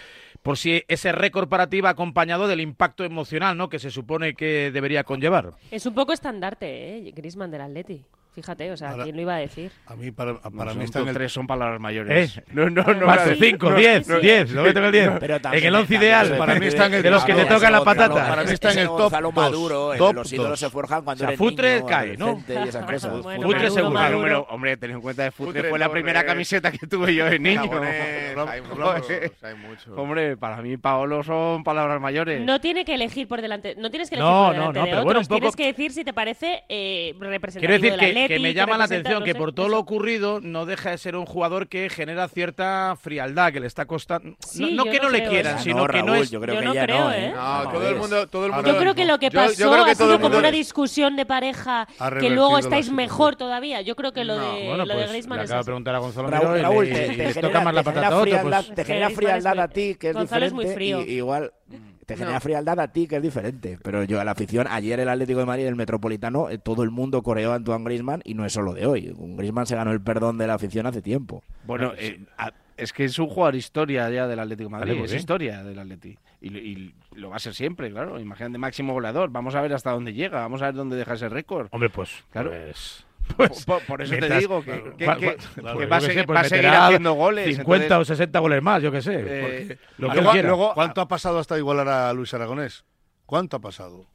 por 0.42 0.58
si 0.58 0.84
ese 0.86 1.10
récord 1.10 1.48
para 1.48 1.68
ti 1.68 1.80
va 1.80 1.90
acompañado 1.90 2.46
del 2.46 2.60
impacto 2.60 3.02
emocional, 3.02 3.56
¿no? 3.56 3.68
Que 3.68 3.80
se 3.80 3.90
supone 3.90 4.34
que 4.34 4.70
debería 4.70 5.02
conllevar. 5.02 5.54
Es 5.72 5.86
un 5.86 5.94
poco 5.94 6.12
estandarte, 6.12 6.98
¿eh? 6.98 7.12
Grisman 7.12 7.50
del 7.50 7.62
Atleti. 7.62 8.04
Fíjate, 8.36 8.70
o 8.70 8.76
sea, 8.76 8.92
¿quién 9.02 9.16
lo 9.16 9.22
iba 9.22 9.34
a 9.34 9.38
decir? 9.38 9.72
A 9.86 9.96
mí, 9.96 10.10
para, 10.10 10.38
para 10.38 10.74
mí 10.74 10.84
están 10.84 11.08
el... 11.08 11.14
tres 11.14 11.32
son 11.32 11.46
palabras 11.46 11.80
mayores. 11.80 12.36
¿Eh? 12.36 12.44
No, 12.52 12.68
no, 12.68 12.82
no. 12.82 13.06
Más 13.06 13.24
de 13.24 13.34
cinco, 13.36 13.72
diez, 13.72 14.06
diez. 14.20 14.50
No, 14.52 14.66
el 14.66 14.92
diez. 14.92 15.10
en 15.52 15.64
el 15.64 15.74
once 15.74 15.94
ideal. 15.94 16.36
Para 16.36 16.56
mí 16.56 16.66
está 16.66 16.84
en 16.84 16.94
el 16.94 17.02
de 17.02 17.10
los 17.10 17.24
que 17.24 17.32
te 17.32 17.46
tocan 17.46 17.72
la 17.72 17.82
patata. 17.82 18.28
Para 18.28 18.44
mí 18.44 18.52
está 18.52 18.72
en 18.72 18.80
el 18.80 18.88
top 18.88 19.10
dos. 19.10 19.34
Maduro, 19.34 19.92
top 19.96 20.16
los 20.16 20.30
ídolos 20.30 20.60
se 20.60 20.68
forjan 20.68 21.02
cuando 21.02 21.24
o 21.24 21.28
sea, 21.28 21.36
Futre 21.38 21.82
cae, 21.88 22.18
¿no? 22.18 22.36
Futre 22.36 23.70
seguro. 23.70 24.46
Hombre, 24.50 24.76
ten 24.76 24.90
en 24.90 25.00
cuenta 25.00 25.24
que 25.24 25.30
Futre 25.30 25.70
fue 25.70 25.78
la 25.78 25.90
primera 25.90 26.26
camiseta 26.26 26.70
que 26.70 26.86
tuve 26.86 27.14
yo 27.14 27.24
de 27.24 27.38
niño. 27.38 27.70
Hay 27.72 28.60
muchos. 29.56 29.96
Hombre, 29.96 30.36
para 30.36 30.60
mí 30.60 30.76
Paolo 30.76 31.22
son 31.22 31.64
palabras 31.64 32.02
mayores. 32.02 32.42
No 32.42 32.60
tiene 32.60 32.84
que 32.84 32.96
elegir 32.96 33.28
por 33.28 33.40
delante. 33.40 33.76
No 33.78 33.90
tienes 33.90 34.10
que 34.10 34.16
elegir 34.16 34.30
por 34.30 34.52
delante 34.52 34.80
de 34.80 34.94
otros. 34.94 35.26
Tienes 35.26 35.56
que 35.56 35.66
decir 35.68 35.92
si 35.92 36.04
te 36.04 36.12
parece 36.12 36.64
representativo 37.18 37.96
Quiero 37.96 38.25
que 38.28 38.38
me 38.38 38.54
llama 38.54 38.76
la 38.76 38.84
atención 38.84 39.24
que 39.24 39.34
por 39.34 39.52
todo 39.52 39.68
lo 39.68 39.78
ocurrido 39.78 40.40
no 40.40 40.66
deja 40.66 40.90
de 40.90 40.98
ser 40.98 41.16
un 41.16 41.26
jugador 41.26 41.68
que 41.68 41.88
genera 41.90 42.28
cierta 42.28 42.96
frialdad, 43.00 43.52
que 43.52 43.60
le 43.60 43.66
está 43.66 43.86
costando. 43.86 44.36
no, 44.56 44.84
que 44.84 45.00
no, 45.00 45.10
le 45.10 45.28
quieran, 45.28 45.58
sino 45.60 45.86
que 45.86 46.02
no 46.02 46.14
es. 46.14 46.30
Yo 46.30 46.40
creo 46.40 46.58
que 46.58 46.64
no 46.64 46.72
creo, 46.72 47.12
¿eh? 47.12 47.32
No, 47.34 47.70
todo 47.70 47.88
el 47.88 47.96
mundo, 47.96 48.26
todo 48.28 48.46
el 48.46 48.52
mundo. 48.52 48.72
Yo 48.72 48.78
creo 48.78 48.94
que 48.94 49.04
lo 49.04 49.18
que 49.18 49.30
pasó 49.30 49.74
ha 49.74 49.94
sido 49.94 50.20
como 50.20 50.38
una 50.38 50.50
discusión 50.50 51.16
de 51.16 51.26
pareja 51.26 51.88
que 52.20 52.30
luego 52.30 52.58
estáis 52.58 52.90
mejor 52.90 53.36
todavía. 53.36 53.80
Yo 53.80 53.96
creo 53.96 54.12
que 54.12 54.24
lo 54.24 54.38
de 54.38 54.76
lo 54.76 54.86
de 54.86 54.94
pues, 54.94 55.08
Griezmann 55.10 55.38
le 55.38 55.44
acabo 55.44 55.60
de 55.60 55.64
preguntar 55.64 55.94
a 55.94 55.98
Gonzalo 55.98 56.28
Raúl, 56.28 56.88
te, 56.88 57.34
toca 57.34 57.60
más 57.60 57.74
la 57.74 57.82
patata 57.82 58.42
pues 58.42 58.74
Te 58.74 58.84
genera 58.84 59.10
frialdad 59.10 59.58
a 59.58 59.68
ti, 59.68 59.94
que 59.94 60.10
es 60.10 60.16
diferente. 60.18 61.10
Igual 61.10 61.52
te 62.06 62.16
genera 62.16 62.40
frialdad 62.40 62.78
a 62.80 62.88
ti, 62.88 63.06
que 63.06 63.16
es 63.16 63.22
diferente. 63.22 63.78
Pero 63.82 64.04
yo 64.04 64.20
a 64.20 64.24
la 64.24 64.30
afición, 64.30 64.66
ayer 64.70 65.00
el 65.00 65.08
Atlético 65.08 65.40
de 65.40 65.46
Madrid, 65.46 65.66
el 65.66 65.74
Metropolitano, 65.74 66.48
eh, 66.48 66.58
todo 66.58 66.84
el 66.84 66.90
mundo 66.90 67.22
coreó 67.22 67.52
a 67.52 67.56
Antoine 67.56 67.84
Griezmann 67.84 68.22
y 68.24 68.34
no 68.34 68.46
es 68.46 68.52
solo 68.52 68.72
de 68.72 68.86
hoy. 68.86 69.12
Griezmann 69.16 69.66
se 69.66 69.74
ganó 69.74 69.92
el 69.92 70.00
perdón 70.00 70.38
de 70.38 70.46
la 70.46 70.54
afición 70.54 70.86
hace 70.86 71.02
tiempo. 71.02 71.42
Bueno, 71.64 71.92
eh, 71.98 72.20
es 72.76 72.92
que 72.92 73.04
es 73.04 73.18
un 73.18 73.28
jugador 73.28 73.56
historia 73.56 74.08
ya 74.08 74.28
del 74.28 74.38
Atlético 74.38 74.68
de 74.68 74.76
Madrid, 74.76 75.04
es 75.04 75.14
historia 75.14 75.64
del 75.64 75.78
Atlético. 75.78 76.22
Y, 76.40 76.94
lo 77.14 77.30
va 77.30 77.36
a 77.36 77.40
ser 77.40 77.54
siempre, 77.54 77.90
claro. 77.90 78.20
Imagínate, 78.20 78.58
máximo 78.58 78.92
goleador. 78.92 79.30
Vamos 79.30 79.54
a 79.54 79.62
ver 79.62 79.72
hasta 79.72 79.90
dónde 79.90 80.12
llega, 80.12 80.40
vamos 80.40 80.60
a 80.60 80.66
ver 80.66 80.74
dónde 80.74 80.96
deja 80.96 81.14
ese 81.14 81.30
récord. 81.30 81.68
Hombre, 81.70 81.88
pues, 81.88 82.24
claro. 82.30 82.50
Pues... 82.50 83.05
Pues, 83.36 83.64
por, 83.64 84.02
eso 84.02 84.14
te 84.16 84.38
digo 84.38 84.62
que, 84.62 85.06
va, 85.06 85.14
a 85.96 86.00
seguir, 86.00 86.30
va 86.30 86.40
a 86.40 86.44
seguir 86.44 86.68
haciendo 86.68 87.14
goles. 87.14 87.56
50 87.56 87.98
o 87.98 88.04
60 88.04 88.38
goles 88.38 88.62
más, 88.62 88.82
yo 88.82 88.92
qué 88.92 89.02
sé. 89.02 89.24
Eh, 89.26 89.78
lo 89.98 90.10
que 90.10 90.22
luego, 90.22 90.42
luego, 90.42 90.74
¿Cuánto 90.74 91.00
ha 91.00 91.08
pasado 91.08 91.38
hasta 91.38 91.58
igualar 91.58 91.88
a 91.88 92.12
Luis 92.12 92.32
Aragonés? 92.34 92.84
¿Cuánto 93.26 93.56
ha 93.56 93.60
pasado? 93.60 94.06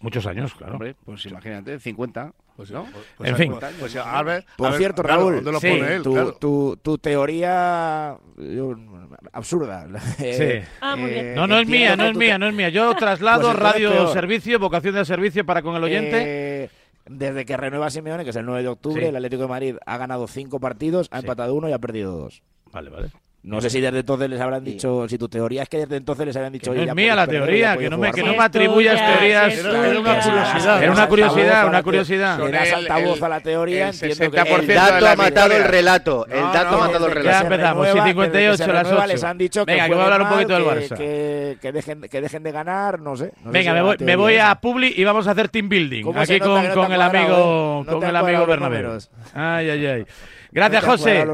Muchos 0.00 0.26
años, 0.26 0.54
claro. 0.54 0.74
Hombre, 0.74 0.94
pues 1.04 1.24
imagínate, 1.26 1.78
50. 1.80 2.32
Pues, 2.58 2.72
¿no? 2.72 2.86
Pues, 3.16 3.30
en 3.30 3.36
fin. 3.36 3.54
Pues, 3.78 3.94
a 3.94 4.22
ver, 4.24 4.44
Por 4.56 4.74
cierto, 4.74 5.02
Raúl, 5.04 5.44
lo 5.44 5.60
sí, 5.60 5.68
pone 5.68 5.94
él, 5.94 6.02
tu, 6.02 6.12
claro. 6.12 6.32
tu, 6.34 6.76
tu, 6.82 6.98
teoría 6.98 8.16
yo, 8.36 8.74
absurda. 9.32 9.86
Sí. 10.18 10.60
ah, 10.80 10.96
muy 10.96 11.10
bien. 11.10 11.34
No, 11.36 11.46
no 11.46 11.58
es 11.58 11.68
mía, 11.68 11.94
no 11.94 12.06
es 12.06 12.16
mía, 12.16 12.36
no 12.36 12.48
es 12.48 12.54
mía. 12.54 12.68
Yo 12.68 12.92
traslado 12.96 13.52
pues 13.52 13.58
radio 13.60 14.08
servicio, 14.08 14.58
vocación 14.58 14.96
de 14.96 15.04
servicio 15.04 15.46
para 15.46 15.62
con 15.62 15.76
el 15.76 15.84
oyente. 15.84 16.64
Eh, 16.64 16.70
desde 17.10 17.44
que 17.44 17.56
renueva 17.56 17.90
Simeone, 17.90 18.24
que 18.24 18.30
es 18.30 18.36
el 18.36 18.46
9 18.46 18.62
de 18.62 18.68
octubre, 18.68 19.08
el 19.08 19.16
Atlético 19.16 19.42
de 19.42 19.48
Madrid 19.48 19.76
ha 19.86 19.96
ganado 19.96 20.26
cinco 20.26 20.60
partidos, 20.60 21.08
ha 21.10 21.18
empatado 21.20 21.54
uno 21.54 21.68
y 21.68 21.72
ha 21.72 21.78
perdido 21.78 22.16
dos. 22.16 22.42
Vale, 22.72 22.90
vale. 22.90 23.10
No 23.40 23.60
sé 23.60 23.70
si 23.70 23.80
desde 23.80 24.00
entonces 24.00 24.28
les 24.28 24.40
habrán 24.40 24.64
dicho, 24.64 25.08
si 25.08 25.16
tu 25.16 25.28
teoría 25.28 25.62
es 25.62 25.68
que 25.68 25.78
desde 25.78 25.96
entonces 25.96 26.26
les 26.26 26.36
habían 26.36 26.52
dicho... 26.52 26.72
Que 26.72 26.78
no 26.78 26.90
es 26.90 26.94
mía 26.94 27.14
la 27.14 27.26
teoría, 27.26 27.76
que 27.76 27.88
no 27.88 27.96
me, 27.96 28.10
que 28.10 28.22
no 28.22 28.34
me 28.34 28.42
atribuyas 28.42 28.96
teorías... 28.96 29.58
Era 29.58 30.00
una 30.00 30.20
curiosidad. 30.20 30.82
Era 30.82 30.92
una 30.92 31.08
curiosidad, 31.08 31.68
una 31.68 31.82
curiosidad. 31.82 32.48
Era 32.48 32.76
altavoz 32.76 33.22
a 33.22 33.28
la 33.28 33.40
teoría, 33.40 33.90
entiendo 33.90 34.30
que... 34.30 34.40
El 34.40 34.66
dato 34.66 35.06
ha 35.06 35.16
matado 35.16 35.54
el 35.54 35.64
relato. 35.64 36.26
El 36.26 36.40
dato 36.52 36.74
ha 36.74 36.78
matado 36.88 37.06
el 37.06 37.12
relato. 37.12 37.38
Ya 37.38 37.42
empezamos, 37.42 37.88
si 37.88 38.00
58 38.00 38.72
las 38.72 38.92
8. 38.92 39.06
Les 39.06 39.24
han 39.24 39.38
dicho 39.38 39.64
Venga, 39.64 39.86
que 39.86 39.94
voy 39.94 40.02
a 40.02 40.04
hablar 40.04 40.22
un 40.22 40.28
poquito 40.28 40.54
del 40.54 40.64
Barça. 40.64 40.96
Que 40.96 41.72
dejen 42.20 42.42
de 42.42 42.52
ganar, 42.52 43.00
no 43.00 43.16
sé. 43.16 43.32
Venga, 43.44 43.72
me 43.72 44.16
voy 44.16 44.36
a 44.36 44.56
Publi 44.56 44.94
y 44.96 45.04
vamos 45.04 45.28
a 45.28 45.30
hacer 45.30 45.48
team 45.48 45.68
building. 45.68 46.04
Aquí 46.16 46.40
con 46.40 46.92
el 46.92 47.00
amigo 47.00 47.84
Bernabéu. 48.46 48.98
Ay, 49.32 49.70
ay, 49.70 49.86
ay. 49.86 50.06
Gracias, 50.50 50.84
José. 50.84 51.26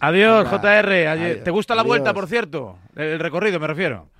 Adiós, 0.00 0.48
JR. 0.48 1.42
¿Te 1.42 1.50
gusta 1.50 1.74
la 1.74 1.82
vuelta, 1.82 2.14
por 2.14 2.26
cierto? 2.26 2.78
El 2.94 3.18
recorrido, 3.18 3.60
me 3.60 3.66
refiero 3.66 4.15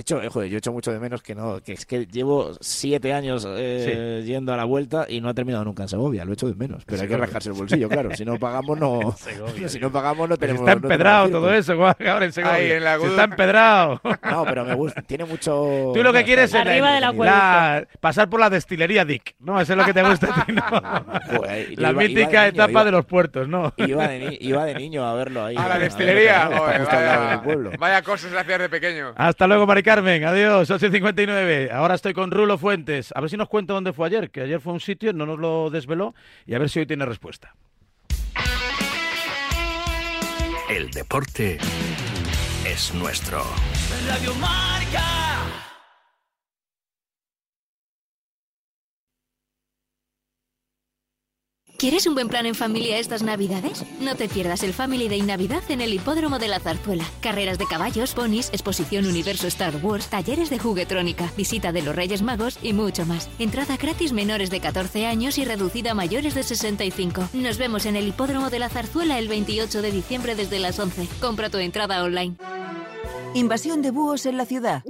hecho, 0.00 0.22
eh, 0.22 0.28
joder, 0.28 0.50
yo 0.50 0.58
hecho 0.58 0.72
mucho 0.72 0.92
de 0.92 1.00
menos 1.00 1.22
que 1.22 1.34
no, 1.34 1.60
que 1.62 1.72
es 1.72 1.86
que 1.86 2.06
llevo 2.06 2.52
siete 2.60 3.12
años 3.12 3.46
eh, 3.48 4.22
yendo 4.26 4.52
a 4.52 4.56
la 4.56 4.64
vuelta 4.64 5.06
y 5.08 5.20
no 5.20 5.28
ha 5.28 5.34
terminado 5.34 5.64
nunca 5.64 5.84
en 5.84 5.88
Segovia, 5.88 6.24
lo 6.24 6.32
he 6.32 6.34
hecho 6.34 6.48
de 6.48 6.54
menos. 6.54 6.84
Pero 6.84 7.02
hay 7.02 7.08
que 7.08 7.16
rascarse 7.16 7.48
el 7.48 7.54
bolsillo, 7.54 7.88
claro. 7.88 8.14
Si 8.14 8.24
no 8.24 8.38
pagamos, 8.38 8.78
no. 8.78 9.16
si 9.68 9.80
no 9.80 9.90
pagamos, 9.90 10.28
no 10.28 10.36
tenemos. 10.36 10.60
está 10.60 10.72
empedrado 10.72 11.30
todo 11.30 11.52
eso, 11.52 11.72
ahora 11.72 12.24
en 12.24 12.32
Segovia. 12.32 12.96
está 12.96 13.24
empedrado. 13.24 14.00
No, 14.26 14.44
pero 14.44 14.64
me 14.64 14.74
gusta, 14.74 15.02
tiene 15.02 15.24
mucho. 15.24 15.92
Tú 15.94 16.02
lo 16.02 16.12
que 16.12 16.24
quieres 16.24 16.52
es 16.52 16.64
la, 16.64 17.86
pasar 18.00 18.28
por 18.28 18.40
la 18.40 18.50
destilería 18.50 19.04
Dick, 19.04 19.36
¿no? 19.38 19.60
Eso 19.60 19.72
es 19.72 19.78
lo 19.78 19.84
que 19.84 19.94
te 19.94 20.02
gusta 20.02 20.28
a 20.34 20.44
ti, 20.44 20.52
¿no? 20.52 20.62
la 21.76 21.92
mítica 21.92 22.48
etapa 22.48 22.84
de 22.84 22.90
los 22.90 23.04
puertos, 23.04 23.48
¿no? 23.48 23.72
Iba 23.76 24.08
de, 24.08 24.36
iba 24.40 24.64
de 24.64 24.74
niño 24.74 25.06
a 25.06 25.14
verlo 25.14 25.44
ahí. 25.44 25.56
A 25.56 25.68
la 25.68 25.78
destilería. 25.78 26.50
vaya, 27.78 28.02
cosas 28.02 28.32
hacías 28.34 28.58
de 28.58 28.68
pequeño. 28.68 29.12
Hasta 29.16 29.46
luego, 29.46 29.66
Mari 29.66 29.82
Carmen, 29.86 30.24
adiós, 30.24 30.68
8.59. 30.68 31.70
Ahora 31.70 31.94
estoy 31.94 32.12
con 32.12 32.32
Rulo 32.32 32.58
Fuentes. 32.58 33.12
A 33.14 33.20
ver 33.20 33.30
si 33.30 33.36
nos 33.36 33.48
cuenta 33.48 33.72
dónde 33.72 33.92
fue 33.92 34.08
ayer, 34.08 34.32
que 34.32 34.40
ayer 34.40 34.60
fue 34.60 34.72
un 34.72 34.80
sitio, 34.80 35.12
no 35.12 35.26
nos 35.26 35.38
lo 35.38 35.70
desveló, 35.70 36.12
y 36.44 36.54
a 36.54 36.58
ver 36.58 36.68
si 36.68 36.80
hoy 36.80 36.86
tiene 36.86 37.06
respuesta. 37.06 37.54
El 40.68 40.90
deporte 40.90 41.58
es 42.66 42.92
nuestro. 42.94 43.44
Radio 44.08 44.34
Marca. 44.34 45.25
¿Quieres 51.78 52.06
un 52.06 52.14
buen 52.14 52.28
plan 52.28 52.46
en 52.46 52.54
familia 52.54 52.98
estas 52.98 53.22
Navidades? 53.22 53.84
No 54.00 54.14
te 54.14 54.30
pierdas 54.30 54.62
el 54.62 54.72
Family 54.72 55.08
Day 55.08 55.20
Navidad 55.20 55.62
en 55.68 55.82
el 55.82 55.92
Hipódromo 55.92 56.38
de 56.38 56.48
la 56.48 56.58
Zarzuela. 56.58 57.04
Carreras 57.20 57.58
de 57.58 57.66
caballos, 57.66 58.14
ponis, 58.14 58.48
exposición 58.50 59.04
Universo 59.04 59.46
Star 59.48 59.76
Wars, 59.82 60.08
talleres 60.08 60.48
de 60.48 60.58
juguetrónica, 60.58 61.30
visita 61.36 61.72
de 61.72 61.82
los 61.82 61.94
Reyes 61.94 62.22
Magos 62.22 62.58
y 62.62 62.72
mucho 62.72 63.04
más. 63.04 63.28
Entrada 63.38 63.76
gratis 63.76 64.14
menores 64.14 64.48
de 64.48 64.60
14 64.60 65.04
años 65.04 65.36
y 65.36 65.44
reducida 65.44 65.90
a 65.90 65.94
mayores 65.94 66.34
de 66.34 66.44
65. 66.44 67.28
Nos 67.34 67.58
vemos 67.58 67.84
en 67.84 67.96
el 67.96 68.08
Hipódromo 68.08 68.48
de 68.48 68.58
la 68.58 68.70
Zarzuela 68.70 69.18
el 69.18 69.28
28 69.28 69.82
de 69.82 69.92
diciembre 69.92 70.34
desde 70.34 70.58
las 70.58 70.78
11. 70.78 71.06
Compra 71.20 71.50
tu 71.50 71.58
entrada 71.58 72.02
online. 72.02 72.36
Invasión 73.34 73.82
de 73.82 73.90
búhos 73.90 74.24
en 74.24 74.38
la 74.38 74.46
ciudad. 74.46 74.82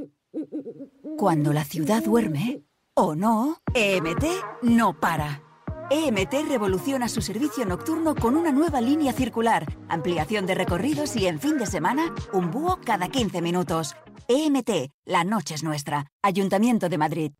Cuando 1.18 1.52
la 1.52 1.64
ciudad 1.64 2.04
duerme, 2.04 2.62
o 2.94 3.16
no, 3.16 3.60
EMT 3.74 4.24
no 4.62 5.00
para. 5.00 5.45
EMT 5.88 6.48
revoluciona 6.48 7.08
su 7.08 7.22
servicio 7.22 7.64
nocturno 7.64 8.16
con 8.16 8.36
una 8.36 8.50
nueva 8.50 8.80
línea 8.80 9.12
circular, 9.12 9.66
ampliación 9.88 10.44
de 10.44 10.56
recorridos 10.56 11.14
y 11.14 11.26
en 11.26 11.38
fin 11.38 11.58
de 11.58 11.66
semana, 11.66 12.12
un 12.32 12.50
búho 12.50 12.80
cada 12.84 13.08
15 13.08 13.40
minutos. 13.40 13.94
EMT, 14.26 14.90
la 15.04 15.22
noche 15.22 15.54
es 15.54 15.62
nuestra. 15.62 16.06
Ayuntamiento 16.22 16.88
de 16.88 16.98
Madrid. 16.98 17.32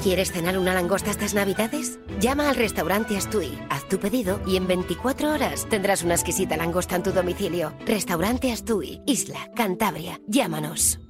¿Quieres 0.00 0.30
cenar 0.30 0.58
una 0.58 0.74
langosta 0.74 1.10
estas 1.10 1.34
navidades? 1.34 1.98
Llama 2.20 2.48
al 2.48 2.54
restaurante 2.54 3.16
Astui, 3.16 3.58
haz 3.68 3.88
tu 3.88 3.98
pedido 3.98 4.40
y 4.46 4.56
en 4.56 4.68
24 4.68 5.32
horas 5.32 5.66
tendrás 5.68 6.04
una 6.04 6.14
exquisita 6.14 6.56
langosta 6.56 6.94
en 6.94 7.02
tu 7.02 7.10
domicilio. 7.10 7.72
Restaurante 7.84 8.52
Astui, 8.52 9.02
Isla, 9.06 9.50
Cantabria. 9.56 10.20
Llámanos. 10.28 11.00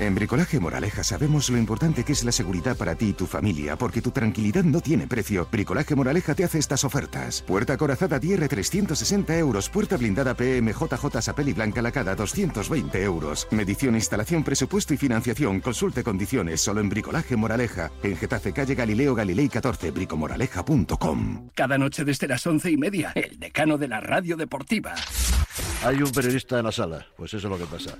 En 0.00 0.14
Bricolaje 0.14 0.60
Moraleja 0.60 1.02
sabemos 1.02 1.50
lo 1.50 1.58
importante 1.58 2.04
que 2.04 2.12
es 2.12 2.24
la 2.24 2.30
seguridad 2.30 2.76
para 2.76 2.94
ti 2.94 3.08
y 3.08 3.12
tu 3.12 3.26
familia, 3.26 3.76
porque 3.76 4.00
tu 4.00 4.12
tranquilidad 4.12 4.62
no 4.62 4.80
tiene 4.80 5.08
precio. 5.08 5.48
Bricolaje 5.50 5.96
Moraleja 5.96 6.34
te 6.34 6.44
hace 6.44 6.58
estas 6.58 6.84
ofertas. 6.84 7.42
Puerta 7.42 7.76
corazada 7.76 8.18
DR 8.20 8.46
360 8.48 9.36
euros. 9.36 9.68
Puerta 9.68 9.96
blindada 9.96 10.34
PMJJ 10.34 11.20
Sapel 11.20 11.48
y 11.48 11.52
Blanca 11.52 11.82
Lacada 11.82 12.14
220 12.14 13.02
euros. 13.02 13.48
Medición, 13.50 13.96
instalación, 13.96 14.44
presupuesto 14.44 14.94
y 14.94 14.96
financiación. 14.96 15.60
Consulte 15.60 16.04
condiciones 16.04 16.60
solo 16.60 16.80
en 16.80 16.88
Bricolaje 16.88 17.36
Moraleja. 17.36 17.90
En 18.02 18.16
Getafe, 18.16 18.52
calle 18.52 18.76
Galileo 18.76 19.14
Galilei 19.14 19.48
14, 19.48 19.90
bricomoraleja.com. 19.90 21.50
Cada 21.54 21.76
noche 21.76 22.04
desde 22.04 22.28
las 22.28 22.46
once 22.46 22.70
y 22.70 22.76
media, 22.76 23.12
el 23.14 23.38
decano 23.40 23.78
de 23.78 23.88
la 23.88 24.00
radio 24.00 24.36
deportiva. 24.36 24.94
Hay 25.84 26.02
un 26.02 26.10
periodista 26.12 26.58
en 26.58 26.64
la 26.66 26.72
sala, 26.72 27.06
pues 27.16 27.34
eso 27.34 27.48
es 27.48 27.50
lo 27.50 27.58
que 27.58 27.66
pasa. 27.66 27.96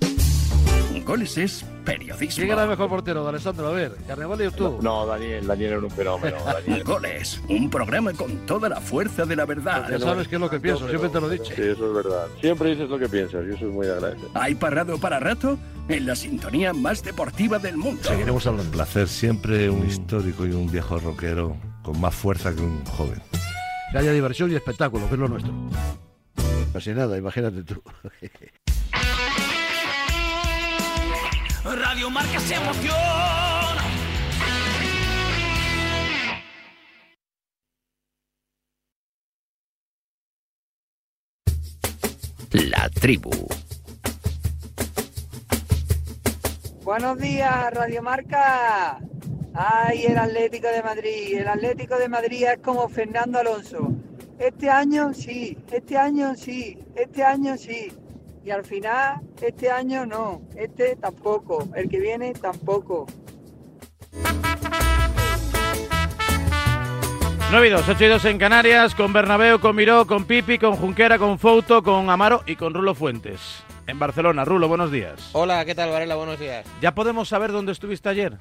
Goles 1.04 1.38
es 1.38 1.64
periodismo. 1.86 2.36
¿Quién 2.36 2.50
era 2.50 2.64
el 2.64 2.68
mejor 2.68 2.88
portero, 2.90 3.26
Alessandro? 3.26 3.68
A 3.68 3.72
ver, 3.72 3.92
¿Carnaval 4.06 4.42
y 4.42 4.50
tú? 4.50 4.78
No, 4.82 5.06
Daniel, 5.06 5.46
Daniel 5.46 5.70
era 5.72 5.80
un 5.80 5.90
fenómeno. 5.90 6.36
Daniel. 6.44 6.84
Goles, 6.84 7.40
un 7.48 7.70
programa 7.70 8.12
con 8.12 8.44
toda 8.44 8.68
la 8.68 8.78
fuerza 8.78 9.24
de 9.24 9.34
la 9.34 9.46
verdad. 9.46 9.88
Ya 9.90 9.98
sabes 9.98 10.28
qué 10.28 10.34
es 10.34 10.40
lo 10.40 10.50
que 10.50 10.60
pienso, 10.60 10.86
siempre 10.86 11.08
te 11.08 11.18
lo 11.18 11.30
he 11.32 11.38
dicho. 11.38 11.54
Sí, 11.54 11.62
eso 11.62 11.86
es 11.88 11.94
verdad. 11.94 12.26
Siempre 12.42 12.70
dices 12.70 12.90
lo 12.90 12.98
que 12.98 13.08
piensas 13.08 13.42
y 13.48 13.54
eso 13.54 13.66
es 13.66 13.72
muy 13.72 13.86
agradecido. 13.86 14.28
¿Hay 14.34 14.54
parado 14.54 14.98
para 14.98 15.18
rato? 15.18 15.58
En 15.88 16.04
la 16.04 16.14
sintonía 16.14 16.74
más 16.74 17.02
deportiva 17.02 17.58
del 17.58 17.78
mundo. 17.78 18.02
Seguiremos 18.04 18.46
hablando. 18.46 18.64
Un 18.70 18.72
placer, 18.76 19.08
siempre 19.08 19.70
un 19.70 19.86
histórico 19.86 20.44
y 20.44 20.50
un 20.52 20.70
viejo 20.70 20.98
rockero 20.98 21.56
con 21.82 21.98
más 21.98 22.14
fuerza 22.14 22.54
que 22.54 22.60
un 22.60 22.84
joven. 22.84 23.22
que 23.92 23.96
haya 23.98 24.12
diversión 24.12 24.52
y 24.52 24.56
espectáculo, 24.56 25.08
que 25.08 25.14
es 25.14 25.20
lo 25.20 25.28
nuestro. 25.28 25.54
Casi 26.74 26.90
nada, 26.90 27.16
imagínate 27.16 27.62
tú. 27.62 27.82
Radio 31.76 32.08
Marca 32.08 32.40
se 32.40 32.54
emoción. 32.54 32.96
La 42.52 42.88
tribu. 42.88 43.30
Buenos 46.82 47.18
días, 47.18 47.74
Radio 47.74 48.02
Marca. 48.02 48.98
Ay, 49.52 50.06
el 50.06 50.16
Atlético 50.16 50.68
de 50.68 50.82
Madrid. 50.82 51.38
El 51.38 51.48
Atlético 51.48 51.98
de 51.98 52.08
Madrid 52.08 52.44
es 52.44 52.58
como 52.60 52.88
Fernando 52.88 53.40
Alonso. 53.40 53.92
Este 54.38 54.70
año 54.70 55.12
sí, 55.12 55.58
este 55.70 55.98
año 55.98 56.34
sí, 56.34 56.78
este 56.94 57.22
año 57.22 57.58
sí. 57.58 57.92
Y 58.44 58.50
al 58.50 58.64
final, 58.64 59.20
este 59.42 59.70
año 59.70 60.06
no, 60.06 60.42
este 60.56 60.96
tampoco, 60.96 61.68
el 61.74 61.88
que 61.88 62.00
viene 62.00 62.32
tampoco. 62.32 63.06
9 67.50 67.66
y 67.66 67.70
2, 67.70 67.88
8 67.88 68.04
y 68.04 68.08
2 68.08 68.24
en 68.26 68.38
Canarias, 68.38 68.94
con 68.94 69.12
Bernabéu, 69.12 69.58
con 69.58 69.74
Miró, 69.74 70.06
con 70.06 70.24
Pipi, 70.24 70.58
con 70.58 70.76
Junquera, 70.76 71.18
con 71.18 71.38
Fouto, 71.38 71.82
con 71.82 72.10
Amaro 72.10 72.42
y 72.46 72.56
con 72.56 72.74
Rulo 72.74 72.94
Fuentes. 72.94 73.64
En 73.86 73.98
Barcelona. 73.98 74.44
Rulo, 74.44 74.68
buenos 74.68 74.92
días. 74.92 75.30
Hola, 75.32 75.64
¿qué 75.64 75.74
tal, 75.74 75.90
Varela? 75.90 76.16
Buenos 76.16 76.38
días. 76.38 76.66
¿Ya 76.82 76.94
podemos 76.94 77.28
saber 77.30 77.50
dónde 77.50 77.72
estuviste 77.72 78.10
ayer? 78.10 78.36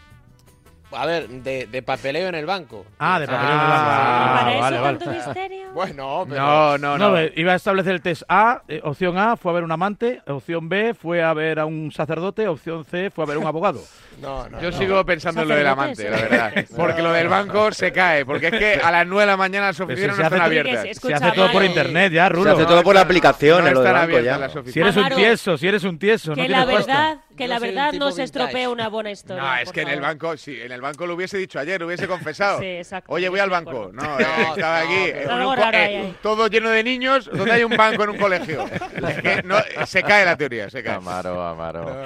A 0.92 1.06
ver, 1.06 1.28
de, 1.28 1.84
papeleo 1.84 2.30
en 2.30 2.36
el 2.36 2.46
banco. 2.46 2.86
Ah, 3.00 3.20
de 3.20 3.28
papeleo 3.28 3.56
en 3.56 3.62
el 3.62 3.68
banco. 3.68 3.88
¿Y 3.88 4.38
para 4.38 4.52
eso 4.52 4.62
vale, 4.62 4.80
vale. 4.80 4.98
tanto 4.98 5.12
misterio? 5.12 5.68
Bueno, 5.74 6.26
pero... 6.28 6.42
No, 6.42 6.78
no, 6.78 6.98
no. 6.98 7.22
iba 7.36 7.54
a 7.54 7.56
establecer 7.56 7.94
el 7.94 8.02
test 8.02 8.24
A. 8.28 8.64
eh, 8.68 8.82
opción 8.84 9.18
A 9.18 9.38
fue 9.38 9.52
a 9.52 9.56
ver 9.56 9.64
un 9.64 9.72
amante. 9.72 10.22
Opción 10.26 10.70
B 10.70 10.94
fue 10.94 11.22
a 11.22 11.34
ver 11.34 11.60
a 11.60 11.66
un 11.66 11.92
sacerdote. 11.92 12.48
Opción 12.48 12.86
C 12.86 13.12
fue 13.12 13.26
a 13.26 13.28
ver 13.28 13.38
un 13.38 13.46
abogado. 13.46 13.82
No, 14.22 14.50
no, 14.50 14.62
Yo 14.62 14.72
no. 14.72 14.78
sigo 14.78 15.06
pensando 15.06 15.42
en 15.44 15.48
lo 15.48 15.56
del 15.56 15.68
amante, 15.68 16.10
la 16.10 16.18
verdad. 16.18 16.54
Porque 16.76 17.02
lo 17.02 17.12
del 17.12 17.28
banco 17.28 17.72
se 17.72 17.92
cae. 17.92 18.26
Porque 18.26 18.48
es 18.48 18.54
que 18.54 18.82
a 18.84 18.92
las 18.92 19.06
9 19.06 19.22
de 19.22 19.28
la 19.28 19.38
mañana 19.38 19.68
las 19.68 19.80
oficinas 19.80 20.16
se 20.16 20.22
no 20.22 20.28
están 20.28 20.42
abiertas. 20.42 20.98
Se 20.98 21.14
hace 21.14 21.32
todo 21.32 21.52
por 21.52 21.64
internet 21.64 22.12
ya, 22.12 22.30
Rulo. 22.30 22.56
Se 22.56 22.62
hace 22.62 22.66
todo 22.66 22.84
por 22.84 22.96
la 22.96 23.02
aplicación, 23.02 23.62
no 23.62 23.68
en 23.68 23.74
lo 23.74 23.82
del 23.82 23.94
banco 23.94 24.20
ya. 24.20 24.50
Si 24.66 24.80
eres 24.80 24.96
un 24.98 25.10
tieso, 25.10 25.58
si 25.58 25.68
eres 25.68 25.84
un 25.84 26.00
tieso, 26.00 26.32
no 26.32 26.36
Que 26.36 26.42
tienes 26.48 26.58
la 26.58 26.66
verdad, 26.66 27.18
que 27.36 27.44
Yo 27.44 27.50
la 27.50 27.60
verdad 27.60 27.94
no 27.94 28.12
se 28.12 28.24
estropea 28.24 28.70
una 28.70 28.90
buena 28.90 29.12
historia. 29.12 29.44
No, 29.44 29.56
es 29.58 29.72
que 29.72 29.82
en 29.82 29.90
el 29.90 30.02
banco, 30.02 30.36
sí, 30.38 30.60
en 30.60 30.72
el 30.72 30.82
banco 30.82 31.06
lo 31.06 31.14
hubiese 31.14 31.38
dicho 31.38 31.60
ayer, 31.60 31.84
hubiese 31.84 32.08
confesado. 32.08 32.60
Sí, 32.60 32.66
exacto, 32.66 33.12
Oye, 33.14 33.30
voy 33.30 33.40
al 33.40 33.50
banco. 33.50 33.92
No, 33.94 34.20
eh, 34.20 34.26
No, 34.26 34.56
estaba 34.56 34.84
no, 34.84 35.52
aquí, 35.52 35.76
eh, 35.76 36.14
todo 36.24 36.48
lleno 36.48 36.70
de 36.70 36.84
niños, 36.84 37.30
donde 37.32 37.52
hay 37.52 37.64
un 37.64 37.76
banco 37.78 38.04
en 38.04 38.10
un 38.12 38.18
colegio. 38.18 38.66
Es 39.08 39.22
que 39.22 39.44
no, 39.44 39.58
se 39.86 40.02
cae 40.04 40.26
la 40.26 40.36
teoría, 40.36 40.70
se 40.70 40.82
cae. 40.84 40.96
Amaro, 40.96 41.42
Amaro. 41.46 42.04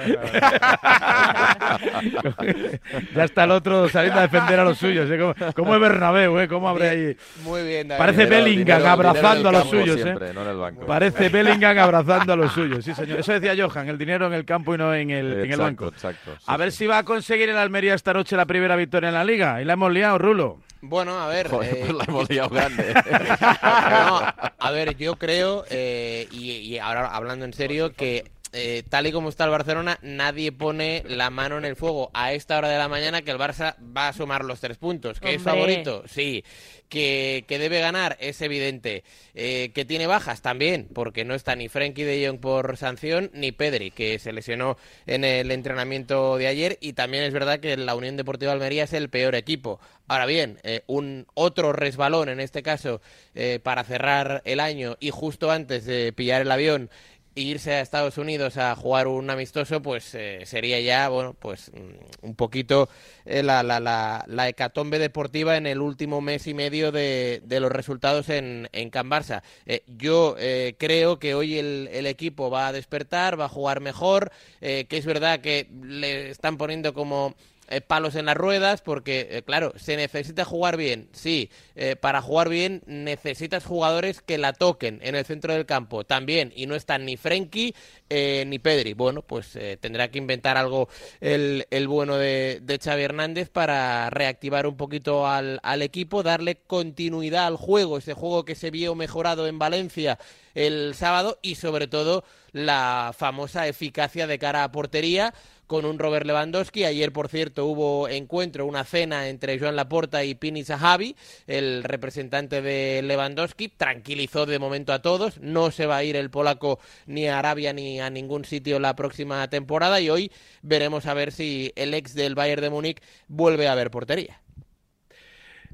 ya 3.14 3.24
está 3.24 3.44
el 3.44 3.50
otro 3.52 3.88
saliendo 3.88 4.18
a 4.20 4.22
defender 4.22 4.60
a 4.60 4.64
los 4.64 4.78
suyos. 4.78 5.10
¿eh? 5.10 5.18
¿Cómo, 5.18 5.34
cómo 5.54 5.74
es 5.74 5.80
Bernabéu? 5.80 6.38
¿eh? 6.40 6.48
¿Cómo 6.48 6.68
abre 6.68 6.88
ahí? 6.88 7.16
Muy 7.44 7.62
bien, 7.62 7.88
David. 7.88 7.98
Parece 7.98 8.24
Dinero- 8.24 8.44
Bellingham 8.44 8.78
dinero- 8.78 8.88
abrazando 8.92 9.38
dinero 9.38 9.48
a 9.48 9.52
los 9.52 9.70
suyos. 9.70 10.00
siempre, 10.00 10.30
¿eh? 10.30 10.32
no 10.34 10.42
en 10.42 10.48
el 10.48 10.56
banco. 10.56 10.86
Parece 10.86 11.28
Bellingham 11.30 11.78
abrazando 11.78 12.32
a 12.32 12.36
los 12.36 12.52
suyos. 12.52 12.84
Sí, 12.84 12.94
señor. 12.94 13.20
Eso 13.20 13.32
decía 13.38 13.54
Johan, 13.66 13.88
el 13.88 13.98
dinero 13.98 14.26
en 14.26 14.32
el 14.34 14.44
campo 14.44 14.74
y 14.74 14.78
no 14.78 14.94
en 14.94 15.10
el, 15.10 15.32
en 15.44 15.52
el 15.52 15.58
banco. 15.58 15.88
exacto, 15.88 16.32
sí, 16.38 16.44
a 16.46 16.56
ver 16.56 16.72
sí. 16.72 16.78
si 16.78 16.86
va 16.86 16.98
a 16.98 17.02
conseguir 17.04 17.48
el 17.48 17.56
Almería 17.56 17.94
esta 17.94 18.12
noche 18.12 18.36
la 18.36 18.46
primera 18.46 18.76
victoria 18.76 19.08
en 19.08 19.14
la 19.14 19.24
liga. 19.24 19.60
Y 19.60 19.64
la 19.64 19.74
hemos 19.74 19.92
liado, 19.92 20.18
Rulo. 20.18 20.58
Bueno, 20.84 21.18
a 21.20 21.28
ver... 21.28 21.48
Joder, 21.48 21.74
eh, 21.76 21.84
pues 21.86 21.94
la 21.96 22.04
hemos 22.08 22.28
liado 22.28 22.48
grande. 22.48 22.92
No, 22.92 24.20
a 24.58 24.70
ver, 24.72 24.96
yo 24.96 25.14
creo, 25.16 25.64
eh, 25.70 26.26
y, 26.32 26.50
y 26.52 26.78
ahora 26.78 27.06
hablando 27.14 27.44
en 27.44 27.52
serio, 27.52 27.92
que 27.92 28.24
eh, 28.52 28.82
tal 28.88 29.06
y 29.06 29.12
como 29.12 29.30
está 29.30 29.44
el 29.44 29.50
Barcelona, 29.50 29.98
nadie 30.02 30.52
pone 30.52 31.02
la 31.06 31.30
mano 31.30 31.56
en 31.58 31.64
el 31.64 31.76
fuego 31.76 32.10
a 32.12 32.32
esta 32.32 32.58
hora 32.58 32.68
de 32.68 32.78
la 32.78 32.88
mañana 32.88 33.22
que 33.22 33.30
el 33.30 33.38
Barça 33.38 33.76
va 33.96 34.08
a 34.08 34.12
sumar 34.12 34.44
los 34.44 34.60
tres 34.60 34.76
puntos. 34.76 35.20
¿Que 35.20 35.34
es 35.34 35.42
favorito? 35.42 36.04
Sí. 36.06 36.44
Que, 36.88 37.46
que 37.48 37.58
debe 37.58 37.80
ganar 37.80 38.18
es 38.20 38.42
evidente. 38.42 39.04
Eh, 39.34 39.70
que 39.74 39.86
tiene 39.86 40.06
bajas 40.06 40.42
también, 40.42 40.88
porque 40.92 41.24
no 41.24 41.34
está 41.34 41.56
ni 41.56 41.70
Frenkie 41.70 42.04
de 42.04 42.26
Jong 42.26 42.38
por 42.40 42.76
sanción, 42.76 43.30
ni 43.32 43.50
Pedri, 43.52 43.90
que 43.90 44.18
se 44.18 44.32
lesionó 44.32 44.76
en 45.06 45.24
el 45.24 45.50
entrenamiento 45.50 46.36
de 46.36 46.48
ayer. 46.48 46.76
Y 46.82 46.92
también 46.92 47.24
es 47.24 47.32
verdad 47.32 47.60
que 47.60 47.78
la 47.78 47.94
Unión 47.94 48.18
Deportiva 48.18 48.52
Almería 48.52 48.84
es 48.84 48.92
el 48.92 49.08
peor 49.08 49.34
equipo. 49.34 49.80
Ahora 50.08 50.26
bien, 50.26 50.58
eh, 50.62 50.82
un 50.86 51.26
otro 51.32 51.72
resbalón, 51.72 52.28
en 52.28 52.40
este 52.40 52.62
caso, 52.62 53.00
eh, 53.34 53.60
para 53.62 53.84
cerrar 53.84 54.42
el 54.44 54.60
año 54.60 54.98
y 55.00 55.08
justo 55.08 55.50
antes 55.50 55.86
de 55.86 56.12
pillar 56.12 56.42
el 56.42 56.50
avión 56.50 56.90
irse 57.34 57.72
a 57.72 57.80
Estados 57.80 58.18
Unidos 58.18 58.56
a 58.56 58.74
jugar 58.76 59.06
un 59.06 59.30
amistoso, 59.30 59.80
pues 59.82 60.14
eh, 60.14 60.42
sería 60.44 60.80
ya, 60.80 61.08
bueno, 61.08 61.34
pues 61.34 61.70
mm, 61.72 62.26
un 62.26 62.34
poquito 62.34 62.88
eh, 63.24 63.42
la, 63.42 63.62
la, 63.62 63.80
la, 63.80 64.24
la 64.28 64.48
hecatombe 64.48 64.98
deportiva 64.98 65.56
en 65.56 65.66
el 65.66 65.80
último 65.80 66.20
mes 66.20 66.46
y 66.46 66.54
medio 66.54 66.92
de, 66.92 67.42
de 67.44 67.60
los 67.60 67.72
resultados 67.72 68.28
en, 68.28 68.68
en 68.72 68.90
Can 68.90 69.10
Barça. 69.10 69.42
Eh, 69.66 69.82
yo 69.86 70.36
eh, 70.38 70.74
creo 70.78 71.18
que 71.18 71.34
hoy 71.34 71.58
el, 71.58 71.88
el 71.92 72.06
equipo 72.06 72.50
va 72.50 72.68
a 72.68 72.72
despertar, 72.72 73.38
va 73.38 73.46
a 73.46 73.48
jugar 73.48 73.80
mejor, 73.80 74.32
eh, 74.60 74.86
que 74.88 74.96
es 74.98 75.06
verdad 75.06 75.40
que 75.40 75.68
le 75.82 76.30
están 76.30 76.56
poniendo 76.56 76.92
como 76.94 77.34
eh, 77.72 77.80
palos 77.80 78.14
en 78.14 78.26
las 78.26 78.36
ruedas 78.36 78.82
porque, 78.82 79.28
eh, 79.30 79.42
claro, 79.42 79.72
se 79.76 79.96
necesita 79.96 80.44
jugar 80.44 80.76
bien. 80.76 81.08
Sí, 81.12 81.50
eh, 81.74 81.96
para 81.96 82.20
jugar 82.20 82.48
bien 82.48 82.82
necesitas 82.86 83.64
jugadores 83.64 84.20
que 84.20 84.38
la 84.38 84.52
toquen 84.52 85.00
en 85.02 85.14
el 85.14 85.24
centro 85.24 85.54
del 85.54 85.66
campo 85.66 86.04
también. 86.04 86.52
Y 86.54 86.66
no 86.66 86.74
están 86.74 87.04
ni 87.04 87.16
Frenkie 87.16 87.74
ni 88.10 88.58
Pedri. 88.58 88.92
Bueno, 88.92 89.22
pues 89.22 89.58
tendrá 89.80 90.10
que 90.10 90.18
inventar 90.18 90.58
algo 90.58 90.88
el, 91.20 91.66
el 91.70 91.88
bueno 91.88 92.16
de, 92.18 92.60
de 92.62 92.78
Xavi 92.78 93.02
Hernández 93.04 93.48
para 93.48 94.10
reactivar 94.10 94.66
un 94.66 94.76
poquito 94.76 95.26
al, 95.26 95.60
al 95.62 95.80
equipo, 95.80 96.22
darle 96.22 96.56
continuidad 96.56 97.46
al 97.46 97.56
juego, 97.56 97.96
ese 97.96 98.12
juego 98.12 98.44
que 98.44 98.54
se 98.54 98.70
vio 98.70 98.94
mejorado 98.94 99.46
en 99.46 99.58
Valencia 99.58 100.18
el 100.54 100.94
sábado 100.94 101.38
y 101.40 101.54
sobre 101.54 101.88
todo 101.88 102.24
la 102.52 103.14
famosa 103.16 103.66
eficacia 103.66 104.26
de 104.26 104.38
cara 104.38 104.64
a 104.64 104.72
portería 104.72 105.32
con 105.72 105.86
un 105.86 105.98
Robert 105.98 106.26
Lewandowski. 106.26 106.84
Ayer, 106.84 107.14
por 107.14 107.28
cierto, 107.28 107.64
hubo 107.64 108.06
encuentro, 108.06 108.66
una 108.66 108.84
cena 108.84 109.30
entre 109.30 109.58
Joan 109.58 109.74
Laporta 109.74 110.22
y 110.22 110.34
Pini 110.34 110.64
Zahavi, 110.64 111.16
el 111.46 111.82
representante 111.82 112.60
de 112.60 113.00
Lewandowski. 113.02 113.68
Tranquilizó 113.68 114.44
de 114.44 114.58
momento 114.58 114.92
a 114.92 115.00
todos. 115.00 115.40
No 115.40 115.70
se 115.70 115.86
va 115.86 115.96
a 115.96 116.04
ir 116.04 116.14
el 116.14 116.28
polaco 116.28 116.78
ni 117.06 117.26
a 117.26 117.38
Arabia 117.38 117.72
ni 117.72 118.02
a 118.02 118.10
ningún 118.10 118.44
sitio 118.44 118.78
la 118.80 118.94
próxima 118.94 119.48
temporada. 119.48 119.98
Y 119.98 120.10
hoy 120.10 120.30
veremos 120.60 121.06
a 121.06 121.14
ver 121.14 121.32
si 121.32 121.72
el 121.74 121.94
ex 121.94 122.12
del 122.12 122.34
Bayern 122.34 122.60
de 122.60 122.68
Múnich 122.68 123.02
vuelve 123.28 123.66
a 123.66 123.74
ver 123.74 123.90
portería. 123.90 124.42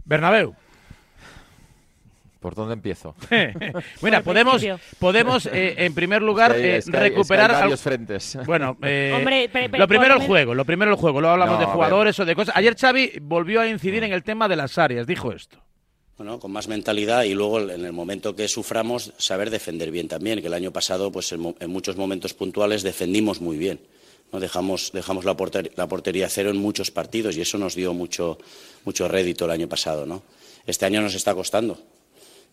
Bernabéu. 0.04 0.54
¿Por 2.40 2.54
dónde 2.54 2.74
empiezo? 2.74 3.16
Mira, 4.02 4.22
podemos, 4.22 4.64
podemos 5.00 5.46
eh, 5.46 5.74
en 5.78 5.92
primer 5.94 6.22
lugar, 6.22 6.52
Es 6.52 6.56
que 6.58 6.62
hay- 6.62 6.70
eh, 6.70 6.76
es 6.76 6.90
que 6.90 6.96
hay- 6.96 7.08
recuperar. 7.10 7.50
es 7.50 7.56
que 7.56 7.56
hay 7.56 7.62
al- 7.62 7.68
varios 7.68 7.80
frentes. 7.80 8.38
Bueno, 8.46 8.76
eh, 8.82 9.12
Hombre, 9.16 9.48
pe- 9.48 9.68
pe- 9.68 9.78
lo 9.78 9.88
primero 9.88 10.14
el 10.14 10.20
juego, 10.26 10.54
lo 10.54 10.64
primero 10.64 10.90
el 10.92 10.96
juego. 10.96 11.20
Luego 11.20 11.32
hablamos 11.32 11.54
No, 11.58 11.60
de 11.60 11.66
jugadores 11.66 12.18
o 12.20 12.24
de 12.24 12.34
cosas. 12.36 12.54
Ayer 12.56 12.76
Xavi 12.76 13.14
volvió 13.22 13.60
a 13.60 13.66
incidir 13.68 14.04
en 14.04 14.12
el 14.12 14.22
tema 14.22 14.48
de 14.48 14.54
las 14.56 14.78
áreas. 14.78 15.06
Dijo 15.06 15.32
esto. 15.32 15.58
Bueno, 16.16 16.38
con 16.40 16.50
más 16.52 16.66
mentalidad 16.68 17.22
y 17.24 17.34
luego 17.34 17.60
en 17.60 17.84
el 17.84 17.92
momento 17.92 18.34
que 18.34 18.48
suframos 18.48 19.12
saber 19.18 19.50
defender 19.50 19.90
bien 19.92 20.08
también, 20.08 20.40
que 20.40 20.48
el 20.48 20.54
año 20.54 20.72
pasado 20.72 21.10
pues 21.12 21.30
en, 21.32 21.40
muchos 21.70 21.96
momentos 21.96 22.34
puntuales 22.34 22.82
defendimos 22.82 23.40
muy 23.40 23.56
bien. 23.56 23.80
¿no? 24.32 24.40
Dejamos, 24.40 24.90
dejamos 24.92 25.24
la, 25.24 25.36
porter- 25.36 25.72
la 25.76 25.86
portería 25.86 26.28
cero 26.28 26.50
en 26.50 26.56
muchos 26.56 26.90
partidos 26.90 27.36
y 27.36 27.40
eso 27.40 27.56
nos 27.58 27.74
dio 27.76 27.94
mucho, 27.94 28.38
mucho 28.84 29.06
rédito 29.08 29.44
el 29.44 29.52
año 29.52 29.68
pasado. 29.68 30.06
¿no? 30.06 30.22
Este 30.66 30.86
año 30.86 31.00
nos 31.00 31.14
está 31.14 31.34
costando. 31.34 31.80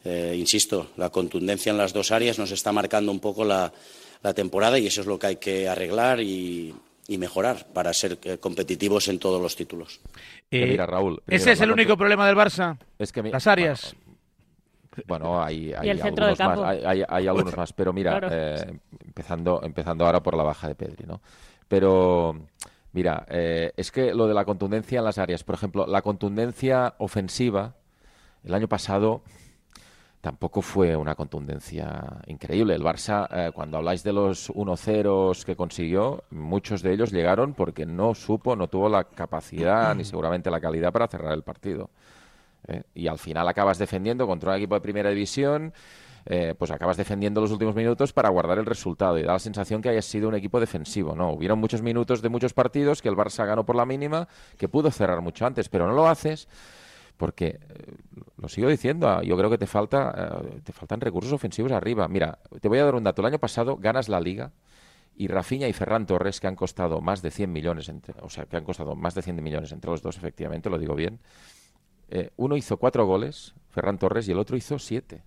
Eh, 0.05 0.35
insisto, 0.37 0.91
la 0.97 1.09
contundencia 1.09 1.71
en 1.71 1.77
las 1.77 1.91
dos 1.91 2.11
áreas 2.11 2.37
nos 2.39 2.51
está 2.51 2.71
marcando 2.71 3.11
un 3.11 3.19
poco 3.19 3.43
la, 3.43 3.73
la 4.21 4.33
temporada 4.33 4.77
y 4.77 4.85
eso 4.87 5.01
es 5.01 5.07
lo 5.07 5.17
que 5.17 5.27
hay 5.27 5.35
que 5.37 5.67
arreglar 5.67 6.19
y, 6.21 6.73
y 7.07 7.17
mejorar 7.17 7.67
para 7.73 7.91
ser 7.93 8.19
eh, 8.23 8.37
competitivos 8.37 9.07
en 9.07 9.17
todos 9.19 9.41
los 9.41 9.55
títulos. 9.55 9.99
Eh, 10.51 10.65
mira, 10.67 10.85
Raúl. 10.85 11.21
¿Ese 11.27 11.53
es 11.53 11.61
el 11.61 11.71
único 11.71 11.97
problema 11.97 12.27
del 12.27 12.35
Barça? 12.35 12.77
Es 12.99 13.11
que 13.11 13.23
mi- 13.23 13.31
Las 13.31 13.47
áreas. 13.47 13.95
Bueno, 15.07 15.43
hay, 15.43 15.73
hay 15.73 15.89
algunos 15.89 16.39
más, 16.39 16.59
hay, 16.59 16.83
hay- 16.85 17.03
hay 17.09 17.27
algunos 17.27 17.57
más, 17.57 17.73
pero 17.73 17.91
mira, 17.91 18.11
Claro. 18.19 18.29
eh, 18.31 18.79
empezando, 19.05 19.61
empezando 19.63 20.05
ahora 20.05 20.21
por 20.23 20.37
la 20.37 20.43
baja 20.43 20.69
de 20.69 20.75
Pedri, 20.75 21.05
¿no? 21.05 21.19
Pero 21.67 22.45
mira, 22.93 23.25
eh, 23.29 23.73
es 23.75 23.91
que 23.91 24.13
lo 24.13 24.25
de 24.27 24.33
la 24.33 24.45
contundencia 24.45 24.99
en 24.99 25.05
las 25.05 25.17
áreas, 25.17 25.43
por 25.43 25.55
ejemplo, 25.55 25.85
la 25.85 26.01
contundencia 26.01 26.93
ofensiva, 26.99 27.73
el 28.45 28.53
año 28.53 28.69
pasado 28.69 29.23
tampoco 30.25 30.63
fue 30.63 30.95
una 30.95 31.13
contundencia 31.13 32.03
increíble. 32.25 32.73
El 32.73 32.81
Barça, 32.81 33.27
eh, 33.29 33.51
cuando 33.53 33.77
habláis 33.77 34.01
de 34.01 34.11
los 34.11 34.49
1-0 34.49 35.45
que 35.45 35.55
consiguió, 35.55 36.23
muchos 36.31 36.81
de 36.81 36.93
ellos 36.93 37.11
llegaron 37.11 37.53
porque 37.53 37.85
no 37.85 38.15
supo, 38.15 38.55
no 38.55 38.67
tuvo 38.67 38.89
la 38.89 39.03
capacidad 39.03 39.93
ni 39.93 40.03
seguramente 40.03 40.49
la 40.49 40.59
calidad 40.59 40.91
para 40.91 41.07
cerrar 41.07 41.31
el 41.33 41.43
partido. 41.43 41.91
¿eh? 42.67 42.81
Y 42.95 43.05
al 43.05 43.19
final 43.19 43.47
acabas 43.47 43.77
defendiendo 43.77 44.25
contra 44.25 44.49
un 44.49 44.57
equipo 44.57 44.73
de 44.73 44.81
primera 44.81 45.11
división. 45.11 45.71
Eh, 46.25 46.55
pues 46.57 46.71
acabas 46.71 46.97
defendiendo 46.97 47.39
los 47.39 47.51
últimos 47.51 47.75
minutos 47.75 48.11
para 48.11 48.29
guardar 48.29 48.57
el 48.57 48.65
resultado 48.65 49.19
y 49.19 49.21
da 49.21 49.33
la 49.33 49.37
sensación 49.37 49.79
que 49.79 49.89
hayas 49.89 50.05
sido 50.05 50.27
un 50.27 50.33
equipo 50.33 50.59
defensivo. 50.59 51.15
No, 51.15 51.33
hubieron 51.33 51.59
muchos 51.59 51.83
minutos 51.83 52.23
de 52.23 52.29
muchos 52.29 52.51
partidos 52.51 53.03
que 53.03 53.09
el 53.09 53.15
Barça 53.15 53.45
ganó 53.45 53.63
por 53.63 53.75
la 53.75 53.85
mínima, 53.85 54.27
que 54.57 54.67
pudo 54.67 54.89
cerrar 54.89 55.21
mucho 55.21 55.45
antes, 55.45 55.69
pero 55.69 55.85
no 55.85 55.93
lo 55.93 56.07
haces 56.07 56.47
porque 57.17 57.59
eh, 57.69 57.93
lo 58.37 58.47
sigo 58.47 58.69
diciendo, 58.69 59.09
ah, 59.09 59.23
yo 59.23 59.37
creo 59.37 59.49
que 59.49 59.57
te 59.57 59.67
falta 59.67 60.41
te 60.63 60.73
faltan 60.73 61.01
recursos 61.01 61.31
ofensivos 61.33 61.71
arriba. 61.71 62.07
Mira, 62.07 62.39
te 62.59 62.67
voy 62.67 62.79
a 62.79 62.85
dar 62.85 62.95
un 62.95 63.03
dato. 63.03 63.21
El 63.21 63.27
año 63.27 63.39
pasado 63.39 63.77
ganas 63.77 64.09
la 64.09 64.19
liga 64.19 64.51
y 65.17 65.27
Rafinha 65.27 65.67
y 65.67 65.73
Ferran 65.73 66.05
Torres 66.05 66.39
que 66.39 66.47
han 66.47 66.55
costado 66.55 67.01
más 67.01 67.21
de 67.21 67.31
100 67.31 67.51
millones, 67.51 67.89
entre, 67.89 68.15
o 68.21 68.29
sea, 68.29 68.45
que 68.45 68.57
han 68.57 68.63
costado 68.63 68.95
más 68.95 69.15
de 69.15 69.21
100 69.21 69.41
millones 69.41 69.71
entre 69.71 69.89
los 69.89 70.01
dos, 70.01 70.17
efectivamente, 70.17 70.69
lo 70.69 70.77
digo 70.77 70.95
bien. 70.95 71.19
Eh, 72.09 72.31
uno 72.37 72.57
hizo 72.57 72.77
cuatro 72.77 73.05
goles, 73.05 73.55
Ferran 73.69 73.97
Torres, 73.97 74.27
y 74.27 74.31
el 74.31 74.39
otro 74.39 74.57
hizo 74.57 74.77
siete 74.77 75.23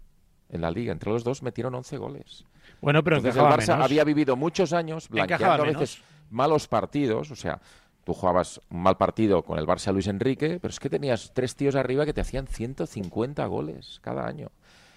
en 0.50 0.60
la 0.60 0.70
liga. 0.70 0.92
Entre 0.92 1.10
los 1.10 1.24
dos 1.24 1.42
metieron 1.42 1.74
11 1.74 1.96
goles. 1.96 2.44
Bueno, 2.80 3.02
pero 3.02 3.16
Entonces, 3.16 3.40
el 3.40 3.48
Barça 3.48 3.82
había 3.82 4.04
vivido 4.04 4.36
muchos 4.36 4.72
años 4.72 5.08
blanqueando 5.08 5.62
a 5.64 5.66
veces 5.66 6.02
malos 6.30 6.68
partidos, 6.68 7.30
o 7.30 7.36
sea, 7.36 7.60
tú 8.08 8.14
jugabas 8.14 8.58
un 8.70 8.80
mal 8.80 8.96
partido 8.96 9.42
con 9.42 9.58
el 9.58 9.66
Barça 9.66 9.92
Luis 9.92 10.06
Enrique, 10.06 10.58
pero 10.62 10.72
es 10.72 10.80
que 10.80 10.88
tenías 10.88 11.32
tres 11.34 11.54
tíos 11.54 11.74
arriba 11.74 12.06
que 12.06 12.14
te 12.14 12.22
hacían 12.22 12.46
150 12.46 13.44
goles 13.44 14.00
cada 14.00 14.26
año. 14.26 14.50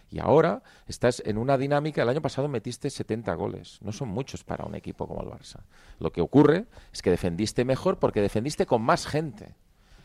Y 0.09 0.19
ahora 0.19 0.63
estás 0.87 1.21
en 1.25 1.37
una 1.37 1.57
dinámica, 1.57 2.03
el 2.03 2.07
año 2.07 2.21
pasado 2.21 2.47
metiste 2.47 2.89
70 2.89 3.33
goles, 3.33 3.79
no 3.81 3.91
son 3.91 4.07
muchos 4.07 4.45
para 4.45 4.63
un 4.63 4.75
equipo 4.75 5.09
como 5.09 5.23
el 5.23 5.27
Barça. 5.27 5.59
Lo 5.99 6.13
que 6.13 6.21
ocurre 6.21 6.67
es 6.93 7.01
que 7.01 7.09
defendiste 7.09 7.65
mejor 7.65 7.99
porque 7.99 8.21
defendiste 8.21 8.65
con 8.65 8.81
más 8.81 9.05
gente. 9.05 9.55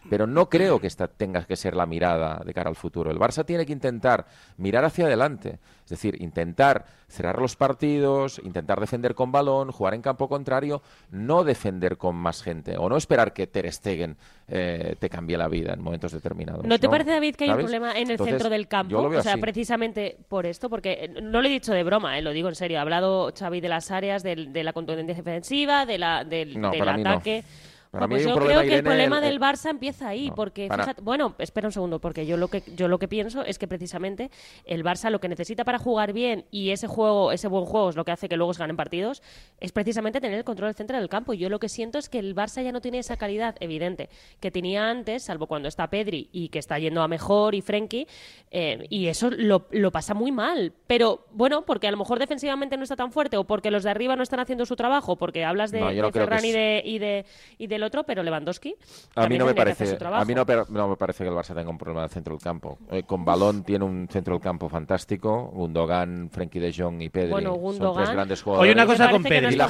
Pero 0.09 0.27
no 0.27 0.49
creo 0.49 0.81
que 0.81 0.87
esta 0.87 1.09
tenga 1.09 1.45
que 1.45 1.57
ser 1.57 1.75
la 1.75 1.87
mirada 1.87 2.43
de 2.45 2.55
cara 2.55 2.71
al 2.71 2.77
futuro. 2.77 3.11
El 3.11 3.19
Barça 3.19 3.45
tiene 3.45 3.67
que 3.67 3.73
intentar 3.73 4.27
mirar 4.57 4.85
hacia 4.85 5.07
adelante, 5.07 5.59
es 5.85 5.91
decir, 5.91 6.21
intentar 6.21 6.87
cerrar 7.09 7.41
los 7.41 7.57
partidos, 7.57 8.41
intentar 8.43 8.81
defender 8.81 9.15
con 9.15 9.31
balón, 9.31 9.71
jugar 9.71 9.95
en 9.95 10.03
campo 10.03 10.29
contrario, 10.29 10.83
no 11.11 11.45
defender 11.45 11.97
con 11.97 12.17
más 12.17 12.43
gente 12.43 12.77
o 12.77 12.89
no 12.89 12.97
esperar 12.97 13.33
que 13.33 13.47
Ter 13.47 13.73
Stegen 13.73 14.17
eh, 14.49 14.97
te 14.99 15.09
cambie 15.09 15.37
la 15.37 15.49
vida 15.49 15.73
en 15.73 15.83
momentos 15.83 16.13
determinados. 16.13 16.65
¿No 16.65 16.79
te 16.79 16.89
parece, 16.89 17.11
David, 17.11 17.37
que 17.37 17.45
hay 17.45 17.51
un 17.51 17.59
problema 17.59 17.93
en 17.93 18.11
el 18.11 18.19
centro 18.19 18.51
del 18.51 18.69
campo? 18.69 18.99
o 18.99 19.23
sea, 19.23 19.37
precisamente 19.37 20.17
por 20.29 20.47
esto, 20.47 20.69
porque 20.69 20.99
eh, 21.03 21.21
no 21.23 21.41
lo 21.41 21.49
he 21.49 21.51
dicho 21.51 21.73
de 21.73 21.85
broma, 21.85 22.19
eh, 22.19 22.23
lo 22.23 22.33
digo 22.33 22.49
en 22.49 22.55
serio. 22.55 22.79
Ha 22.79 22.83
hablado 22.83 23.33
Xavi 23.37 23.61
de 23.61 23.69
las 23.69 23.91
áreas, 23.91 24.23
de, 24.23 24.37
la 24.37 24.73
contundencia 24.73 25.15
defensiva, 25.15 25.87
de 25.87 25.99
la, 25.99 26.25
del, 26.25 26.65
ataque. 26.65 27.45
Pues 27.91 28.25
yo 28.25 28.37
creo 28.37 28.63
que 28.63 28.77
el 28.77 28.83
problema 28.83 29.21
del 29.21 29.41
Barça 29.41 29.71
empieza 29.71 30.09
ahí, 30.09 30.31
porque 30.35 30.69
bueno, 31.03 31.35
espera 31.39 31.69
un 31.69 31.73
segundo, 31.73 32.01
porque 32.01 32.27
yo 32.27 32.37
lo 32.37 32.49
que 32.49 32.63
yo 32.77 32.89
lo 32.89 32.99
que 32.99 33.09
pienso 33.09 33.45
es 33.45 33.59
que 33.59 33.69
precisamente 33.69 34.31
el 34.65 34.85
Barça 34.85 35.11
lo 35.11 35.21
que 35.21 35.29
necesita 35.29 35.65
para 35.65 35.79
jugar 35.79 36.13
bien 36.13 36.45
y 36.51 36.71
ese 36.71 36.87
juego, 36.87 37.33
ese 37.33 37.49
buen 37.49 37.65
juego 37.65 37.91
es 37.91 37.97
lo 37.97 38.05
que 38.05 38.13
hace 38.13 38.29
que 38.29 38.37
luego 38.37 38.55
se 38.55 38.61
ganen 38.61 38.77
partidos, 38.77 39.23
es 39.61 39.73
precisamente 39.73 40.21
tener 40.21 40.39
el 40.39 40.45
control 40.45 40.69
del 40.69 40.77
centro 40.77 40.99
del 40.99 41.09
campo. 41.09 41.33
Y 41.33 41.39
yo 41.39 41.49
lo 41.49 41.59
que 41.59 41.69
siento 41.69 41.99
es 41.99 42.09
que 42.09 42.19
el 42.19 42.35
Barça 42.35 42.63
ya 42.63 42.73
no 42.73 42.81
tiene 42.81 42.99
esa 42.99 43.17
calidad 43.17 43.57
evidente 43.61 44.09
que 44.41 44.51
tenía 44.51 44.89
antes, 44.89 45.25
salvo 45.25 45.47
cuando 45.47 45.69
está 45.69 45.89
Pedri 45.89 46.29
y 46.33 46.49
que 46.49 46.59
está 46.59 46.79
yendo 46.79 47.03
a 47.03 47.09
mejor 47.09 47.55
y 47.55 47.63
Frenkie, 47.63 48.07
eh, 48.51 48.87
y 48.91 49.07
eso 49.07 49.31
lo, 49.31 49.67
lo 49.71 49.91
pasa 49.93 50.15
muy 50.15 50.33
mal. 50.33 50.73
Pero 50.87 51.27
bueno, 51.33 51.65
porque 51.65 51.89
a 51.89 51.91
lo 51.91 51.97
mejor 51.97 52.19
defensivamente 52.19 52.77
no 52.77 52.83
está 52.83 52.97
tan 52.97 53.13
fuerte 53.13 53.37
o 53.37 53.45
porque 53.45 53.71
los 53.71 53.85
de 53.85 53.91
arriba 53.91 54.17
no 54.17 54.23
están 54.23 54.41
haciendo 54.41 54.67
su 54.67 54.77
trabajo, 54.77 55.17
porque 55.17 55.45
hablas 55.45 55.71
de, 55.71 55.81
Ferran 56.13 56.45
y 56.45 56.53
de, 56.53 56.83
y 56.85 56.99
de 56.99 57.25
y 57.59 57.67
de 57.67 57.79
otro, 57.87 58.05
pero 58.05 58.23
Lewandowski. 58.23 58.75
A 59.15 59.29
mí 59.29 59.39
no 59.39 59.47
me 59.47 59.55
parece, 59.55 59.97
a 60.01 60.25
mí 60.25 60.35
no, 60.35 60.89
me 60.89 60.97
parece 60.97 61.25
que 61.25 61.31
el 61.31 61.37
Barça 61.37 61.55
tenga 61.55 61.71
un 61.71 61.79
problema 61.79 62.03
de 62.03 62.09
centro 62.09 62.35
del 62.35 62.43
campo. 62.43 62.79
Eh, 62.91 63.05
con 63.05 63.25
balón 63.25 63.65
tiene 63.65 63.85
un 63.85 64.09
centro 64.11 64.35
del 64.35 64.43
campo 64.43 64.69
fantástico. 64.69 65.51
Gundogan, 65.55 66.31
Frenkie 66.31 66.61
de 66.61 66.73
Jong 66.73 67.03
y 67.03 67.09
Pedri 67.09 67.45
son 67.45 67.95
tres 67.95 68.11
grandes 68.11 68.43
jugadores. 68.43 68.71
Oye, 68.71 68.73
una 68.73 68.87
cosa 68.87 69.11
con 69.11 69.23
Pedri. 69.23 69.57
la, 69.57 69.69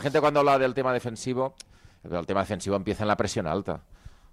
gente 0.00 0.20
cuando 0.20 0.40
habla 0.40 0.58
del 0.58 0.74
tema 0.74 0.92
defensivo, 0.92 1.54
el 2.04 2.26
tema 2.26 2.40
defensivo 2.40 2.76
empieza 2.76 3.04
en 3.04 3.08
la 3.08 3.16
presión 3.16 3.46
alta. 3.46 3.82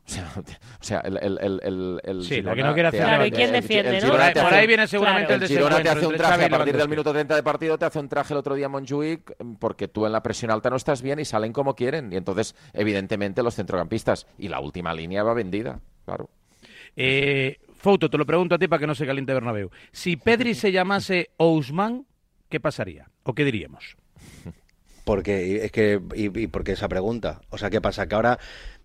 O 0.82 0.84
sea, 0.84 1.00
el, 1.02 1.18
el, 1.18 1.40
el, 1.62 2.02
el 2.04 2.24
sí, 2.24 2.42
lo 2.42 2.56
que 2.56 2.64
no 2.64 2.74
quiere 2.74 2.90
hacer. 2.90 3.02
Claro, 3.02 3.26
¿y 3.26 3.32
quién 3.32 3.52
defiende, 3.52 4.02
no? 4.02 4.10
Por 4.10 4.22
ahí, 4.54 4.68
viene 4.68 4.88
seguramente 4.88 5.34
el 5.34 5.44
El 5.44 5.50
Girona 5.50 5.82
te 5.82 5.90
hace 5.90 6.06
un 6.06 6.16
traje 6.16 6.46
a 6.46 6.50
partir 6.50 6.78
del 6.78 6.90
minuto 6.90 7.12
30 7.12 7.36
de 7.36 7.44
partido, 7.44 7.78
te 7.78 7.86
hace 7.86 8.00
un 8.00 8.08
traje 8.10 8.34
el 8.34 8.38
otro 8.38 8.56
día 8.56 8.70
Montjuic 8.70 9.36
porque 9.60 9.88
tú 9.88 10.06
en 10.06 10.12
la 10.12 10.24
presión 10.24 10.52
alta 10.52 10.70
no 10.70 10.78
estás 10.78 11.02
bien 11.02 11.20
y 11.20 11.26
salen 11.26 11.54
como 11.54 11.76
quieren. 11.76 12.12
Y 12.14 12.16
entonces, 12.16 12.56
evidentemente, 12.74 13.44
los 13.44 13.56
centrocampistas. 13.56 14.28
Y 14.38 14.48
la 14.48 14.60
última 14.60 14.94
línea 14.94 15.24
va 15.24 15.34
vendida, 15.34 15.80
claro. 16.06 16.30
Eh, 16.96 17.58
Foto, 17.76 18.10
te 18.10 18.18
lo 18.18 18.26
pregunto 18.26 18.56
a 18.56 18.60
ti 18.60 18.68
para 18.68 18.80
que 18.80 18.88
no 18.88 18.96
se 18.96 19.06
caliente 19.06 19.34
Bernabéu. 19.34 19.70
Si 19.92 20.18
Pedri 20.18 20.54
se 20.54 20.72
llamase 20.72 21.30
Ousmane, 21.38 22.04
¿qué 22.50 22.60
pasaría? 22.60 23.10
¿O 23.24 23.34
qué 23.34 23.46
diríamos? 23.46 23.96
Porque 25.10 25.66
es 25.66 25.72
que 25.72 26.00
y, 26.14 26.44
y 26.44 26.48
porque 26.48 26.74
esa 26.74 26.88
pregunta, 26.88 27.42
o 27.50 27.58
sea, 27.58 27.72
¿qué 27.72 27.82
pasa? 27.82 28.08
Que 28.08 28.14
ahora 28.14 28.38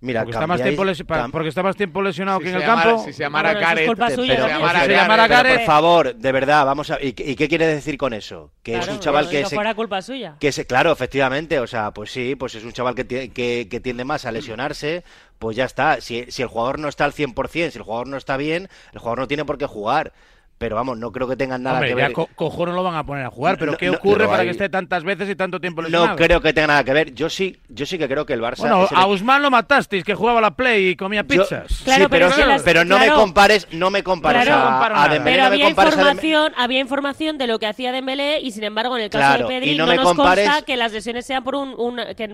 Mira, 0.04 0.20
porque, 0.20 0.36
está 0.36 0.46
más 0.46 0.62
tiempo 0.62 0.84
porque 1.32 1.48
está 1.48 1.62
más 1.62 1.76
tiempo 1.76 2.02
lesionado 2.02 2.38
que 2.38 2.50
en 2.50 2.56
el 2.56 2.62
campo. 2.62 3.02
Si 3.04 3.12
se 3.14 3.22
llamara 3.22 3.58
Caret, 3.58 3.90
pero, 3.96 5.56
por 5.56 5.60
favor, 5.64 6.14
de 6.14 6.32
verdad, 6.32 6.66
vamos 6.66 6.90
a. 6.90 6.98
¿Y, 7.02 7.12
qué 7.12 7.48
quiere 7.48 7.66
decir 7.66 7.96
con 7.96 8.12
eso? 8.12 8.52
Que 8.62 8.76
es 8.76 8.88
un 8.88 9.00
chaval 9.00 9.30
que, 9.30 9.46
se, 9.46 9.54
fuera 9.54 9.74
culpa 9.74 10.02
suya. 10.02 10.36
Que 10.40 10.52
se, 10.52 10.66
claro, 10.66 10.92
efectivamente, 10.92 11.58
o 11.58 11.66
sea, 11.66 11.92
pues 11.92 12.10
sí, 12.10 12.36
pues 12.36 12.54
es 12.54 12.64
un 12.64 12.72
chaval 12.72 12.94
que, 12.94 13.30
que, 13.30 13.68
que 13.70 13.80
tiende 13.80 14.04
más 14.04 14.26
a 14.26 14.32
lesionarse, 14.32 15.04
pues 15.38 15.56
ya 15.56 15.64
está. 15.64 16.00
Si, 16.02 16.26
si 16.30 16.42
el 16.42 16.48
jugador 16.48 16.78
no 16.78 16.88
está 16.88 17.06
al 17.06 17.14
100%, 17.14 17.70
si 17.70 17.78
el 17.78 17.84
jugador 17.84 18.06
no 18.06 18.18
está 18.18 18.36
bien, 18.36 18.68
el 18.92 18.98
jugador 18.98 19.20
no 19.20 19.28
tiene 19.28 19.46
por 19.46 19.56
qué 19.56 19.66
jugar 19.66 20.12
pero 20.58 20.76
vamos, 20.76 20.98
no 20.98 21.12
creo 21.12 21.28
que 21.28 21.36
tengan 21.36 21.62
nada 21.62 21.80
que 21.80 21.94
ver. 21.94 22.08
Ya 22.08 22.26
cojo 22.34 22.66
no 22.66 22.72
lo 22.72 22.82
van 22.82 22.94
a 22.94 23.04
poner 23.04 23.26
a 23.26 23.30
jugar, 23.30 23.58
pero 23.58 23.76
¿qué 23.76 23.90
ocurre 23.90 24.26
para 24.26 24.44
que 24.44 24.50
esté 24.50 24.68
tantas 24.68 25.04
veces 25.04 25.28
y 25.28 25.34
tanto 25.34 25.60
tiempo 25.60 25.82
lesionado? 25.82 26.10
No 26.10 26.16
creo 26.16 26.40
que 26.40 26.52
tenga 26.52 26.68
nada 26.68 26.84
que 26.84 26.92
ver. 26.92 27.14
Yo 27.14 27.28
sí, 27.28 27.58
yo 27.68 27.86
sí 27.86 27.98
que 27.98 28.08
creo 28.08 28.24
que 28.24 28.32
el 28.32 28.40
Barça. 28.40 28.58
Bueno, 28.58 28.88
a 28.90 29.06
Usman 29.06 29.42
lo 29.42 29.50
matasteis, 29.50 30.04
que 30.04 30.14
jugaba 30.14 30.40
la 30.40 30.52
Play 30.52 30.88
y 30.88 30.96
comía 30.96 31.24
pizzas. 31.24 31.82
claro, 31.84 32.04
sí, 32.04 32.08
pero, 32.10 32.30
pero, 32.64 32.84
no 32.84 32.98
me 32.98 33.10
compares, 33.10 33.68
no 33.72 33.90
me 33.90 34.02
compares 34.02 34.48
a, 34.48 35.08
Dembélé, 35.08 35.36
Pero 35.36 35.46
había 35.46 35.68
información, 35.68 36.52
había 36.56 36.80
información 36.80 37.38
de 37.38 37.46
lo 37.46 37.58
que 37.58 37.66
hacía 37.66 37.92
Dembélé 37.92 38.40
y 38.40 38.52
sin 38.52 38.64
embargo 38.64 38.96
en 38.96 39.04
el 39.04 39.10
caso 39.10 39.42
de 39.42 39.48
Pedri 39.48 39.76
no, 39.76 39.86
nos 39.86 40.14
consta 40.14 40.62
que 40.62 40.76
las 40.76 40.92
lesiones 40.92 41.26
sean 41.26 41.44
por 41.44 41.54
un, 41.56 41.74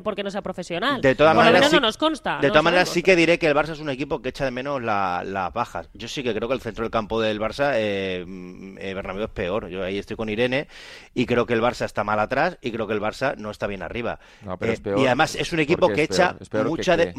porque 0.02 0.22
no 0.22 0.30
sea 0.30 0.42
profesional. 0.42 1.00
De 1.00 1.14
todas 1.14 1.34
maneras, 1.34 1.72
no 1.72 1.80
nos 1.80 1.96
consta. 1.96 2.38
De 2.40 2.48
todas 2.48 2.64
maneras 2.64 2.88
sí 2.88 3.02
que 3.02 3.16
diré 3.16 3.38
que 3.38 3.46
el 3.46 3.54
Barça 3.54 3.70
es 3.70 3.80
un 3.80 3.90
equipo 3.90 4.20
que 4.22 4.30
echa 4.30 4.44
de 4.44 4.50
menos 4.50 4.82
las 4.82 5.52
bajas. 5.52 5.88
Yo 5.94 6.08
sí 6.08 6.22
que 6.22 6.34
creo 6.34 6.48
que 6.48 6.54
el 6.54 6.60
centro 6.60 6.84
del 6.84 6.90
campo 6.90 7.20
del 7.20 7.40
Barça 7.40 7.72
eh, 8.20 8.90
eh, 8.90 8.94
Bernabéu 8.94 9.24
es 9.24 9.30
peor. 9.30 9.68
Yo 9.68 9.84
ahí 9.84 9.98
estoy 9.98 10.16
con 10.16 10.28
Irene 10.28 10.68
y 11.14 11.26
creo 11.26 11.46
que 11.46 11.54
el 11.54 11.60
Barça 11.60 11.84
está 11.84 12.04
mal 12.04 12.20
atrás 12.20 12.58
y 12.60 12.70
creo 12.72 12.86
que 12.86 12.94
el 12.94 13.00
Barça 13.00 13.36
no 13.36 13.50
está 13.50 13.66
bien 13.66 13.82
arriba. 13.82 14.18
Eh, 14.60 14.78
y 14.96 15.06
además 15.06 15.34
es 15.34 15.52
un 15.52 15.60
equipo 15.60 15.88
que 15.88 16.02
echa 16.02 16.36
mucha 16.64 16.96
de, 16.96 17.14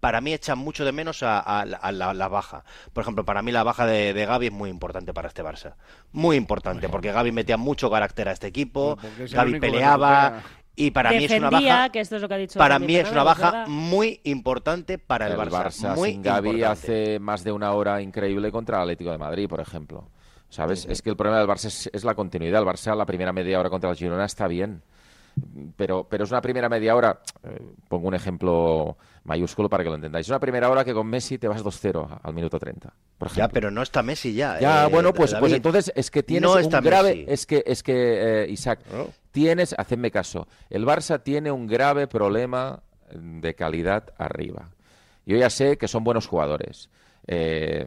para 0.00 0.20
mí 0.20 0.32
echa 0.32 0.54
mucho 0.54 0.84
de 0.84 0.92
menos 0.92 1.22
a, 1.22 1.64
la, 1.64 2.28
baja. 2.28 2.64
Por 2.92 3.02
ejemplo, 3.02 3.24
para 3.24 3.42
mí 3.42 3.52
la 3.52 3.62
baja 3.62 3.86
de, 3.86 4.12
de, 4.14 4.26
Gaby 4.26 4.46
es 4.46 4.52
muy 4.52 4.70
importante 4.70 5.12
para 5.12 5.28
este 5.28 5.42
Barça. 5.42 5.74
Muy 6.12 6.36
importante, 6.36 6.88
porque 6.88 7.12
Gaby 7.12 7.32
metía 7.32 7.56
mucho 7.56 7.90
carácter 7.90 8.28
a 8.28 8.32
este 8.32 8.46
equipo, 8.46 8.98
Gaby 9.30 9.60
peleaba, 9.60 10.42
y 10.76 10.90
para 10.90 11.10
mí 11.10 11.24
es 11.24 11.32
una 11.32 11.50
baja 11.50 11.88
que 11.90 12.00
esto 12.00 12.16
es 12.16 12.22
lo 12.22 12.28
que 12.28 12.34
ha 12.34 12.38
dicho 12.38 12.58
para 12.58 12.78
mí 12.78 12.96
es 12.96 13.10
una 13.10 13.22
baja 13.22 13.66
muy 13.66 14.20
importante 14.24 14.98
para 14.98 15.26
el, 15.26 15.36
Barça, 15.36 15.64
Barça 15.64 15.94
muy 15.94 16.12
sin 16.12 16.22
Gaby 16.22 16.62
hace 16.62 17.18
más 17.18 17.44
de 17.44 17.52
una 17.52 17.72
hora 17.72 18.00
increíble 18.00 18.50
contra 18.50 18.76
el 18.78 18.82
Atlético 18.82 19.10
de 19.10 19.18
Madrid 19.18 19.48
por 19.48 19.60
ejemplo 19.60 20.08
¿Sabes? 20.50 20.84
Es 20.86 21.00
que 21.00 21.10
el 21.10 21.16
problema 21.16 21.38
del 21.38 21.48
Barça 21.48 21.88
es, 21.92 22.04
la 22.04 22.14
continuidad. 22.14 22.60
El 22.60 22.66
Barça, 22.66 22.94
la 22.96 23.06
primera 23.06 23.32
media 23.32 23.58
hora 23.58 23.70
contra 23.70 23.88
el 23.90 23.96
Girona 23.96 24.24
está 24.24 24.48
bien. 24.48 24.82
Pero, 25.76 26.08
pero 26.10 26.24
es 26.24 26.30
una 26.30 26.42
primera 26.42 26.68
media 26.68 26.96
hora. 26.96 27.20
Eh, 27.44 27.62
pongo 27.88 28.08
un 28.08 28.14
ejemplo 28.14 28.98
mayúsculo 29.22 29.68
para 29.68 29.84
que 29.84 29.90
lo 29.90 29.94
entendáis. 29.94 30.26
Es 30.26 30.30
una 30.30 30.40
primera 30.40 30.68
hora 30.68 30.84
que 30.84 30.92
con 30.92 31.06
Messi 31.06 31.38
te 31.38 31.46
vas 31.46 31.64
2-0 31.64 32.18
al 32.20 32.34
minuto 32.34 32.58
30. 32.58 32.92
Por 33.16 33.32
ya, 33.32 33.48
pero 33.48 33.70
no 33.70 33.80
está 33.80 34.02
Messi 34.02 34.34
ya. 34.34 34.58
Ya, 34.58 34.86
eh, 34.86 34.88
bueno, 34.90 35.14
pues, 35.14 35.34
pues 35.34 35.52
entonces 35.52 35.92
es 35.94 36.10
que 36.10 36.24
tienes 36.24 36.50
un 36.50 36.68
grave. 36.82 37.24
Es 37.28 37.46
que, 37.46 37.62
es 37.64 37.84
que 37.84 38.42
eh, 38.42 38.50
Isaac, 38.50 38.80
tienes, 39.30 39.74
hacedme 39.78 40.10
caso, 40.10 40.48
el 40.68 40.84
Barça 40.84 41.22
tiene 41.22 41.52
un 41.52 41.68
grave 41.68 42.08
problema 42.08 42.82
de 43.12 43.54
calidad 43.54 44.12
arriba. 44.18 44.70
Yo 45.26 45.36
ya 45.36 45.48
sé 45.48 45.78
que 45.78 45.86
son 45.86 46.02
buenos 46.02 46.26
jugadores. 46.26 46.90
Eh, 47.26 47.86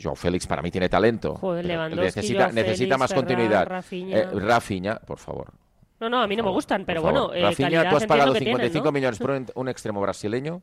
Joao 0.00 0.14
Félix 0.14 0.46
para 0.46 0.62
mí 0.62 0.70
tiene 0.70 0.88
talento. 0.88 1.38
necesita, 1.62 2.50
necesita 2.50 2.98
más 2.98 3.12
continuidad. 3.12 3.66
Rafinha. 3.68 4.92
Eh, 4.94 5.06
por 5.06 5.18
favor. 5.18 5.52
No, 6.00 6.08
no, 6.10 6.20
a 6.20 6.26
mí 6.26 6.36
no 6.36 6.42
me 6.42 6.50
gustan, 6.50 6.84
pero 6.84 7.02
bueno. 7.02 7.32
Eh, 7.32 7.42
Rafinha, 7.42 7.88
tú 7.88 7.96
has 7.96 8.06
pagado 8.06 8.34
55 8.34 8.92
millones 8.92 9.18
por 9.18 9.44
un, 9.54 9.68
extremo 9.68 10.00
brasileño 10.00 10.62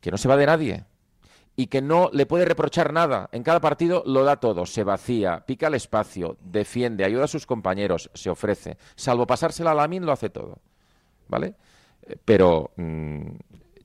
que 0.00 0.10
no 0.10 0.18
se 0.18 0.28
va 0.28 0.36
de 0.36 0.46
nadie 0.46 0.84
y 1.54 1.66
que 1.66 1.82
no 1.82 2.08
le 2.12 2.26
puede 2.26 2.44
reprochar 2.44 2.92
nada. 2.92 3.28
En 3.32 3.42
cada 3.42 3.60
partido 3.60 4.02
lo 4.06 4.24
da 4.24 4.36
todo, 4.36 4.64
se 4.66 4.84
vacía, 4.84 5.44
pica 5.44 5.66
el 5.66 5.74
espacio, 5.74 6.36
defiende, 6.40 7.04
ayuda 7.04 7.24
a 7.24 7.28
sus 7.28 7.46
compañeros, 7.46 8.10
se 8.14 8.30
ofrece. 8.30 8.78
Salvo 8.94 9.26
pasársela 9.26 9.72
a 9.72 9.74
Lamin, 9.74 10.06
lo 10.06 10.12
hace 10.12 10.30
todo. 10.30 10.58
¿Vale? 11.28 11.54
Eh, 12.06 12.16
pero 12.24 12.72
mm, 12.76 13.26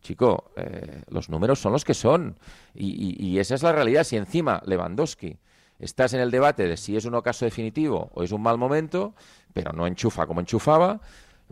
chico, 0.07 0.51
eh, 0.55 1.03
los 1.09 1.29
números 1.29 1.59
son 1.59 1.73
los 1.73 1.83
que 1.83 1.93
son. 1.93 2.39
Y, 2.73 3.15
y, 3.19 3.39
esa 3.39 3.55
es 3.55 3.63
la 3.63 3.73
realidad. 3.73 4.03
Si 4.03 4.15
encima 4.15 4.61
Lewandowski 4.65 5.37
estás 5.79 6.13
en 6.13 6.21
el 6.21 6.31
debate 6.31 6.67
de 6.67 6.77
si 6.77 6.95
es 6.95 7.05
un 7.05 7.15
ocaso 7.15 7.45
definitivo 7.45 8.09
o 8.13 8.23
es 8.23 8.31
un 8.31 8.41
mal 8.41 8.57
momento, 8.57 9.13
pero 9.53 9.73
no 9.73 9.85
enchufa 9.85 10.25
como 10.25 10.39
enchufaba, 10.39 11.01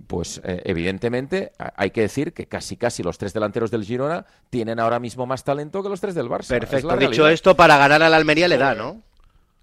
pues 0.08 0.42
eh, 0.44 0.62
evidentemente 0.66 1.52
hay 1.58 1.92
que 1.92 2.02
decir 2.02 2.34
que 2.34 2.48
casi 2.48 2.78
casi 2.78 3.04
los 3.04 3.18
tres 3.18 3.34
delanteros 3.34 3.72
del 3.72 3.84
Girona 3.84 4.26
tienen 4.50 4.80
ahora 4.80 5.00
mismo 5.00 5.26
más 5.26 5.44
talento 5.44 5.84
que 5.84 5.90
los 5.90 6.00
tres 6.00 6.16
del 6.16 6.30
Barça. 6.30 6.48
Perfecto. 6.48 6.96
Dicho 6.98 7.28
esto, 7.28 7.56
para 7.56 7.78
ganar 7.78 8.02
al 8.02 8.14
Almería 8.14 8.48
le 8.48 8.58
da, 8.58 8.74
¿no? 8.74 9.02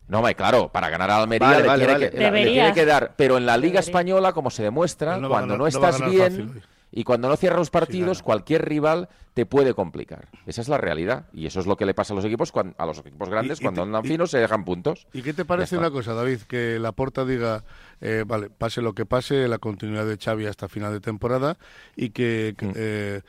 No, 0.09 0.23
claro, 0.37 0.69
para 0.71 0.91
ganar 0.91 1.11
al 1.11 1.23
Almería 1.23 1.97
le, 1.97 2.11
tiene 2.11 2.73
Que, 2.75 2.85
dar. 2.85 3.15
Pero 3.17 3.39
en 3.39 3.47
la 3.47 3.57
Liga 3.57 3.81
Española, 3.81 4.33
como 4.33 4.51
se 4.51 4.63
demuestra, 4.63 5.19
cuando 5.27 5.57
no 5.57 5.67
estás 5.67 6.05
bien 6.05 6.63
y 6.93 7.05
cuando 7.05 7.29
no 7.29 7.37
cierras 7.37 7.59
los 7.59 7.71
partidos, 7.71 8.23
cualquier 8.23 8.69
rival 8.69 9.09
te 9.33 9.47
puede 9.47 9.73
complicar. 9.73 10.29
Esa 10.47 10.61
es 10.61 10.69
la 10.69 10.77
realidad. 10.77 11.27
Y 11.33 11.47
eso 11.47 11.59
es 11.59 11.67
lo 11.67 11.77
que 11.77 11.87
le 11.87 11.95
pasa 11.95 12.13
a 12.13 12.17
los 12.17 12.25
equipos, 12.27 12.53
a 12.77 12.87
los 12.87 12.99
equipos 12.99 13.31
grandes, 13.31 13.61
cuando 13.61 13.83
andan 13.83 14.05
finos 14.05 14.31
se 14.31 14.39
dejan 14.39 14.67
puntos. 14.67 15.07
¿Y 15.15 15.23
qué 15.23 15.33
te 15.33 15.47
parece 15.47 15.79
una 15.79 15.91
cosa, 15.91 16.13
David? 16.13 16.43
Que 16.43 16.79
la 16.79 16.93
Porta 16.93 17.25
diga, 17.25 17.65
eh, 18.03 18.25
vale, 18.27 18.51
pase 18.51 18.83
lo 18.83 18.95
que 18.95 19.07
pase, 19.07 19.49
la 19.49 19.59
continuidad 19.59 20.05
de 20.05 20.19
Xavi 20.19 20.45
hasta 20.45 20.69
final 20.69 20.93
de 20.93 21.01
temporada 21.01 21.57
y 21.97 22.11
que 22.11 22.55
mm. 22.61 22.71
eh, 22.77 23.21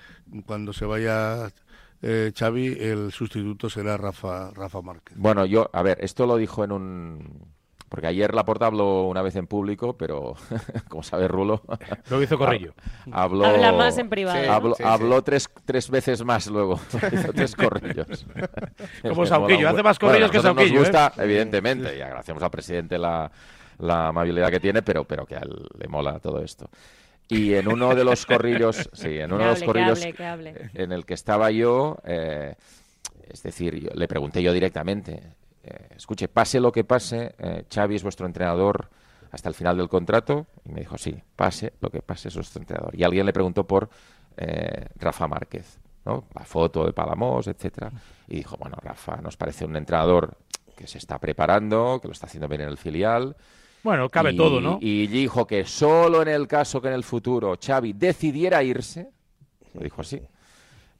cuando 0.46 0.74
se 0.74 0.86
vaya 0.86 1.50
eh, 2.02 2.34
Xavi, 2.38 2.78
el 2.82 3.14
sustituto 3.14 3.70
será 3.70 3.96
Rafa, 3.96 4.52
Rafa 4.52 4.82
Márquez. 4.82 5.18
Bueno, 5.18 5.46
yo, 5.46 5.70
a 5.72 5.82
ver, 5.84 5.98
esto 6.02 6.26
lo 6.26 6.36
dijo 6.36 6.66
en 6.66 6.74
un 6.74 7.53
porque 7.94 8.08
ayer 8.08 8.34
Laporta 8.34 8.66
habló 8.66 9.04
una 9.04 9.22
vez 9.22 9.36
en 9.36 9.46
público, 9.46 9.96
pero 9.96 10.34
como 10.90 11.04
sabe 11.04 11.28
Rulo. 11.28 11.62
Lo 12.10 12.24
hizo 12.24 12.40
Corrillo. 12.40 12.74
Habló, 13.12 13.46
Habla 13.46 13.72
más 13.72 14.00
en 14.00 14.10
privado. 14.10 14.76
habló, 14.84 15.22
tres, 15.22 15.48
tres 15.64 15.92
veces 15.92 16.26
más 16.26 16.48
luego. 16.48 16.80
hizo 17.14 17.32
tres 17.34 17.56
corrillos. 17.56 18.26
como 19.04 19.28
Sauquillo, 19.28 19.70
hace 19.70 19.84
más 19.84 20.00
corrillos 20.00 20.32
que 20.32 20.40
Sauquillo. 20.40 20.74
Nos 20.74 20.80
gusta, 20.80 21.14
¿eh? 21.16 21.22
evidentemente, 21.24 21.96
y 21.96 22.02
agradecemos 22.02 22.42
al 22.42 22.50
presidente 22.50 22.98
la, 22.98 23.32
la 23.78 24.08
amabilidad 24.08 24.50
que 24.50 24.60
tiene, 24.60 24.82
pero, 24.82 25.04
pero 25.04 25.28
que 25.28 25.36
a 25.36 25.42
él 25.42 25.70
le 25.78 25.88
mola 25.88 26.18
todo 26.18 26.42
esto. 26.44 26.68
Y 27.30 27.54
en 27.54 27.68
uno 27.68 27.94
de 27.94 28.04
los 28.04 28.26
corrillos, 28.26 28.90
sí, 28.94 29.20
en 29.20 29.32
uno 29.32 29.44
de 29.44 29.50
los 29.52 29.62
corrillos 29.62 30.04
en 30.04 30.92
el 30.92 31.06
que 31.06 31.14
estaba 31.14 31.52
yo, 31.52 31.98
eh, 32.06 32.56
es 33.30 33.44
decir, 33.44 33.92
le 33.94 34.08
pregunté 34.08 34.42
yo 34.42 34.52
directamente, 34.52 35.22
eh, 35.64 35.88
escuche, 35.96 36.28
pase 36.28 36.60
lo 36.60 36.72
que 36.72 36.84
pase, 36.84 37.36
eh, 37.38 37.66
Xavi 37.74 37.96
es 37.96 38.04
vuestro 38.04 38.26
entrenador 38.26 38.90
hasta 39.32 39.50
el 39.50 39.56
final 39.56 39.78
del 39.78 39.90
contrato. 39.90 40.46
Y 40.66 40.72
me 40.72 40.82
dijo, 40.82 40.98
sí, 40.98 41.16
pase 41.36 41.74
lo 41.80 41.90
que 41.90 42.02
pase, 42.02 42.28
es 42.28 42.36
vuestro 42.36 42.62
entrenador. 42.62 42.96
Y 42.96 43.04
alguien 43.04 43.26
le 43.26 43.34
preguntó 43.34 43.66
por 43.66 43.90
eh, 44.38 44.88
Rafa 44.96 45.28
Márquez, 45.28 45.80
¿no? 46.06 46.26
la 46.36 46.44
foto 46.46 46.86
de 46.86 46.94
Palamos, 46.94 47.48
etcétera. 47.48 47.92
Y 48.28 48.38
dijo, 48.38 48.58
bueno, 48.58 48.78
Rafa 48.82 49.18
nos 49.18 49.38
parece 49.38 49.66
un 49.66 49.76
entrenador 49.76 50.38
que 50.76 50.88
se 50.88 50.98
está 50.98 51.20
preparando, 51.20 52.00
que 52.02 52.08
lo 52.08 52.14
está 52.14 52.28
haciendo 52.28 52.48
bien 52.48 52.62
en 52.62 52.70
el 52.70 52.78
filial. 52.78 53.36
Bueno, 53.84 54.10
cabe 54.10 54.34
todo, 54.34 54.62
¿no? 54.62 54.78
Y 54.82 55.08
dijo 55.08 55.46
que 55.46 55.66
solo 55.66 56.22
en 56.22 56.30
el 56.30 56.48
caso 56.48 56.82
que 56.82 56.88
en 56.88 56.94
el 56.94 57.04
futuro 57.04 57.58
Xavi 57.62 57.94
decidiera 57.94 58.64
irse, 58.64 59.10
lo 59.74 59.82
dijo 59.82 60.02
así, 60.02 60.22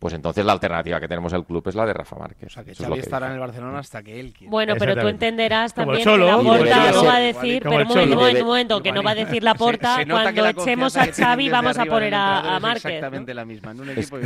pues 0.04 0.16
entonces 0.16 0.44
la 0.44 0.52
alternativa 0.52 1.00
que 1.00 1.08
tenemos 1.08 1.32
el 1.32 1.46
club 1.46 1.66
es 1.66 1.76
la 1.76 1.86
de 1.86 1.94
Rafa 1.94 2.18
Márquez. 2.18 2.48
O 2.48 2.50
sea, 2.50 2.66
que 2.66 2.76
Xavi 2.76 3.00
estará 3.00 3.28
en 3.28 3.34
el 3.36 3.40
Barcelona 3.40 3.80
hasta 3.80 4.04
que 4.04 4.20
él 4.20 4.34
quiera. 4.34 4.52
Bueno, 4.52 4.74
pero 4.78 4.98
tú 4.98 5.08
entenderás 5.08 5.74
también 5.74 6.04
que 6.04 6.18
la 6.18 6.38
Porta 6.40 6.92
no 6.92 7.06
va 7.06 7.16
a 7.16 7.20
decir, 7.22 7.64
pero 7.64 7.86
muy 7.86 8.42
un 8.42 8.46
momento, 8.46 8.84
que 8.84 8.92
no 8.92 9.02
va 9.02 9.12
a 9.12 9.16
decir 9.16 9.42
la 9.44 9.56
Porta, 9.56 10.04
cuando 10.06 10.46
echemos 10.46 10.98
a 10.98 11.06
Xavi 11.06 11.48
vamos 11.48 11.78
a 11.78 11.86
poner 11.86 12.14
a, 12.16 12.60
Márquez. 12.60 12.84
Exactamente 12.84 13.34
la 13.34 13.46
misma, 13.46 13.72
en 13.72 13.80
un 13.80 13.90
equipo 13.92 14.18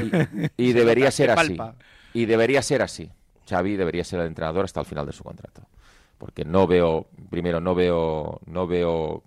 y, 0.58 0.74
debería 0.74 1.12
ser 1.12 1.30
así. 1.30 1.56
Y 2.12 2.26
debería 2.26 2.64
ser 2.64 2.82
así. 2.82 3.12
Xavi 3.48 3.76
debería 3.76 4.04
ser 4.04 4.22
el 4.22 4.26
entrenador 4.26 4.66
hasta 4.66 4.80
el 4.80 4.88
final 4.88 5.06
de 5.06 5.12
su 5.12 5.24
contrato. 5.24 5.62
Porque 6.18 6.44
no 6.44 6.66
veo, 6.66 7.06
primero, 7.30 7.62
no 7.62 7.76
veo, 7.76 8.42
no 8.48 8.66
veo 8.66 9.22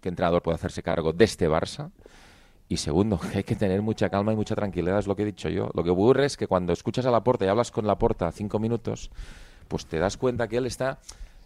qué 0.00 0.10
entrenador 0.10 0.40
puede 0.40 0.54
hacerse 0.54 0.84
cargo 0.84 1.12
de 1.12 1.24
este 1.24 1.48
Barça. 1.48 1.90
Y 2.68 2.78
segundo, 2.78 3.18
que 3.18 3.28
hay 3.38 3.44
que 3.44 3.56
tener 3.56 3.82
mucha 3.82 4.08
calma 4.08 4.32
y 4.32 4.36
mucha 4.36 4.54
tranquilidad, 4.54 4.98
es 4.98 5.06
lo 5.06 5.16
que 5.16 5.22
he 5.22 5.26
dicho 5.26 5.48
yo. 5.48 5.70
Lo 5.74 5.84
que 5.84 5.90
ocurre 5.90 6.26
es 6.26 6.36
que 6.36 6.46
cuando 6.46 6.72
escuchas 6.72 7.06
a 7.06 7.10
la 7.10 7.22
porta 7.22 7.44
y 7.44 7.48
hablas 7.48 7.70
con 7.70 7.86
la 7.86 7.96
porta 7.96 8.30
cinco 8.32 8.58
minutos, 8.58 9.10
pues 9.68 9.86
te 9.86 9.98
das 9.98 10.16
cuenta 10.16 10.48
que 10.48 10.56
él 10.56 10.66
está 10.66 10.98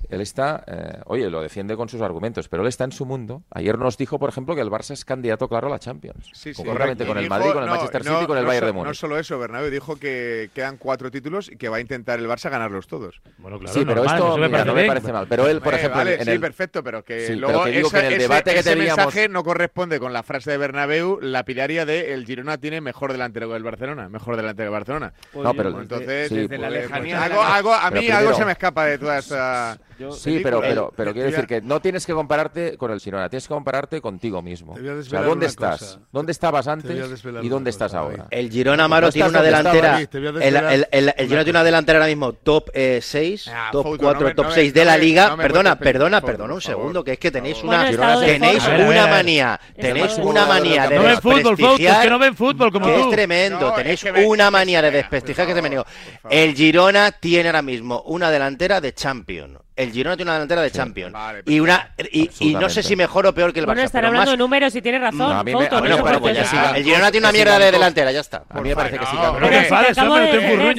él 0.09 0.21
está, 0.21 0.65
eh, 0.67 1.01
oye, 1.07 1.31
lo 1.31 1.43
defiende 1.43 1.77
con 1.77 1.89
sus 1.89 2.01
argumentos, 2.01 2.49
pero 2.49 2.63
él 2.63 2.69
está 2.69 2.85
en 2.85 2.93
su 2.93 3.07
mundo. 3.07 3.43
Ayer 3.51 3.79
nos 3.79 3.97
dijo, 3.97 4.19
por 4.19 4.29
ejemplo, 4.29 4.55
que 4.55 4.61
el 4.61 4.71
Barça 4.71 4.93
es 4.93 5.05
candidato 5.05 5.49
claro 5.49 5.69
a 5.69 5.71
la 5.71 5.79
Champions. 5.79 6.31
Sí, 6.33 6.55
sí. 6.55 6.65
con 6.65 6.81
el 7.19 7.29
Madrid, 7.29 7.53
con 7.53 7.63
el 7.63 7.71
Manchester 7.71 8.03
City 8.05 8.17
y 8.23 8.27
con 8.27 8.39
el 8.39 8.47
Bayern 8.47 8.67
de 8.67 8.73
Múnich. 8.73 8.89
No 8.89 8.95
solo 8.95 9.19
eso, 9.19 9.39
Bernabéu 9.39 9.71
dijo 9.71 9.97
que 9.97 10.51
quedan 10.55 10.79
cuatro 10.79 11.11
títulos 11.11 11.51
y 11.51 11.57
que 11.57 11.69
va 11.69 11.79
a 11.79 11.81
intentar 11.81 12.19
el 12.19 12.29
Barça 12.29 12.51
ganarlos 12.51 12.87
todos. 12.87 13.21
Bueno, 13.39 13.59
claro, 13.59 13.75
sí, 13.75 13.85
pero 13.87 14.05
esto 14.05 14.39
no 14.39 14.49
me 14.75 14.87
parece 14.87 15.13
mal. 15.13 15.27
Pero 15.29 15.47
él, 15.47 15.61
por 15.61 15.75
ejemplo, 15.75 16.03
en 16.03 16.25
sí, 16.25 16.39
perfecto, 16.39 16.83
pero 16.83 17.05
que 17.05 17.37
luego 17.37 17.67
en 17.67 17.75
el 17.77 18.19
debate 18.19 18.51
ese, 18.51 18.63
que 18.63 18.71
teníamos... 18.71 18.97
mensaje 18.97 19.29
no 19.29 19.45
corresponde 19.45 20.01
con 20.01 20.13
la 20.13 20.23
frase 20.23 20.51
de 20.51 20.57
Bernabéu, 20.57 21.19
la 21.21 21.45
pilaria 21.45 21.85
de 21.87 22.15
el 22.15 22.25
Girona 22.25 22.59
tiene 22.59 22.81
mejor 22.81 23.13
delantero 23.13 23.49
que 23.49 23.57
el 23.57 23.63
Barcelona, 23.63 24.09
mejor 24.09 24.37
delantero 24.37 24.71
que 24.71 24.75
el 24.75 24.81
Barcelona. 24.81 25.13
no, 25.35 25.55
pero 25.55 25.81
entonces, 25.81 26.31
desde 26.31 26.59
la 26.59 26.69
pues, 26.69 26.83
lejanía, 26.83 27.25
a 27.25 27.91
mí 27.91 28.11
algo 28.11 28.35
se 28.35 28.45
me 28.45 28.53
escapa 28.53 28.87
de 28.87 28.99
toda 28.99 29.19
esa 29.19 29.79
sí, 30.13 30.41
pero, 30.43 30.61
pero, 30.61 30.93
pero 30.97 31.13
quiero 31.13 31.31
decir 31.31 31.47
que 31.47 31.61
no 31.61 31.81
tienes 31.81 32.07
que 32.07 32.13
compararte 32.13 32.77
con 32.77 32.91
el 32.91 33.01
Girona, 33.01 33.29
tienes 33.29 33.47
que 33.47 33.55
compararte 33.55 34.01
contigo 34.01 34.43
mismo. 34.43 34.75
O 34.75 35.03
sea, 35.03 35.23
¿dónde 35.23 35.47
estás? 35.47 35.99
¿Dónde 36.13 36.33
estabas 36.33 36.67
antes 36.69 36.97
y 37.43 37.49
dónde 37.49 37.71
estás 37.71 37.95
ahora? 37.95 38.27
El 38.31 38.51
Girona 38.51 38.85
Amaro 38.85 39.11
tiene 39.11 39.29
una 39.29 39.43
delantera. 39.43 40.01
El, 40.01 40.87
el, 40.91 41.13
Girona 41.27 41.45
tiene 41.45 41.51
una 41.51 41.65
delantera 41.65 41.99
ahora 41.99 42.09
mismo 42.09 42.33
top 42.33 42.71
6, 42.75 43.47
eh, 43.47 43.51
ah, 43.55 43.69
top 43.73 43.97
4, 43.99 44.35
top 44.35 44.47
6 44.51 44.75
de 44.75 44.85
la 44.85 44.97
liga. 44.97 45.37
Perdona, 45.37 45.79
perdona, 45.79 46.21
perdona 46.21 46.55
un 46.55 46.61
segundo, 46.61 47.05
que 47.05 47.13
es 47.13 47.19
que 47.19 47.31
tenéis 47.31 47.63
una 47.63 47.91
tenéis 48.21 48.67
una 48.67 49.07
manía, 49.07 49.61
tenéis 49.79 50.19
una 50.19 50.47
manía 50.47 50.89
de 50.89 50.99
desprestigiar. 50.99 52.03
que 52.03 52.11
no 52.11 52.19
ven 52.19 52.37
fútbol 52.37 52.73
como 52.73 52.89
Es 52.89 53.11
tremendo, 53.11 53.73
tenéis 53.73 54.05
una 54.25 54.51
manía 54.51 54.83
de 54.83 54.91
desprestigiar 54.91 55.47
que 55.47 55.53
es 55.53 55.59
tremendo. 55.59 55.87
El 56.29 56.55
Girona 56.55 57.13
tiene 57.13 57.49
ahora 57.49 57.63
mismo 57.63 58.03
una 58.07 58.31
delantera 58.31 58.81
de 58.81 58.93
Champions 58.95 59.59
el 59.81 59.93
Girona 59.93 60.17
tiene 60.17 60.31
una 60.31 60.35
delantera 60.35 60.63
de 60.63 60.71
Champions. 60.71 61.17
y 61.47 61.61
una 61.61 61.91
y, 62.13 62.55
no 62.55 62.69
sé 62.69 62.83
si 62.83 62.97
mejor 62.97 63.27
o 63.27 63.35
peor 63.35 63.53
que 63.53 63.61
el 63.61 63.67
Barça. 63.67 63.69
Bueno, 63.69 63.83
están 63.83 64.05
hablando 64.05 64.31
de 64.33 64.37
números 64.37 64.75
y 64.75 64.83
tiene 64.83 64.99
razón. 64.99 65.49
el 65.49 66.85
Girona 66.85 67.11
tiene 67.11 67.27
una 67.27 67.33
mierda 67.33 67.59
de 67.59 67.71
delantera, 67.71 68.13
ya 68.13 68.21
está. 68.21 68.45
A 68.49 68.61
mí 68.61 68.69
me 68.69 68.77
parece 68.77 68.99
que 68.99 69.07
sí. 69.07 69.17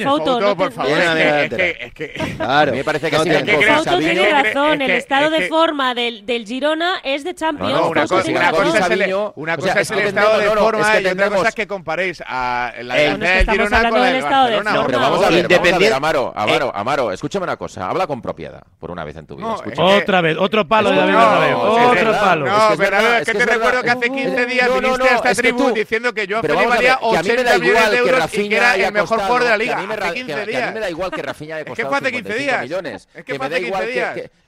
Foto, 0.04 0.56
por 0.56 0.72
favor. 0.72 0.98
Es 0.98 1.94
que, 1.94 2.36
a 2.38 2.66
mí 2.66 2.76
me 2.78 2.84
parece 2.84 3.10
que 3.10 3.18
sí. 3.18 3.30
Foto 3.76 3.98
tiene 3.98 4.30
razón. 4.30 4.82
El 4.82 4.90
estado 4.92 5.30
de 5.30 5.48
forma 5.48 5.94
del 5.94 6.44
Girona 6.46 7.00
es 7.02 7.24
de 7.24 7.34
Champions. 7.34 7.80
Una 9.34 9.56
cosa 9.56 9.80
es 9.80 9.90
el 9.90 9.98
estado 9.98 10.38
de 10.38 10.50
forma 10.50 11.00
y 11.00 11.06
otra 11.06 11.30
cosa 11.30 11.48
es 11.48 11.54
que 11.54 11.66
comparéis 11.66 12.22
a 12.26 12.72
la 12.82 12.94
delantera 12.94 13.36
del 13.36 13.50
Girona 13.50 13.90
con 13.90 14.06
el 14.06 14.22
Barcelona. 14.22 14.72
No, 14.72 14.86
pero 14.86 15.00
vamos 15.00 15.24
a 15.24 15.30
ver, 15.30 15.92
Amaro, 15.92 16.32
Amaro, 16.34 16.72
Amaro, 16.74 17.12
escúchame 17.12 17.44
una 17.44 17.56
cosa. 17.56 17.88
Habla 17.88 18.06
con 18.06 18.22
propiedad 18.22 18.62
una 18.92 19.04
vez 19.04 19.16
en 19.16 19.26
tu 19.26 19.36
vida. 19.36 19.56
otra 19.78 20.20
vez, 20.20 20.36
otro 20.38 20.66
palo 20.66 20.90
de 20.90 20.96
David 20.96 21.14
Bernabéu. 21.14 21.58
otro 21.58 22.12
palo. 22.12 22.46
No, 22.46 22.72
es 22.72 22.78
que, 22.78 23.18
es 23.20 23.24
que, 23.26 23.34
te 23.34 23.46
recuerdo 23.46 23.82
que 23.82 23.90
hace 23.90 24.10
15 24.10 24.46
días 24.46 24.74
viniste 24.74 25.08
a 25.08 25.14
esta 25.16 25.34
tribu 25.34 25.72
diciendo 25.72 26.12
que 26.12 26.26
yo 26.26 26.40
Felipe 26.40 26.66
valía 26.66 26.98
80 27.00 27.58
millones 27.58 27.90
de 27.90 27.96
euros 27.96 28.38
y 28.38 28.48
que 28.48 28.56
era 28.56 28.74
el 28.74 28.92
mejor 28.92 29.20
jugador 29.20 29.44
de 29.44 29.48
la 29.48 29.56
liga. 29.58 29.78
Hace 29.78 30.14
15 30.14 30.46
días. 30.46 30.62
A 30.62 30.66
mí 30.68 30.74
me 30.74 30.80
da 30.80 30.90
igual 30.90 31.10
que 31.10 31.22
Rafinha 31.22 31.56
haya 31.56 31.64
costado 31.68 31.94
55 31.96 32.62
millones. 32.62 33.08
Es 33.14 33.24
que 33.24 33.38
me 33.38 33.48
da 33.48 33.58
igual 33.58 33.86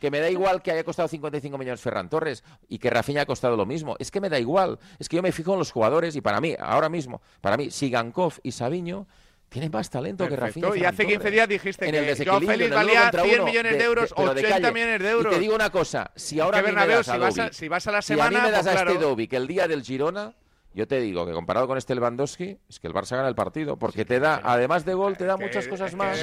que 0.01 0.11
me 0.11 0.21
da 0.21 0.31
igual 0.31 0.63
que 0.63 0.71
haya 0.71 0.85
costado 0.85 1.09
55 1.09 1.59
millones 1.59 1.81
Ferran 1.81 2.09
Torres 2.09 2.45
y 2.69 2.79
que 2.79 2.91
Rafinha 2.91 3.21
haya 3.21 3.27
costado 3.27 3.57
lo 3.57 3.67
mismo. 3.67 3.97
Es 3.99 4.11
que 4.11 4.21
me 4.21 4.29
da 4.29 4.39
igual. 4.39 4.79
Es 4.99 5.09
que 5.09 5.17
yo 5.17 5.23
me 5.23 5.33
fijo 5.33 5.53
en 5.53 5.59
los 5.59 5.73
jugadores 5.73 6.17
y 6.17 6.21
para 6.21 6.41
mí, 6.41 6.55
ahora 6.59 6.89
mismo, 6.89 7.23
para 7.41 7.57
mí, 7.57 7.71
Sigankov 7.71 8.35
y 8.43 8.53
Sabiño 8.53 9.07
tiene 9.55 9.71
más 9.71 9.89
talento 9.89 10.27
que 10.27 10.35
Rafinha. 10.35 10.77
Y 10.77 10.85
hace 10.85 11.07
15 11.07 11.31
días 11.31 11.49
dijiste 11.49 11.89
que 11.89 12.25
Joao 12.27 12.41
Félix 12.41 12.75
valía 12.75 13.13
100 13.13 13.45
millones 13.45 13.79
de 13.79 13.85
euros, 13.85 14.13
80 14.17 14.73
millones 14.73 15.01
de 15.01 15.11
euros. 15.11 15.33
Y 15.33 15.37
te 15.37 15.41
digo 15.41 15.55
una 15.55 15.71
cosa, 15.71 16.11
si 16.17 16.41
ahora 16.41 16.61
me 16.61 16.73
das 16.73 17.07
si, 17.07 17.17
vas 17.17 17.39
a, 17.39 17.53
si 17.53 17.69
vas 17.69 17.87
a 17.87 17.93
la 17.93 18.03
semana, 18.03 18.27
a 18.27 18.31
mí 18.31 18.37
me 18.47 18.51
das 18.51 18.65
pues 18.65 18.77
a 18.77 18.81
este 18.81 18.99
Dobby 18.99 19.29
que 19.29 19.37
el 19.37 19.47
día 19.47 19.69
del 19.69 19.85
Girona 19.85 20.35
yo 20.75 20.89
te 20.89 21.01
digo 21.01 21.25
que 21.25 21.33
comparado 21.33 21.69
con 21.69 21.79
este 21.79 21.95
Lewandowski, 21.95 22.59
es 22.69 22.81
que 22.81 22.89
el 22.89 22.93
Barça 22.93 23.17
gana 23.17 23.29
el 23.29 23.37
partido, 23.37 23.77
porque 23.77 24.05
te 24.05 24.19
da, 24.19 24.41
además 24.43 24.85
de 24.85 24.95
gol, 24.95 25.17
te 25.17 25.25
da 25.25 25.37
muchas 25.37 25.69
cosas 25.69 25.95
más. 25.95 26.21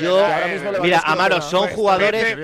mira, 0.82 1.00
Amaro, 1.06 1.42
son 1.42 1.70
jugadores, 1.70 2.38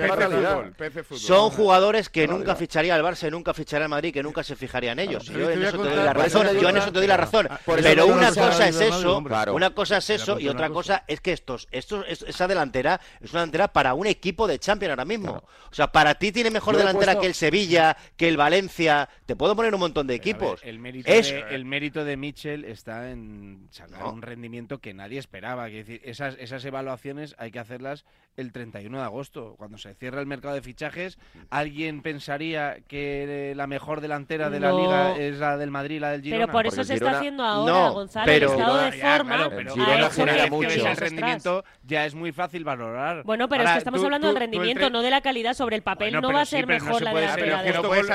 son 1.16 1.50
jugadores 1.50 2.08
que 2.08 2.26
nunca 2.26 2.56
ficharía 2.56 2.96
el 2.96 3.02
Barça, 3.02 3.30
nunca 3.30 3.52
ficharía 3.52 3.84
el 3.84 3.90
Madrid, 3.90 4.12
que 4.12 4.22
nunca 4.22 4.42
se 4.42 4.56
fijaría 4.56 4.92
en 4.92 5.00
ellos. 5.00 5.26
Yo 5.26 5.50
en 5.50 5.62
eso 5.62 5.78
te 5.78 5.88
doy 5.88 5.96
la 5.96 6.12
razón. 6.14 6.46
Yo 6.58 6.68
en 6.70 6.76
eso 6.78 6.92
te 6.92 6.98
doy 6.98 7.06
la 7.06 7.16
razón. 7.16 7.48
Pero 7.66 8.06
una 8.06 8.32
cosa 8.32 8.68
es 8.68 8.80
eso, 8.80 9.22
una 9.52 9.70
cosa 9.70 9.98
es 9.98 10.10
eso 10.10 10.40
y 10.40 10.48
otra 10.48 10.70
cosa 10.70 11.04
es 11.06 11.20
que 11.20 11.32
estos, 11.32 11.68
estos, 11.70 12.06
esa 12.08 12.48
delantera 12.48 13.00
es 13.20 13.32
una 13.32 13.40
delantera 13.40 13.68
para 13.68 13.94
un 13.94 14.06
equipo 14.06 14.46
de 14.46 14.58
Champions 14.58 14.90
ahora 14.90 15.04
mismo. 15.04 15.42
O 15.70 15.74
sea, 15.74 15.92
para 15.92 16.14
ti 16.14 16.32
tiene 16.32 16.50
mejor 16.50 16.76
delantera 16.76 17.18
que 17.20 17.26
el 17.26 17.34
Sevilla, 17.34 17.96
que 18.16 18.28
el 18.28 18.36
Valencia. 18.36 19.08
Te 19.26 19.36
puedo 19.36 19.54
poner 19.54 19.74
un 19.74 19.80
montón 19.80 20.06
de 20.06 20.14
equipos. 20.14 20.60
el 20.62 21.64
mérito, 21.66 21.97
de 22.04 22.16
Mitchell 22.16 22.64
está 22.64 23.10
en 23.10 23.68
un 24.04 24.22
rendimiento 24.22 24.78
que 24.78 24.94
nadie 24.94 25.18
esperaba. 25.18 25.68
Decir, 25.68 26.00
esas, 26.04 26.36
esas 26.38 26.64
evaluaciones 26.64 27.34
hay 27.38 27.50
que 27.50 27.58
hacerlas 27.58 28.04
el 28.36 28.52
31 28.52 28.98
de 28.98 29.04
agosto. 29.04 29.54
Cuando 29.58 29.78
se 29.78 29.94
cierra 29.94 30.20
el 30.20 30.26
mercado 30.26 30.54
de 30.54 30.62
fichajes, 30.62 31.18
¿alguien 31.50 32.02
pensaría 32.02 32.78
que 32.86 33.52
la 33.56 33.66
mejor 33.66 34.00
delantera 34.00 34.48
de 34.50 34.60
la 34.60 34.72
liga 34.72 35.16
es 35.16 35.38
la 35.38 35.56
del 35.56 35.70
Madrid, 35.70 36.00
la 36.00 36.10
del 36.10 36.22
Girona? 36.22 36.46
Pero 36.46 36.52
por 36.52 36.66
eso 36.66 36.84
se 36.84 36.94
está 36.94 37.18
haciendo 37.18 37.44
ahora, 37.44 37.72
no, 37.72 37.92
Gonzalo. 37.94 38.26
Pero, 38.26 38.52
el 38.52 38.58
estado 38.58 38.76
de 38.78 38.98
ya, 38.98 39.16
forma 39.16 39.34
claro, 39.36 39.50
pero 39.56 39.74
Girona 39.74 40.10
genera 40.10 40.44
el 40.44 40.96
rendimiento 40.96 41.64
ya 41.82 42.06
es 42.06 42.14
muy 42.14 42.32
fácil 42.32 42.64
valorar. 42.64 43.24
Bueno, 43.24 43.48
pero 43.48 43.64
es 43.64 43.70
que 43.70 43.78
estamos 43.78 44.02
hablando 44.04 44.28
del 44.28 44.36
rendimiento, 44.36 44.90
no 44.90 45.02
de 45.02 45.10
la 45.10 45.20
calidad. 45.20 45.54
Sobre 45.54 45.76
el 45.76 45.82
papel 45.82 46.14
no 46.14 46.32
va 46.32 46.42
a 46.42 46.44
ser 46.44 46.66
mejor 46.66 46.90
no 46.90 46.98
se 46.98 47.04
la 47.04 47.12
delantera. 47.14 47.72
No 47.72 47.82
puedes 47.82 48.08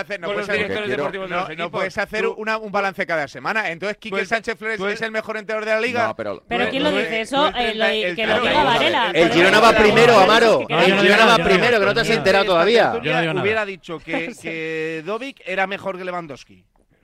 no 1.60 1.72
puedes 1.72 1.98
hacer, 1.98 2.26
hacer 2.26 2.28
un 2.28 2.72
balance 2.72 3.06
cada 3.06 3.28
semana 3.28 3.70
entonces 3.74 3.98
Quique 3.98 4.16
pues, 4.16 4.30
Sánchez 4.30 4.58
Flores 4.58 4.78
pues, 4.78 4.96
es 4.96 5.02
el 5.02 5.12
mejor 5.12 5.38
entrenador 5.38 5.66
de 5.68 5.76
la 5.76 5.82
liga. 5.82 6.16
Pero, 6.16 6.70
¿quién 6.70 6.84
lo 6.84 6.92
pues, 6.92 7.06
dice 7.06 7.22
eso? 7.22 7.48
Eh, 7.56 8.14
que 8.16 8.26
lo 8.26 8.40
diga 8.40 8.64
Varela. 8.64 9.12
El, 9.12 9.16
el 9.24 9.32
Girona 9.32 9.60
va 9.60 9.74
primero, 9.74 10.18
Amaro. 10.18 10.66
El 10.70 11.00
Girona 11.00 11.26
va 11.26 11.38
primero, 11.38 11.80
que 11.80 11.86
no 11.86 11.94
te 11.94 12.00
has 12.02 12.10
enterado 12.10 12.46
todavía. 12.46 12.94
Hubiera 12.96 13.66
dicho 13.66 14.00
que 14.00 15.04
Dovic 15.06 15.42
era 15.46 15.68
mejor 15.68 15.98
que 15.98 16.06
Lewandowski. 16.06 16.64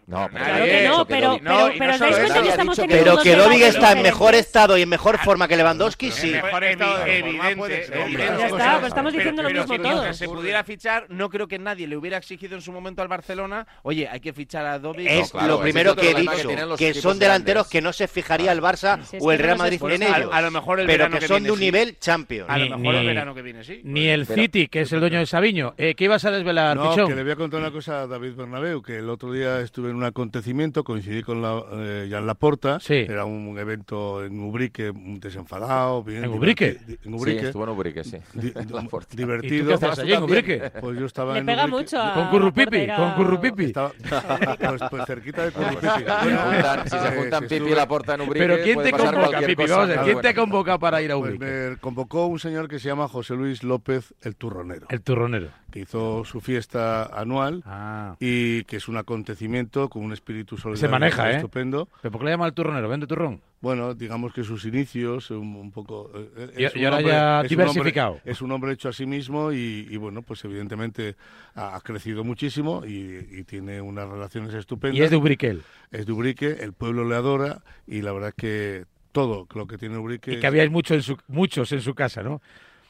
No, 0.09 0.27
pero 0.31 0.43
claro 0.43 0.65
que 0.65 0.87
no, 0.87 1.05
pero, 1.05 1.39
pero, 1.43 1.69
pero, 1.77 1.93
os 1.93 1.99
dais 1.99 2.17
cuenta 2.17 2.41
que 2.41 2.49
estamos 2.49 2.79
Pero 2.89 3.17
que 3.17 3.67
está 3.67 3.91
en 3.91 4.01
mejor 4.01 4.33
estado 4.33 4.75
y 4.75 4.81
en 4.81 4.89
mejor 4.89 5.17
ah, 5.19 5.23
forma 5.23 5.47
que 5.47 5.55
Lewandowski, 5.55 6.09
sí. 6.09 6.31
Mejor 6.31 6.63
estado, 6.63 7.05
evidente. 7.05 7.85
Ya 8.17 8.47
está, 8.47 8.79
pues 8.79 8.87
estamos 8.87 9.13
diciendo 9.13 9.43
lo 9.43 9.51
mismo 9.51 9.79
todos. 9.79 10.07
Si 10.17 10.25
se 10.25 10.27
pudiera 10.27 10.63
fichar, 10.63 11.05
no 11.09 11.29
creo 11.29 11.47
que 11.47 11.59
nadie 11.59 11.85
le 11.85 11.95
hubiera 11.95 12.17
exigido 12.17 12.55
en 12.55 12.61
su 12.61 12.71
momento 12.71 13.03
al 13.03 13.07
Barcelona, 13.07 13.67
oye, 13.83 14.07
hay 14.07 14.19
que 14.19 14.33
fichar 14.33 14.65
a 14.65 14.79
Dobby. 14.79 15.07
Es 15.07 15.31
lo 15.31 15.61
primero 15.61 15.95
que 15.95 16.09
he 16.09 16.15
dicho, 16.15 16.49
que 16.75 16.95
son 16.95 17.19
delanteros 17.19 17.67
que 17.67 17.79
no 17.79 17.93
se 17.93 18.07
fijaría 18.07 18.51
el 18.51 18.63
Barça 18.63 18.99
o 19.19 19.31
el 19.31 19.37
Real 19.37 19.59
Madrid 19.59 19.79
en 19.91 20.03
ellos. 20.03 20.29
A 20.31 20.41
lo 20.41 20.49
mejor 20.49 20.79
el 20.79 20.87
Pero 20.87 21.07
que 21.11 21.27
son 21.27 21.43
de 21.43 21.51
un 21.51 21.59
nivel 21.59 21.99
champion. 21.99 22.49
A 22.49 22.57
lo 22.57 22.79
mejor 22.79 22.95
el 22.95 23.05
verano 23.05 23.35
que 23.35 23.43
viene, 23.43 23.63
sí. 23.63 23.81
Ni 23.83 24.07
el 24.07 24.25
City, 24.25 24.69
que 24.69 24.81
es 24.81 24.91
el 24.91 25.01
dueño 25.01 25.19
de 25.19 25.27
Sabiño. 25.27 25.75
Eh, 25.77 25.93
¿Qué 25.93 26.05
ibas 26.05 26.25
a 26.25 26.31
desvelar, 26.31 26.75
No, 26.75 26.95
que 26.95 27.13
le 27.13 27.21
voy 27.21 27.33
a 27.33 27.35
contar 27.35 27.59
una 27.59 27.69
cosa 27.69 28.01
a 28.01 28.07
David 28.07 28.33
Bernabeu, 28.33 28.81
que 28.81 28.97
el 28.97 29.09
otro 29.09 29.31
día 29.31 29.59
estuve 29.61 29.91
en 29.91 29.98
un 29.99 30.05
acontecimiento, 30.05 30.83
coincidí 30.83 31.21
con 31.23 31.41
la, 31.41 31.61
eh, 31.73 32.07
Jan 32.09 32.25
Laporta, 32.25 32.79
sí. 32.79 32.93
era 32.93 33.25
un 33.25 33.57
evento 33.59 34.23
en 34.23 34.39
Ubrique, 34.39 34.91
desenfadado. 34.95 36.03
Bien, 36.03 36.23
¿En 36.23 36.31
Ubrique? 36.31 36.77
En 37.03 37.13
Ubrique. 37.13 37.39
Sí, 37.41 37.45
estuvo 37.47 37.63
en 37.65 37.69
Ubrique, 37.69 38.03
sí. 38.03 38.17
Di, 38.33 38.51
divertido. 39.15 39.55
¿Y 39.55 39.59
tú 39.61 39.67
qué 39.67 39.73
estás 39.73 39.99
allí 39.99 40.13
en 40.13 40.23
Ubrique? 40.23 40.71
Pues 40.79 40.97
yo 40.99 41.05
estaba 41.05 41.33
Le 41.33 41.39
en 41.39 41.45
pega 41.45 41.63
Ubrique. 41.65 41.77
mucho 41.77 42.01
a 42.01 42.13
Con 42.13 42.29
Currupipi, 42.29 42.87
con 42.87 43.11
Currupipi. 43.13 43.65
Estaba, 43.65 43.91
pues, 43.91 44.81
pues, 44.89 45.05
cerquita 45.05 45.43
de 45.45 45.51
Currupipi. 45.51 45.81
Pues, 45.81 46.91
si 46.91 46.99
se 46.99 47.17
juntan 47.17 47.43
Pipi 47.47 47.55
y 47.71 47.75
Laporta 47.75 48.13
en 48.15 48.21
Ubrique, 48.21 48.47
Pero 48.47 48.63
¿quién 48.63 48.81
te 48.81 48.91
convoca, 48.91 49.39
Pipi? 49.41 49.65
Vamos 49.67 49.89
a 49.89 50.03
¿quién 50.03 50.21
te 50.21 50.33
convoca 50.33 50.79
para 50.79 51.01
ir 51.01 51.11
a 51.11 51.17
pues 51.17 51.35
Ubrique? 51.35 51.69
me 51.71 51.77
convocó 51.77 52.27
un 52.27 52.39
señor 52.39 52.67
que 52.67 52.79
se 52.79 52.87
llama 52.87 53.07
José 53.07 53.35
Luis 53.35 53.63
López 53.63 54.13
el 54.21 54.35
Turronero. 54.35 54.87
El 54.89 55.01
Turronero 55.01 55.49
que 55.71 55.81
hizo 55.81 56.25
su 56.25 56.41
fiesta 56.41 57.05
anual 57.05 57.63
ah. 57.65 58.15
y 58.19 58.63
que 58.63 58.77
es 58.77 58.87
un 58.87 58.97
acontecimiento 58.97 59.89
con 59.89 60.03
un 60.03 60.13
espíritu 60.13 60.57
solidario 60.57 60.87
Se 60.87 60.91
maneja, 60.91 61.31
¿eh? 61.31 61.35
estupendo. 61.35 61.87
¿Pero 62.01 62.11
por 62.11 62.21
qué 62.21 62.25
le 62.25 62.31
llama 62.31 62.47
el 62.47 62.53
turronero? 62.53 62.89
¿Vende 62.89 63.07
turrón? 63.07 63.41
Bueno, 63.61 63.93
digamos 63.93 64.33
que 64.33 64.43
sus 64.43 64.65
inicios, 64.65 65.31
un, 65.31 65.55
un 65.55 65.71
poco... 65.71 66.09
Eh, 66.15 66.51
eh, 66.55 66.71
y, 66.75 66.85
ahora 66.85 67.01
ya 67.01 67.43
diversificado. 67.43 68.19
Es 68.23 68.41
un 68.41 68.51
hombre 68.51 68.71
hecho 68.71 68.87
a 68.87 68.93
sí 68.93 69.05
mismo 69.05 69.51
y, 69.51 69.95
bueno, 69.97 70.21
pues 70.21 70.43
evidentemente 70.45 71.15
ha, 71.55 71.79
crecido 71.81 72.23
muchísimo 72.23 72.83
y, 72.85 73.43
tiene 73.43 73.81
unas 73.81 74.07
relaciones 74.07 74.53
estupendas. 74.53 74.97
Y 74.97 75.03
es 75.03 75.09
de 75.09 75.17
Ubrique 75.17 75.57
Es 75.91 76.05
de 76.05 76.11
Ubrique, 76.11 76.57
el 76.61 76.73
pueblo 76.73 77.03
le 77.03 77.15
adora 77.15 77.61
y 77.85 78.01
la 78.01 78.11
verdad 78.13 78.29
es 78.29 78.35
que 78.35 78.85
todo 79.11 79.47
lo 79.53 79.67
que 79.67 79.77
tiene 79.77 79.97
Ubrique... 79.97 80.33
Y 80.33 80.39
que 80.39 80.47
habíais 80.47 80.71
mucho 80.71 80.93
en 80.93 81.01
su, 81.01 81.17
muchos 81.27 81.71
en 81.71 81.81
su 81.81 81.93
casa, 81.93 82.23
¿no? 82.23 82.41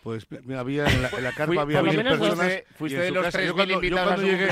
Pues 0.03 0.27
había 0.57 0.85
en 0.85 1.01
la, 1.01 1.31
carpa 1.33 1.61
había 1.61 1.83
mil 1.83 2.01
personas. 2.01 2.63
Fuiste, 2.75 2.99
de 2.99 3.11
los 3.11 3.23
casa, 3.25 3.43
yo, 3.43 3.53
cuando, 3.53 3.81
yo, 3.81 3.95
cuando 3.95 4.21
llegué, 4.21 4.47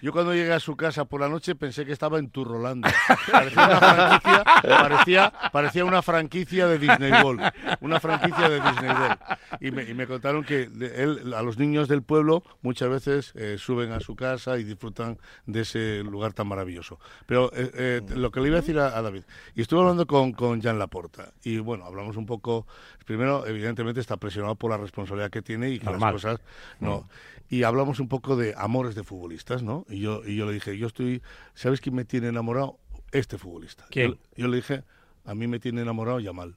yo, 0.00 0.12
cuando, 0.12 0.32
llegué, 0.34 0.52
a 0.52 0.60
su 0.60 0.74
casa 0.74 1.04
por 1.04 1.20
la 1.20 1.28
noche 1.28 1.54
pensé 1.54 1.84
que 1.84 1.92
estaba 1.92 2.18
en 2.18 2.30
Turrolandia. 2.30 2.94
Parecía 3.30 3.66
una 3.66 3.78
franquicia, 3.78 4.44
parecía, 4.62 5.32
parecía 5.52 5.84
una 5.84 6.02
franquicia 6.02 6.66
de 6.66 6.78
Disney 6.78 7.12
World, 7.22 7.52
una 7.80 8.00
franquicia 8.00 8.48
de 8.48 8.60
Disney 8.60 8.90
World. 8.90 9.18
Y 9.60 9.70
me, 9.70 9.82
y 9.82 9.92
me 9.92 10.06
contaron 10.06 10.42
que 10.44 10.62
él, 10.62 11.34
a 11.34 11.42
los 11.42 11.58
niños 11.58 11.86
del 11.86 12.02
pueblo 12.02 12.42
muchas 12.62 12.88
veces 12.88 13.32
eh, 13.34 13.56
suben 13.58 13.92
a 13.92 14.00
su 14.00 14.16
casa 14.16 14.58
y 14.58 14.64
disfrutan 14.64 15.18
de 15.44 15.60
ese 15.60 16.02
lugar 16.04 16.32
tan 16.32 16.48
maravilloso. 16.48 16.98
Pero 17.26 17.52
eh, 17.54 17.70
eh, 17.74 18.02
lo 18.14 18.30
que 18.30 18.40
le 18.40 18.48
iba 18.48 18.56
a 18.56 18.60
decir 18.60 18.78
a, 18.78 18.96
a, 18.96 19.02
David, 19.02 19.24
y 19.54 19.60
estuve 19.60 19.80
hablando 19.80 20.06
con, 20.06 20.32
con 20.32 20.62
Jan 20.62 20.78
Laporta 20.78 21.32
y 21.42 21.58
bueno, 21.58 21.84
hablamos 21.84 22.16
un 22.16 22.26
poco. 22.26 22.66
Primero, 23.04 23.46
evidentemente, 23.46 24.00
esta 24.00 24.18
presión 24.18 24.37
por 24.56 24.70
la 24.70 24.76
responsabilidad 24.76 25.30
que 25.30 25.42
tiene 25.42 25.70
y 25.70 25.78
que 25.78 25.90
las 25.90 26.12
cosas 26.12 26.40
no. 26.80 27.08
Y 27.50 27.62
hablamos 27.62 27.98
un 27.98 28.08
poco 28.08 28.36
de 28.36 28.54
amores 28.56 28.94
de 28.94 29.04
futbolistas, 29.04 29.62
¿no? 29.62 29.86
Y 29.88 30.00
yo, 30.00 30.22
y 30.26 30.36
yo 30.36 30.46
le 30.46 30.52
dije, 30.52 30.76
yo 30.76 30.86
estoy, 30.86 31.22
¿sabes 31.54 31.80
quién 31.80 31.94
me 31.94 32.04
tiene 32.04 32.28
enamorado? 32.28 32.78
Este 33.10 33.38
futbolista. 33.38 33.86
¿Quién? 33.90 34.18
Yo, 34.36 34.48
le 34.48 34.56
dije, 34.56 34.84
a 35.24 35.34
mí 35.34 35.46
me 35.46 35.58
tiene 35.58 35.80
enamorado 35.80 36.20
Yamal. 36.20 36.56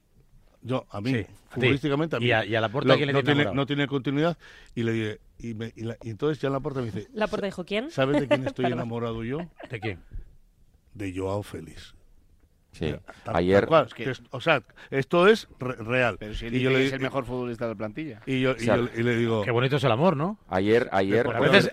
Yo, 0.60 0.86
a 0.90 1.00
mí, 1.00 1.12
sí, 1.12 1.26
futbolísticamente, 1.48 2.16
a 2.16 2.20
mí. 2.20 2.26
Y 2.26 2.32
a, 2.32 2.60
la 2.60 2.68
puerta 2.68 2.92
lo, 2.92 2.98
que 2.98 3.06
le 3.06 3.12
no 3.14 3.22
tiene, 3.22 3.44
no 3.54 3.66
tiene 3.66 3.86
continuidad. 3.86 4.36
Y 4.74 4.82
le 4.82 4.92
dije, 4.92 5.20
y, 5.38 5.54
me, 5.54 5.72
y, 5.74 5.86
y 6.02 6.10
entonces 6.10 6.40
ya 6.40 6.48
en 6.48 6.52
la 6.52 6.60
puerta 6.60 6.80
me 6.80 6.86
dice... 6.86 7.08
¿La 7.14 7.26
puerta 7.26 7.46
dijo 7.46 7.64
quién? 7.64 7.90
¿Sabes 7.90 8.20
de 8.20 8.28
quién 8.28 8.46
estoy 8.46 8.66
enamorado 8.66 9.24
yo? 9.24 9.38
¿De 9.70 9.80
quién? 9.80 10.00
De 10.92 11.12
Joao 11.16 11.42
Félix. 11.42 11.94
Sí. 12.72 12.94
Ayer. 13.26 13.68
O 14.30 14.40
sea, 14.40 14.62
esto 14.90 15.28
es 15.28 15.46
real. 15.58 16.16
Pero 16.18 16.34
si 16.34 16.46
y 16.46 16.60
yo 16.60 16.70
le... 16.70 16.86
es 16.86 16.92
el 16.92 17.00
mejor 17.00 17.24
futbolista 17.26 17.66
de 17.66 17.72
la 17.72 17.76
plantilla. 17.76 18.22
Y 18.26 18.40
yo, 18.40 18.54
y, 18.58 18.64
yo, 18.64 18.76
le 18.76 19.16
digo. 19.16 19.42
Qué 19.42 19.50
bonito 19.50 19.76
es 19.76 19.84
el 19.84 19.92
amor, 19.92 20.16
¿no? 20.16 20.38
Ayer, 20.48 20.88
ayer. 20.90 21.26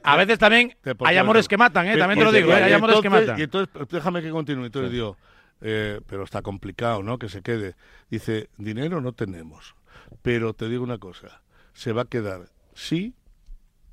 A, 0.03 0.17
veces, 0.17 0.37
también 0.37 0.75
hay 1.05 1.17
amores 1.17 1.47
que 1.47 1.57
matan, 1.57 1.87
¿eh? 1.87 1.97
También 1.97 2.19
te 2.19 2.25
lo 2.25 2.31
digo, 2.31 2.51
¿eh? 2.51 2.63
hay 2.63 2.73
amores 2.73 2.99
que 3.01 3.09
matan. 3.09 3.39
Y 3.39 3.43
entonces, 3.43 3.69
pues, 3.71 3.87
déjame 3.87 4.21
que 4.21 4.29
continúe. 4.29 4.65
Entonces 4.65 4.91
sí. 4.91 4.95
digo, 4.95 5.17
eh, 5.61 6.01
pero 6.05 6.23
está 6.23 6.41
complicado, 6.41 7.01
¿no? 7.01 7.17
Que 7.17 7.29
se 7.29 7.41
quede. 7.41 7.75
Dice, 8.09 8.49
dinero 8.57 8.99
no 8.99 9.13
tenemos. 9.13 9.75
Pero 10.21 10.53
te 10.53 10.67
digo 10.67 10.83
una 10.83 10.97
cosa, 10.97 11.41
se 11.73 11.93
va 11.93 12.03
a 12.03 12.05
quedar 12.05 12.49
sí 12.73 13.13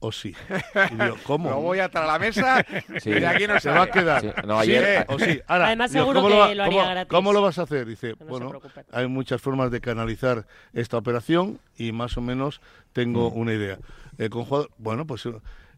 o 0.07 0.13
sí. 0.13 0.35
Y 0.91 0.95
digo, 0.95 1.17
¿cómo? 1.25 1.51
Lo 1.51 1.61
voy 1.61 1.81
a 1.81 1.89
traer 1.89 2.09
a 2.09 2.13
la 2.13 2.19
mesa 2.19 2.65
sí. 2.99 3.11
y 3.11 3.15
de 3.15 3.27
aquí 3.27 3.47
no 3.47 3.59
se 3.61 3.71
va 3.71 3.83
a 3.83 3.91
quedar. 3.91 4.23
Sí. 4.23 4.73
Eh, 4.73 5.05
o 5.09 5.19
sí. 5.19 5.41
Además, 5.47 5.91
seguro 5.91 6.23
que 6.23 6.31
lo, 6.31 6.39
va, 6.39 6.47
haría 6.47 7.07
¿cómo, 7.07 7.07
¿Cómo 7.09 7.33
lo 7.33 7.43
vas 7.43 7.59
a 7.59 7.63
hacer? 7.63 7.87
Dice, 7.87 8.15
bueno, 8.15 8.53
hay 8.93 9.07
muchas 9.09 9.41
formas 9.41 9.71
de 9.71 9.81
canalizar 9.81 10.47
esta 10.73 10.97
operación 10.97 11.59
y 11.77 11.93
más 11.93 12.17
o 12.17 12.21
menos 12.21 12.61
tengo 12.93 13.31
mm. 13.31 13.39
una 13.39 13.53
idea. 13.53 13.79
Eh, 14.19 14.29
con 14.29 14.45
jugador, 14.45 14.71
bueno, 14.79 15.07
pues 15.07 15.27
eh, 15.27 15.35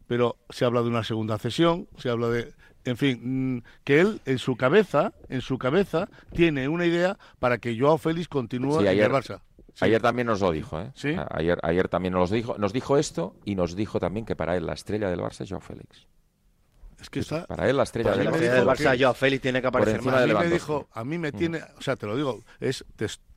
pero 0.06 0.36
se 0.50 0.64
habla 0.64 0.82
de 0.82 0.88
una 0.88 1.04
segunda 1.04 1.38
cesión, 1.38 1.88
se 1.98 2.08
habla 2.08 2.28
de, 2.28 2.52
en 2.84 2.96
fin, 2.96 3.20
mm, 3.56 3.62
que 3.84 4.00
él 4.00 4.20
en 4.24 4.38
su 4.38 4.56
cabeza, 4.56 5.12
en 5.28 5.40
su 5.40 5.58
cabeza 5.58 6.08
tiene 6.34 6.68
una 6.68 6.86
idea 6.86 7.18
para 7.38 7.58
que 7.58 7.78
Joao 7.78 7.98
Félix 7.98 8.28
continúe 8.28 8.80
sí, 8.80 8.86
en 8.86 8.98
el 8.98 9.10
Barça. 9.10 9.40
Ayer 9.80 10.02
también 10.02 10.26
nos 10.26 10.40
lo 10.40 10.50
dijo, 10.50 10.80
¿eh? 10.80 10.90
¿Sí? 10.94 11.14
Ayer, 11.30 11.58
ayer 11.62 11.88
también 11.88 12.14
nos 12.14 12.30
lo 12.30 12.36
dijo, 12.36 12.58
nos 12.58 12.72
dijo 12.72 12.96
esto 12.96 13.36
y 13.44 13.54
nos 13.54 13.76
dijo 13.76 14.00
también 14.00 14.26
que 14.26 14.36
para 14.36 14.56
él 14.56 14.66
la 14.66 14.72
estrella 14.72 15.08
del 15.08 15.20
Barça 15.20 15.42
es 15.42 15.50
Joao 15.50 15.60
Félix. 15.60 16.06
Es 17.00 17.10
que 17.10 17.20
está... 17.20 17.46
Para 17.46 17.68
él 17.70 17.76
la 17.76 17.84
estrella, 17.84 18.16
del, 18.16 18.28
Barça, 18.28 18.38
del 18.38 18.66
Barça 18.66 19.00
Joao 19.00 19.14
Félix 19.14 19.42
tiene 19.42 19.60
que 19.60 19.68
aparecer 19.68 20.02
más. 20.02 20.22
A 20.22 20.26
mí 20.26 20.34
me 20.34 20.48
dijo, 20.48 20.88
a 20.92 21.04
mí 21.04 21.18
me 21.18 21.32
tiene, 21.32 21.60
o 21.78 21.82
sea, 21.82 21.96
te 21.96 22.06
lo 22.06 22.16
digo, 22.16 22.42
es 22.58 22.84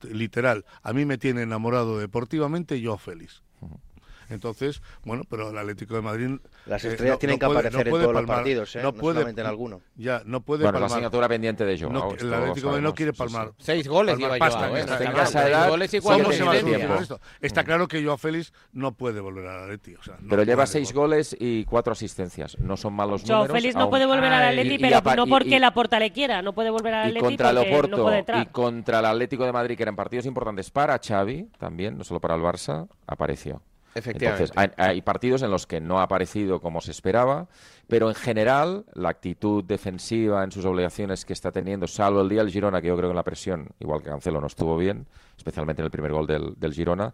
literal, 0.02 0.66
a 0.82 0.94
mí 0.94 1.06
me 1.06 1.18
tiene 1.18 1.44
enamorado 1.44 2.00
deportivamente 2.00 2.82
Joao 2.84 2.98
Félix. 2.98 3.44
Entonces, 4.32 4.82
bueno, 5.04 5.24
pero 5.30 5.50
el 5.50 5.58
Atlético 5.58 5.96
de 5.96 6.02
Madrid. 6.02 6.40
Las 6.66 6.84
eh, 6.86 6.90
estrellas 6.90 7.20
tienen 7.20 7.36
no 7.36 7.40
que 7.40 7.46
puede, 7.48 7.60
aparecer 7.60 7.88
no 7.88 7.96
en 7.96 8.02
todos 8.02 8.16
los 8.16 8.26
partidos, 8.26 8.76
¿eh? 8.76 8.82
No, 8.82 8.94
puede, 8.94 9.16
solamente 9.16 9.42
en 9.42 9.48
alguno. 9.48 9.82
Ya, 9.96 10.22
no 10.26 10.42
puede 10.42 10.64
bueno, 10.64 10.74
palmar. 10.74 10.90
la 10.90 10.96
asignatura 10.96 11.28
pendiente 11.28 11.66
de 11.66 11.80
Joao. 11.80 11.92
No, 11.92 12.12
el 12.12 12.34
Atlético 12.34 12.68
de 12.68 12.72
Madrid 12.72 12.84
no 12.84 12.94
quiere 12.94 13.14
palmar. 13.14 13.52
Seis 13.58 13.88
goles 13.88 14.16
palmar 14.16 14.34
lleva 14.34 14.46
pasta, 14.46 14.68
Joao, 14.68 14.78
eh, 14.78 14.82
está, 14.82 15.68
goles 15.70 15.94
y 15.94 16.00
cuatro 16.00 16.30
asistencias. 16.30 17.14
Está 17.42 17.64
claro 17.64 17.88
que 17.88 18.04
Joao 18.04 18.18
Félix 18.18 18.54
no 18.72 18.94
puede 18.94 19.20
volver 19.20 19.48
al 19.48 19.64
Atlético. 19.64 20.02
Pero 20.30 20.44
lleva 20.44 20.66
seis 20.66 20.94
goles 20.94 21.36
y 21.40 21.66
cuatro 21.66 21.94
asistencias. 21.94 22.58
No 22.60 22.78
son 22.78 22.94
malos 22.94 23.24
números. 23.24 23.48
Joao 23.48 23.56
Félix 23.56 23.76
no 23.76 23.90
puede 23.90 24.06
volver 24.06 24.32
al 24.32 24.44
Atlético, 24.50 25.02
pero 25.04 25.16
no 25.16 25.28
porque 25.28 25.60
la 25.60 25.74
Porta 25.74 26.00
le 26.00 26.12
quiera. 26.12 26.42
No 26.42 26.54
puede 26.54 26.70
volver 26.70 26.94
al 26.94 27.08
Atlético. 27.08 27.28
Y 27.28 27.30
contra 27.30 27.50
el 27.50 27.58
Oporto 27.58 28.12
y 28.42 28.46
contra 28.48 29.00
el 29.00 29.06
Atlético 29.06 29.46
de 29.46 29.52
Madrid, 29.52 29.76
que 29.76 29.84
eran 29.84 29.96
partidos 29.96 30.26
importantes 30.26 30.72
para 30.72 31.00
Xavi, 31.00 31.50
también, 31.58 31.98
no 31.98 32.04
solo 32.04 32.20
para 32.20 32.36
el 32.36 32.42
Barça, 32.42 32.88
apareció. 33.08 33.62
Efectivamente. 33.94 34.44
Entonces, 34.46 34.74
hay, 34.78 34.90
hay, 34.90 35.02
partidos 35.02 35.42
en 35.42 35.52
los 35.52 35.68
que 35.68 35.82
no 35.82 36.00
ha 36.00 36.04
aparecido 36.04 36.62
como 36.62 36.82
se 36.82 36.92
esperaba, 36.92 37.48
pero 37.88 38.10
en 38.10 38.16
general 38.16 38.86
la 38.94 39.10
actitud 39.10 39.64
defensiva 39.64 40.44
en 40.44 40.52
sus 40.52 40.66
obligaciones 40.66 41.26
que 41.26 41.34
está 41.34 41.52
teniendo, 41.52 41.88
salvo 41.88 42.22
el 42.22 42.30
día 42.30 42.44
del 42.44 42.52
Girona, 42.52 42.82
que 42.82 42.88
yo 42.88 42.96
creo 42.96 43.10
que 43.10 43.12
en 43.12 43.18
la 43.18 43.24
presión, 43.24 43.70
igual 43.80 44.02
que 44.02 44.10
Cancelo, 44.10 44.40
no 44.40 44.48
estuvo 44.48 44.78
bien, 44.78 45.08
especialmente 45.38 45.82
en 45.82 45.86
el 45.86 45.92
primer 45.92 46.12
gol 46.12 46.26
del, 46.26 46.54
del 46.58 46.74
Girona, 46.74 47.14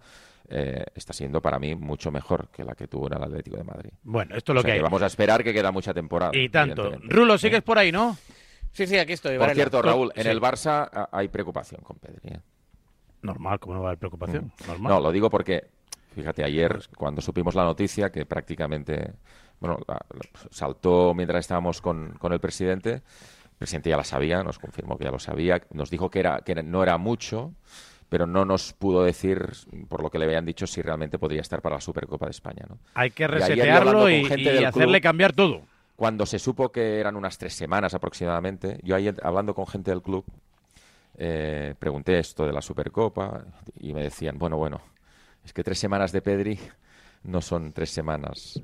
eh, 0.50 0.86
está 0.96 1.12
siendo 1.12 1.42
para 1.42 1.60
mí 1.60 1.76
mucho 1.76 2.10
mejor 2.10 2.48
que 2.50 2.64
la 2.64 2.74
que 2.74 2.88
tuvo 2.88 3.08
en 3.08 3.14
el 3.14 3.24
Atlético 3.24 3.58
de 3.58 3.64
Madrid. 3.64 3.90
Bueno, 4.04 4.36
esto 4.36 4.54
es 4.54 4.54
lo 4.54 4.60
O 4.60 4.64
sea 4.64 4.72
que 4.72 4.78
hay. 4.78 4.82
Vamos 4.82 5.02
a 5.02 5.08
esperar 5.08 5.44
que 5.44 5.54
queda 5.54 5.72
mucha 5.72 5.94
temporada. 5.94 6.32
Y 6.34 6.48
tanto. 6.50 6.92
Rulo, 7.04 7.38
sigues 7.38 7.62
por 7.64 7.78
ahí, 7.78 7.92
¿no? 7.92 8.18
Sí, 8.72 8.88
sí, 8.88 8.98
aquí 8.98 9.14
estoy. 9.14 9.32
Por 9.32 9.40
Varela. 9.40 9.56
cierto, 9.56 9.82
Raúl, 9.82 10.12
en 10.16 10.24
Sí. 10.24 10.30
el 10.30 10.40
Barça 10.40 10.90
ah, 10.94 11.10
hay 11.12 11.28
preocupación 11.28 11.82
con 11.82 11.98
Pedri. 11.98 12.30
¿eh? 12.30 12.40
Normal, 13.24 13.60
¿cómo 13.60 13.76
no 13.76 13.82
va 13.82 13.88
a 13.88 13.90
haber 13.90 14.00
preocupación? 14.00 14.54
Normal. 14.68 14.94
No, 14.94 15.00
lo 15.02 15.12
digo 15.12 15.30
porque, 15.30 15.68
fíjate, 16.18 16.44
ayer 16.44 16.80
cuando 16.98 17.22
supimos 17.22 17.56
la 17.56 17.64
noticia 17.64 18.12
que 18.12 18.26
prácticamente, 18.26 19.14
bueno, 19.60 19.78
la- 19.88 20.06
saltó 20.52 21.14
mientras 21.14 21.42
estábamos 21.42 21.82
con, 21.82 22.14
con 22.20 22.34
el 22.34 22.40
presidente, 22.40 22.94
el 22.94 23.58
presidente 23.60 23.90
ya 23.90 23.98
la 23.98 24.04
sabía, 24.04 24.44
nos 24.44 24.60
confirmó 24.60 24.98
que 24.98 25.06
ya 25.06 25.12
lo 25.12 25.20
sabía, 25.20 25.62
nos 25.72 25.90
dijo 25.90 26.10
que, 26.10 26.20
era, 26.20 26.40
que 26.42 26.56
no 26.64 26.84
era 26.84 26.98
mucho, 26.98 27.54
pero 28.10 28.26
no 28.26 28.46
nos 28.46 28.74
pudo 28.74 29.04
decir, 29.04 29.50
por 29.90 30.02
lo 30.02 30.10
que 30.10 30.18
le 30.20 30.26
habían 30.26 30.46
dicho, 30.46 30.66
si 30.66 30.82
realmente 30.82 31.20
podría 31.20 31.42
estar 31.42 31.62
para 31.62 31.76
la 31.76 31.82
Supercopa 31.82 32.26
de 32.26 32.32
España. 32.32 32.66
¿no? 32.68 32.78
Hay 32.94 33.12
que 33.12 33.28
resetearlo 33.28 34.10
y, 34.10 34.26
hacerle 34.66 34.72
club, 34.72 35.02
cambiar 35.02 35.34
todo. 35.34 35.62
Cuando 35.96 36.26
se 36.26 36.40
supo 36.40 36.72
que 36.72 37.00
eran 37.00 37.16
unas 37.16 37.38
tres 37.38 37.54
semanas 37.54 37.94
aproximadamente, 37.94 38.80
yo 38.84 38.96
ayer 38.96 39.16
hablando 39.24 39.54
con 39.54 39.66
gente 39.68 39.92
del 39.92 40.02
club, 40.02 40.26
eh, 41.18 41.74
pregunté 41.80 42.20
esto 42.20 42.46
de 42.46 42.54
la 42.54 42.62
Supercopa 42.62 43.44
y 43.80 43.94
me 43.94 44.04
decían, 44.04 44.38
bueno, 44.38 44.58
bueno, 44.58 44.82
es 45.48 45.54
que 45.54 45.64
tres 45.64 45.80
semanas 45.80 46.12
de 46.12 46.22
Pedri 46.22 46.60
no 47.24 47.42
son 47.42 47.72
tres 47.72 47.90
semanas 47.90 48.62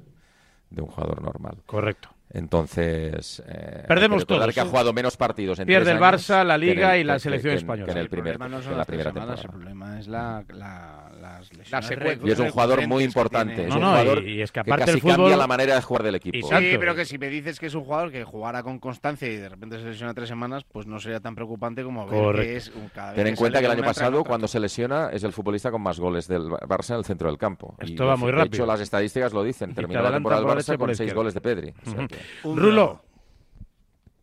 de 0.70 0.82
un 0.82 0.90
jugador 0.90 1.22
normal. 1.22 1.64
Correcto. 1.66 2.13
Entonces, 2.32 3.44
eh, 3.48 3.84
Perdemos 3.88 4.22
hay 4.22 4.26
que 4.26 4.34
recordar 4.34 4.46
todos. 4.48 4.54
que 4.56 4.60
ha 4.62 4.66
jugado 4.66 4.94
menos 4.94 5.18
partidos 5.18 5.60
en 5.60 5.68
Pierde 5.68 5.86
tres 5.86 5.98
el 5.98 6.04
años 6.04 6.28
Barça, 6.30 6.44
la 6.44 6.58
Liga 6.58 6.96
el- 6.96 7.02
y 7.02 7.04
la 7.04 7.14
que- 7.16 7.20
selección 7.20 7.52
que 7.54 7.58
española. 7.58 7.86
que 7.86 7.92
en 7.92 7.98
el 7.98 8.04
el 8.04 8.10
primer, 8.10 8.38
problema 8.38 8.58
no 8.58 8.64
son 8.64 8.72
en 8.74 8.78
la 8.80 8.86
primera 8.86 9.12
semanas, 9.12 9.42
temporada. 9.42 9.70
el 9.70 9.76
problema 9.76 10.00
es 10.00 10.08
la, 10.08 10.44
la- 10.50 11.12
las 11.22 11.42
lesiones. 11.54 11.72
La 11.72 11.82
secuencia. 11.82 12.28
Y 12.28 12.32
es 12.32 12.40
un 12.40 12.50
jugador 12.50 12.88
muy 12.88 13.04
importante. 13.04 13.68
Es 13.68 13.74
un 13.74 13.82
no, 13.82 13.90
jugador 13.92 14.24
y- 14.24 14.34
y 14.34 14.42
es 14.42 14.52
que 14.52 14.54
que 14.54 14.60
aparte 14.62 14.86
casi 14.86 14.98
el 14.98 15.02
fútbol- 15.04 15.16
cambia 15.18 15.38
la 15.38 15.48
manera 15.48 15.76
de 15.76 15.82
jugar 15.82 16.04
del 16.04 16.16
equipo. 16.16 16.38
Y 16.38 16.42
Sí, 16.42 16.48
Exacto. 16.48 16.80
pero 16.80 16.96
que 16.96 17.06
si 17.06 17.18
me 17.18 17.30
dices 17.30 17.60
que 17.60 17.68
es 17.68 17.76
un 17.76 17.84
jugador 17.84 18.12
que 18.12 18.24
jugara 18.24 18.64
con 18.64 18.80
constancia 18.80 19.28
y 19.32 19.38
de 19.38 19.50
repente 19.50 19.78
se 19.80 19.86
lesiona 19.86 20.14
tres 20.14 20.28
semanas, 20.30 20.64
pues 20.64 20.86
no 20.88 21.00
sería 21.00 21.20
tan 21.20 21.36
preocupante 21.36 21.84
como 21.84 22.06
ver 22.08 22.20
Correcto. 22.20 22.48
que 22.48 22.58
es 22.58 22.70
un 22.76 22.90
cada 22.90 23.10
vez 23.12 23.16
Ten 23.18 23.28
en 23.28 23.34
que 23.36 23.38
cuenta 23.40 23.60
que 23.60 23.66
el 23.66 23.72
de 23.72 23.78
año 23.78 23.86
pasado, 23.86 24.24
cuando 24.24 24.48
se 24.48 24.60
lesiona, 24.60 25.10
es 25.14 25.24
el 25.24 25.34
futbolista 25.34 25.72
con 25.72 25.82
más 25.82 26.00
goles 26.00 26.28
del 26.28 26.44
Barça 26.50 26.92
en 26.94 26.98
el 26.98 27.06
centro 27.06 27.28
del 27.30 27.38
campo. 27.38 27.76
Y 27.82 27.92
Esto 27.92 28.06
va 28.06 28.14
de- 28.14 28.18
muy 28.18 28.32
de 28.32 28.38
rápido. 28.40 28.56
hecho, 28.56 28.66
las 28.66 28.80
estadísticas 28.82 29.34
lo 29.34 29.44
dicen. 29.44 29.70
te 29.70 29.76
Terminó 29.76 30.02
la 30.02 30.12
temporada 30.12 30.42
del 30.42 30.50
Barça 30.58 30.78
con 30.78 30.94
seis 30.96 31.14
goles 31.14 31.34
de 31.34 31.42
Pedri. 31.42 31.74
Que- 32.14 32.50
Rulo, 32.56 33.02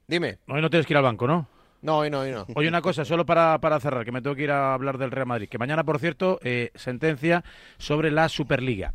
Dime. 0.06 0.38
hoy 0.48 0.60
no 0.60 0.70
tienes 0.70 0.86
que 0.86 0.92
ir 0.92 0.96
al 0.98 1.02
banco, 1.04 1.26
¿no? 1.26 1.46
No, 1.82 1.98
hoy 1.98 2.10
no, 2.10 2.20
hoy 2.20 2.30
no. 2.32 2.46
Oye, 2.56 2.68
una 2.68 2.82
cosa, 2.82 3.04
solo 3.04 3.24
para, 3.24 3.58
para 3.58 3.80
cerrar, 3.80 4.04
que 4.04 4.12
me 4.12 4.20
tengo 4.20 4.36
que 4.36 4.42
ir 4.42 4.50
a 4.50 4.74
hablar 4.74 4.98
del 4.98 5.10
Real 5.10 5.26
Madrid. 5.26 5.48
Que 5.48 5.56
mañana, 5.58 5.82
por 5.84 5.98
cierto, 5.98 6.38
eh, 6.42 6.70
sentencia 6.74 7.42
sobre 7.78 8.10
la 8.10 8.28
Superliga. 8.28 8.92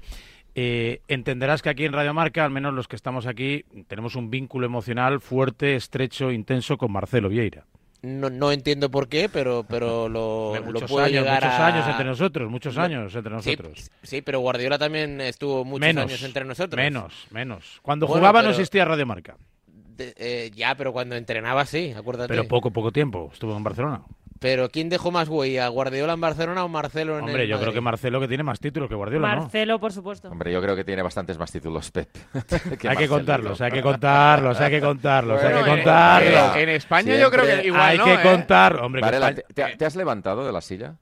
Eh, 0.54 1.02
entenderás 1.08 1.62
que 1.62 1.70
aquí 1.70 1.86
en 1.86 1.94
Radio 1.94 2.14
Marca, 2.14 2.46
al 2.46 2.52
menos 2.52 2.74
los 2.74 2.88
que 2.88 2.96
estamos 2.96 3.26
aquí, 3.26 3.66
tenemos 3.88 4.16
un 4.16 4.30
vínculo 4.30 4.66
emocional 4.68 5.20
fuerte, 5.20 5.76
estrecho, 5.76 6.32
intenso 6.32 6.78
con 6.78 6.92
Marcelo 6.92 7.28
Vieira. 7.30 7.66
No, 8.06 8.30
no 8.30 8.52
entiendo 8.52 8.90
por 8.92 9.08
qué, 9.10 9.28
pero, 9.30 9.66
pero 9.68 10.08
lo, 10.10 10.56
lo 10.56 10.80
puedo 10.82 11.06
años, 11.06 11.20
llegar 11.24 11.44
muchos 11.44 11.60
a- 11.60 11.68
años 11.68 11.88
entre 11.88 12.06
nosotros, 12.06 12.50
muchos 12.52 12.78
años 12.78 13.16
entre 13.16 13.32
nosotros. 13.34 13.92
Sí, 14.04 14.22
pero 14.22 14.40
Guardiola 14.40 14.78
también 14.78 15.20
estuvo 15.22 15.66
muchos 15.66 15.80
menos, 15.82 16.06
años 16.06 16.24
entre 16.24 16.46
nosotros. 16.46 16.78
Menos, 16.78 17.14
menos. 17.32 17.80
Cuando 17.82 18.08
Bueno, 18.08 18.20
jugaba 18.20 18.42
no 18.44 18.50
existía 18.52 18.86
Radio 18.86 19.06
Marca, 19.06 19.36
De- 19.68 20.14
eh, 20.18 20.52
ya, 20.56 20.76
pero 20.76 20.92
cuando 20.94 21.16
entrenaba 21.16 21.66
sí, 21.66 21.94
acuérdate. 21.96 22.28
pero 22.30 22.48
poco, 22.48 22.72
poco 22.72 22.92
tiempo 22.92 23.30
estuvo 23.34 23.56
en 23.56 23.64
Barcelona. 23.64 24.02
Pero 24.46 24.70
¿quién 24.70 24.90
dejó 24.90 25.10
más 25.10 25.28
huella? 25.28 25.68
¿Guardiola 25.70 26.14
en 26.14 26.22
Barcelona 26.22 26.64
o 26.64 26.68
Marcelo 26.70 27.18
en 27.18 27.24
Hombre, 27.26 27.44
el 27.46 27.50
yo 27.50 27.60
creo 27.60 27.74
que 27.74 27.82
Marcelo 27.82 28.20
que 28.20 28.28
tiene 28.28 28.44
más 28.44 28.60
títulos 28.60 28.88
que 28.88 28.94
Guardiola, 28.94 29.34
¿no? 29.34 29.42
Marcelo, 29.42 29.80
por 29.80 29.92
supuesto. 29.92 30.30
Hombre, 30.30 30.54
yo 30.54 30.62
creo 30.62 30.76
que 30.76 30.84
tiene 30.84 31.02
bastantes 31.02 31.40
más 31.40 31.52
títulos 31.52 31.90
Pep. 31.90 32.08
que 32.80 32.88
Hay 32.88 32.96
que 32.96 33.08
contarlos, 33.08 33.60
hay 33.60 33.72
que 33.72 33.82
contarlos, 33.82 34.62
hay 34.62 34.70
que 34.70 34.82
contarlos, 34.82 35.42
hay 35.42 35.64
que 35.64 35.68
contarlos. 35.68 36.56
en- 36.58 36.62
en 36.62 36.70
España 36.70 37.16
yo 37.18 37.32
creo 37.32 37.44
que 37.44 37.66
igual 37.66 37.82
hay 37.82 37.98
no, 37.98 38.06
que 38.06 38.14
¿eh? 38.14 38.20
contar, 38.22 38.76
hombre. 38.82 39.02
que 39.02 39.06
Varela, 39.08 39.30
España- 39.30 39.48
¿te, 39.56 39.64
te- 39.72 39.78
te 39.78 39.86
has 39.86 39.96
levantado 39.96 40.46
de 40.46 40.52
la 40.52 40.62
silla? 40.62 40.94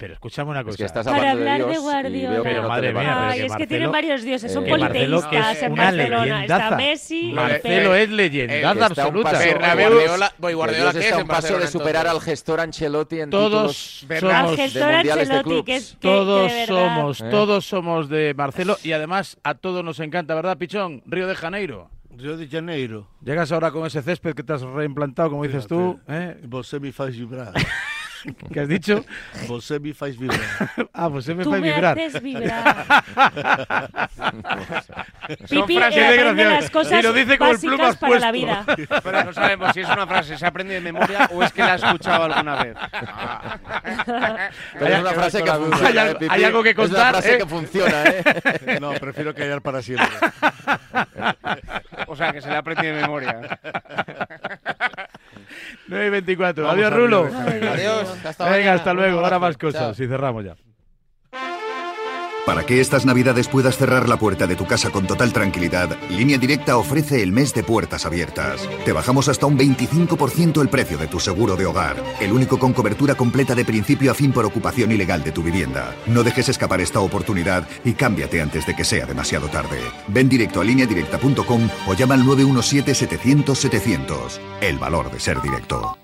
Pero 0.00 0.14
escúchame 0.14 0.50
una 0.50 0.60
Es 0.60 0.64
cosa. 0.66 0.76
que 0.78 0.84
estás 0.84 1.04
Para 1.06 1.32
hablar 1.32 1.58
de 1.58 1.64
de 1.66 1.70
Dios 1.72 1.82
y 1.82 1.84
Guardiola. 1.84 2.36
que 2.36 2.42
Pero 2.42 2.62
no 2.62 2.68
madre 2.68 2.92
mía, 2.94 3.00
pero 3.02 3.20
Ay, 3.20 3.40
que 3.40 3.46
es 3.46 3.56
que 3.56 3.66
tienen 3.66 3.92
varios 3.92 4.22
dioses, 4.22 4.50
son 4.50 4.64
eh, 4.66 4.70
politeístas 4.70 5.26
que 5.26 5.38
es 5.38 5.62
en 5.62 5.72
una 5.72 5.84
Barcelona. 5.84 6.24
leyendaza. 6.24 6.64
Está 6.64 6.76
Messi, 6.76 7.32
Marcelo 7.34 7.94
es 7.94 8.08
leyendaza 8.10 8.56
Que 8.58 8.60
está 8.64 8.72
un 8.72 8.82
absoluta. 8.82 9.30
paso- 9.32 9.58
Guardiola, 9.58 10.32
voy, 10.38 10.50
Que 10.52 10.54
Guardiola 10.56 10.82
Dios 10.84 10.94
¿qué 10.94 11.00
está 11.00 11.16
es 11.16 11.22
un 11.22 11.28
paso 11.28 11.58
de 11.58 11.66
superar 11.66 12.06
entonces? 12.06 12.28
al 12.28 12.32
gestor 12.34 12.60
Ancelotti 12.60 13.20
en 13.20 13.28
Todos 13.30 13.50
títulos 14.08 14.32
somos, 14.32 14.50
de 14.50 14.56
que 14.56 14.64
es 15.76 15.92
que- 15.92 15.98
todos 16.00 16.50
que 16.50 16.56
de 16.60 16.66
somos, 16.66 17.20
¿Eh? 17.20 17.24
todos 17.30 17.66
somos 17.66 18.08
de 18.08 18.32
Marcelo 18.34 18.78
y 18.82 18.92
además 18.92 19.36
a 19.44 19.54
todos 19.54 19.84
nos 19.84 20.00
encanta, 20.00 20.34
¿verdad, 20.34 20.56
Pichón? 20.56 21.02
Río 21.04 21.26
de 21.26 21.34
Janeiro. 21.34 21.90
Río 22.16 22.38
de 22.38 22.48
Janeiro. 22.48 23.06
Llegas 23.22 23.52
ahora 23.52 23.70
con 23.70 23.86
ese 23.86 24.00
césped 24.02 24.34
que 24.34 24.42
te 24.42 24.52
has 24.54 24.62
reimplantado, 24.62 25.28
como 25.30 25.44
dices 25.44 25.66
tú, 25.66 26.00
¿eh? 26.08 26.38
Você 26.44 26.80
me 26.80 26.90
faz 26.90 27.10
vibrar. 27.10 27.52
¿Qué 28.52 28.60
has 28.60 28.68
dicho? 28.68 29.04
Você 29.48 29.78
me 29.80 29.94
faz 29.94 30.16
vibrar. 30.18 30.40
Ah, 30.92 31.08
se 31.22 31.34
me 31.34 31.44
Tú 31.44 31.50
me 31.52 31.60
vibrar. 31.60 31.98
haces 31.98 32.20
vibrar. 32.22 32.84
Son 35.46 35.66
Pipi 35.66 35.76
frases 35.78 35.96
eh, 35.96 36.04
aprende 36.04 36.44
desgraciadas. 36.44 36.60
las 36.62 36.70
cosas 36.70 37.00
Y 37.00 37.02
lo 37.02 37.12
dice 37.12 37.38
con 37.38 37.48
el 37.48 37.54
básicas 37.54 37.76
plumas 37.76 37.96
para 37.96 38.18
la 38.18 38.32
vida. 38.32 38.64
Pero 39.04 39.24
no 39.24 39.32
sabemos 39.32 39.72
si 39.72 39.80
es 39.80 39.88
una 39.88 40.06
frase, 40.06 40.36
se 40.36 40.46
aprende 40.46 40.74
de 40.74 40.80
memoria 40.80 41.28
o 41.32 41.42
es 41.42 41.52
que 41.52 41.62
la 41.62 41.72
ha 41.72 41.76
escuchado 41.76 42.24
alguna 42.24 42.62
vez. 42.62 42.76
Pero 44.78 44.94
es 44.94 45.00
una 45.00 45.10
frase 45.12 45.42
que 45.42 45.50
Hay 45.50 45.58
funciona, 45.58 46.02
algo- 46.02 46.12
¿eh, 46.12 46.16
Pipi? 46.20 46.34
hay 46.34 46.44
algo 46.44 46.62
que 46.62 46.70
Es 46.70 46.76
una 46.76 46.86
contar, 46.88 47.10
frase 47.12 47.34
¿eh? 47.34 47.38
que 47.38 47.46
funciona, 47.46 48.02
¿eh? 48.04 48.78
No, 48.80 48.90
prefiero 48.94 49.34
callar 49.34 49.62
para 49.62 49.80
siempre. 49.82 50.08
O 52.08 52.16
sea, 52.16 52.32
que 52.32 52.40
se 52.42 52.48
le 52.48 52.56
ha 52.56 52.58
aprendido 52.58 52.94
de 52.96 53.00
memoria. 53.02 53.40
9 55.88 56.06
y 56.06 56.10
24. 56.10 56.64
Vamos 56.64 56.78
Adiós, 56.78 56.92
Rulo. 56.94 57.26
Adiós, 57.26 58.08
hasta 58.24 58.44
Venga, 58.44 58.56
mañana. 58.56 58.72
hasta 58.74 58.94
luego. 58.94 59.20
Ahora 59.20 59.38
más 59.38 59.56
cosas 59.56 59.96
Chao. 59.96 60.04
y 60.04 60.08
cerramos 60.08 60.44
ya. 60.44 60.54
Para 62.46 62.64
que 62.64 62.80
estas 62.80 63.04
navidades 63.04 63.48
puedas 63.48 63.76
cerrar 63.76 64.08
la 64.08 64.18
puerta 64.18 64.46
de 64.46 64.56
tu 64.56 64.66
casa 64.66 64.88
con 64.90 65.06
total 65.06 65.30
tranquilidad, 65.32 65.96
Línea 66.08 66.38
Directa 66.38 66.78
ofrece 66.78 67.22
el 67.22 67.32
mes 67.32 67.52
de 67.54 67.62
puertas 67.62 68.06
abiertas. 68.06 68.66
Te 68.84 68.92
bajamos 68.92 69.28
hasta 69.28 69.46
un 69.46 69.58
25% 69.58 70.62
el 70.62 70.68
precio 70.68 70.98
de 70.98 71.06
tu 71.06 71.20
seguro 71.20 71.54
de 71.56 71.66
hogar, 71.66 72.02
el 72.18 72.32
único 72.32 72.58
con 72.58 72.72
cobertura 72.72 73.14
completa 73.14 73.54
de 73.54 73.64
principio 73.64 74.10
a 74.10 74.14
fin 74.14 74.32
por 74.32 74.46
ocupación 74.46 74.90
ilegal 74.90 75.22
de 75.22 75.30
tu 75.32 75.42
vivienda. 75.42 75.94
No 76.06 76.22
dejes 76.22 76.48
escapar 76.48 76.80
esta 76.80 77.00
oportunidad 77.00 77.68
y 77.84 77.92
cámbiate 77.92 78.40
antes 78.40 78.66
de 78.66 78.74
que 78.74 78.84
sea 78.84 79.04
demasiado 79.06 79.48
tarde. 79.48 79.78
Ven 80.08 80.28
directo 80.28 80.60
a 80.60 80.64
lineadirecta.com 80.64 81.68
o 81.86 81.94
llama 81.94 82.14
al 82.14 82.24
917-700-700. 82.24 84.40
El 84.60 84.78
valor 84.78 85.12
de 85.12 85.20
ser 85.20 85.40
directo. 85.42 85.96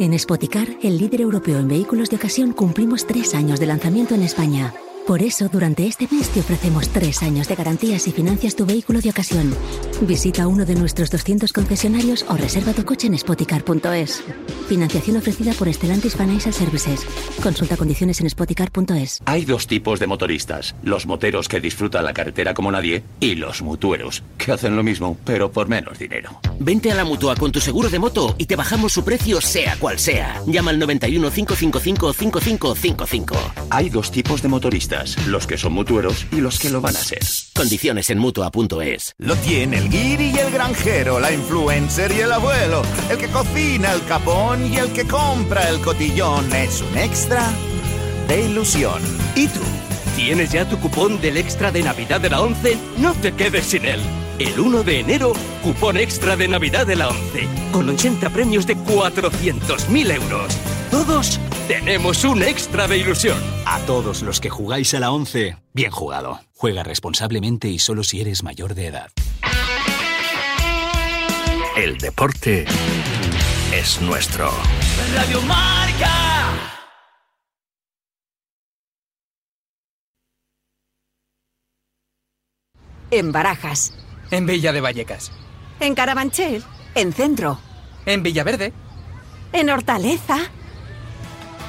En 0.00 0.16
Spoticar, 0.16 0.68
el 0.82 0.98
líder 0.98 1.22
europeo 1.22 1.58
en 1.58 1.66
vehículos 1.66 2.10
de 2.10 2.16
ocasión, 2.16 2.52
cumplimos 2.52 3.04
tres 3.06 3.34
años 3.34 3.58
de 3.58 3.66
lanzamiento 3.66 4.14
en 4.14 4.22
España. 4.22 4.72
Por 5.08 5.22
eso, 5.22 5.48
durante 5.48 5.86
este 5.86 6.06
mes 6.10 6.28
te 6.28 6.40
ofrecemos 6.40 6.90
tres 6.90 7.22
años 7.22 7.48
de 7.48 7.54
garantías 7.54 8.02
si 8.02 8.12
financias 8.12 8.54
tu 8.54 8.66
vehículo 8.66 9.00
de 9.00 9.08
ocasión. 9.08 9.54
Visita 10.02 10.46
uno 10.46 10.66
de 10.66 10.74
nuestros 10.74 11.10
200 11.10 11.50
concesionarios 11.54 12.26
o 12.28 12.36
reserva 12.36 12.74
tu 12.74 12.84
coche 12.84 13.06
en 13.06 13.16
spoticar.es. 13.16 14.22
Financiación 14.68 15.16
ofrecida 15.16 15.54
por 15.54 15.72
Stellantis 15.72 16.14
Financial 16.14 16.52
Services. 16.52 17.06
Consulta 17.42 17.78
condiciones 17.78 18.20
en 18.20 18.28
spoticar.es. 18.28 19.22
Hay 19.24 19.46
dos 19.46 19.66
tipos 19.66 19.98
de 19.98 20.06
motoristas, 20.06 20.74
los 20.82 21.06
moteros 21.06 21.48
que 21.48 21.58
disfrutan 21.58 22.04
la 22.04 22.12
carretera 22.12 22.52
como 22.52 22.70
nadie 22.70 23.02
y 23.18 23.34
los 23.36 23.62
mutueros, 23.62 24.22
que 24.36 24.52
hacen 24.52 24.76
lo 24.76 24.82
mismo, 24.82 25.16
pero 25.24 25.50
por 25.50 25.68
menos 25.68 25.98
dinero. 25.98 26.38
Vente 26.60 26.92
a 26.92 26.94
la 26.94 27.04
mutua 27.04 27.34
con 27.36 27.50
tu 27.50 27.60
seguro 27.60 27.88
de 27.88 27.98
moto 27.98 28.34
y 28.36 28.44
te 28.44 28.56
bajamos 28.56 28.92
su 28.92 29.02
precio 29.04 29.40
sea 29.40 29.76
cual 29.78 29.98
sea. 29.98 30.42
Llama 30.46 30.70
al 30.70 30.78
91 30.78 31.30
555 31.30 32.12
5555. 32.12 33.36
Hay 33.70 33.88
dos 33.88 34.10
tipos 34.10 34.42
de 34.42 34.48
motoristas, 34.48 34.97
los 35.26 35.46
que 35.46 35.58
son 35.58 35.72
mutueros 35.72 36.26
y 36.32 36.40
los 36.40 36.58
que 36.58 36.70
lo 36.70 36.80
van 36.80 36.96
a 36.96 37.00
ser. 37.00 37.20
Condiciones 37.54 38.10
en 38.10 38.18
mutua.es. 38.18 39.14
Lo 39.18 39.36
tiene 39.36 39.78
el 39.78 39.88
guiri 39.88 40.30
y 40.30 40.38
el 40.38 40.50
granjero, 40.50 41.20
la 41.20 41.32
influencer 41.32 42.12
y 42.12 42.20
el 42.20 42.32
abuelo, 42.32 42.82
el 43.10 43.18
que 43.18 43.28
cocina 43.28 43.92
el 43.92 44.04
capón 44.04 44.72
y 44.72 44.76
el 44.76 44.92
que 44.92 45.06
compra 45.06 45.68
el 45.68 45.80
cotillón. 45.80 46.52
Es 46.52 46.82
un 46.82 46.98
extra 46.98 47.50
de 48.28 48.42
ilusión. 48.42 49.02
¿Y 49.34 49.48
tú? 49.48 49.60
¿Tienes 50.16 50.50
ya 50.52 50.68
tu 50.68 50.78
cupón 50.78 51.20
del 51.20 51.36
extra 51.36 51.70
de 51.70 51.82
Navidad 51.82 52.20
de 52.20 52.30
la 52.30 52.40
11? 52.40 52.76
No 52.98 53.14
te 53.14 53.32
quedes 53.32 53.66
sin 53.66 53.84
él. 53.84 54.00
El 54.38 54.60
1 54.60 54.84
de 54.84 55.00
enero, 55.00 55.32
cupón 55.64 55.96
extra 55.96 56.36
de 56.36 56.46
Navidad 56.46 56.86
de 56.86 56.94
la 56.94 57.08
11, 57.08 57.48
con 57.72 57.88
80 57.88 58.30
premios 58.30 58.68
de 58.68 58.76
400.000 58.76 60.14
euros. 60.14 60.56
Todos 60.92 61.40
tenemos 61.66 62.22
un 62.22 62.44
extra 62.44 62.86
de 62.86 62.98
ilusión. 62.98 63.36
A 63.66 63.80
todos 63.80 64.22
los 64.22 64.40
que 64.40 64.48
jugáis 64.48 64.94
a 64.94 65.00
la 65.00 65.10
11, 65.10 65.56
bien 65.72 65.90
jugado. 65.90 66.38
Juega 66.54 66.84
responsablemente 66.84 67.68
y 67.68 67.80
solo 67.80 68.04
si 68.04 68.20
eres 68.20 68.44
mayor 68.44 68.74
de 68.74 68.86
edad. 68.86 69.10
El 71.76 71.98
deporte 71.98 72.64
es 73.72 74.00
nuestro. 74.00 74.52
Radio 75.14 75.42
Marca. 75.42 76.52
En 83.10 83.32
Barajas. 83.32 83.92
En 84.30 84.46
Villa 84.46 84.72
de 84.72 84.80
Vallecas. 84.80 85.32
En 85.80 85.94
Carabanchel. 85.94 86.62
En 86.94 87.12
Centro. 87.12 87.58
En 88.06 88.22
Villaverde. 88.22 88.72
En 89.52 89.70
Hortaleza. 89.70 90.38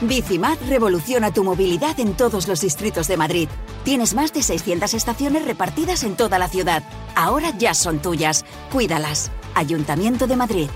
Bicimat 0.01 0.57
revoluciona 0.67 1.33
tu 1.33 1.43
movilidad 1.43 1.99
en 1.99 2.13
todos 2.13 2.47
los 2.47 2.61
distritos 2.61 3.07
de 3.07 3.17
Madrid. 3.17 3.49
Tienes 3.83 4.13
más 4.13 4.33
de 4.33 4.43
600 4.43 4.93
estaciones 4.93 5.45
repartidas 5.45 6.03
en 6.03 6.15
toda 6.15 6.39
la 6.39 6.47
ciudad. 6.47 6.83
Ahora 7.15 7.51
ya 7.57 7.73
son 7.73 8.01
tuyas. 8.01 8.45
Cuídalas. 8.71 9.31
Ayuntamiento 9.55 10.27
de 10.27 10.35
Madrid. 10.35 10.69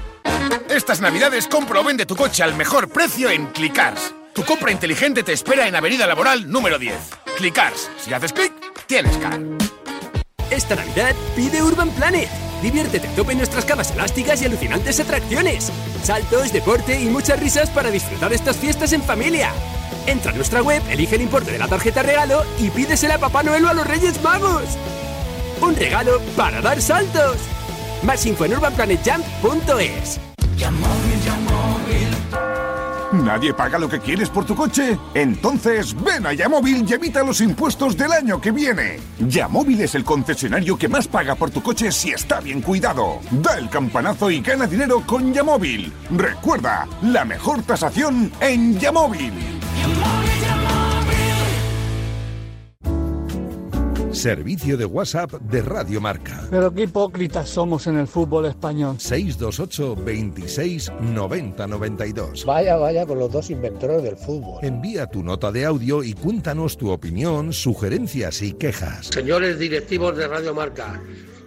Estas 0.70 1.02
navidades 1.02 1.48
compra 1.48 1.82
o 1.82 1.84
vende 1.84 2.06
tu 2.06 2.16
coche 2.16 2.44
al 2.44 2.56
mejor 2.56 2.90
precio 2.90 3.30
en 3.30 3.48
Clicars. 3.48 4.14
Tu 4.34 4.44
compra 4.44 4.72
inteligente 4.72 5.24
te 5.24 5.32
espera 5.32 5.68
en 5.68 5.76
Avenida 5.76 6.08
Laboral 6.08 6.50
número 6.50 6.80
10. 6.80 6.96
Clicars. 7.38 7.92
Si 7.98 8.14
haces 8.14 8.34
clic, 8.34 8.52
tienes 8.88 9.16
car. 9.18 9.40
Esta 10.50 10.76
Navidad 10.76 11.16
pide 11.36 11.62
Urban 11.64 11.90
Planet. 11.92 12.30
Diviértete 12.62 13.08
a 13.08 13.16
tope 13.16 13.34
en 13.34 13.40
nuestras 13.40 13.66
camas 13.66 13.92
elásticas 13.92 14.42
y 14.42 14.46
alucinantes 14.46 15.00
atracciones. 15.00 15.72
Saltos, 16.04 16.54
deporte 16.54 17.00
y 17.02 17.06
muchas 17.06 17.40
risas 17.40 17.70
para 17.70 17.92
disfrutar 17.92 18.32
estas 18.34 18.58
fiestas 18.58 18.94
en 18.94 19.02
familia. 19.02 19.52
Entra 20.06 20.32
a 20.32 20.36
nuestra 20.36 20.62
web, 20.62 20.82
elige 20.90 21.16
el 21.16 21.22
importe 21.22 21.52
de 21.52 21.60
la 21.60 21.68
tarjeta 21.68 22.04
regalo 22.04 22.44
y 22.60 22.70
pídesela 22.70 23.16
a 23.16 23.20
Papá 23.20 23.44
Noel 23.44 23.66
o 23.66 23.70
a 23.70 23.74
los 23.74 23.88
Reyes 23.88 24.22
Magos. 24.22 24.78
Un 25.62 25.76
regalo 25.76 26.20
para 26.36 26.62
dar 26.62 26.82
saltos. 26.82 27.38
Más 28.04 28.26
info 28.26 28.46
en 28.46 28.54
urbanplanetjump.es. 28.54 30.20
¿Nadie 33.14 33.54
paga 33.54 33.78
lo 33.78 33.88
que 33.88 34.00
quieres 34.00 34.28
por 34.30 34.44
tu 34.44 34.56
coche? 34.56 34.98
Entonces 35.14 35.96
ven 36.04 36.26
a 36.26 36.34
Yamóvil 36.34 36.84
y 36.90 36.94
evita 36.94 37.24
los 37.24 37.42
impuestos 37.42 37.96
del 37.96 38.12
año 38.12 38.42
que 38.42 38.50
viene. 38.50 39.00
Yamóvil 39.20 39.82
es 39.82 39.94
el 39.94 40.04
concesionario 40.04 40.76
que 40.78 40.88
más 40.88 41.08
paga 41.08 41.36
por 41.36 41.52
tu 41.52 41.62
coche 41.62 41.92
si 41.92 42.10
está 42.10 42.40
bien 42.40 42.62
cuidado. 42.62 43.20
Da 43.30 43.60
el 43.60 43.70
campanazo 43.70 44.32
y 44.32 44.42
gana 44.42 44.66
dinero 44.66 45.04
con 45.06 45.32
Yamóvil. 45.32 45.94
Recuerda, 46.10 46.88
la 47.04 47.24
mejor 47.24 47.62
tasación 47.62 48.32
en 48.42 48.80
Yamóvil. 48.80 49.63
Servicio 54.14 54.78
de 54.78 54.86
WhatsApp 54.86 55.34
de 55.34 55.62
Radio 55.62 56.00
Marca. 56.00 56.48
Pero 56.52 56.74
qué 56.74 56.84
hipócritas 56.84 57.50
somos 57.50 57.88
en 57.88 57.98
el 57.98 58.08
fútbol 58.08 58.46
español. 58.46 58.96
628 59.00 59.96
26 59.96 60.92
90 61.02 61.68
92. 61.68 62.46
Vaya, 62.46 62.78
vaya 62.78 63.06
con 63.06 63.18
los 63.18 63.32
dos 63.32 63.50
inventores 63.50 64.04
del 64.04 64.16
fútbol. 64.16 64.64
Envía 64.64 65.08
tu 65.08 65.24
nota 65.24 65.52
de 65.52 65.66
audio 65.66 66.04
y 66.04 66.14
cuéntanos 66.14 66.78
tu 66.78 66.92
opinión, 66.92 67.54
sugerencias 67.54 68.42
y 68.44 68.54
quejas. 68.54 69.08
Señores 69.08 69.58
directivos 69.58 70.16
de 70.16 70.28
Radio 70.28 70.54
Marca. 70.54 71.02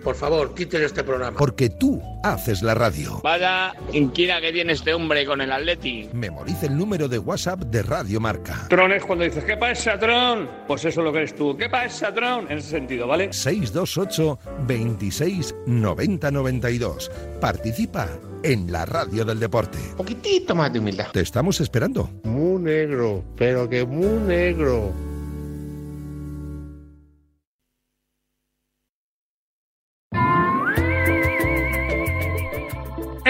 Por 0.06 0.14
favor, 0.14 0.54
quiten 0.54 0.84
este 0.84 1.02
programa. 1.02 1.36
Porque 1.36 1.68
tú 1.68 2.00
haces 2.22 2.62
la 2.62 2.74
radio. 2.74 3.20
Vaya 3.24 3.72
inquina 3.92 4.40
que 4.40 4.52
tiene 4.52 4.72
este 4.72 4.94
hombre 4.94 5.26
con 5.26 5.40
el 5.40 5.50
Atleti. 5.50 6.08
Memoriza 6.12 6.66
el 6.66 6.78
número 6.78 7.08
de 7.08 7.18
WhatsApp 7.18 7.62
de 7.62 7.82
Radio 7.82 8.20
Marca. 8.20 8.68
Tron 8.68 8.92
es 8.92 9.04
cuando 9.04 9.24
dices, 9.24 9.42
¿qué 9.42 9.56
pasa, 9.56 9.98
Tron? 9.98 10.48
Pues 10.68 10.84
eso 10.84 11.00
es 11.00 11.04
lo 11.04 11.10
que 11.10 11.18
eres 11.18 11.34
tú. 11.34 11.56
¿Qué 11.56 11.68
pasa, 11.68 12.14
Tron? 12.14 12.46
En 12.48 12.58
ese 12.58 12.70
sentido, 12.70 13.08
¿vale? 13.08 13.32
628 13.32 14.38
26 14.68 15.56
90 15.66 16.30
92. 16.30 17.10
Participa 17.40 18.08
en 18.44 18.70
la 18.70 18.86
radio 18.86 19.24
del 19.24 19.40
deporte. 19.40 19.78
Un 19.90 19.96
poquitito 19.96 20.54
más 20.54 20.72
de 20.72 20.78
humildad. 20.78 21.08
Te 21.12 21.22
estamos 21.22 21.60
esperando. 21.60 22.08
Muy 22.22 22.62
negro, 22.62 23.24
pero 23.36 23.68
que 23.68 23.84
muy 23.84 24.20
negro. 24.20 24.92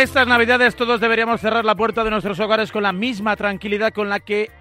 Estas 0.07 0.29
navidades 0.29 0.77
todos 0.77 1.01
deberíamos 1.01 1.41
cerrar 1.41 1.65
la 1.65 1.75
puerta 1.75 2.05
de 2.05 2.11
nuestros 2.11 2.39
hogares 2.39 2.71
con 2.71 2.85
la 2.85 2.93
misma 2.93 3.35
tranquilidad 3.35 3.93
con 3.93 4.09
la 4.09 4.21
que 4.21 4.53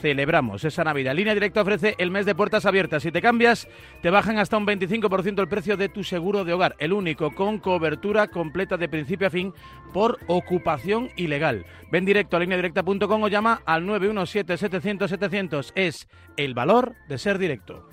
celebramos 0.00 0.62
esa 0.62 0.84
Navidad. 0.84 1.16
Línea 1.16 1.34
Directa 1.34 1.62
ofrece 1.62 1.96
el 1.98 2.12
mes 2.12 2.26
de 2.26 2.36
puertas 2.36 2.64
abiertas. 2.64 3.02
Si 3.02 3.10
te 3.10 3.20
cambias, 3.20 3.66
te 4.02 4.10
bajan 4.10 4.38
hasta 4.38 4.56
un 4.56 4.64
25% 4.64 5.40
el 5.40 5.48
precio 5.48 5.76
de 5.76 5.88
tu 5.88 6.04
seguro 6.04 6.44
de 6.44 6.52
hogar, 6.52 6.76
el 6.78 6.92
único 6.92 7.34
con 7.34 7.58
cobertura 7.58 8.28
completa 8.28 8.76
de 8.76 8.88
principio 8.88 9.26
a 9.26 9.30
fin 9.30 9.52
por 9.92 10.20
ocupación 10.28 11.10
ilegal. 11.16 11.66
Ven 11.90 12.04
directo 12.04 12.36
a 12.36 12.40
lineadirecta.com 12.40 13.22
o 13.24 13.28
llama 13.28 13.62
al 13.66 13.82
917-700-700. 13.86 15.72
Es 15.74 16.06
el 16.36 16.54
valor 16.54 16.94
de 17.08 17.18
ser 17.18 17.38
directo. 17.38 17.88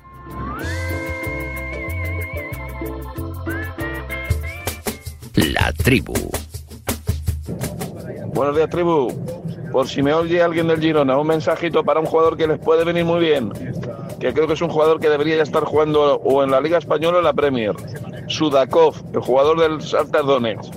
La 5.33 5.73
tribu. 5.73 6.13
Buenos 8.33 8.55
días, 8.55 8.69
tribu. 8.69 9.09
Por 9.71 9.87
si 9.87 10.01
me 10.01 10.13
oye 10.13 10.41
alguien 10.41 10.67
del 10.67 10.79
Girona, 10.79 11.17
un 11.17 11.27
mensajito 11.27 11.83
para 11.83 11.99
un 11.99 12.05
jugador 12.05 12.37
que 12.37 12.47
les 12.47 12.59
puede 12.59 12.85
venir 12.85 13.03
muy 13.03 13.19
bien, 13.19 13.51
que 14.19 14.33
creo 14.33 14.47
que 14.47 14.53
es 14.53 14.61
un 14.61 14.69
jugador 14.69 14.99
que 14.99 15.09
debería 15.09 15.35
ya 15.35 15.43
estar 15.43 15.63
jugando 15.63 16.15
o 16.15 16.43
en 16.43 16.51
la 16.51 16.61
Liga 16.61 16.77
Española 16.77 17.17
o 17.17 17.19
en 17.19 17.25
la 17.25 17.33
Premier. 17.33 17.73
Sudakov, 18.27 18.95
el 19.13 19.19
jugador 19.19 19.59
del 19.59 19.79
Shakhtar 19.79 20.25
Donetsk. 20.25 20.73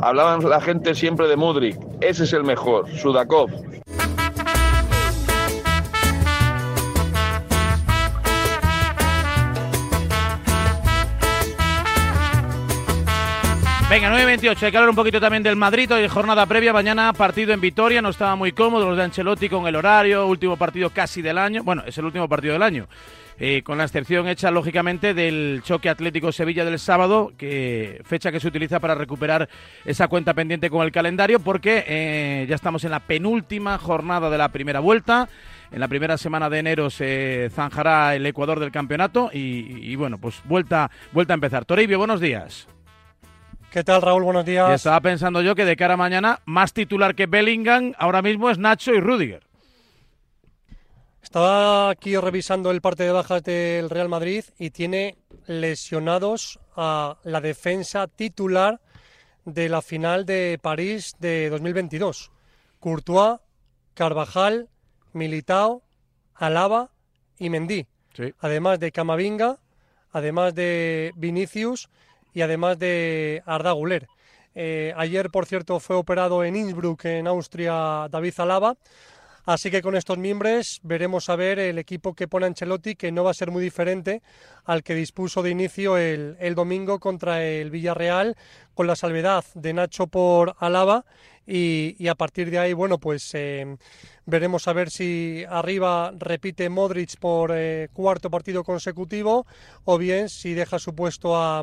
Hablaban 0.00 0.48
la 0.48 0.60
gente 0.60 0.94
siempre 0.94 1.28
de 1.28 1.36
Mudrik. 1.36 1.78
Ese 2.00 2.24
es 2.24 2.32
el 2.32 2.42
mejor, 2.42 2.88
Sudakov. 2.90 3.50
Venga, 13.88 14.10
9.28, 14.10 14.62
hay 14.64 14.70
que 14.72 14.76
hablar 14.76 14.90
un 14.90 14.96
poquito 14.96 15.20
también 15.20 15.44
del 15.44 15.54
Madrid, 15.54 15.92
hoy 15.92 16.08
jornada 16.08 16.44
previa, 16.44 16.72
mañana 16.72 17.12
partido 17.12 17.52
en 17.54 17.60
Vitoria, 17.60 18.02
no 18.02 18.08
estaba 18.08 18.34
muy 18.34 18.50
cómodo 18.50 18.88
los 18.88 18.96
de 18.96 19.04
Ancelotti 19.04 19.48
con 19.48 19.68
el 19.68 19.76
horario, 19.76 20.26
último 20.26 20.56
partido 20.56 20.90
casi 20.90 21.22
del 21.22 21.38
año, 21.38 21.62
bueno, 21.62 21.84
es 21.86 21.96
el 21.96 22.04
último 22.04 22.28
partido 22.28 22.54
del 22.54 22.64
año, 22.64 22.88
eh, 23.38 23.62
con 23.62 23.78
la 23.78 23.84
excepción 23.84 24.26
hecha 24.26 24.50
lógicamente 24.50 25.14
del 25.14 25.60
choque 25.62 25.88
Atlético 25.88 26.32
Sevilla 26.32 26.64
del 26.64 26.80
sábado, 26.80 27.32
que 27.38 28.02
fecha 28.04 28.32
que 28.32 28.40
se 28.40 28.48
utiliza 28.48 28.80
para 28.80 28.96
recuperar 28.96 29.48
esa 29.84 30.08
cuenta 30.08 30.34
pendiente 30.34 30.68
con 30.68 30.84
el 30.84 30.90
calendario, 30.90 31.38
porque 31.38 31.84
eh, 31.86 32.46
ya 32.48 32.56
estamos 32.56 32.82
en 32.82 32.90
la 32.90 33.00
penúltima 33.00 33.78
jornada 33.78 34.30
de 34.30 34.38
la 34.38 34.48
primera 34.48 34.80
vuelta. 34.80 35.28
En 35.70 35.80
la 35.80 35.88
primera 35.88 36.16
semana 36.16 36.48
de 36.48 36.58
enero 36.58 36.90
se 36.90 37.50
zanjará 37.52 38.14
el 38.14 38.24
Ecuador 38.26 38.60
del 38.60 38.70
campeonato 38.70 39.30
y, 39.32 39.90
y 39.90 39.96
bueno, 39.96 40.18
pues 40.18 40.40
vuelta, 40.44 40.90
vuelta 41.12 41.34
a 41.34 41.34
empezar. 41.34 41.64
Toribio, 41.64 41.98
buenos 41.98 42.20
días. 42.20 42.68
¿Qué 43.76 43.84
tal, 43.84 44.00
Raúl? 44.00 44.22
Buenos 44.22 44.46
días. 44.46 44.70
Y 44.70 44.72
estaba 44.72 45.02
pensando 45.02 45.42
yo 45.42 45.54
que 45.54 45.66
de 45.66 45.76
cara 45.76 45.92
a 45.92 45.96
mañana, 45.98 46.40
más 46.46 46.72
titular 46.72 47.14
que 47.14 47.26
Bellingham 47.26 47.92
ahora 47.98 48.22
mismo 48.22 48.48
es 48.48 48.56
Nacho 48.56 48.94
y 48.94 49.00
Rudiger. 49.00 49.46
Estaba 51.22 51.90
aquí 51.90 52.16
revisando 52.16 52.70
el 52.70 52.80
parte 52.80 53.02
de 53.02 53.12
bajas 53.12 53.42
del 53.42 53.90
Real 53.90 54.08
Madrid 54.08 54.44
y 54.58 54.70
tiene 54.70 55.18
lesionados 55.46 56.58
a 56.74 57.18
la 57.22 57.42
defensa 57.42 58.06
titular 58.06 58.80
de 59.44 59.68
la 59.68 59.82
final 59.82 60.24
de 60.24 60.58
París 60.62 61.14
de 61.18 61.50
2022. 61.50 62.32
Courtois, 62.80 63.40
Carvajal, 63.92 64.70
Militao, 65.12 65.82
Alaba 66.34 66.92
y 67.38 67.50
Mendy. 67.50 67.86
Además 68.38 68.80
de 68.80 68.90
Camavinga, 68.90 69.58
además 70.12 70.54
de 70.54 71.12
Vinicius 71.14 71.90
y 72.36 72.42
además 72.42 72.78
de 72.78 73.42
Arda 73.46 73.72
Guler. 73.72 74.08
Eh, 74.54 74.92
ayer, 74.98 75.30
por 75.30 75.46
cierto, 75.46 75.80
fue 75.80 75.96
operado 75.96 76.44
en 76.44 76.54
Innsbruck, 76.54 77.06
en 77.06 77.26
Austria, 77.26 78.08
David 78.10 78.34
Alaba. 78.36 78.76
Así 79.46 79.70
que 79.70 79.80
con 79.80 79.96
estos 79.96 80.18
miembros 80.18 80.80
veremos 80.82 81.30
a 81.30 81.36
ver 81.36 81.58
el 81.58 81.78
equipo 81.78 82.12
que 82.12 82.28
pone 82.28 82.44
Ancelotti, 82.44 82.94
que 82.94 83.10
no 83.10 83.24
va 83.24 83.30
a 83.30 83.34
ser 83.34 83.50
muy 83.50 83.62
diferente 83.62 84.20
al 84.66 84.82
que 84.82 84.94
dispuso 84.94 85.42
de 85.42 85.48
inicio 85.48 85.96
el, 85.96 86.54
domingo 86.54 87.00
contra 87.00 87.42
el 87.42 87.70
Villarreal, 87.70 88.36
con 88.74 88.86
la 88.86 88.96
salvedad 88.96 89.42
de 89.54 89.72
Nacho 89.72 90.06
por 90.06 90.56
Alaba. 90.58 91.06
Y, 91.46 92.06
a 92.08 92.16
partir 92.16 92.50
de 92.50 92.58
ahí, 92.58 92.74
bueno, 92.74 92.98
pues 92.98 93.30
eh, 93.32 93.78
veremos 94.26 94.68
a 94.68 94.74
ver 94.74 94.90
si 94.90 95.42
arriba 95.48 96.12
repite 96.18 96.68
Modric 96.68 97.18
por 97.18 97.52
eh, 97.54 97.88
cuarto 97.94 98.28
partido 98.28 98.62
consecutivo 98.62 99.46
o 99.84 99.96
bien 99.96 100.28
si 100.28 100.52
deja 100.52 100.78
su 100.78 100.94
puesto 100.94 101.34
a 101.34 101.62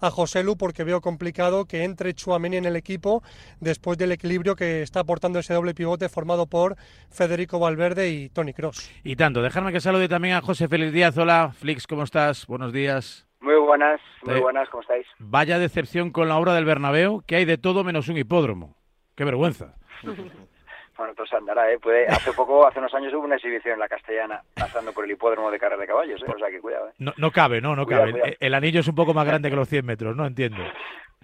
a 0.00 0.10
José 0.10 0.42
Lu 0.42 0.56
porque 0.56 0.84
veo 0.84 1.00
complicado 1.00 1.66
que 1.66 1.84
entre 1.84 2.14
Chuameni 2.14 2.56
en 2.56 2.64
el 2.64 2.76
equipo 2.76 3.22
después 3.60 3.98
del 3.98 4.12
equilibrio 4.12 4.56
que 4.56 4.82
está 4.82 5.00
aportando 5.00 5.38
ese 5.38 5.54
doble 5.54 5.74
pivote 5.74 6.08
formado 6.08 6.46
por 6.46 6.76
Federico 7.10 7.58
Valverde 7.58 8.10
y 8.10 8.28
Tony 8.28 8.52
Cross. 8.52 8.90
Y 9.04 9.16
tanto, 9.16 9.42
dejarme 9.42 9.72
que 9.72 9.80
salude 9.80 10.08
también 10.08 10.34
a 10.34 10.40
José 10.40 10.68
Félix 10.68 10.92
Díaz. 10.92 11.18
Hola, 11.18 11.52
Flix, 11.52 11.86
¿cómo 11.86 12.02
estás? 12.02 12.46
Buenos 12.46 12.72
días. 12.72 13.26
Muy 13.40 13.56
buenas, 13.60 14.00
muy 14.24 14.40
buenas, 14.40 14.68
¿cómo 14.70 14.80
estáis? 14.80 15.06
Vaya 15.18 15.58
decepción 15.58 16.10
con 16.10 16.28
la 16.28 16.36
obra 16.36 16.54
del 16.54 16.64
Bernabéu, 16.64 17.22
que 17.26 17.36
hay 17.36 17.44
de 17.44 17.58
todo 17.58 17.84
menos 17.84 18.08
un 18.08 18.16
hipódromo. 18.16 18.76
Qué 19.14 19.24
vergüenza. 19.24 19.76
Bueno, 20.96 21.12
pues 21.14 21.32
andará, 21.34 21.70
¿eh? 21.70 21.78
Puede, 21.78 22.06
hace 22.06 22.32
poco, 22.32 22.66
hace 22.66 22.78
unos 22.78 22.94
años 22.94 23.12
hubo 23.12 23.24
una 23.24 23.36
exhibición 23.36 23.74
en 23.74 23.80
la 23.80 23.88
Castellana 23.88 24.40
pasando 24.54 24.92
por 24.92 25.04
el 25.04 25.10
hipódromo 25.10 25.50
de 25.50 25.58
carrera 25.58 25.80
de 25.80 25.86
caballos, 25.86 26.22
¿eh? 26.22 26.32
O 26.34 26.38
sea 26.38 26.48
que 26.50 26.60
cuidado, 26.60 26.88
¿eh? 26.88 26.92
No, 26.98 27.12
no 27.16 27.30
cabe, 27.30 27.60
no, 27.60 27.76
no 27.76 27.86
cabe. 27.86 28.36
El, 28.40 28.54
anillo 28.54 28.80
es 28.80 28.88
un 28.88 28.94
poco 28.94 29.12
más 29.12 29.26
grande 29.26 29.50
que 29.50 29.56
los 29.56 29.68
100 29.68 29.84
metros, 29.84 30.16
¿no? 30.16 30.26
Entiendo. 30.26 30.62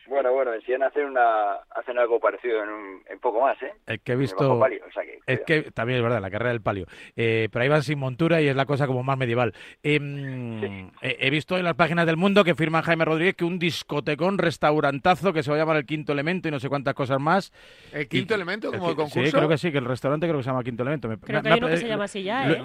Bueno, 0.09 0.33
bueno, 0.33 0.51
decían 0.51 0.83
hacer 0.83 1.05
una, 1.05 1.53
hacen 1.75 1.99
algo 1.99 2.19
parecido 2.21 2.63
en, 2.63 2.69
un, 2.69 3.03
en 3.09 3.19
poco 3.21 3.41
más, 3.41 3.61
¿eh? 3.63 3.73
Es 3.87 4.01
que 4.01 4.13
he 4.13 4.15
En 4.15 4.21
el 4.21 4.27
visto. 4.27 4.59
palio, 4.59 4.83
o 4.89 4.93
sea 4.93 5.03
que, 5.05 5.19
es 5.27 5.41
que 5.47 5.63
también 5.73 5.99
es 5.99 6.03
verdad, 6.03 6.21
la 6.21 6.31
carrera 6.31 6.51
del 6.51 6.61
palio. 6.61 6.87
Eh, 7.17 7.49
pero 7.53 7.63
ahí 7.63 7.69
van 7.69 7.83
sin 7.83 7.99
montura 7.99 8.41
y 8.43 8.49
es 8.49 8.57
la 8.57 8.67
cosa 8.67 8.87
como 8.87 9.03
más 9.03 9.17
medieval. 9.17 9.55
Em, 9.83 10.91
he, 11.03 11.17
he 11.27 11.31
visto 11.31 11.57
en 11.57 11.65
las 11.65 11.75
páginas 11.75 12.07
del 12.07 12.17
mundo 12.17 12.45
que 12.45 12.55
firma 12.55 12.83
Jaime 12.83 13.05
Rodríguez 13.05 13.35
que 13.37 13.45
un 13.45 13.59
discotecón, 13.59 14.39
restaurantazo 14.39 15.33
que 15.33 15.43
se 15.43 15.51
va 15.51 15.57
a 15.57 15.61
llamar 15.61 15.77
el 15.77 15.87
Quinto 15.87 16.13
Elemento 16.13 16.49
y 16.49 16.51
no 16.51 16.59
sé 16.61 16.69
cuántas 16.69 16.95
cosas 16.95 17.21
más. 17.21 17.53
¿El 17.93 18.03
Y- 18.03 18.07
Quinto 18.07 18.35
Elemento 18.35 18.71
como 18.73 18.91
el 18.91 18.97
concurso? 18.97 19.25
Sí, 19.25 19.33
creo 19.33 19.49
que 19.49 19.59
sí, 19.59 19.71
que 19.73 19.79
el 19.79 19.85
restaurante 19.85 20.27
creo 20.27 20.39
que 20.39 20.45
se 20.45 20.51
llama 20.51 20.65
Quinto 20.65 20.83
Elemento. 20.83 21.09
Me- 21.09 21.19
Creo 21.19 21.39
me- 21.39 21.43
que 21.43 21.49
hay 21.49 21.55
ha- 21.55 21.59
uno 21.59 21.69
que 21.69 21.77
se 21.77 21.89
llama 21.89 22.05
así 22.05 22.23
ya, 22.23 22.47
lo- 22.47 22.55
¿eh? 22.55 22.63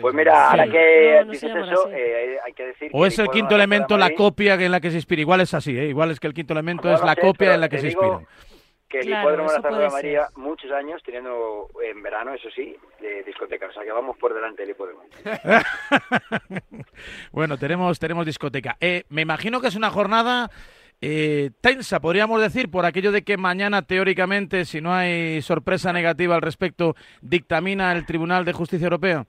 Pues 0.00 0.14
mira, 0.14 0.50
ahora 0.50 0.64
Sí. 0.64 0.70
que 0.70 1.16
No, 1.20 1.24
no 1.26 1.32
dices 1.32 1.50
eso, 1.54 1.90
eh, 1.92 2.38
hay 2.44 2.52
que 2.52 2.66
decir 2.66 2.90
O 2.92 3.02
que 3.02 3.08
es 3.08 3.18
el 3.18 3.28
quinto 3.28 3.54
elemento 3.54 3.96
la 3.98 4.10
copia 4.14 4.54
en 4.54 4.72
la 4.72 4.80
que 4.80 4.90
se 4.90 4.96
inspira. 4.96 5.20
Igual 5.20 5.40
es 5.42 5.52
así, 5.54 5.76
¿eh? 5.78 5.86
Igual 5.88 6.10
es 6.10 6.20
que 6.20 6.26
el 6.26 6.34
quinto 6.34 6.52
elemento 6.54 6.77
No 6.82 6.94
es 6.94 7.00
lo 7.00 7.06
la 7.06 7.14
sé, 7.14 7.20
copia 7.20 7.54
en 7.54 7.60
la 7.60 7.68
que 7.68 7.78
se 7.78 7.86
inspiran. 7.88 8.26
Que 8.88 9.00
el 9.00 9.06
Claro, 9.06 9.28
hipódromo 9.28 9.52
de 9.52 9.82
la 9.82 9.90
María, 9.90 10.28
muchos 10.36 10.70
años 10.72 11.02
teniendo 11.04 11.68
en 11.84 12.02
verano, 12.02 12.32
eso 12.32 12.48
sí, 12.54 12.74
de 13.00 13.22
discoteca. 13.22 13.66
O 13.66 13.72
sea 13.72 13.84
que 13.84 13.92
vamos 13.92 14.16
por 14.16 14.32
delante 14.32 14.62
del 14.62 14.70
hipódromo. 14.70 15.02
Bueno, 17.32 17.58
tenemos, 17.58 17.98
tenemos 17.98 18.26
discoteca. 18.26 18.76
Eh, 18.80 19.04
me 19.10 19.22
imagino 19.22 19.60
que 19.60 19.68
es 19.68 19.76
una 19.76 19.90
jornada 19.90 20.50
eh, 21.00 21.50
tensa, 21.60 22.00
podríamos 22.00 22.40
decir, 22.40 22.70
por 22.70 22.84
aquello 22.84 23.12
de 23.12 23.22
que 23.22 23.36
mañana, 23.36 23.82
teóricamente, 23.82 24.64
si 24.64 24.80
no 24.80 24.92
hay 24.92 25.40
sorpresa 25.42 25.92
negativa 25.92 26.34
al 26.34 26.42
respecto, 26.42 26.96
dictamina 27.20 27.92
el 27.92 28.04
Tribunal 28.06 28.44
de 28.44 28.52
Justicia 28.52 28.86
Europeo. 28.86 29.26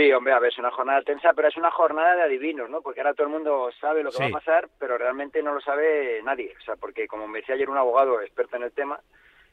Sí, 0.00 0.10
hombre, 0.14 0.32
a 0.32 0.38
ver, 0.38 0.50
es 0.50 0.58
una 0.58 0.70
jornada 0.70 1.02
tensa, 1.02 1.34
pero 1.34 1.48
es 1.48 1.56
una 1.58 1.70
jornada 1.70 2.16
de 2.16 2.22
adivinos, 2.22 2.70
¿no? 2.70 2.80
Porque 2.80 3.00
ahora 3.00 3.12
todo 3.12 3.26
el 3.26 3.34
mundo 3.34 3.68
sabe 3.82 4.02
lo 4.02 4.08
que 4.10 4.16
Sí. 4.16 4.22
va 4.22 4.28
a 4.28 4.40
pasar, 4.40 4.68
pero 4.78 4.96
realmente 4.96 5.42
no 5.42 5.52
lo 5.52 5.60
sabe 5.60 6.22
nadie. 6.22 6.54
O 6.58 6.62
sea, 6.62 6.76
porque 6.76 7.06
como 7.06 7.28
me 7.28 7.40
decía 7.40 7.54
ayer 7.54 7.68
un 7.68 7.76
abogado 7.76 8.22
experto 8.22 8.56
en 8.56 8.62
el 8.62 8.72
tema, 8.72 8.98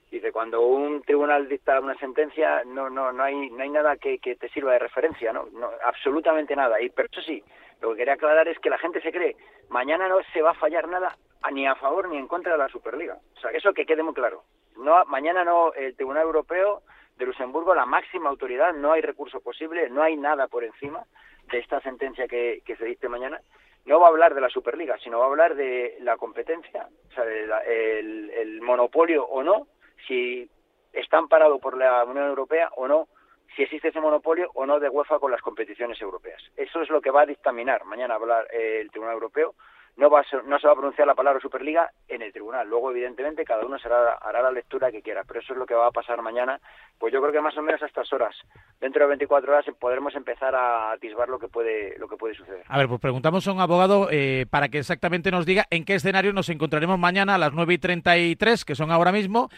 dice, 0.09 0.31
cuando 0.31 0.61
un 0.61 1.01
tribunal 1.01 1.49
dicta 1.49 1.77
una 1.81 1.95
sentencia, 1.95 2.63
no 2.65 2.89
no 2.89 3.11
no 3.11 3.23
hay 3.23 3.49
no 3.49 3.61
hay 3.61 3.69
nada 3.69 3.97
que, 3.97 4.19
que 4.19 4.37
te 4.37 4.47
sirva 4.47 4.71
de 4.71 4.79
referencia, 4.79 5.33
¿no? 5.33 5.47
no 5.51 5.69
absolutamente 5.83 6.55
nada. 6.55 6.79
Y 6.79 6.91
pero 6.91 7.09
eso 7.11 7.21
sí, 7.23 7.43
lo 7.81 7.89
que 7.91 7.97
quería 7.97 8.13
aclarar 8.13 8.47
es 8.47 8.57
que 8.59 8.69
la 8.69 8.77
gente 8.77 9.01
se 9.01 9.11
cree, 9.11 9.35
mañana 9.67 10.07
no 10.07 10.19
se 10.31 10.41
va 10.41 10.51
a 10.51 10.61
fallar 10.63 10.87
nada 10.87 11.17
ni 11.51 11.67
a 11.67 11.75
favor 11.75 12.07
ni 12.07 12.15
en 12.17 12.27
contra 12.29 12.53
de 12.53 12.57
la 12.57 12.69
Superliga. 12.69 13.17
O 13.35 13.39
sea, 13.41 13.51
eso 13.51 13.73
que 13.73 13.85
quede 13.85 14.01
muy 14.01 14.13
claro. 14.13 14.43
No, 14.77 15.03
mañana 15.07 15.43
no, 15.43 15.73
el 15.73 15.93
Tribunal 15.97 16.23
Europeo 16.23 16.83
de 17.17 17.25
Luxemburgo, 17.25 17.73
la 17.73 17.85
máxima 17.85 18.29
autoridad, 18.29 18.73
no 18.73 18.91
hay 18.91 19.01
recurso 19.01 19.39
posible, 19.41 19.89
no 19.89 20.03
hay 20.03 20.15
nada 20.15 20.47
por 20.47 20.63
encima 20.63 21.03
de 21.51 21.59
esta 21.59 21.81
sentencia 21.81 22.27
que, 22.27 22.61
se 22.65 22.85
dicte 22.85 23.09
mañana. 23.09 23.41
No 23.85 23.99
va 23.99 24.07
a 24.07 24.09
hablar 24.09 24.35
de 24.35 24.41
la 24.41 24.49
Superliga, 24.49 24.97
sino 24.99 25.19
va 25.19 25.25
a 25.25 25.29
hablar 25.29 25.55
de 25.55 25.97
la 26.01 26.17
competencia, 26.17 26.87
o 27.09 27.13
sea, 27.13 27.23
de 27.23 27.47
la- 27.47 27.61
el, 27.63 28.29
el 28.31 28.61
monopolio 28.61 29.25
o 29.25 29.41
no, 29.43 29.67
si 30.07 30.49
está 30.93 31.17
amparado 31.17 31.59
por 31.59 31.77
la 31.77 32.03
Unión 32.03 32.27
Europea 32.27 32.69
o 32.75 32.87
no, 32.87 33.07
si 33.55 33.63
existe 33.63 33.87
ese 33.87 34.01
monopolio 34.01 34.51
o 34.53 34.65
no 34.65 34.79
de 34.79 34.89
UEFA 34.89 35.19
con 35.19 35.31
las 35.31 35.41
competiciones 35.41 35.99
europeas. 36.01 36.43
Eso 36.57 36.81
es 36.81 36.89
lo 36.89 37.01
que 37.01 37.11
va 37.11 37.21
a 37.21 37.25
dictaminar 37.25 37.85
mañana 37.85 38.15
hablar 38.15 38.45
eh, 38.51 38.79
el 38.81 38.91
Tribunal 38.91 39.13
Europeo. 39.15 39.55
No, 39.97 40.11
va 40.11 40.19
a 40.19 40.23
no 40.45 40.59
se 40.59 40.67
va 40.67 40.73
a 40.73 40.75
pronunciar 40.75 41.07
la 41.07 41.15
palabra 41.15 41.39
Superliga 41.39 41.89
en 42.07 42.21
el 42.21 42.31
tribunal. 42.31 42.69
Luego, 42.69 42.91
evidentemente, 42.91 43.43
cada 43.43 43.65
uno 43.65 43.79
será, 43.79 44.13
hará 44.13 44.43
la 44.43 44.51
lectura 44.51 44.91
que 44.91 45.01
quiera. 45.01 45.23
Pero 45.27 45.39
eso 45.39 45.53
es 45.53 45.59
lo 45.59 45.65
que 45.65 45.73
va 45.73 45.87
a 45.87 45.91
pasar 45.91 46.21
mañana. 46.21 46.59
Pues 46.99 47.11
yo 47.11 47.19
creo 47.19 47.33
que 47.33 47.41
más 47.41 47.57
o 47.57 47.63
menos 47.63 47.81
a 47.81 47.87
estas 47.87 48.13
horas, 48.13 48.35
dentro 48.79 49.01
de 49.01 49.07
24 49.07 49.51
horas, 49.51 49.65
podremos 49.79 50.13
empezar 50.15 50.53
a 50.53 50.91
atisbar 50.91 51.29
lo 51.29 51.39
que 51.39 51.47
puede, 51.47 51.97
lo 51.97 52.07
que 52.07 52.15
puede 52.15 52.35
suceder. 52.35 52.63
A 52.67 52.77
ver, 52.77 52.87
pues 52.87 53.01
preguntamos 53.01 53.47
a 53.47 53.51
un 53.51 53.59
abogado 53.59 54.07
eh, 54.11 54.45
para 54.49 54.69
que 54.69 54.77
exactamente 54.77 55.31
nos 55.31 55.47
diga 55.47 55.65
en 55.71 55.83
qué 55.83 55.95
escenario 55.95 56.31
nos 56.31 56.49
encontraremos 56.49 56.99
mañana 56.99 57.33
a 57.33 57.39
las 57.39 57.53
9 57.53 57.73
y 57.73 57.77
33, 57.79 58.65
que 58.65 58.75
son 58.75 58.91
ahora 58.91 59.11
mismo, 59.11 59.49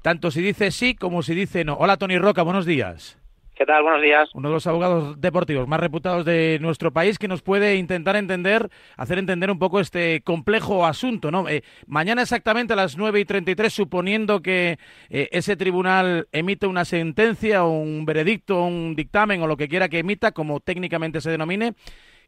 tanto 0.00 0.30
si 0.30 0.40
dice 0.40 0.70
sí 0.70 0.94
como 0.94 1.22
si 1.22 1.34
dice 1.34 1.64
no. 1.64 1.74
Hola, 1.74 1.98
Tony 1.98 2.16
Roca, 2.18 2.42
buenos 2.42 2.64
días. 2.64 3.21
¿Qué 3.54 3.66
tal? 3.66 3.82
Buenos 3.82 4.00
días. 4.00 4.30
Uno 4.34 4.48
de 4.48 4.54
los 4.54 4.66
abogados 4.66 5.20
deportivos 5.20 5.68
más 5.68 5.78
reputados 5.78 6.24
de 6.24 6.58
nuestro 6.62 6.90
país 6.90 7.18
que 7.18 7.28
nos 7.28 7.42
puede 7.42 7.76
intentar 7.76 8.16
entender, 8.16 8.70
hacer 8.96 9.18
entender 9.18 9.50
un 9.50 9.58
poco 9.58 9.78
este 9.78 10.22
complejo 10.22 10.86
asunto, 10.86 11.30
¿no? 11.30 11.46
Eh, 11.48 11.62
mañana 11.86 12.22
exactamente 12.22 12.72
a 12.72 12.76
las 12.76 12.96
9 12.96 13.20
y 13.20 13.24
33, 13.26 13.70
suponiendo 13.70 14.40
que 14.40 14.78
eh, 15.10 15.28
ese 15.32 15.56
tribunal 15.56 16.28
emite 16.32 16.66
una 16.66 16.86
sentencia 16.86 17.64
o 17.64 17.70
un 17.72 18.06
veredicto, 18.06 18.64
un 18.64 18.96
dictamen 18.96 19.42
o 19.42 19.46
lo 19.46 19.58
que 19.58 19.68
quiera 19.68 19.90
que 19.90 19.98
emita, 19.98 20.32
como 20.32 20.60
técnicamente 20.60 21.20
se 21.20 21.30
denomine, 21.30 21.74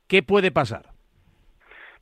¿qué 0.07 0.23
puede 0.23 0.53
pasar? 0.53 0.95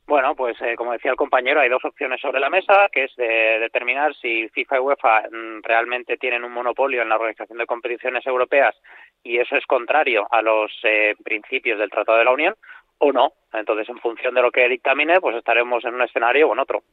Bueno, 0.05 0.35
pues 0.35 0.61
eh, 0.61 0.75
como 0.75 0.91
decía 0.91 1.11
el 1.11 1.17
compañero, 1.17 1.61
hay 1.61 1.69
dos 1.69 1.83
opciones 1.85 2.19
sobre 2.19 2.41
la 2.41 2.49
mesa, 2.49 2.89
que 2.91 3.05
es 3.05 3.15
de 3.15 3.59
determinar 3.59 4.13
si 4.15 4.49
FIFA 4.49 4.75
y 4.75 4.79
UEFA 4.79 5.21
mm, 5.31 5.61
realmente 5.63 6.17
tienen 6.17 6.43
un 6.43 6.51
monopolio 6.51 7.01
en 7.01 7.09
la 7.09 7.15
organización 7.15 7.57
de 7.57 7.65
competiciones 7.65 8.25
europeas 8.27 8.75
y 9.23 9.37
eso 9.37 9.55
es 9.55 9.65
contrario 9.65 10.27
a 10.31 10.41
los 10.41 10.71
eh, 10.83 11.15
principios 11.23 11.79
del 11.79 11.89
Tratado 11.89 12.17
de 12.17 12.25
la 12.25 12.31
Unión 12.31 12.55
o 12.97 13.11
no. 13.11 13.33
Entonces, 13.53 13.87
en 13.89 13.97
función 13.99 14.33
de 14.35 14.41
lo 14.41 14.51
que 14.51 14.67
dictamine, 14.67 15.19
pues 15.21 15.35
estaremos 15.35 15.83
en 15.85 15.93
un 15.95 16.01
escenario 16.01 16.49
o 16.49 16.53
en 16.53 16.59
otro. 16.59 16.83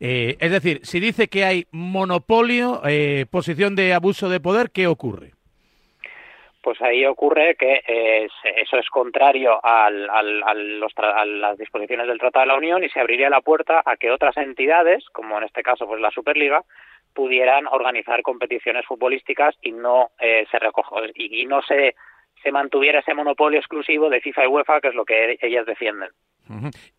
Eh, 0.00 0.36
es 0.40 0.50
decir, 0.50 0.80
si 0.84 1.00
dice 1.00 1.28
que 1.28 1.44
hay 1.44 1.66
monopolio, 1.72 2.80
eh, 2.88 3.26
posición 3.30 3.74
de 3.76 3.92
abuso 3.92 4.28
de 4.28 4.40
poder, 4.40 4.70
¿qué 4.70 4.86
ocurre? 4.86 5.32
pues 6.62 6.82
ahí 6.82 7.06
ocurre 7.06 7.54
que 7.54 7.80
eh, 7.86 8.26
eso 8.56 8.76
es 8.76 8.88
contrario 8.90 9.64
al, 9.64 10.10
al- 10.10 10.42
al 10.42 10.80
los 10.80 10.92
tra- 10.96 11.14
a 11.14 11.24
las 11.24 11.56
disposiciones 11.56 12.08
del 12.08 12.18
Tratado 12.18 12.42
de 12.42 12.48
la 12.48 12.56
Unión 12.58 12.82
y 12.82 12.88
se 12.88 12.98
abriría 12.98 13.30
la 13.30 13.40
puerta 13.40 13.84
a 13.86 13.96
que 13.96 14.10
otras 14.10 14.36
entidades, 14.36 15.04
como 15.12 15.38
en 15.38 15.44
este 15.44 15.62
caso 15.62 15.86
pues 15.86 16.00
la 16.00 16.10
Superliga, 16.10 16.64
pudieran 17.16 17.66
organizar 17.66 18.22
competiciones 18.22 18.84
futbolísticas 18.86 19.56
y 19.62 19.72
no 19.72 20.10
eh, 20.20 20.46
se 20.50 20.58
recojo 20.60 20.98
y, 21.14 21.42
y 21.42 21.46
no 21.46 21.62
se 21.62 21.96
se 22.42 22.52
mantuviera 22.52 23.00
ese 23.00 23.14
monopolio 23.14 23.58
exclusivo 23.58 24.10
de 24.10 24.20
FIFA 24.20 24.44
y 24.44 24.46
UEFA, 24.48 24.80
que 24.82 24.88
es 24.88 24.94
lo 24.94 25.04
que 25.06 25.38
ellas 25.40 25.64
defienden. 25.66 26.10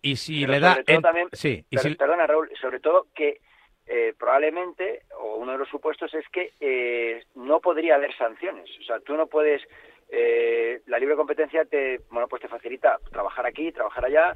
Y 0.01 0.15
si 0.17 0.41
Pero 0.41 0.51
le 0.53 0.59
da... 0.59 0.79
en- 0.87 1.01
también- 1.01 1.29
Sí, 1.31 1.63
y 1.69 1.77
Pero, 1.77 1.81
si- 1.89 1.95
Perdona, 1.95 2.25
Raúl, 2.27 2.49
sobre 2.59 2.79
todo 2.79 3.05
que 3.15 3.39
eh, 3.85 4.13
probablemente, 4.19 5.03
o 5.21 5.35
uno 5.37 5.51
de 5.53 5.59
los 5.59 5.69
supuestos 5.69 6.11
es 6.15 6.27
que 6.29 6.51
eh, 6.59 7.23
no 7.35 7.61
podría 7.61 7.95
haber 7.95 8.13
sanciones. 8.17 8.67
O 8.81 8.83
sea, 8.83 8.99
tú 8.99 9.15
no 9.15 9.27
puedes... 9.27 9.61
eh, 10.09 10.81
la 10.87 10.99
libre 10.99 11.15
competencia 11.15 11.65
te 11.65 12.01
bueno 12.09 12.27
pues 12.27 12.41
te 12.41 12.47
facilita 12.47 12.99
trabajar 13.11 13.45
aquí 13.45 13.71
trabajar 13.71 14.05
allá 14.05 14.35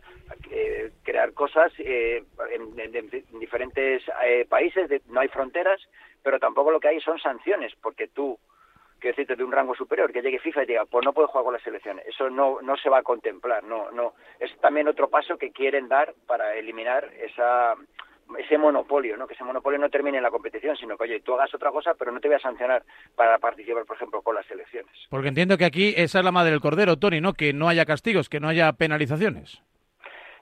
eh, 0.49 0.91
crear 1.03 1.33
cosas 1.33 1.71
eh, 1.79 2.23
en, 2.51 2.79
en- 2.79 3.09
en 3.13 3.39
diferentes 3.39 4.03
eh, 4.23 4.45
países 4.49 4.89
de- 4.89 5.01
no 5.07 5.21
hay 5.21 5.29
fronteras 5.29 5.79
pero 6.23 6.39
tampoco 6.39 6.71
lo 6.71 6.79
que 6.79 6.89
hay 6.89 6.99
son 7.01 7.19
sanciones 7.19 7.73
porque 7.81 8.07
tú 8.09 8.37
quiero 8.99 9.15
decirte 9.15 9.35
de 9.35 9.43
un 9.43 9.51
rango 9.51 9.73
superior 9.73 10.11
que 10.11 10.21
llegue 10.21 10.39
FIFA 10.39 10.63
y 10.63 10.65
diga 10.67 10.85
pues 10.85 11.05
no 11.05 11.13
puedo 11.13 11.27
jugar 11.29 11.45
con 11.45 11.53
las 11.53 11.63
selecciones 11.63 12.05
eso 12.05 12.29
no 12.29 12.61
no 12.61 12.75
se 12.77 12.89
va 12.89 12.97
a 12.99 13.03
contemplar 13.03 13.63
no 13.63 13.89
no. 13.91 14.13
Es 14.39 14.55
también 14.59 14.87
otro 14.89 15.09
paso 15.09 15.37
que 15.37 15.51
quieren 15.51 15.87
dar 15.87 16.13
para 16.27 16.53
eliminar 16.55 17.09
esa 17.19 17.75
ese 18.39 18.57
monopolio, 18.57 19.17
¿no? 19.17 19.27
Que 19.27 19.33
ese 19.33 19.43
monopolio 19.43 19.79
no 19.79 19.89
termine 19.89 20.17
en 20.17 20.23
la 20.23 20.31
competición, 20.31 20.75
sino 20.77 20.97
que, 20.97 21.03
oye, 21.03 21.19
tú 21.21 21.33
hagas 21.33 21.53
otra 21.53 21.71
cosa, 21.71 21.93
pero 21.97 22.11
no 22.11 22.19
te 22.19 22.27
voy 22.27 22.35
a 22.35 22.39
sancionar 22.39 22.83
para 23.15 23.37
participar, 23.39 23.85
por 23.85 23.95
ejemplo, 23.95 24.21
con 24.21 24.35
las 24.35 24.45
selecciones. 24.45 24.91
Porque 25.09 25.27
entiendo 25.29 25.57
que 25.57 25.65
aquí 25.65 25.93
esa 25.97 26.19
es 26.19 26.25
la 26.25 26.31
madre 26.31 26.51
del 26.51 26.61
cordero, 26.61 26.97
Tony, 26.97 27.21
¿no? 27.21 27.33
Que 27.33 27.53
no 27.53 27.67
haya 27.69 27.85
castigos, 27.85 28.29
que 28.29 28.39
no 28.39 28.47
haya 28.47 28.71
penalizaciones. 28.73 29.61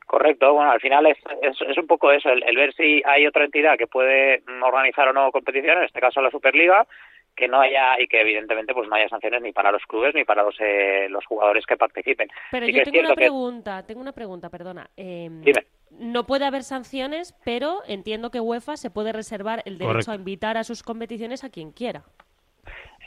Correcto, 0.05 0.53
bueno, 0.53 0.71
al 0.71 0.79
final 0.81 1.05
es, 1.05 1.17
es, 1.43 1.55
es 1.61 1.77
un 1.77 1.85
poco 1.85 2.11
eso, 2.11 2.29
el, 2.29 2.41
el 2.43 2.55
ver 2.55 2.73
si 2.73 3.01
hay 3.05 3.27
otra 3.27 3.45
entidad 3.45 3.77
que 3.77 3.85
puede 3.85 4.39
mm, 4.47 4.63
organizar 4.63 5.07
o 5.07 5.13
no 5.13 5.31
competiciones, 5.31 5.77
en 5.77 5.83
este 5.85 5.99
caso 5.99 6.19
la 6.19 6.31
Superliga, 6.31 6.87
que 7.35 7.47
no 7.47 7.61
haya 7.61 7.99
y 8.01 8.07
que 8.07 8.19
evidentemente 8.21 8.73
pues 8.73 8.89
no 8.89 8.95
haya 8.95 9.07
sanciones 9.07 9.41
ni 9.43 9.51
para 9.53 9.71
los 9.71 9.83
clubes 9.83 10.15
ni 10.15 10.25
para 10.25 10.41
los 10.43 10.55
eh, 10.59 11.07
los 11.09 11.23
jugadores 11.27 11.63
que 11.67 11.77
participen. 11.77 12.27
Pero 12.49 12.65
Sí 12.65 12.73
yo 12.73 12.79
que 12.83 12.91
tengo 12.91 12.99
una 13.05 13.09
que- 13.09 13.15
pregunta, 13.15 13.85
tengo 13.85 14.01
una 14.01 14.11
pregunta, 14.11 14.49
perdona. 14.49 14.89
Eh, 14.97 15.29
Dime. 15.29 15.65
No 15.91 16.25
puede 16.25 16.45
haber 16.45 16.63
sanciones, 16.63 17.35
pero 17.43 17.81
entiendo 17.87 18.31
que 18.31 18.39
UEFA 18.39 18.77
se 18.77 18.89
puede 18.89 19.11
reservar 19.11 19.61
el 19.65 19.77
derecho 19.77 19.93
Correcto. 19.93 20.11
a 20.11 20.15
invitar 20.15 20.57
a 20.57 20.63
sus 20.63 20.83
competiciones 20.83 21.43
a 21.43 21.49
quien 21.49 21.71
quiera. 21.71 22.03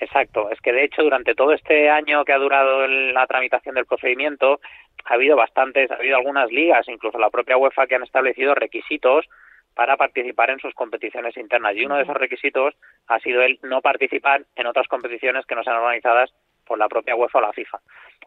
Exacto, 0.00 0.50
es 0.50 0.60
que 0.60 0.72
de 0.72 0.84
hecho 0.84 1.02
durante 1.02 1.34
todo 1.36 1.52
este 1.52 1.88
año 1.88 2.24
que 2.24 2.32
ha 2.32 2.38
durado 2.38 2.88
la 2.88 3.24
tramitación 3.28 3.76
del 3.76 3.86
procedimiento 3.86 4.60
ha 5.04 5.14
habido 5.14 5.36
bastantes, 5.36 5.90
ha 5.92 5.94
habido 5.94 6.16
algunas 6.16 6.50
ligas, 6.50 6.88
incluso 6.88 7.18
la 7.18 7.30
propia 7.30 7.56
UEFA, 7.56 7.86
que 7.86 7.94
han 7.94 8.02
establecido 8.02 8.54
requisitos 8.54 9.26
para 9.74 9.96
participar 9.96 10.50
en 10.50 10.58
sus 10.58 10.74
competiciones 10.74 11.36
internas 11.36 11.76
y 11.76 11.84
uno 11.84 11.96
de 11.96 12.02
esos 12.02 12.16
requisitos 12.16 12.74
ha 13.06 13.20
sido 13.20 13.42
el 13.42 13.58
no 13.62 13.80
participar 13.80 14.44
en 14.56 14.66
otras 14.66 14.88
competiciones 14.88 15.46
que 15.46 15.54
no 15.54 15.62
sean 15.62 15.76
organizadas 15.76 16.32
por 16.66 16.78
la 16.78 16.88
propia 16.88 17.14
UEFA 17.14 17.38
o 17.38 17.42
la 17.42 17.52
FIFA. 17.52 17.80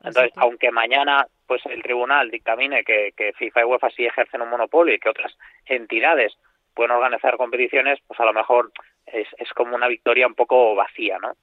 Entonces, 0.04 0.32
aunque 0.36 0.72
mañana 0.72 1.26
pues 1.48 1.62
el 1.66 1.82
tribunal 1.82 2.30
dictamine 2.30 2.84
que, 2.84 3.14
que 3.16 3.34
FIFA 3.34 3.62
y 3.62 3.64
UEFA 3.64 3.90
sí 3.92 4.06
ejercen 4.06 4.42
un 4.42 4.50
monopolio 4.50 4.94
y 4.94 5.00
que 5.00 5.10
otras 5.10 5.32
entidades 5.66 6.34
pueden 6.74 6.92
organizar 6.92 7.38
competiciones, 7.38 8.00
pues 8.08 8.20
a 8.20 8.26
lo 8.26 8.34
mejor 8.34 8.72
es, 9.06 9.28
es 9.38 9.50
como 9.54 9.76
una 9.76 9.88
victoria 9.88 10.28
un 10.28 10.36
poco 10.36 10.76
vacía, 10.76 11.18
¿no? 11.20 11.34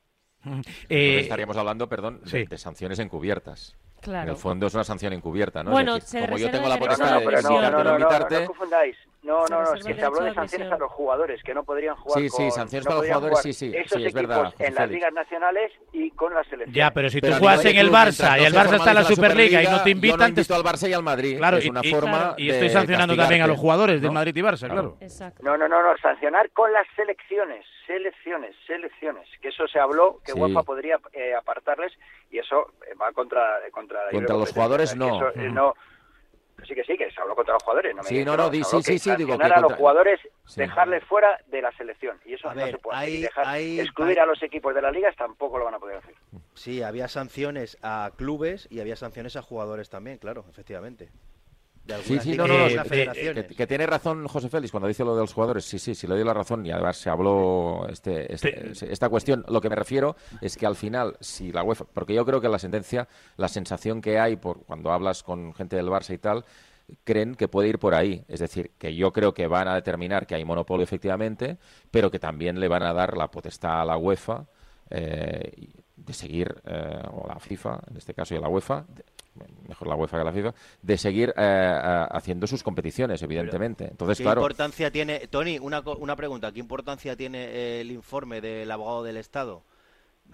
Eh, 0.89 1.21
estaríamos 1.21 1.57
hablando, 1.57 1.89
perdón, 1.89 2.21
de, 2.25 2.47
de 2.47 2.59
sanciones 2.59 2.99
encubiertas. 2.99 3.77
Claro. 4.01 4.25
En 4.25 4.29
el 4.31 4.37
fondo 4.37 4.67
es 4.67 4.75
una 4.75 4.83
sanción 4.83 5.13
encubierta, 5.13 5.63
¿no? 5.63 5.71
Bueno, 5.71 5.97
es 5.97 6.05
decir, 6.05 6.21
se 6.21 6.27
como 6.27 6.39
yo 6.39 6.51
tengo 6.51 6.69
la 6.69 6.77
potestad 6.77 7.21
de 7.21 7.25
no 7.25 7.41
No, 7.41 7.71
no, 7.71 7.85
no, 7.85 7.93
invitarte, 7.93 8.41
No 8.41 8.47
confundáis. 8.47 8.97
No, 9.23 9.47
no, 9.47 9.63
no, 9.63 9.75
es 9.75 9.85
que 9.85 9.95
se 9.95 10.03
habló 10.03 10.21
de 10.21 10.35
sanciones 10.35 10.73
a 10.73 10.77
los 10.77 10.91
jugadores, 10.91 11.41
que 11.45 11.55
no 11.55 11.63
podrían 11.63 11.95
jugar 11.95 12.21
Sí, 12.21 12.29
sí, 12.29 12.51
sanciones 12.51 12.87
a 12.89 12.95
los 12.95 13.07
jugadores, 13.07 13.39
sí, 13.39 13.53
sí, 13.53 13.73
sí, 13.87 14.05
es 14.05 14.13
verdad. 14.13 14.53
en 14.59 14.75
las 14.75 14.91
ligas 14.91 15.13
nacionales 15.13 15.71
y 15.93 16.11
con 16.11 16.35
la 16.35 16.43
selección. 16.43 16.75
Ya, 16.75 16.91
pero 16.91 17.09
si 17.09 17.21
tú 17.21 17.29
juegas 17.39 17.65
en 17.65 17.77
el 17.77 17.91
Barça 17.91 18.41
y 18.41 18.45
el 18.45 18.53
Barça 18.53 18.75
está 18.77 18.91
en 18.91 18.97
la 18.97 19.05
Superliga 19.05 19.63
y 19.63 19.67
no 19.67 19.81
te 19.83 19.91
invitan... 19.91 20.19
Yo 20.19 20.25
no 20.25 20.29
invito 20.29 20.55
al 20.57 20.63
Barça 20.65 20.89
y 20.89 20.93
al 20.93 21.05
Madrid, 21.05 21.39
claro, 21.39 21.59
es 21.59 21.69
una 21.69 21.83
forma 21.85 22.35
Y 22.37 22.51
estoy 22.51 22.71
sancionando 22.71 23.15
también 23.15 23.43
a 23.43 23.47
los 23.47 23.59
jugadores 23.59 24.03
de 24.03 24.11
Madrid 24.11 24.35
y 24.35 24.41
Barça, 24.41 24.69
claro. 24.69 24.99
No, 25.41 25.57
no, 25.57 25.69
no, 25.69 25.83
no, 25.83 25.97
sancionar 25.99 26.51
con 26.51 26.73
las 26.73 26.87
selecciones, 26.97 27.65
selecciones, 27.87 28.57
selecciones, 28.67 29.29
que 29.41 29.49
eso 29.49 29.69
se 29.69 29.79
habló, 29.79 30.21
que 30.25 30.33
UEFA 30.33 30.65
podría 30.65 30.99
eh, 31.13 31.33
apartarles 31.35 31.93
y 32.33 32.39
eso 32.39 32.73
eh, 32.89 32.95
va 33.01 33.13
contra... 33.13 33.61
Contra, 33.71 34.01
contra 34.11 34.37
los 34.37 34.53
jugadores 34.53 34.97
no. 34.97 35.31
no 35.37 35.75
sí 36.67 36.75
que 36.75 36.85
sí, 36.85 36.97
que 36.97 37.11
se 37.11 37.21
habló 37.21 37.35
contra 37.35 37.55
los 37.55 37.63
jugadores. 37.63 37.95
No 37.95 38.03
me 38.03 38.09
sí, 38.09 38.25
no, 38.25 38.37
no, 38.37 38.51
sí, 38.51 38.63
sí, 38.83 38.99
sí, 38.99 39.17
digo 39.17 39.37
que 39.39 39.45
a 39.45 39.61
los 39.61 39.75
jugadores, 39.75 40.21
dejarles 40.57 41.05
fuera 41.05 41.39
de 41.47 41.63
la 41.63 41.73
selección. 41.73 42.21
Y 42.25 42.35
eso 42.35 42.53
no 42.53 42.67
se 42.67 42.79
puede 42.79 43.21
Dejar, 43.23 43.59
excluir 43.59 44.21
a 44.21 44.27
los 44.27 44.43
equipos 44.43 44.75
de 44.75 44.83
las 44.83 44.93
ligas 44.93 45.15
tampoco 45.17 45.59
lo 45.59 45.65
van 45.65 45.75
a 45.75 45.79
poder 45.79 45.99
hacer. 45.99 46.15
Sí, 46.55 46.83
había 46.83 47.09
sanciones 47.09 47.79
a 47.83 48.11
clubes 48.17 48.69
y 48.71 48.81
había 48.81 48.97
sanciones 48.97 49.37
a 49.37 49.43
jugadores 49.43 49.91
también, 49.91 50.19
claro, 50.19 50.45
efectivamente. 50.49 51.11
Sí, 52.05 52.19
sí, 52.21 52.37
no, 52.37 52.47
no, 52.47 52.69
que, 53.57 53.67
tiene 53.67 53.87
razón 53.87 54.29
José 54.29 54.49
Félix 54.49 54.71
cuando 54.71 54.87
dice 54.87 55.05
lo 55.05 55.17
de 55.17 55.23
los 55.23 55.33
jugadores. 55.33 55.65
Sí, 55.65 55.81
sí, 55.81 55.95
sí, 55.95 56.07
le 56.07 56.15
doy 56.15 56.25
la 56.25 56.33
razón 56.33 56.65
y 56.65 56.71
además 56.71 56.97
se 56.97 57.11
habló 57.11 57.87
este, 57.89 58.33
este 58.33 58.93
esta 58.93 59.09
cuestión. 59.09 59.45
Lo 59.49 59.61
que 59.61 59.69
me 59.69 59.75
refiero 59.75 60.17
es 60.41 60.57
que 60.57 60.65
al 60.65 60.77
final, 60.77 61.17
si 61.21 61.51
la 61.51 61.65
UEFA, 61.65 61.85
porque 61.93 62.15
yo 62.15 62.25
creo 62.25 62.41
que 62.41 62.49
la 62.49 62.61
sentencia, 62.61 63.09
la 63.37 63.49
sensación 63.49 64.01
que 64.01 64.19
hay 64.21 64.37
por 64.37 64.63
cuando 64.65 64.93
hablas 64.93 65.25
con 65.25 65.55
gente 65.55 65.75
del 65.75 65.89
Barça 65.89 66.15
y 66.15 66.19
tal, 66.19 66.45
creen 67.05 67.35
que 67.35 67.49
puede 67.49 67.69
ir 67.69 67.79
por 67.79 67.95
ahí. 67.95 68.25
Es 68.29 68.41
decir, 68.41 68.73
que 68.79 68.95
yo 68.95 69.13
creo 69.13 69.35
que 69.35 69.47
van 69.49 69.67
a 69.67 69.75
determinar 69.75 70.27
que 70.27 70.37
hay 70.37 70.45
monopolio 70.45 70.85
efectivamente, 70.85 71.59
pero 71.91 72.11
que 72.11 72.19
también 72.19 72.61
le 72.61 72.69
van 72.69 72.85
a 72.85 72.93
dar 72.93 73.17
la 73.17 73.29
potestad 73.31 73.81
a 73.81 73.85
la 73.85 73.97
UEFA 73.97 74.47
eh, 74.91 75.71
de 75.97 76.13
seguir, 76.13 76.55
eh, 76.65 77.03
o 77.13 77.27
la 77.27 77.39
FIFA, 77.39 77.81
en 77.91 77.97
este 77.97 78.15
caso 78.15 78.35
y 78.35 78.39
a 78.39 78.41
la 78.41 78.49
UEFA, 78.49 78.85
mejor 79.69 79.89
la 79.89 79.95
UEFA 79.95 80.19
que 80.19 80.25
la 80.25 80.33
FIFA, 80.33 80.55
de 80.83 80.99
seguir 80.99 81.31
eh, 81.31 81.33
eh, 81.37 82.07
haciendo 82.11 82.47
sus 82.47 82.63
competiciones, 82.63 83.23
evidentemente. 83.23 83.89
Entonces, 83.91 84.19
¿Qué 84.19 84.25
claro. 84.25 84.41
importancia 84.41 84.91
tiene, 84.91 85.27
Tony, 85.29 85.59
una, 85.59 85.81
una 85.81 86.17
pregunta, 86.17 86.53
¿qué 86.53 86.61
importancia 86.61 87.17
tiene 87.17 87.81
el 87.81 87.91
informe 87.91 88.41
del 88.41 88.71
abogado 88.71 89.03
del 89.03 89.17
Estado? 89.17 89.63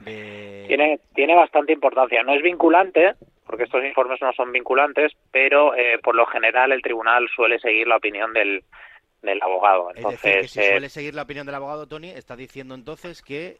Tiene, 0.04 1.00
tiene 1.14 1.34
bastante 1.34 1.72
importancia. 1.72 2.22
No 2.22 2.32
es 2.32 2.42
vinculante, 2.42 3.14
porque 3.44 3.64
estos 3.64 3.84
informes 3.84 4.20
no 4.20 4.32
son 4.32 4.52
vinculantes, 4.52 5.12
pero 5.32 5.74
eh, 5.74 5.98
por 6.02 6.14
lo 6.14 6.26
general 6.26 6.70
el 6.70 6.82
tribunal 6.82 7.28
suele 7.34 7.58
seguir 7.58 7.88
la 7.88 7.96
opinión 7.96 8.32
del, 8.32 8.62
del 9.22 9.42
abogado. 9.42 9.90
Entonces, 9.94 10.52
si 10.52 10.62
suele 10.62 10.88
seguir 10.88 11.14
la 11.14 11.22
opinión 11.22 11.46
del 11.46 11.56
abogado, 11.56 11.88
Tony, 11.88 12.10
está 12.10 12.36
diciendo 12.36 12.76
entonces 12.76 13.22
que 13.22 13.58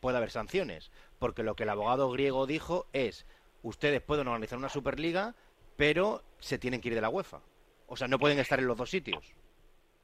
puede 0.00 0.16
haber 0.16 0.30
sanciones, 0.30 0.90
porque 1.20 1.44
lo 1.44 1.54
que 1.54 1.62
el 1.62 1.70
abogado 1.70 2.10
griego 2.10 2.46
dijo 2.46 2.86
es 2.92 3.24
ustedes 3.62 4.00
pueden 4.00 4.28
organizar 4.28 4.58
una 4.58 4.68
Superliga, 4.68 5.34
pero 5.76 6.22
se 6.38 6.58
tienen 6.58 6.80
que 6.80 6.88
ir 6.88 6.94
de 6.94 7.00
la 7.00 7.08
UEFA. 7.08 7.40
O 7.86 7.96
sea, 7.96 8.08
no 8.08 8.18
pueden 8.18 8.38
estar 8.38 8.58
en 8.58 8.66
los 8.66 8.76
dos 8.76 8.90
sitios. 8.90 9.34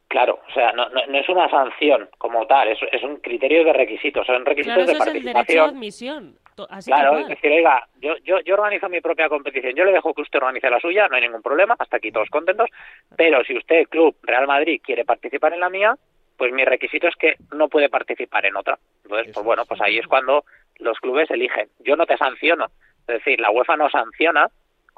Claro, 0.08 0.40
o 0.48 0.52
sea, 0.52 0.72
no, 0.72 0.88
no, 0.88 1.18
es 1.18 1.28
una 1.28 1.50
sanción 1.50 2.08
como 2.16 2.46
tal, 2.46 2.68
es, 2.68 2.78
es, 2.92 3.02
un 3.02 3.16
criterio 3.16 3.62
de 3.62 3.74
requisitos, 3.74 4.26
son 4.26 4.44
requisitos 4.46 4.86
de 4.86 4.94
participación. 4.94 5.16
Es 5.16 5.26
el 5.26 5.32
derecho 5.34 5.52
de 5.52 5.68
admisión. 5.68 6.38
claro, 6.86 7.18
es 7.18 7.28
decir, 7.28 7.52
oiga, 7.52 7.86
yo, 8.00 8.16
yo, 8.24 8.40
yo 8.40 8.54
organizo 8.54 8.88
mi 8.88 9.02
propia 9.02 9.28
competición, 9.28 9.74
yo 9.74 9.84
le 9.84 9.92
dejo 9.92 10.14
que 10.14 10.22
usted 10.22 10.38
organice 10.38 10.70
la 10.70 10.80
suya, 10.80 11.08
no 11.08 11.16
hay 11.16 11.22
ningún 11.22 11.42
problema, 11.42 11.76
hasta 11.78 11.98
aquí 11.98 12.10
todos 12.10 12.30
contentos, 12.30 12.70
pero 13.16 13.44
si 13.44 13.54
usted, 13.54 13.86
Club 13.88 14.16
Real 14.22 14.46
Madrid, 14.46 14.80
quiere 14.82 15.04
participar 15.04 15.52
en 15.52 15.60
la 15.60 15.68
mía, 15.68 15.94
pues 16.38 16.54
mi 16.54 16.64
requisito 16.64 17.08
es 17.08 17.16
que 17.16 17.34
no 17.52 17.68
puede 17.68 17.90
participar 17.90 18.46
en 18.46 18.56
otra. 18.56 18.78
Entonces, 19.04 19.34
pues 19.34 19.44
bueno, 19.44 19.64
pues 19.66 19.80
ahí 19.82 19.98
es 19.98 20.06
cuando 20.06 20.44
los 20.76 20.98
clubes 21.00 21.30
eligen. 21.30 21.68
Yo 21.80 21.96
no 21.96 22.06
te 22.06 22.16
sanciono, 22.16 22.68
es 23.08 23.24
decir, 23.24 23.40
la 23.40 23.50
UEFA 23.50 23.76
no 23.76 23.88
sanciona, 23.90 24.48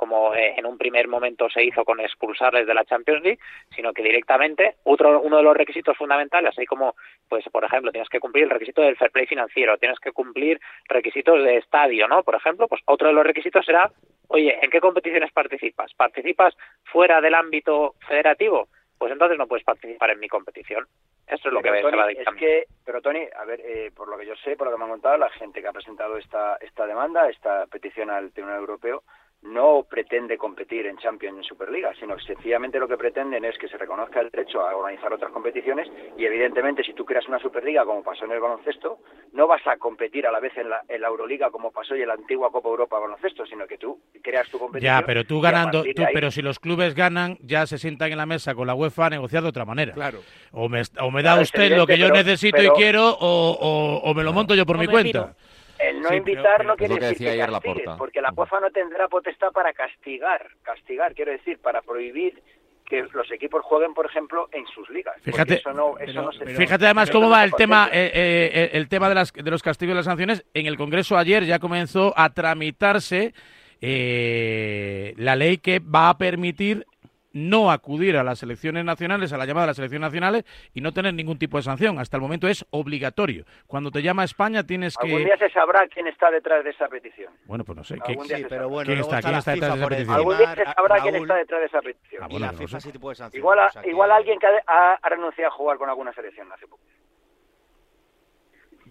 como 0.00 0.34
eh, 0.34 0.54
en 0.56 0.64
un 0.64 0.78
primer 0.78 1.08
momento 1.08 1.50
se 1.50 1.62
hizo 1.62 1.84
con 1.84 2.00
expulsarles 2.00 2.66
de 2.66 2.72
la 2.72 2.86
Champions 2.86 3.22
League, 3.22 3.38
sino 3.76 3.92
que 3.92 4.02
directamente 4.02 4.76
otro, 4.84 5.20
uno 5.20 5.36
de 5.36 5.42
los 5.42 5.54
requisitos 5.54 5.94
fundamentales, 5.94 6.52
así 6.56 6.64
como, 6.64 6.94
pues 7.28 7.44
por 7.52 7.64
ejemplo, 7.64 7.92
tienes 7.92 8.08
que 8.08 8.18
cumplir 8.18 8.44
el 8.44 8.50
requisito 8.50 8.80
del 8.80 8.96
fair 8.96 9.10
play 9.10 9.26
financiero, 9.26 9.76
tienes 9.76 9.98
que 10.00 10.12
cumplir 10.12 10.58
requisitos 10.88 11.44
de 11.44 11.58
estadio, 11.58 12.08
¿no? 12.08 12.22
Por 12.22 12.34
ejemplo, 12.34 12.66
pues 12.66 12.80
otro 12.86 13.08
de 13.08 13.14
los 13.14 13.26
requisitos 13.26 13.66
será, 13.66 13.92
oye, 14.28 14.58
¿en 14.62 14.70
qué 14.70 14.80
competiciones 14.80 15.32
participas? 15.32 15.92
¿Participas 15.92 16.56
fuera 16.84 17.20
del 17.20 17.34
ámbito 17.34 17.96
federativo? 18.08 18.68
Pues 18.96 19.12
entonces 19.12 19.36
no 19.36 19.46
puedes 19.46 19.64
participar 19.64 20.10
en 20.12 20.20
mi 20.20 20.28
competición. 20.28 20.86
Eso 21.30 21.48
es 21.48 21.54
lo 21.54 21.62
que 21.62 21.80
Tony, 21.80 22.16
es 22.18 22.34
que, 22.36 22.66
Pero 22.84 23.00
Tony, 23.00 23.20
a 23.36 23.44
ver, 23.44 23.60
eh, 23.60 23.92
por 23.94 24.08
lo 24.08 24.18
que 24.18 24.26
yo 24.26 24.34
sé, 24.36 24.56
por 24.56 24.66
lo 24.66 24.72
que 24.72 24.78
me 24.78 24.84
han 24.84 24.90
contado, 24.90 25.16
la 25.16 25.30
gente 25.30 25.62
que 25.62 25.68
ha 25.68 25.72
presentado 25.72 26.16
esta, 26.16 26.56
esta 26.56 26.86
demanda, 26.86 27.28
esta 27.28 27.66
petición 27.66 28.10
al 28.10 28.32
Tribunal 28.32 28.58
Europeo, 28.58 29.04
no 29.42 29.86
pretende 29.88 30.36
competir 30.36 30.86
en 30.86 30.98
Champions 30.98 31.38
en 31.38 31.44
Superliga, 31.44 31.92
sino 31.98 32.16
que 32.16 32.24
sencillamente 32.24 32.78
lo 32.78 32.86
que 32.86 32.98
pretenden 32.98 33.44
es 33.44 33.56
que 33.58 33.68
se 33.68 33.78
reconozca 33.78 34.20
el 34.20 34.30
derecho 34.30 34.60
a 34.60 34.76
organizar 34.76 35.12
otras 35.12 35.32
competiciones 35.32 35.88
y 36.18 36.26
evidentemente 36.26 36.82
si 36.84 36.92
tú 36.92 37.04
creas 37.06 37.26
una 37.26 37.38
Superliga 37.38 37.84
como 37.84 38.02
pasó 38.02 38.26
en 38.26 38.32
el 38.32 38.40
baloncesto, 38.40 38.98
no 39.32 39.46
vas 39.46 39.66
a 39.66 39.78
competir 39.78 40.26
a 40.26 40.32
la 40.32 40.40
vez 40.40 40.56
en 40.58 40.68
la, 40.68 40.82
en 40.88 41.00
la 41.00 41.08
Euroliga 41.08 41.50
como 41.50 41.70
pasó 41.70 41.94
en 41.94 42.06
la 42.06 42.14
antigua 42.14 42.50
Copa 42.50 42.68
Europa 42.68 42.98
baloncesto, 42.98 43.46
sino 43.46 43.66
que 43.66 43.78
tú 43.78 43.98
creas 44.22 44.48
tu 44.50 44.58
competición. 44.58 45.00
Ya, 45.00 45.06
pero 45.06 45.24
tú 45.24 45.40
ganando, 45.40 45.84
tú, 45.84 46.02
pero 46.12 46.30
si 46.30 46.42
los 46.42 46.58
clubes 46.58 46.94
ganan, 46.94 47.38
ya 47.40 47.66
se 47.66 47.78
sientan 47.78 48.12
en 48.12 48.18
la 48.18 48.26
mesa 48.26 48.54
con 48.54 48.66
la 48.66 48.74
UEFA 48.74 49.06
a 49.06 49.10
negociar 49.10 49.42
de 49.42 49.48
otra 49.48 49.64
manera. 49.64 49.94
Claro. 49.94 50.20
O 50.52 50.68
me, 50.68 50.82
o 51.00 51.10
me 51.10 51.22
da 51.22 51.40
usted 51.40 51.76
lo 51.76 51.86
que 51.86 51.96
yo 51.96 52.10
necesito 52.10 52.62
y 52.62 52.68
quiero 52.70 53.16
o, 53.18 54.00
o, 54.02 54.14
me 54.14 54.22
lo 54.22 54.32
monto 54.32 54.54
yo 54.54 54.66
por 54.66 54.78
mi 54.78 54.86
cuenta. 54.86 55.18
El 55.20 55.59
no 56.00 56.14
invitar 56.14 56.64
no 56.64 56.76
quiere 56.76 56.94
decir 56.98 57.28
que 57.28 57.38
castigues, 57.38 57.88
porque 57.98 58.20
la 58.20 58.32
UEFA 58.34 58.60
no 58.60 58.70
tendrá 58.70 59.08
potestad 59.08 59.52
para 59.52 59.72
castigar, 59.72 60.48
castigar, 60.62 61.14
quiero 61.14 61.32
decir, 61.32 61.58
para 61.58 61.82
prohibir 61.82 62.42
que 62.90 63.06
los 63.14 63.30
equipos 63.30 63.62
jueguen, 63.62 63.94
por 63.94 64.04
ejemplo, 64.06 64.48
en 64.52 64.66
sus 64.66 64.90
ligas. 64.90 65.14
Fíjate, 65.22 65.54
eso 65.54 65.72
no, 65.72 65.94
fíjate 65.94 66.84
además 66.84 67.10
cómo 67.10 67.30
va 67.30 67.44
el 67.44 67.52
tema, 67.52 67.88
eh, 67.92 68.10
eh, 68.12 68.70
el 68.72 68.88
tema 68.88 69.08
de, 69.08 69.14
las, 69.14 69.32
de 69.32 69.50
los 69.50 69.62
castigos 69.62 69.92
y 69.92 69.96
las 69.96 70.06
sanciones. 70.06 70.44
En 70.52 70.66
el 70.66 70.76
Congreso 70.76 71.16
ayer 71.16 71.44
ya 71.44 71.60
comenzó 71.60 72.12
a 72.16 72.30
tramitarse 72.30 73.32
eh, 73.80 75.14
la 75.16 75.36
ley 75.36 75.58
que 75.58 75.78
va 75.78 76.10
a 76.10 76.18
permitir 76.18 76.84
no 77.32 77.70
acudir 77.70 78.16
a 78.16 78.24
las 78.24 78.42
elecciones 78.42 78.84
nacionales, 78.84 79.32
a 79.32 79.38
la 79.38 79.46
llamada 79.46 79.66
de 79.66 79.70
las 79.70 79.78
elecciones 79.78 80.06
nacionales 80.08 80.44
y 80.74 80.80
no 80.80 80.92
tener 80.92 81.14
ningún 81.14 81.38
tipo 81.38 81.56
de 81.56 81.62
sanción. 81.62 81.98
Hasta 81.98 82.16
el 82.16 82.22
momento 82.22 82.48
es 82.48 82.64
obligatorio. 82.70 83.44
Cuando 83.66 83.90
te 83.90 84.02
llama 84.02 84.22
a 84.22 84.24
España 84.24 84.64
tienes 84.64 84.96
que... 84.96 85.06
Algún 85.06 85.24
día 85.24 85.36
se 85.38 85.50
sabrá 85.50 85.86
quién 85.88 86.06
está 86.06 86.30
detrás 86.30 86.64
de 86.64 86.70
esa 86.70 86.88
petición. 86.88 87.32
Bueno, 87.46 87.64
pues 87.64 87.76
no 87.76 87.84
sé. 87.84 87.98
¿Quién, 87.98 88.18
pero 88.48 88.68
bueno, 88.68 88.86
¿quién 88.86 88.98
está, 88.98 89.20
¿quién 89.20 89.34
está 89.34 89.52
detrás 89.52 89.72
de 89.74 89.78
esa 89.78 89.88
petición? 89.88 90.16
Algún 90.16 90.38
día 90.38 90.54
se 90.54 90.64
sabrá 90.64 91.00
quién 91.02 91.16
está 91.16 91.34
detrás 91.36 91.60
de 91.60 91.66
esa 91.66 91.80
petición. 91.80 92.22
Ah, 92.24 92.28
y 92.30 92.38
la 92.38 92.52
FIFA 92.52 92.80
sí 92.80 92.92
te 92.92 92.98
puede 92.98 93.16
sancionar. 93.16 93.40
Igual, 93.40 93.86
igual 93.86 94.12
alguien 94.12 94.38
que 94.38 94.46
ha, 94.46 94.92
ha 94.94 95.08
renunciado 95.08 95.48
a 95.48 95.52
jugar 95.52 95.78
con 95.78 95.88
alguna 95.88 96.12
selección 96.12 96.50
hace 96.52 96.66
poco. 96.66 96.82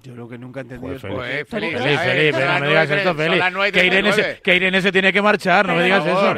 Yo 0.01 0.15
lo 0.15 0.29
que 0.29 0.37
nunca 0.37 0.61
he 0.61 0.63
entendido 0.63 0.95
es... 0.95 1.01
Pues, 1.01 1.49
Felipe, 1.49 1.77
Felipe, 1.77 2.45
no 2.45 2.59
me 2.59 2.67
digas 2.67 2.89
esto, 2.89 3.15
Felipe. 3.15 3.71
Que 3.71 3.85
Irene, 3.85 4.13
se, 4.13 4.41
que 4.41 4.55
Irene 4.55 4.81
se 4.81 4.91
tiene 4.91 5.11
que 5.11 5.21
marchar, 5.21 5.67
no 5.67 5.75
me 5.75 5.83
digas 5.83 6.05
eso. 6.05 6.33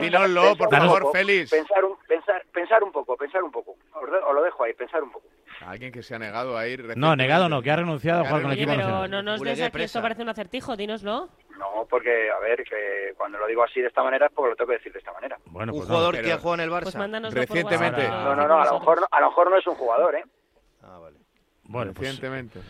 Dínoslo, 0.00 0.56
por 0.56 0.70
favor, 0.70 1.10
Félix. 1.12 1.50
Pensar 1.50 1.84
un, 1.84 1.96
pensar, 2.06 2.44
pensar 2.52 2.84
un 2.84 2.92
poco, 2.92 3.16
pensar 3.16 3.42
un 3.42 3.50
poco. 3.50 3.76
Os 3.94 4.34
lo 4.34 4.42
dejo 4.42 4.64
ahí, 4.64 4.74
pensar 4.74 5.02
un 5.02 5.10
poco. 5.10 5.26
Alguien 5.66 5.90
que 5.90 6.02
se 6.02 6.14
ha 6.14 6.18
negado 6.18 6.56
a 6.56 6.66
ir... 6.68 6.96
No, 6.96 7.16
negado 7.16 7.48
no, 7.48 7.62
que 7.62 7.70
ha 7.70 7.76
renunciado 7.76 8.20
a 8.20 8.24
jugar 8.26 8.42
con 8.42 8.52
el 8.52 8.58
equipo 8.58 8.72
pero 8.76 9.08
no 9.08 9.22
nos 9.22 9.40
des 9.40 9.60
aquí, 9.60 9.82
esto 9.82 10.02
parece 10.02 10.22
un 10.22 10.28
acertijo, 10.28 10.76
dínoslo. 10.76 11.28
No, 11.58 11.86
porque, 11.90 12.30
a 12.30 12.38
ver, 12.38 12.62
que 12.62 13.14
cuando 13.16 13.38
lo 13.38 13.46
digo 13.46 13.64
así 13.64 13.80
de 13.80 13.88
esta 13.88 14.02
manera 14.02 14.26
es 14.26 14.32
porque 14.32 14.50
lo 14.50 14.56
tengo 14.56 14.68
que 14.68 14.76
decir 14.76 14.92
de 14.92 15.00
esta 15.00 15.12
manera. 15.12 15.38
Bueno, 15.46 15.72
un 15.72 15.80
jugador 15.80 16.20
que 16.20 16.32
ha 16.32 16.38
jugado 16.38 16.62
en 16.62 16.68
el 16.68 16.70
Barça. 16.70 16.92
Pues 16.92 17.34
Recientemente. 17.34 18.08
No, 18.08 18.36
no, 18.36 18.46
no, 18.46 18.60
a 18.60 18.66
lo, 18.66 18.78
mejor, 18.78 19.08
a 19.10 19.20
lo 19.20 19.28
mejor 19.28 19.50
no 19.50 19.56
es 19.56 19.66
un 19.66 19.74
jugador, 19.74 20.14
¿eh? 20.14 20.24
Ah, 20.82 20.98
vale. 20.98 21.16
Bueno, 21.64 21.92
Recientemente. 21.94 22.60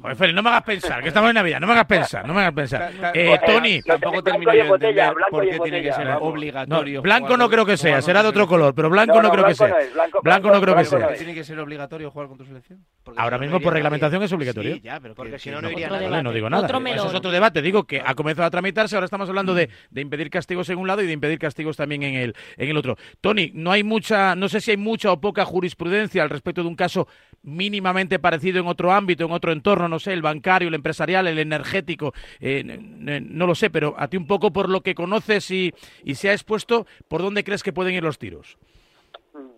Joder, 0.00 0.34
no 0.34 0.42
me 0.42 0.48
hagas 0.50 0.62
pensar, 0.62 1.02
que 1.02 1.08
estamos 1.08 1.30
en 1.30 1.34
Navidad, 1.34 1.60
no 1.60 1.66
me 1.66 1.74
hagas 1.74 1.86
pensar, 1.86 2.26
no 2.26 2.34
me 2.34 2.40
hagas 2.40 2.54
pensar. 2.54 2.92
Eh, 3.14 3.38
Tony, 3.44 3.82
tampoco 3.82 4.22
termino 4.22 4.52
de 4.52 4.60
entender 4.60 5.12
por 5.30 5.48
qué 5.48 5.58
tiene 5.60 5.82
que 5.82 5.92
ser 5.92 6.08
obligatorio. 6.20 7.02
blanco 7.02 7.36
no 7.36 7.48
creo 7.50 7.66
que 7.66 7.76
sea, 7.76 8.00
será 8.02 8.22
de 8.22 8.28
otro 8.28 8.46
color, 8.46 8.74
pero 8.74 8.88
blanco 8.88 9.20
no, 9.20 9.30
creo 9.30 9.44
que 9.44 9.54
sea. 9.54 9.74
Blanco 10.22 10.50
no 10.50 10.60
creo 10.60 10.76
que 10.76 10.84
sea. 10.84 11.14
¿Tiene 11.14 11.34
que 11.34 11.44
ser 11.44 11.58
obligatorio 11.58 12.10
jugar 12.10 12.28
con 12.28 12.38
tu 12.38 12.44
selección? 12.44 12.84
Ahora 13.16 13.38
mismo 13.38 13.60
por 13.60 13.72
reglamentación 13.72 14.22
es 14.22 14.32
obligatorio. 14.32 14.74
Sí, 14.74 14.80
ya, 14.80 15.00
pero 15.00 15.14
porque 15.14 15.38
si 15.38 15.50
no, 15.50 15.60
no 15.60 15.70
iría 15.70 15.88
nadie. 15.88 16.22
No 16.22 16.32
digo 16.32 16.48
nada. 16.48 16.66
Eso 16.66 17.08
es 17.08 17.14
otro 17.14 17.30
debate. 17.30 17.62
Digo 17.62 17.84
que 17.84 18.02
ha 18.04 18.14
comenzado 18.14 18.46
a 18.46 18.50
tramitarse, 18.50 18.96
ahora 18.96 19.04
estamos 19.04 19.28
hablando 19.28 19.54
de, 19.54 19.70
de 19.90 20.00
impedir 20.00 20.30
castigos 20.30 20.68
en 20.70 20.78
un 20.78 20.86
lado 20.86 21.02
y 21.02 21.06
de 21.06 21.12
impedir 21.12 21.38
castigos 21.38 21.76
también 21.76 22.02
en 22.02 22.14
el, 22.14 22.36
en 22.56 22.68
el 22.68 22.76
otro. 22.76 22.96
Tony, 23.20 23.50
no 23.54 23.72
hay 23.72 23.82
mucha, 23.82 24.34
no 24.34 24.48
sé 24.48 24.60
si 24.60 24.72
hay 24.72 24.76
mucha 24.76 25.12
o 25.12 25.20
poca 25.20 25.44
jurisprudencia 25.44 26.22
al 26.22 26.30
respecto 26.30 26.62
de 26.62 26.68
un 26.68 26.76
caso 26.76 27.08
mínimamente 27.42 28.18
parecido 28.18 28.60
en 28.60 28.66
otro 28.66 28.92
ámbito, 28.92 29.24
en 29.24 29.32
otro 29.32 29.52
entorno, 29.52 29.88
no 29.90 29.98
sé, 29.98 30.12
el 30.12 30.22
bancario, 30.22 30.68
el 30.68 30.74
empresarial, 30.74 31.26
el 31.26 31.38
energético, 31.38 32.12
eh, 32.40 32.64
no 32.64 33.46
lo 33.46 33.54
sé, 33.54 33.68
pero 33.68 33.94
a 33.98 34.08
ti 34.08 34.16
un 34.16 34.26
poco 34.26 34.52
por 34.52 34.68
lo 34.68 34.80
que 34.80 34.94
conoces 34.94 35.50
y, 35.50 35.72
y 36.04 36.14
se 36.14 36.30
ha 36.30 36.32
expuesto, 36.32 36.86
¿por 37.08 37.20
dónde 37.20 37.44
crees 37.44 37.62
que 37.62 37.72
pueden 37.72 37.94
ir 37.94 38.02
los 38.02 38.18
tiros? 38.18 38.56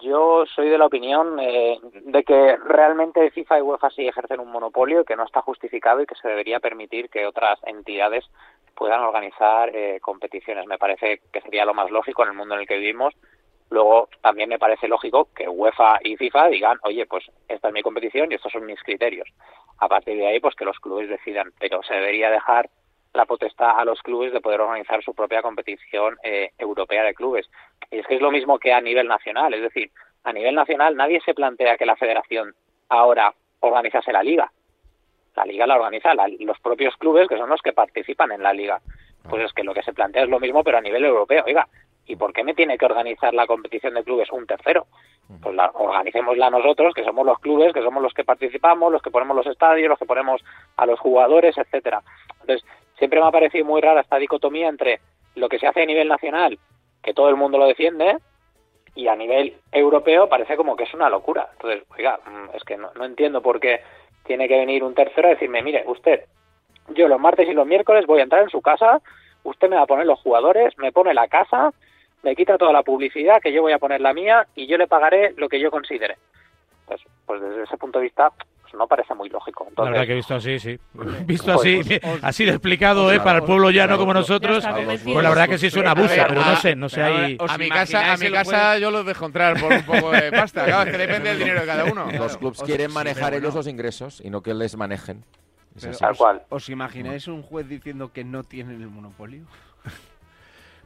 Yo 0.00 0.44
soy 0.54 0.68
de 0.68 0.78
la 0.78 0.86
opinión 0.86 1.38
eh, 1.40 1.78
de 1.82 2.24
que 2.24 2.56
realmente 2.56 3.30
FIFA 3.30 3.58
y 3.58 3.62
UEFA 3.62 3.90
sí 3.90 4.06
ejercen 4.06 4.40
un 4.40 4.50
monopolio 4.50 5.04
que 5.04 5.16
no 5.16 5.24
está 5.24 5.40
justificado 5.42 6.02
y 6.02 6.06
que 6.06 6.14
se 6.16 6.28
debería 6.28 6.60
permitir 6.60 7.08
que 7.08 7.26
otras 7.26 7.58
entidades 7.64 8.24
puedan 8.74 9.00
organizar 9.00 9.74
eh, 9.74 9.98
competiciones. 10.00 10.66
Me 10.66 10.78
parece 10.78 11.20
que 11.32 11.40
sería 11.40 11.64
lo 11.64 11.74
más 11.74 11.90
lógico 11.90 12.22
en 12.22 12.30
el 12.30 12.36
mundo 12.36 12.54
en 12.54 12.60
el 12.60 12.66
que 12.66 12.78
vivimos. 12.78 13.14
Luego 13.72 14.10
también 14.20 14.50
me 14.50 14.58
parece 14.58 14.86
lógico 14.86 15.30
que 15.34 15.48
UEFA 15.48 16.00
y 16.04 16.18
FIFA 16.18 16.48
digan, 16.48 16.78
oye, 16.82 17.06
pues 17.06 17.24
esta 17.48 17.68
es 17.68 17.74
mi 17.74 17.80
competición 17.80 18.30
y 18.30 18.34
estos 18.34 18.52
son 18.52 18.66
mis 18.66 18.82
criterios. 18.82 19.26
A 19.78 19.88
partir 19.88 20.18
de 20.18 20.26
ahí, 20.26 20.40
pues 20.40 20.54
que 20.54 20.66
los 20.66 20.78
clubes 20.78 21.08
decidan, 21.08 21.52
pero 21.58 21.82
se 21.82 21.94
debería 21.94 22.30
dejar 22.30 22.68
la 23.14 23.24
potestad 23.24 23.80
a 23.80 23.86
los 23.86 24.02
clubes 24.02 24.30
de 24.34 24.42
poder 24.42 24.60
organizar 24.60 25.02
su 25.02 25.14
propia 25.14 25.40
competición 25.40 26.18
eh, 26.22 26.50
europea 26.58 27.02
de 27.02 27.14
clubes. 27.14 27.50
Y 27.90 28.00
es 28.00 28.06
que 28.06 28.16
es 28.16 28.20
lo 28.20 28.30
mismo 28.30 28.58
que 28.58 28.74
a 28.74 28.80
nivel 28.82 29.08
nacional, 29.08 29.54
es 29.54 29.62
decir, 29.62 29.90
a 30.22 30.34
nivel 30.34 30.54
nacional 30.54 30.94
nadie 30.94 31.22
se 31.24 31.32
plantea 31.32 31.78
que 31.78 31.86
la 31.86 31.96
federación 31.96 32.54
ahora 32.90 33.32
organizase 33.60 34.12
la 34.12 34.22
liga. 34.22 34.52
La 35.34 35.46
liga 35.46 35.66
la 35.66 35.76
organiza 35.76 36.12
los 36.40 36.60
propios 36.60 36.94
clubes 36.98 37.26
que 37.26 37.38
son 37.38 37.48
los 37.48 37.62
que 37.62 37.72
participan 37.72 38.32
en 38.32 38.42
la 38.42 38.52
liga. 38.52 38.82
Pues 39.30 39.46
es 39.46 39.52
que 39.54 39.64
lo 39.64 39.72
que 39.72 39.82
se 39.82 39.94
plantea 39.94 40.24
es 40.24 40.28
lo 40.28 40.40
mismo, 40.40 40.62
pero 40.62 40.76
a 40.76 40.82
nivel 40.82 41.06
europeo. 41.06 41.44
Oiga, 41.46 41.66
¿y 42.06 42.16
por 42.16 42.32
qué 42.32 42.44
me 42.44 42.54
tiene 42.54 42.78
que 42.78 42.86
organizar 42.86 43.34
la 43.34 43.46
competición 43.46 43.94
de 43.94 44.04
clubes 44.04 44.30
un 44.30 44.46
tercero? 44.46 44.86
Pues 45.40 45.54
la, 45.54 45.70
organicémosla 45.74 46.50
nosotros, 46.50 46.94
que 46.94 47.04
somos 47.04 47.24
los 47.24 47.38
clubes, 47.38 47.72
que 47.72 47.82
somos 47.82 48.02
los 48.02 48.12
que 48.12 48.24
participamos, 48.24 48.92
los 48.92 49.02
que 49.02 49.10
ponemos 49.10 49.36
los 49.36 49.46
estadios, 49.46 49.88
los 49.88 49.98
que 49.98 50.06
ponemos 50.06 50.42
a 50.76 50.86
los 50.86 50.98
jugadores, 51.00 51.56
etcétera. 51.56 52.02
Entonces, 52.40 52.66
siempre 52.98 53.20
me 53.20 53.26
ha 53.26 53.30
parecido 53.30 53.64
muy 53.64 53.80
rara 53.80 54.00
esta 54.00 54.18
dicotomía 54.18 54.68
entre 54.68 55.00
lo 55.34 55.48
que 55.48 55.58
se 55.58 55.66
hace 55.66 55.82
a 55.82 55.86
nivel 55.86 56.08
nacional, 56.08 56.58
que 57.02 57.14
todo 57.14 57.28
el 57.28 57.36
mundo 57.36 57.58
lo 57.58 57.66
defiende, 57.66 58.18
y 58.94 59.08
a 59.08 59.16
nivel 59.16 59.56
europeo 59.70 60.28
parece 60.28 60.56
como 60.56 60.76
que 60.76 60.84
es 60.84 60.94
una 60.94 61.08
locura. 61.08 61.48
Entonces, 61.52 61.84
oiga, 61.96 62.18
mm, 62.26 62.56
es 62.56 62.62
que 62.64 62.76
no, 62.76 62.90
entiendo 63.02 63.40
por 63.40 63.60
qué 63.60 63.80
tiene 64.24 64.48
que 64.48 64.58
venir 64.58 64.84
un 64.84 64.94
tercero 64.94 65.28
a 65.28 65.32
decirme, 65.32 65.62
mire, 65.62 65.84
usted, 65.86 66.26
yo 66.88 67.08
los 67.08 67.18
martes 67.18 67.48
y 67.48 67.54
los 67.54 67.66
miércoles 67.66 68.06
voy 68.06 68.20
a 68.20 68.24
entrar 68.24 68.42
en 68.42 68.50
su 68.50 68.60
casa, 68.60 69.00
usted 69.44 69.68
me 69.68 69.76
va 69.76 69.82
a 69.82 69.86
poner 69.86 70.06
los 70.06 70.20
jugadores, 70.20 70.76
me 70.78 70.92
pone 70.92 71.14
la 71.14 71.28
casa, 71.28 71.72
me 72.22 72.36
quita 72.36 72.58
toda 72.58 72.72
la 72.72 72.82
publicidad, 72.82 73.40
que 73.40 73.52
yo 73.52 73.62
voy 73.62 73.72
a 73.72 73.78
poner 73.78 74.00
la 74.00 74.14
mía 74.14 74.46
y 74.54 74.66
yo 74.66 74.76
le 74.76 74.86
pagaré 74.86 75.34
lo 75.36 75.48
que 75.48 75.60
yo 75.60 75.70
considere. 75.70 76.16
Pues, 76.86 77.00
pues 77.26 77.40
desde 77.40 77.62
ese 77.64 77.76
punto 77.76 77.98
de 77.98 78.04
vista, 78.04 78.32
no 78.76 78.86
parece 78.86 79.14
muy 79.14 79.28
lógico. 79.28 79.66
la 79.76 79.84
verdad 79.84 80.06
que 80.06 80.14
visto 80.14 80.34
así, 80.34 80.58
sí. 80.58 80.78
Visto 81.26 81.52
así, 81.52 81.80
así 82.22 82.44
de 82.44 82.52
explicado, 82.52 83.12
¿eh? 83.12 83.20
Para 83.20 83.38
el 83.38 83.44
pueblo 83.44 83.70
llano 83.70 83.98
como 83.98 84.14
nosotros, 84.14 84.64
pues 84.66 85.04
la 85.04 85.28
verdad 85.28 85.48
que 85.48 85.58
sí 85.58 85.66
es 85.66 85.76
una 85.76 85.92
abusa, 85.92 86.26
pero 86.28 86.44
no 86.44 86.56
sé, 86.56 86.76
no 86.76 86.88
sé 86.88 87.02
ahí... 87.02 87.36
A 87.48 87.58
mi 87.58 87.68
casa, 87.68 88.12
a 88.12 88.16
mi 88.16 88.30
casa 88.30 88.78
yo 88.78 88.90
los 88.90 89.04
dejo 89.04 89.26
entrar 89.26 89.60
por 89.60 89.72
un 89.72 89.82
poco 89.84 90.10
de 90.12 90.30
pasta, 90.30 90.64
claro, 90.64 90.90
es 90.90 90.96
que 90.96 90.98
depende 90.98 91.30
del 91.30 91.38
dinero 91.38 91.60
de 91.60 91.66
cada 91.66 91.84
uno. 91.84 92.10
Los 92.10 92.36
clubes 92.36 92.62
quieren 92.62 92.92
manejar 92.92 93.34
ellos 93.34 93.54
los 93.54 93.66
ingresos 93.66 94.20
y 94.24 94.30
no 94.30 94.42
que 94.42 94.54
les 94.54 94.76
manejen. 94.76 95.24
Tal 95.98 96.16
cual. 96.16 96.42
¿Os 96.50 96.68
imagináis 96.68 97.28
un 97.28 97.42
juez 97.42 97.66
diciendo 97.66 98.12
que 98.12 98.24
no 98.24 98.44
tienen 98.44 98.82
el 98.82 98.88
monopolio? 98.88 99.44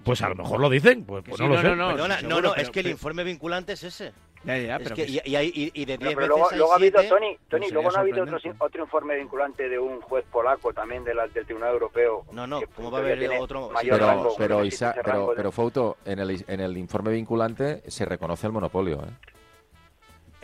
Pues 0.07 0.23
a 0.23 0.29
lo 0.29 0.37
mejor 0.37 0.61
lo 0.61 0.71
dicen, 0.71 1.05
pues, 1.05 1.25
pues 1.29 1.41
no 1.41 1.49
lo 1.49 1.61
sé. 1.61 1.75
No, 1.75 1.97
no, 1.97 2.41
no, 2.41 2.55
es 2.55 2.71
que 2.71 2.79
el 2.79 2.87
informe 2.87 3.25
vinculante 3.25 3.73
es 3.73 3.83
ese. 3.83 4.13
Ya, 4.45 4.57
ya, 4.57 4.79
pero 4.79 4.95
y, 4.99 5.21
y, 5.25 5.73
y, 5.75 5.85
de 5.85 5.99
10 5.99 6.15
veces 6.15 6.29
luego, 6.29 6.49
luego 6.53 6.73
ha 6.73 6.77
habido, 6.77 7.03
Tony, 7.03 7.37
Tony 7.49 7.69
luego 7.73 7.91
no 7.91 7.97
ha 7.97 8.01
habido 8.01 8.23
otro, 8.23 8.39
otro, 8.61 8.83
informe 8.85 9.17
vinculante 9.17 9.69
de 9.69 9.77
un 9.77 10.01
juez 10.01 10.25
polaco 10.31 10.73
también 10.73 11.03
de 11.03 11.15
la, 11.15 11.27
del 11.27 11.45
Tribunal 11.45 11.73
Europeo. 11.73 12.25
No, 12.31 12.47
no, 12.47 12.61
¿cómo 12.77 12.93
va 12.93 12.99
a 12.99 13.01
haber 13.01 13.29
otro? 13.41 13.71
Mayor 13.71 13.99
pero, 13.99 14.07
rango, 14.07 14.35
pero, 14.39 14.65
Isa, 14.65 14.95
pero, 15.05 15.33
pero, 15.35 15.51
Fouto, 15.51 15.97
en 16.05 16.21
el, 16.21 16.45
en 16.47 16.61
el 16.61 16.77
informe 16.77 17.11
vinculante 17.11 17.83
se 17.91 18.05
reconoce 18.05 18.47
el 18.47 18.53
monopolio, 18.53 18.99
¿eh? 18.99 19.33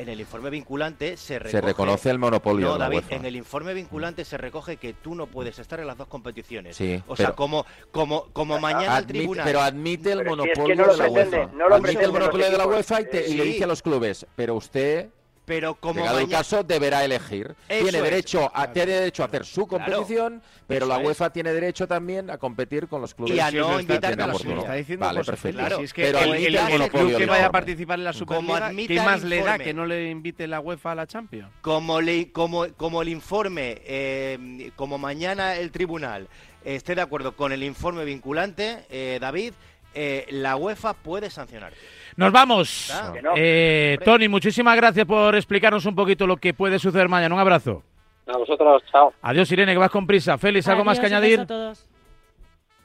En 0.02 0.08
el 0.08 0.20
informe 0.20 0.50
vinculante 0.50 1.16
se 1.16 1.38
recoge... 1.38 1.50
Se 1.52 1.60
reconoce 1.60 2.10
el 2.10 2.18
monopolio. 2.18 2.68
No, 2.68 2.78
David, 2.78 3.04
en 3.10 3.24
el 3.24 3.36
informe 3.36 3.72
vinculante 3.72 4.24
se 4.24 4.36
recoge 4.36 4.76
que 4.76 4.92
tú 4.92 5.14
no 5.14 5.26
puedes 5.26 5.58
estar 5.58 5.80
en 5.80 5.86
las 5.86 5.96
dos 5.96 6.08
competiciones. 6.08 6.76
Sí, 6.76 7.02
o 7.06 7.16
sea, 7.16 7.32
como, 7.32 7.64
como, 7.90 8.26
como 8.32 8.58
mañana 8.58 8.98
el 8.98 9.06
tribunal... 9.06 9.44
Pero 9.44 9.60
admite 9.60 10.12
el 10.12 10.24
monopolio 10.24 10.86
de 10.86 10.96
la 10.96 11.08
UEFA. 11.08 11.50
admite 11.74 12.04
el 12.04 12.12
monopolio 12.12 12.50
de 12.50 12.58
la 12.58 12.66
UEFA 12.66 13.00
y, 13.00 13.34
le 13.34 13.44
dice 13.44 13.64
a 13.64 13.66
los 13.66 13.82
clubes, 13.82 14.26
pero 14.36 14.54
usted 14.54 15.08
pero 15.44 15.74
como 15.74 16.00
Llegado 16.00 16.18
el 16.20 16.28
caso 16.28 16.62
deberá 16.62 17.04
elegir. 17.04 17.54
tiene 17.68 18.00
derecho 18.00 18.50
a 18.54 18.72
tiene 18.72 18.92
derecho 18.92 19.22
a 19.22 19.26
hacer 19.26 19.44
su 19.44 19.66
competición, 19.66 20.42
pero 20.66 20.86
la 20.86 20.98
UEFA 20.98 21.30
tiene 21.30 21.52
derecho 21.52 21.88
también 21.88 22.30
a 22.30 22.38
competir 22.38 22.88
con 22.88 23.00
los 23.00 23.14
clubes. 23.14 23.34
Y 23.34 23.40
a 23.40 23.50
no 23.50 23.80
invitar 23.80 24.20
a 24.20 24.26
los 24.28 24.44
Está 24.44 24.74
diciendo 24.74 25.06
vale, 25.06 25.24
perfecto. 25.24 25.58
Claro. 25.58 25.78
Si 25.78 25.84
es 25.84 25.92
que 25.92 26.02
pero 26.02 26.18
el, 26.20 26.54
el, 26.54 26.90
club 26.90 27.16
que 27.16 27.26
vaya 27.26 27.46
a 27.46 27.50
participar 27.50 27.98
en 27.98 28.04
la 28.04 28.12
Superliga, 28.12 28.70
¿qué 28.86 28.96
más 28.96 29.22
le 29.24 29.42
da 29.42 29.58
que 29.58 29.74
no 29.74 29.86
le 29.86 30.10
invite 30.10 30.46
la 30.46 30.60
UEFA 30.60 30.92
a 30.92 30.94
la 30.94 31.06
Champions? 31.06 31.50
Como 31.60 32.00
le, 32.00 32.30
como 32.30 32.68
como 32.76 33.02
el 33.02 33.08
informe 33.08 33.82
eh, 33.84 34.70
como 34.76 34.98
mañana 34.98 35.56
el 35.56 35.70
tribunal 35.70 36.28
esté 36.64 36.94
de 36.94 37.00
acuerdo 37.02 37.34
con 37.34 37.52
el 37.52 37.62
informe 37.62 38.04
vinculante, 38.04 38.86
eh, 38.90 39.18
David, 39.20 39.54
eh, 39.94 40.26
la 40.30 40.56
UEFA 40.56 40.94
puede 40.94 41.30
sancionar. 41.30 41.72
Nos 42.16 42.32
vamos. 42.32 42.92
Eh, 43.36 43.98
Tony, 44.04 44.28
muchísimas 44.28 44.76
gracias 44.76 45.06
por 45.06 45.34
explicarnos 45.34 45.86
un 45.86 45.94
poquito 45.94 46.26
lo 46.26 46.36
que 46.36 46.54
puede 46.54 46.78
suceder 46.78 47.08
mañana. 47.08 47.34
Un 47.34 47.40
abrazo. 47.40 47.82
A 48.26 48.36
vosotros, 48.36 48.82
chao. 48.90 49.12
Adiós, 49.22 49.50
Irene, 49.50 49.72
que 49.72 49.78
vas 49.78 49.90
con 49.90 50.06
prisa. 50.06 50.38
Félix, 50.38 50.68
¿algo 50.68 50.84
más 50.84 51.00
que 51.00 51.06
añadir? 51.06 51.46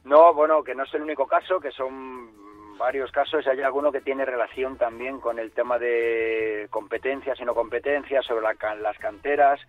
No, 0.03 0.33
bueno, 0.33 0.63
que 0.63 0.73
no 0.73 0.83
es 0.83 0.93
el 0.93 1.01
único 1.01 1.27
caso, 1.27 1.59
que 1.59 1.71
son 1.71 2.31
varios 2.77 3.11
casos 3.11 3.45
y 3.45 3.49
hay 3.49 3.61
alguno 3.61 3.91
que 3.91 4.01
tiene 4.01 4.23
relación 4.23 4.77
también 4.77 5.19
con 5.19 5.39
el 5.39 5.51
tema 5.51 5.77
de 5.77 6.67
competencias 6.69 7.39
y 7.39 7.45
no 7.45 7.53
competencias, 7.53 8.25
sobre 8.25 8.45
las 8.45 8.97
canteras. 8.97 9.59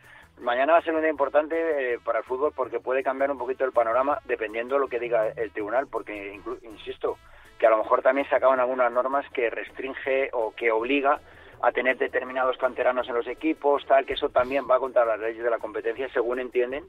Mañana 0.40 0.74
va 0.74 0.78
a 0.78 0.82
ser 0.82 0.94
un 0.94 1.01
día 1.01 1.10
importante 1.10 1.94
eh, 1.94 1.98
para 2.05 2.20
el 2.20 2.24
fútbol 2.24 2.52
porque 2.55 2.81
puede 2.81 3.02
cambiar 3.02 3.31
un 3.31 3.39
poquito 3.39 3.65
el 3.65 3.73
panorama 3.73 4.20
dependiendo 4.24 4.77
de 4.77 4.81
lo 4.81 4.89
que 4.89 5.01
diga 5.01 5.28
el 5.28 5.51
tribunal, 5.52 5.86
porque, 5.89 6.40
insisto, 6.62 7.19
que 7.59 7.66
a 7.66 7.70
lo 7.70 7.78
mejor 7.78 8.02
también 8.02 8.28
se 8.28 8.36
acaban 8.36 8.60
algunas 8.60 8.93
normas 8.93 9.28
que 9.32 9.51
restringe 9.51 10.31
o 10.32 10.55
que 10.55 10.70
obliga 10.70 11.20
a 11.60 11.73
tener 11.73 11.98
determinados 11.98 12.56
canteranos 12.56 13.09
en 13.09 13.15
los 13.15 13.27
equipos, 13.27 13.85
tal, 13.86 14.06
que 14.06 14.12
eso 14.12 14.28
también 14.28 14.65
va 14.70 14.78
contra 14.78 15.05
las 15.05 15.19
leyes 15.19 15.43
de 15.43 15.51
la 15.51 15.59
competencia, 15.59 16.09
según 16.12 16.39
entienden 16.39 16.85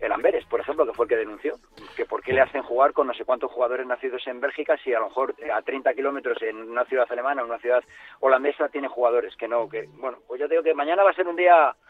el 0.00 0.12
Amberes, 0.12 0.44
por 0.44 0.60
ejemplo, 0.60 0.86
que 0.86 0.92
fue 0.92 1.06
el 1.06 1.08
que 1.08 1.16
denunció, 1.16 1.54
que 1.96 2.04
por 2.04 2.22
qué 2.22 2.32
le 2.32 2.40
hacen 2.40 2.62
jugar 2.62 2.92
con 2.92 3.08
no 3.08 3.14
sé 3.14 3.24
cuántos 3.24 3.50
jugadores 3.50 3.86
nacidos 3.86 4.24
en 4.28 4.40
Bélgica 4.40 4.76
si 4.84 4.94
a 4.94 5.00
lo 5.00 5.08
mejor 5.08 5.34
a 5.52 5.62
30 5.62 5.92
kilómetros 5.94 6.40
en 6.42 6.56
una 6.70 6.84
ciudad 6.84 7.06
alemana 7.10 7.42
o 7.42 7.46
una 7.46 7.58
ciudad 7.58 7.82
holandesa 8.20 8.68
tiene 8.68 8.86
jugadores 8.86 9.34
que 9.36 9.48
no, 9.48 9.68
que 9.68 9.88
bueno, 9.94 10.18
pues 10.28 10.40
yo 10.40 10.46
digo 10.46 10.62
que 10.62 10.74
mañana 10.74 11.02
va 11.02 11.10
a 11.10 11.14
ser 11.14 11.26
un 11.26 11.34
día 11.34 11.74
eh, 11.74 11.87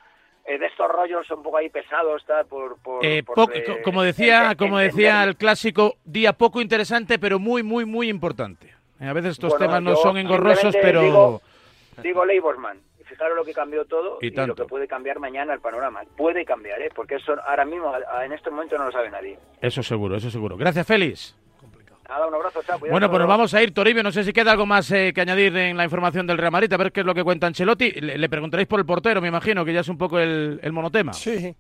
de 0.57 0.67
estos 0.67 0.89
rollos 0.91 1.31
un 1.31 1.43
poco 1.43 1.59
ahí 1.59 1.69
pesados, 1.69 2.23
está 2.23 2.45
por, 2.45 2.79
por, 2.79 3.05
eh, 3.05 3.23
como 3.85 4.03
decía, 4.03 4.55
como 4.57 4.79
decía 4.79 5.23
el 5.25 5.37
clásico, 5.37 5.97
día 6.05 6.33
poco 6.33 6.63
interesante, 6.63 7.19
pero 7.19 7.39
muy, 7.39 7.63
muy, 7.63 7.85
muy 7.85 8.09
importante. 8.09 8.75
Eh, 9.01 9.07
a 9.07 9.13
veces 9.13 9.33
estos 9.33 9.57
temas 9.59 9.83
no 9.83 9.95
son 9.97 10.17
engorrosos, 10.17 10.75
pero 10.81 11.03
digo, 11.03 11.43
digo 12.03 12.25
Leiborsman. 12.25 12.79
Fijaros 13.05 13.37
lo 13.37 13.45
que 13.45 13.55
cambió 13.55 13.85
todo 13.87 14.19
y, 14.21 14.31
lo 14.31 14.55
que 14.55 14.65
puede 14.65 14.87
cambiar 14.87 15.19
mañana 15.19 15.55
el 15.55 15.61
panorama. 15.61 16.03
Puede 16.17 16.45
cambiar, 16.45 16.81
¿eh? 16.83 16.91
porque 16.95 17.17
eso 17.17 17.35
ahora 17.47 17.65
mismo, 17.65 17.93
en 18.23 18.33
este 18.33 18.51
momento, 18.51 18.77
no 18.77 18.85
lo 18.85 18.93
sabe 18.93 19.11
nadie. 19.11 19.39
Eso 19.61 19.83
seguro, 19.83 20.17
eso 20.17 20.31
seguro. 20.31 20.57
Gracias, 20.57 20.87
Félix. 20.87 21.35
Nada, 22.09 22.27
un 22.27 22.35
abrazo, 22.35 22.63
chao. 22.63 22.79
Bueno, 22.79 23.11
pues 23.11 23.21
nos 23.21 23.29
vamos 23.29 23.53
a 23.53 23.63
ir, 23.63 23.75
Toribio. 23.75 24.03
No 24.03 24.11
sé 24.11 24.25
si 24.25 24.33
queda 24.33 24.53
algo 24.53 24.65
más 24.65 24.91
eh, 24.91 25.13
que 25.15 25.21
añadir 25.21 25.55
en 25.57 25.77
la 25.77 25.85
información 25.85 26.27
del 26.27 26.39
Real 26.39 26.53
Madrid, 26.53 26.73
a 26.73 26.77
ver 26.79 26.91
qué 26.91 27.01
es 27.01 27.07
lo 27.07 27.15
que 27.15 27.23
cuenta 27.23 27.47
Ancelotti. 27.47 27.91
Le, 27.91 28.29
preguntaréis 28.31 28.67
por 28.67 28.81
el 28.81 28.87
portero, 28.87 29.21
me 29.21 29.29
imagino, 29.29 29.65
que 29.65 29.75
ya 29.75 29.81
es 29.81 29.89
un 29.89 29.99
poco 29.99 30.19
el, 30.19 30.59
el 30.63 30.73
monotema. 30.73 31.13
Sí, 31.13 31.55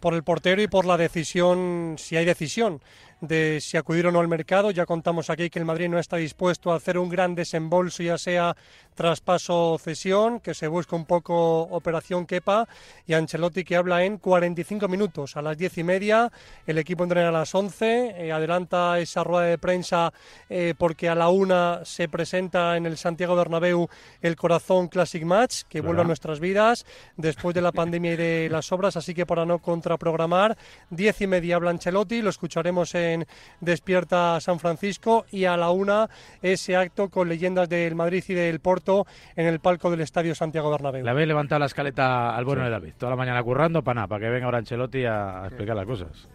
por 0.00 0.14
el 0.14 0.24
portero 0.24 0.60
y 0.60 0.66
por 0.66 0.86
la 0.86 0.96
decisión, 0.96 1.94
si 1.98 2.16
hay 2.16 2.24
decisión 2.24 2.80
de 3.22 3.60
si 3.60 3.76
acudir 3.76 4.06
o 4.06 4.12
no 4.12 4.20
al 4.20 4.28
mercado. 4.28 4.70
Ya 4.72 4.84
contamos 4.84 5.30
aquí 5.30 5.48
que 5.48 5.60
el 5.60 5.64
Madrid 5.64 5.88
no 5.88 5.98
está 5.98 6.16
dispuesto 6.16 6.72
a 6.72 6.76
hacer 6.76 6.98
un 6.98 7.08
gran 7.08 7.34
desembolso, 7.34 8.02
ya 8.02 8.18
sea 8.18 8.54
traspaso 8.94 9.72
o 9.72 9.78
cesión, 9.78 10.40
que 10.40 10.54
se 10.54 10.66
busca 10.66 10.96
un 10.96 11.06
poco 11.06 11.62
operación 11.62 12.26
quepa. 12.26 12.68
Y 13.06 13.14
Ancelotti 13.14 13.64
que 13.64 13.76
habla 13.76 14.04
en 14.04 14.18
45 14.18 14.88
minutos, 14.88 15.36
a 15.36 15.42
las 15.42 15.56
10 15.56 15.78
y 15.78 15.84
media. 15.84 16.32
El 16.66 16.78
equipo 16.78 17.04
entrena 17.04 17.28
a 17.28 17.32
las 17.32 17.54
11. 17.54 18.26
Eh, 18.26 18.32
adelanta 18.32 18.98
esa 18.98 19.22
rueda 19.22 19.46
de 19.46 19.58
prensa 19.58 20.12
eh, 20.50 20.74
porque 20.76 21.08
a 21.08 21.14
la 21.14 21.28
una 21.28 21.84
se 21.84 22.08
presenta 22.08 22.76
en 22.76 22.86
el 22.86 22.98
Santiago 22.98 23.36
Bernabéu 23.36 23.88
el 24.20 24.34
Corazón 24.34 24.88
Classic 24.88 25.22
Match, 25.22 25.62
que 25.68 25.80
vuelve 25.80 26.02
a 26.02 26.04
nuestras 26.04 26.40
vidas 26.40 26.84
después 27.16 27.54
de 27.54 27.62
la 27.62 27.70
pandemia 27.72 28.14
y 28.14 28.16
de 28.16 28.48
las 28.50 28.72
obras. 28.72 28.96
Así 28.96 29.14
que 29.14 29.26
para 29.26 29.46
no 29.46 29.60
contraprogramar, 29.60 30.58
10 30.90 31.20
y 31.20 31.26
media 31.28 31.56
habla 31.56 31.70
Ancelotti. 31.70 32.20
Lo 32.20 32.30
escucharemos 32.30 32.92
en 32.96 33.11
Despierta 33.60 34.40
San 34.40 34.58
Francisco 34.58 35.24
y 35.30 35.44
a 35.44 35.56
la 35.56 35.70
una 35.70 36.08
ese 36.42 36.76
acto 36.76 37.08
con 37.08 37.28
leyendas 37.28 37.68
del 37.68 37.94
Madrid 37.94 38.24
y 38.28 38.34
del 38.34 38.60
Porto 38.60 39.06
en 39.36 39.46
el 39.46 39.60
palco 39.60 39.90
del 39.90 40.00
Estadio 40.00 40.34
Santiago 40.34 40.70
Bernabéu. 40.70 41.04
Le 41.04 41.10
habéis 41.10 41.28
levantado 41.28 41.58
la 41.60 41.66
escaleta 41.66 42.34
al 42.34 42.44
bueno 42.44 42.64
de 42.64 42.70
David, 42.70 42.94
toda 42.98 43.10
la 43.10 43.16
mañana 43.16 43.42
currando 43.42 43.82
para 43.82 43.94
nada, 43.94 44.08
para 44.08 44.20
que 44.24 44.30
venga 44.30 44.46
ahora 44.46 44.58
Ancelotti 44.58 45.04
a, 45.04 45.44
explicar 45.46 45.76
las 45.76 45.86
cosas. 45.86 46.28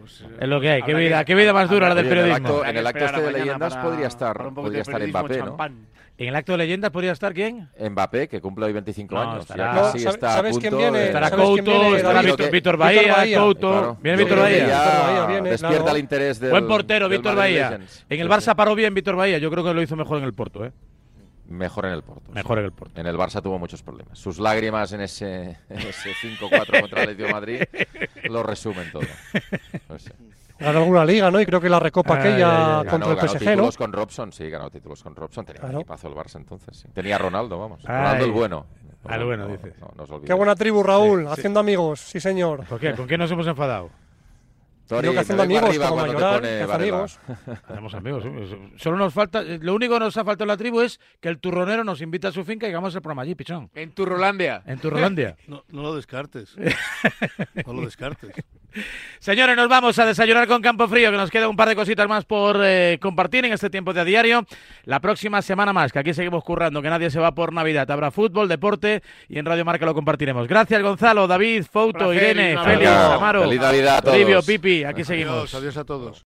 Pues, 0.00 0.24
es 0.40 0.48
lo 0.48 0.60
que 0.60 0.70
hay. 0.70 0.82
Qué 0.82 0.94
vida, 0.94 1.24
qué 1.24 1.34
vida 1.34 1.52
más 1.52 1.68
dura 1.68 1.88
la 1.88 1.94
del 1.94 2.08
periodismo. 2.08 2.64
En 2.64 2.76
el 2.76 2.86
acto, 2.86 3.04
este 3.04 3.20
de 3.20 3.32
leyendas 3.32 3.76
podría 3.76 4.06
estar, 4.06 4.54
podría 4.54 4.82
estar 4.82 5.06
Mbappé, 5.06 5.38
¿no? 5.38 5.56
¿En 6.18 6.28
el 6.28 6.36
acto 6.36 6.52
de 6.52 6.58
leyendas 6.58 6.90
podría 6.90 7.12
estar 7.12 7.32
quién? 7.32 7.70
Mbappé, 7.78 8.28
que 8.28 8.40
cumple 8.40 8.66
hoy 8.66 8.72
25 8.72 9.18
años. 9.18 9.40
Estará, 9.40 9.74
no, 9.74 9.94
está 9.94 10.34
¿Sabes 10.34 10.58
quién 10.58 10.76
viene? 10.76 11.06
Estará 11.06 11.30
Couto, 11.30 11.96
estará 11.96 12.22
Víctor 12.50 12.76
Bahía, 12.76 13.38
Couto. 13.38 13.96
Viene 14.02 14.18
Víctor 14.18 14.38
Bahía. 14.38 15.40
Despierta 15.42 15.90
el 15.92 15.98
interés 15.98 16.40
del 16.40 16.50
Buen 16.50 16.66
portero, 16.66 17.08
Víctor 17.08 17.36
Bahía. 17.36 17.80
En 18.08 18.20
el 18.20 18.28
Barça 18.28 18.54
paró 18.54 18.74
bien 18.74 18.94
Víctor 18.94 19.16
Bahía. 19.16 19.38
Yo 19.38 19.50
creo 19.50 19.64
que 19.64 19.74
lo 19.74 19.82
hizo 19.82 19.96
mejor 19.96 20.18
en 20.18 20.24
el 20.24 20.34
Porto, 20.34 20.64
¿eh? 20.64 20.72
Mejor 21.50 21.86
en 21.86 21.92
el 21.92 22.02
Porto. 22.02 22.30
Mejor 22.32 22.58
en 22.60 22.64
el 22.64 22.72
Porto. 22.72 23.00
En 23.00 23.06
el 23.08 23.16
Barça 23.16 23.42
tuvo 23.42 23.58
muchos 23.58 23.82
problemas. 23.82 24.18
Sus 24.18 24.38
lágrimas 24.38 24.92
en 24.92 25.00
ese, 25.00 25.58
ese 25.68 26.12
5-4 26.12 26.80
contra 26.80 27.02
el 27.02 27.10
Atlético 27.10 27.26
de 27.26 27.32
Madrid 27.32 27.62
lo 28.24 28.42
resumen 28.42 28.90
todo. 28.92 29.02
No 29.88 29.98
sé. 29.98 30.12
Ganó 30.60 30.80
alguna 30.80 31.04
liga, 31.04 31.30
¿no? 31.30 31.40
Y 31.40 31.46
creo 31.46 31.60
que 31.60 31.68
la 31.68 31.80
recopa 31.80 32.14
aquella 32.14 32.84
contra 32.88 33.12
el 33.12 33.18
PSG, 33.18 33.38
ganó 33.40 33.50
títulos 33.50 33.76
con 33.76 33.92
Robson, 33.92 34.32
sí, 34.32 34.48
ganó 34.48 34.70
títulos 34.70 35.02
con 35.02 35.16
Robson. 35.16 35.44
Tenía 35.44 35.60
claro. 35.60 35.78
equipazo 35.78 36.08
el 36.08 36.14
Barça 36.14 36.36
entonces, 36.36 36.76
sí. 36.76 36.88
Tenía 36.92 37.18
Ronaldo, 37.18 37.58
vamos. 37.58 37.82
Ronaldo 37.82 38.24
el 38.24 38.30
bueno. 38.30 38.66
Al 39.04 39.24
bueno, 39.24 39.48
dices. 39.48 39.74
Qué 40.26 40.34
buena 40.34 40.54
tribu, 40.54 40.82
Raúl. 40.82 41.26
haciendo 41.26 41.58
amigos, 41.60 42.00
sí, 42.00 42.20
señor. 42.20 42.64
¿Por 42.66 42.78
qué? 42.78 42.92
¿Con 42.92 43.08
qué 43.08 43.16
nos 43.16 43.30
hemos 43.30 43.46
enfadado? 43.46 43.90
Creo 44.98 45.12
que 45.12 45.18
haciendo 45.18 45.42
amigos, 45.42 45.78
como 45.78 45.96
Mayoral, 45.96 46.40
que 46.40 46.66
amigos. 46.70 47.20
Hacemos 47.68 47.94
amigos. 47.94 48.24
Solo 48.76 48.96
nos 48.96 49.14
falta, 49.14 49.42
lo 49.42 49.74
único 49.74 49.94
que 49.94 50.00
nos 50.00 50.16
ha 50.16 50.24
faltado 50.24 50.44
en 50.44 50.48
la 50.48 50.56
tribu 50.56 50.80
es 50.80 51.00
que 51.20 51.28
el 51.28 51.38
turronero 51.38 51.84
nos 51.84 52.00
invita 52.00 52.28
a 52.28 52.32
su 52.32 52.44
finca 52.44 52.66
y 52.66 52.70
hagamos 52.70 52.94
el 52.94 53.02
programa 53.02 53.22
allí, 53.22 53.34
pichón. 53.34 53.70
En 53.74 53.92
Turrolandia. 53.92 54.62
En 54.66 54.78
Turrolandia. 54.78 55.36
no, 55.46 55.64
no 55.68 55.82
lo 55.82 55.94
descartes. 55.94 56.56
no 57.66 57.72
lo 57.72 57.82
descartes. 57.82 58.32
Señores, 59.18 59.56
nos 59.56 59.68
vamos 59.68 59.98
a 59.98 60.06
desayunar 60.06 60.46
con 60.46 60.62
Campo 60.62 60.86
Frío, 60.86 61.10
que 61.10 61.16
nos 61.16 61.30
queda 61.30 61.48
un 61.48 61.56
par 61.56 61.68
de 61.68 61.74
cositas 61.74 62.08
más 62.08 62.24
por 62.24 62.60
eh, 62.62 62.98
compartir 63.00 63.44
en 63.44 63.52
este 63.52 63.68
tiempo 63.68 63.92
de 63.92 64.00
a 64.00 64.04
diario. 64.04 64.46
La 64.84 65.00
próxima 65.00 65.42
semana 65.42 65.72
más, 65.72 65.92
que 65.92 65.98
aquí 65.98 66.14
seguimos 66.14 66.44
currando, 66.44 66.80
que 66.80 66.88
nadie 66.88 67.10
se 67.10 67.18
va 67.18 67.34
por 67.34 67.52
Navidad. 67.52 67.90
Habrá 67.90 68.10
fútbol, 68.10 68.48
deporte 68.48 69.02
y 69.28 69.38
en 69.38 69.44
Radio 69.44 69.64
Marca 69.64 69.84
lo 69.84 69.94
compartiremos. 69.94 70.46
Gracias, 70.46 70.80
Gonzalo, 70.82 71.26
David, 71.26 71.64
Fouto, 71.70 72.14
Irene, 72.14 72.56
Félix, 72.62 72.90
Amaro, 72.90 73.42
Feliz 73.42 73.60
Navidad 73.60 74.04
Pipi. 74.46 74.79
Aquí 74.84 75.04
seguimos. 75.04 75.54
adiós 75.54 75.76
a 75.76 75.84
todos. 75.84 76.18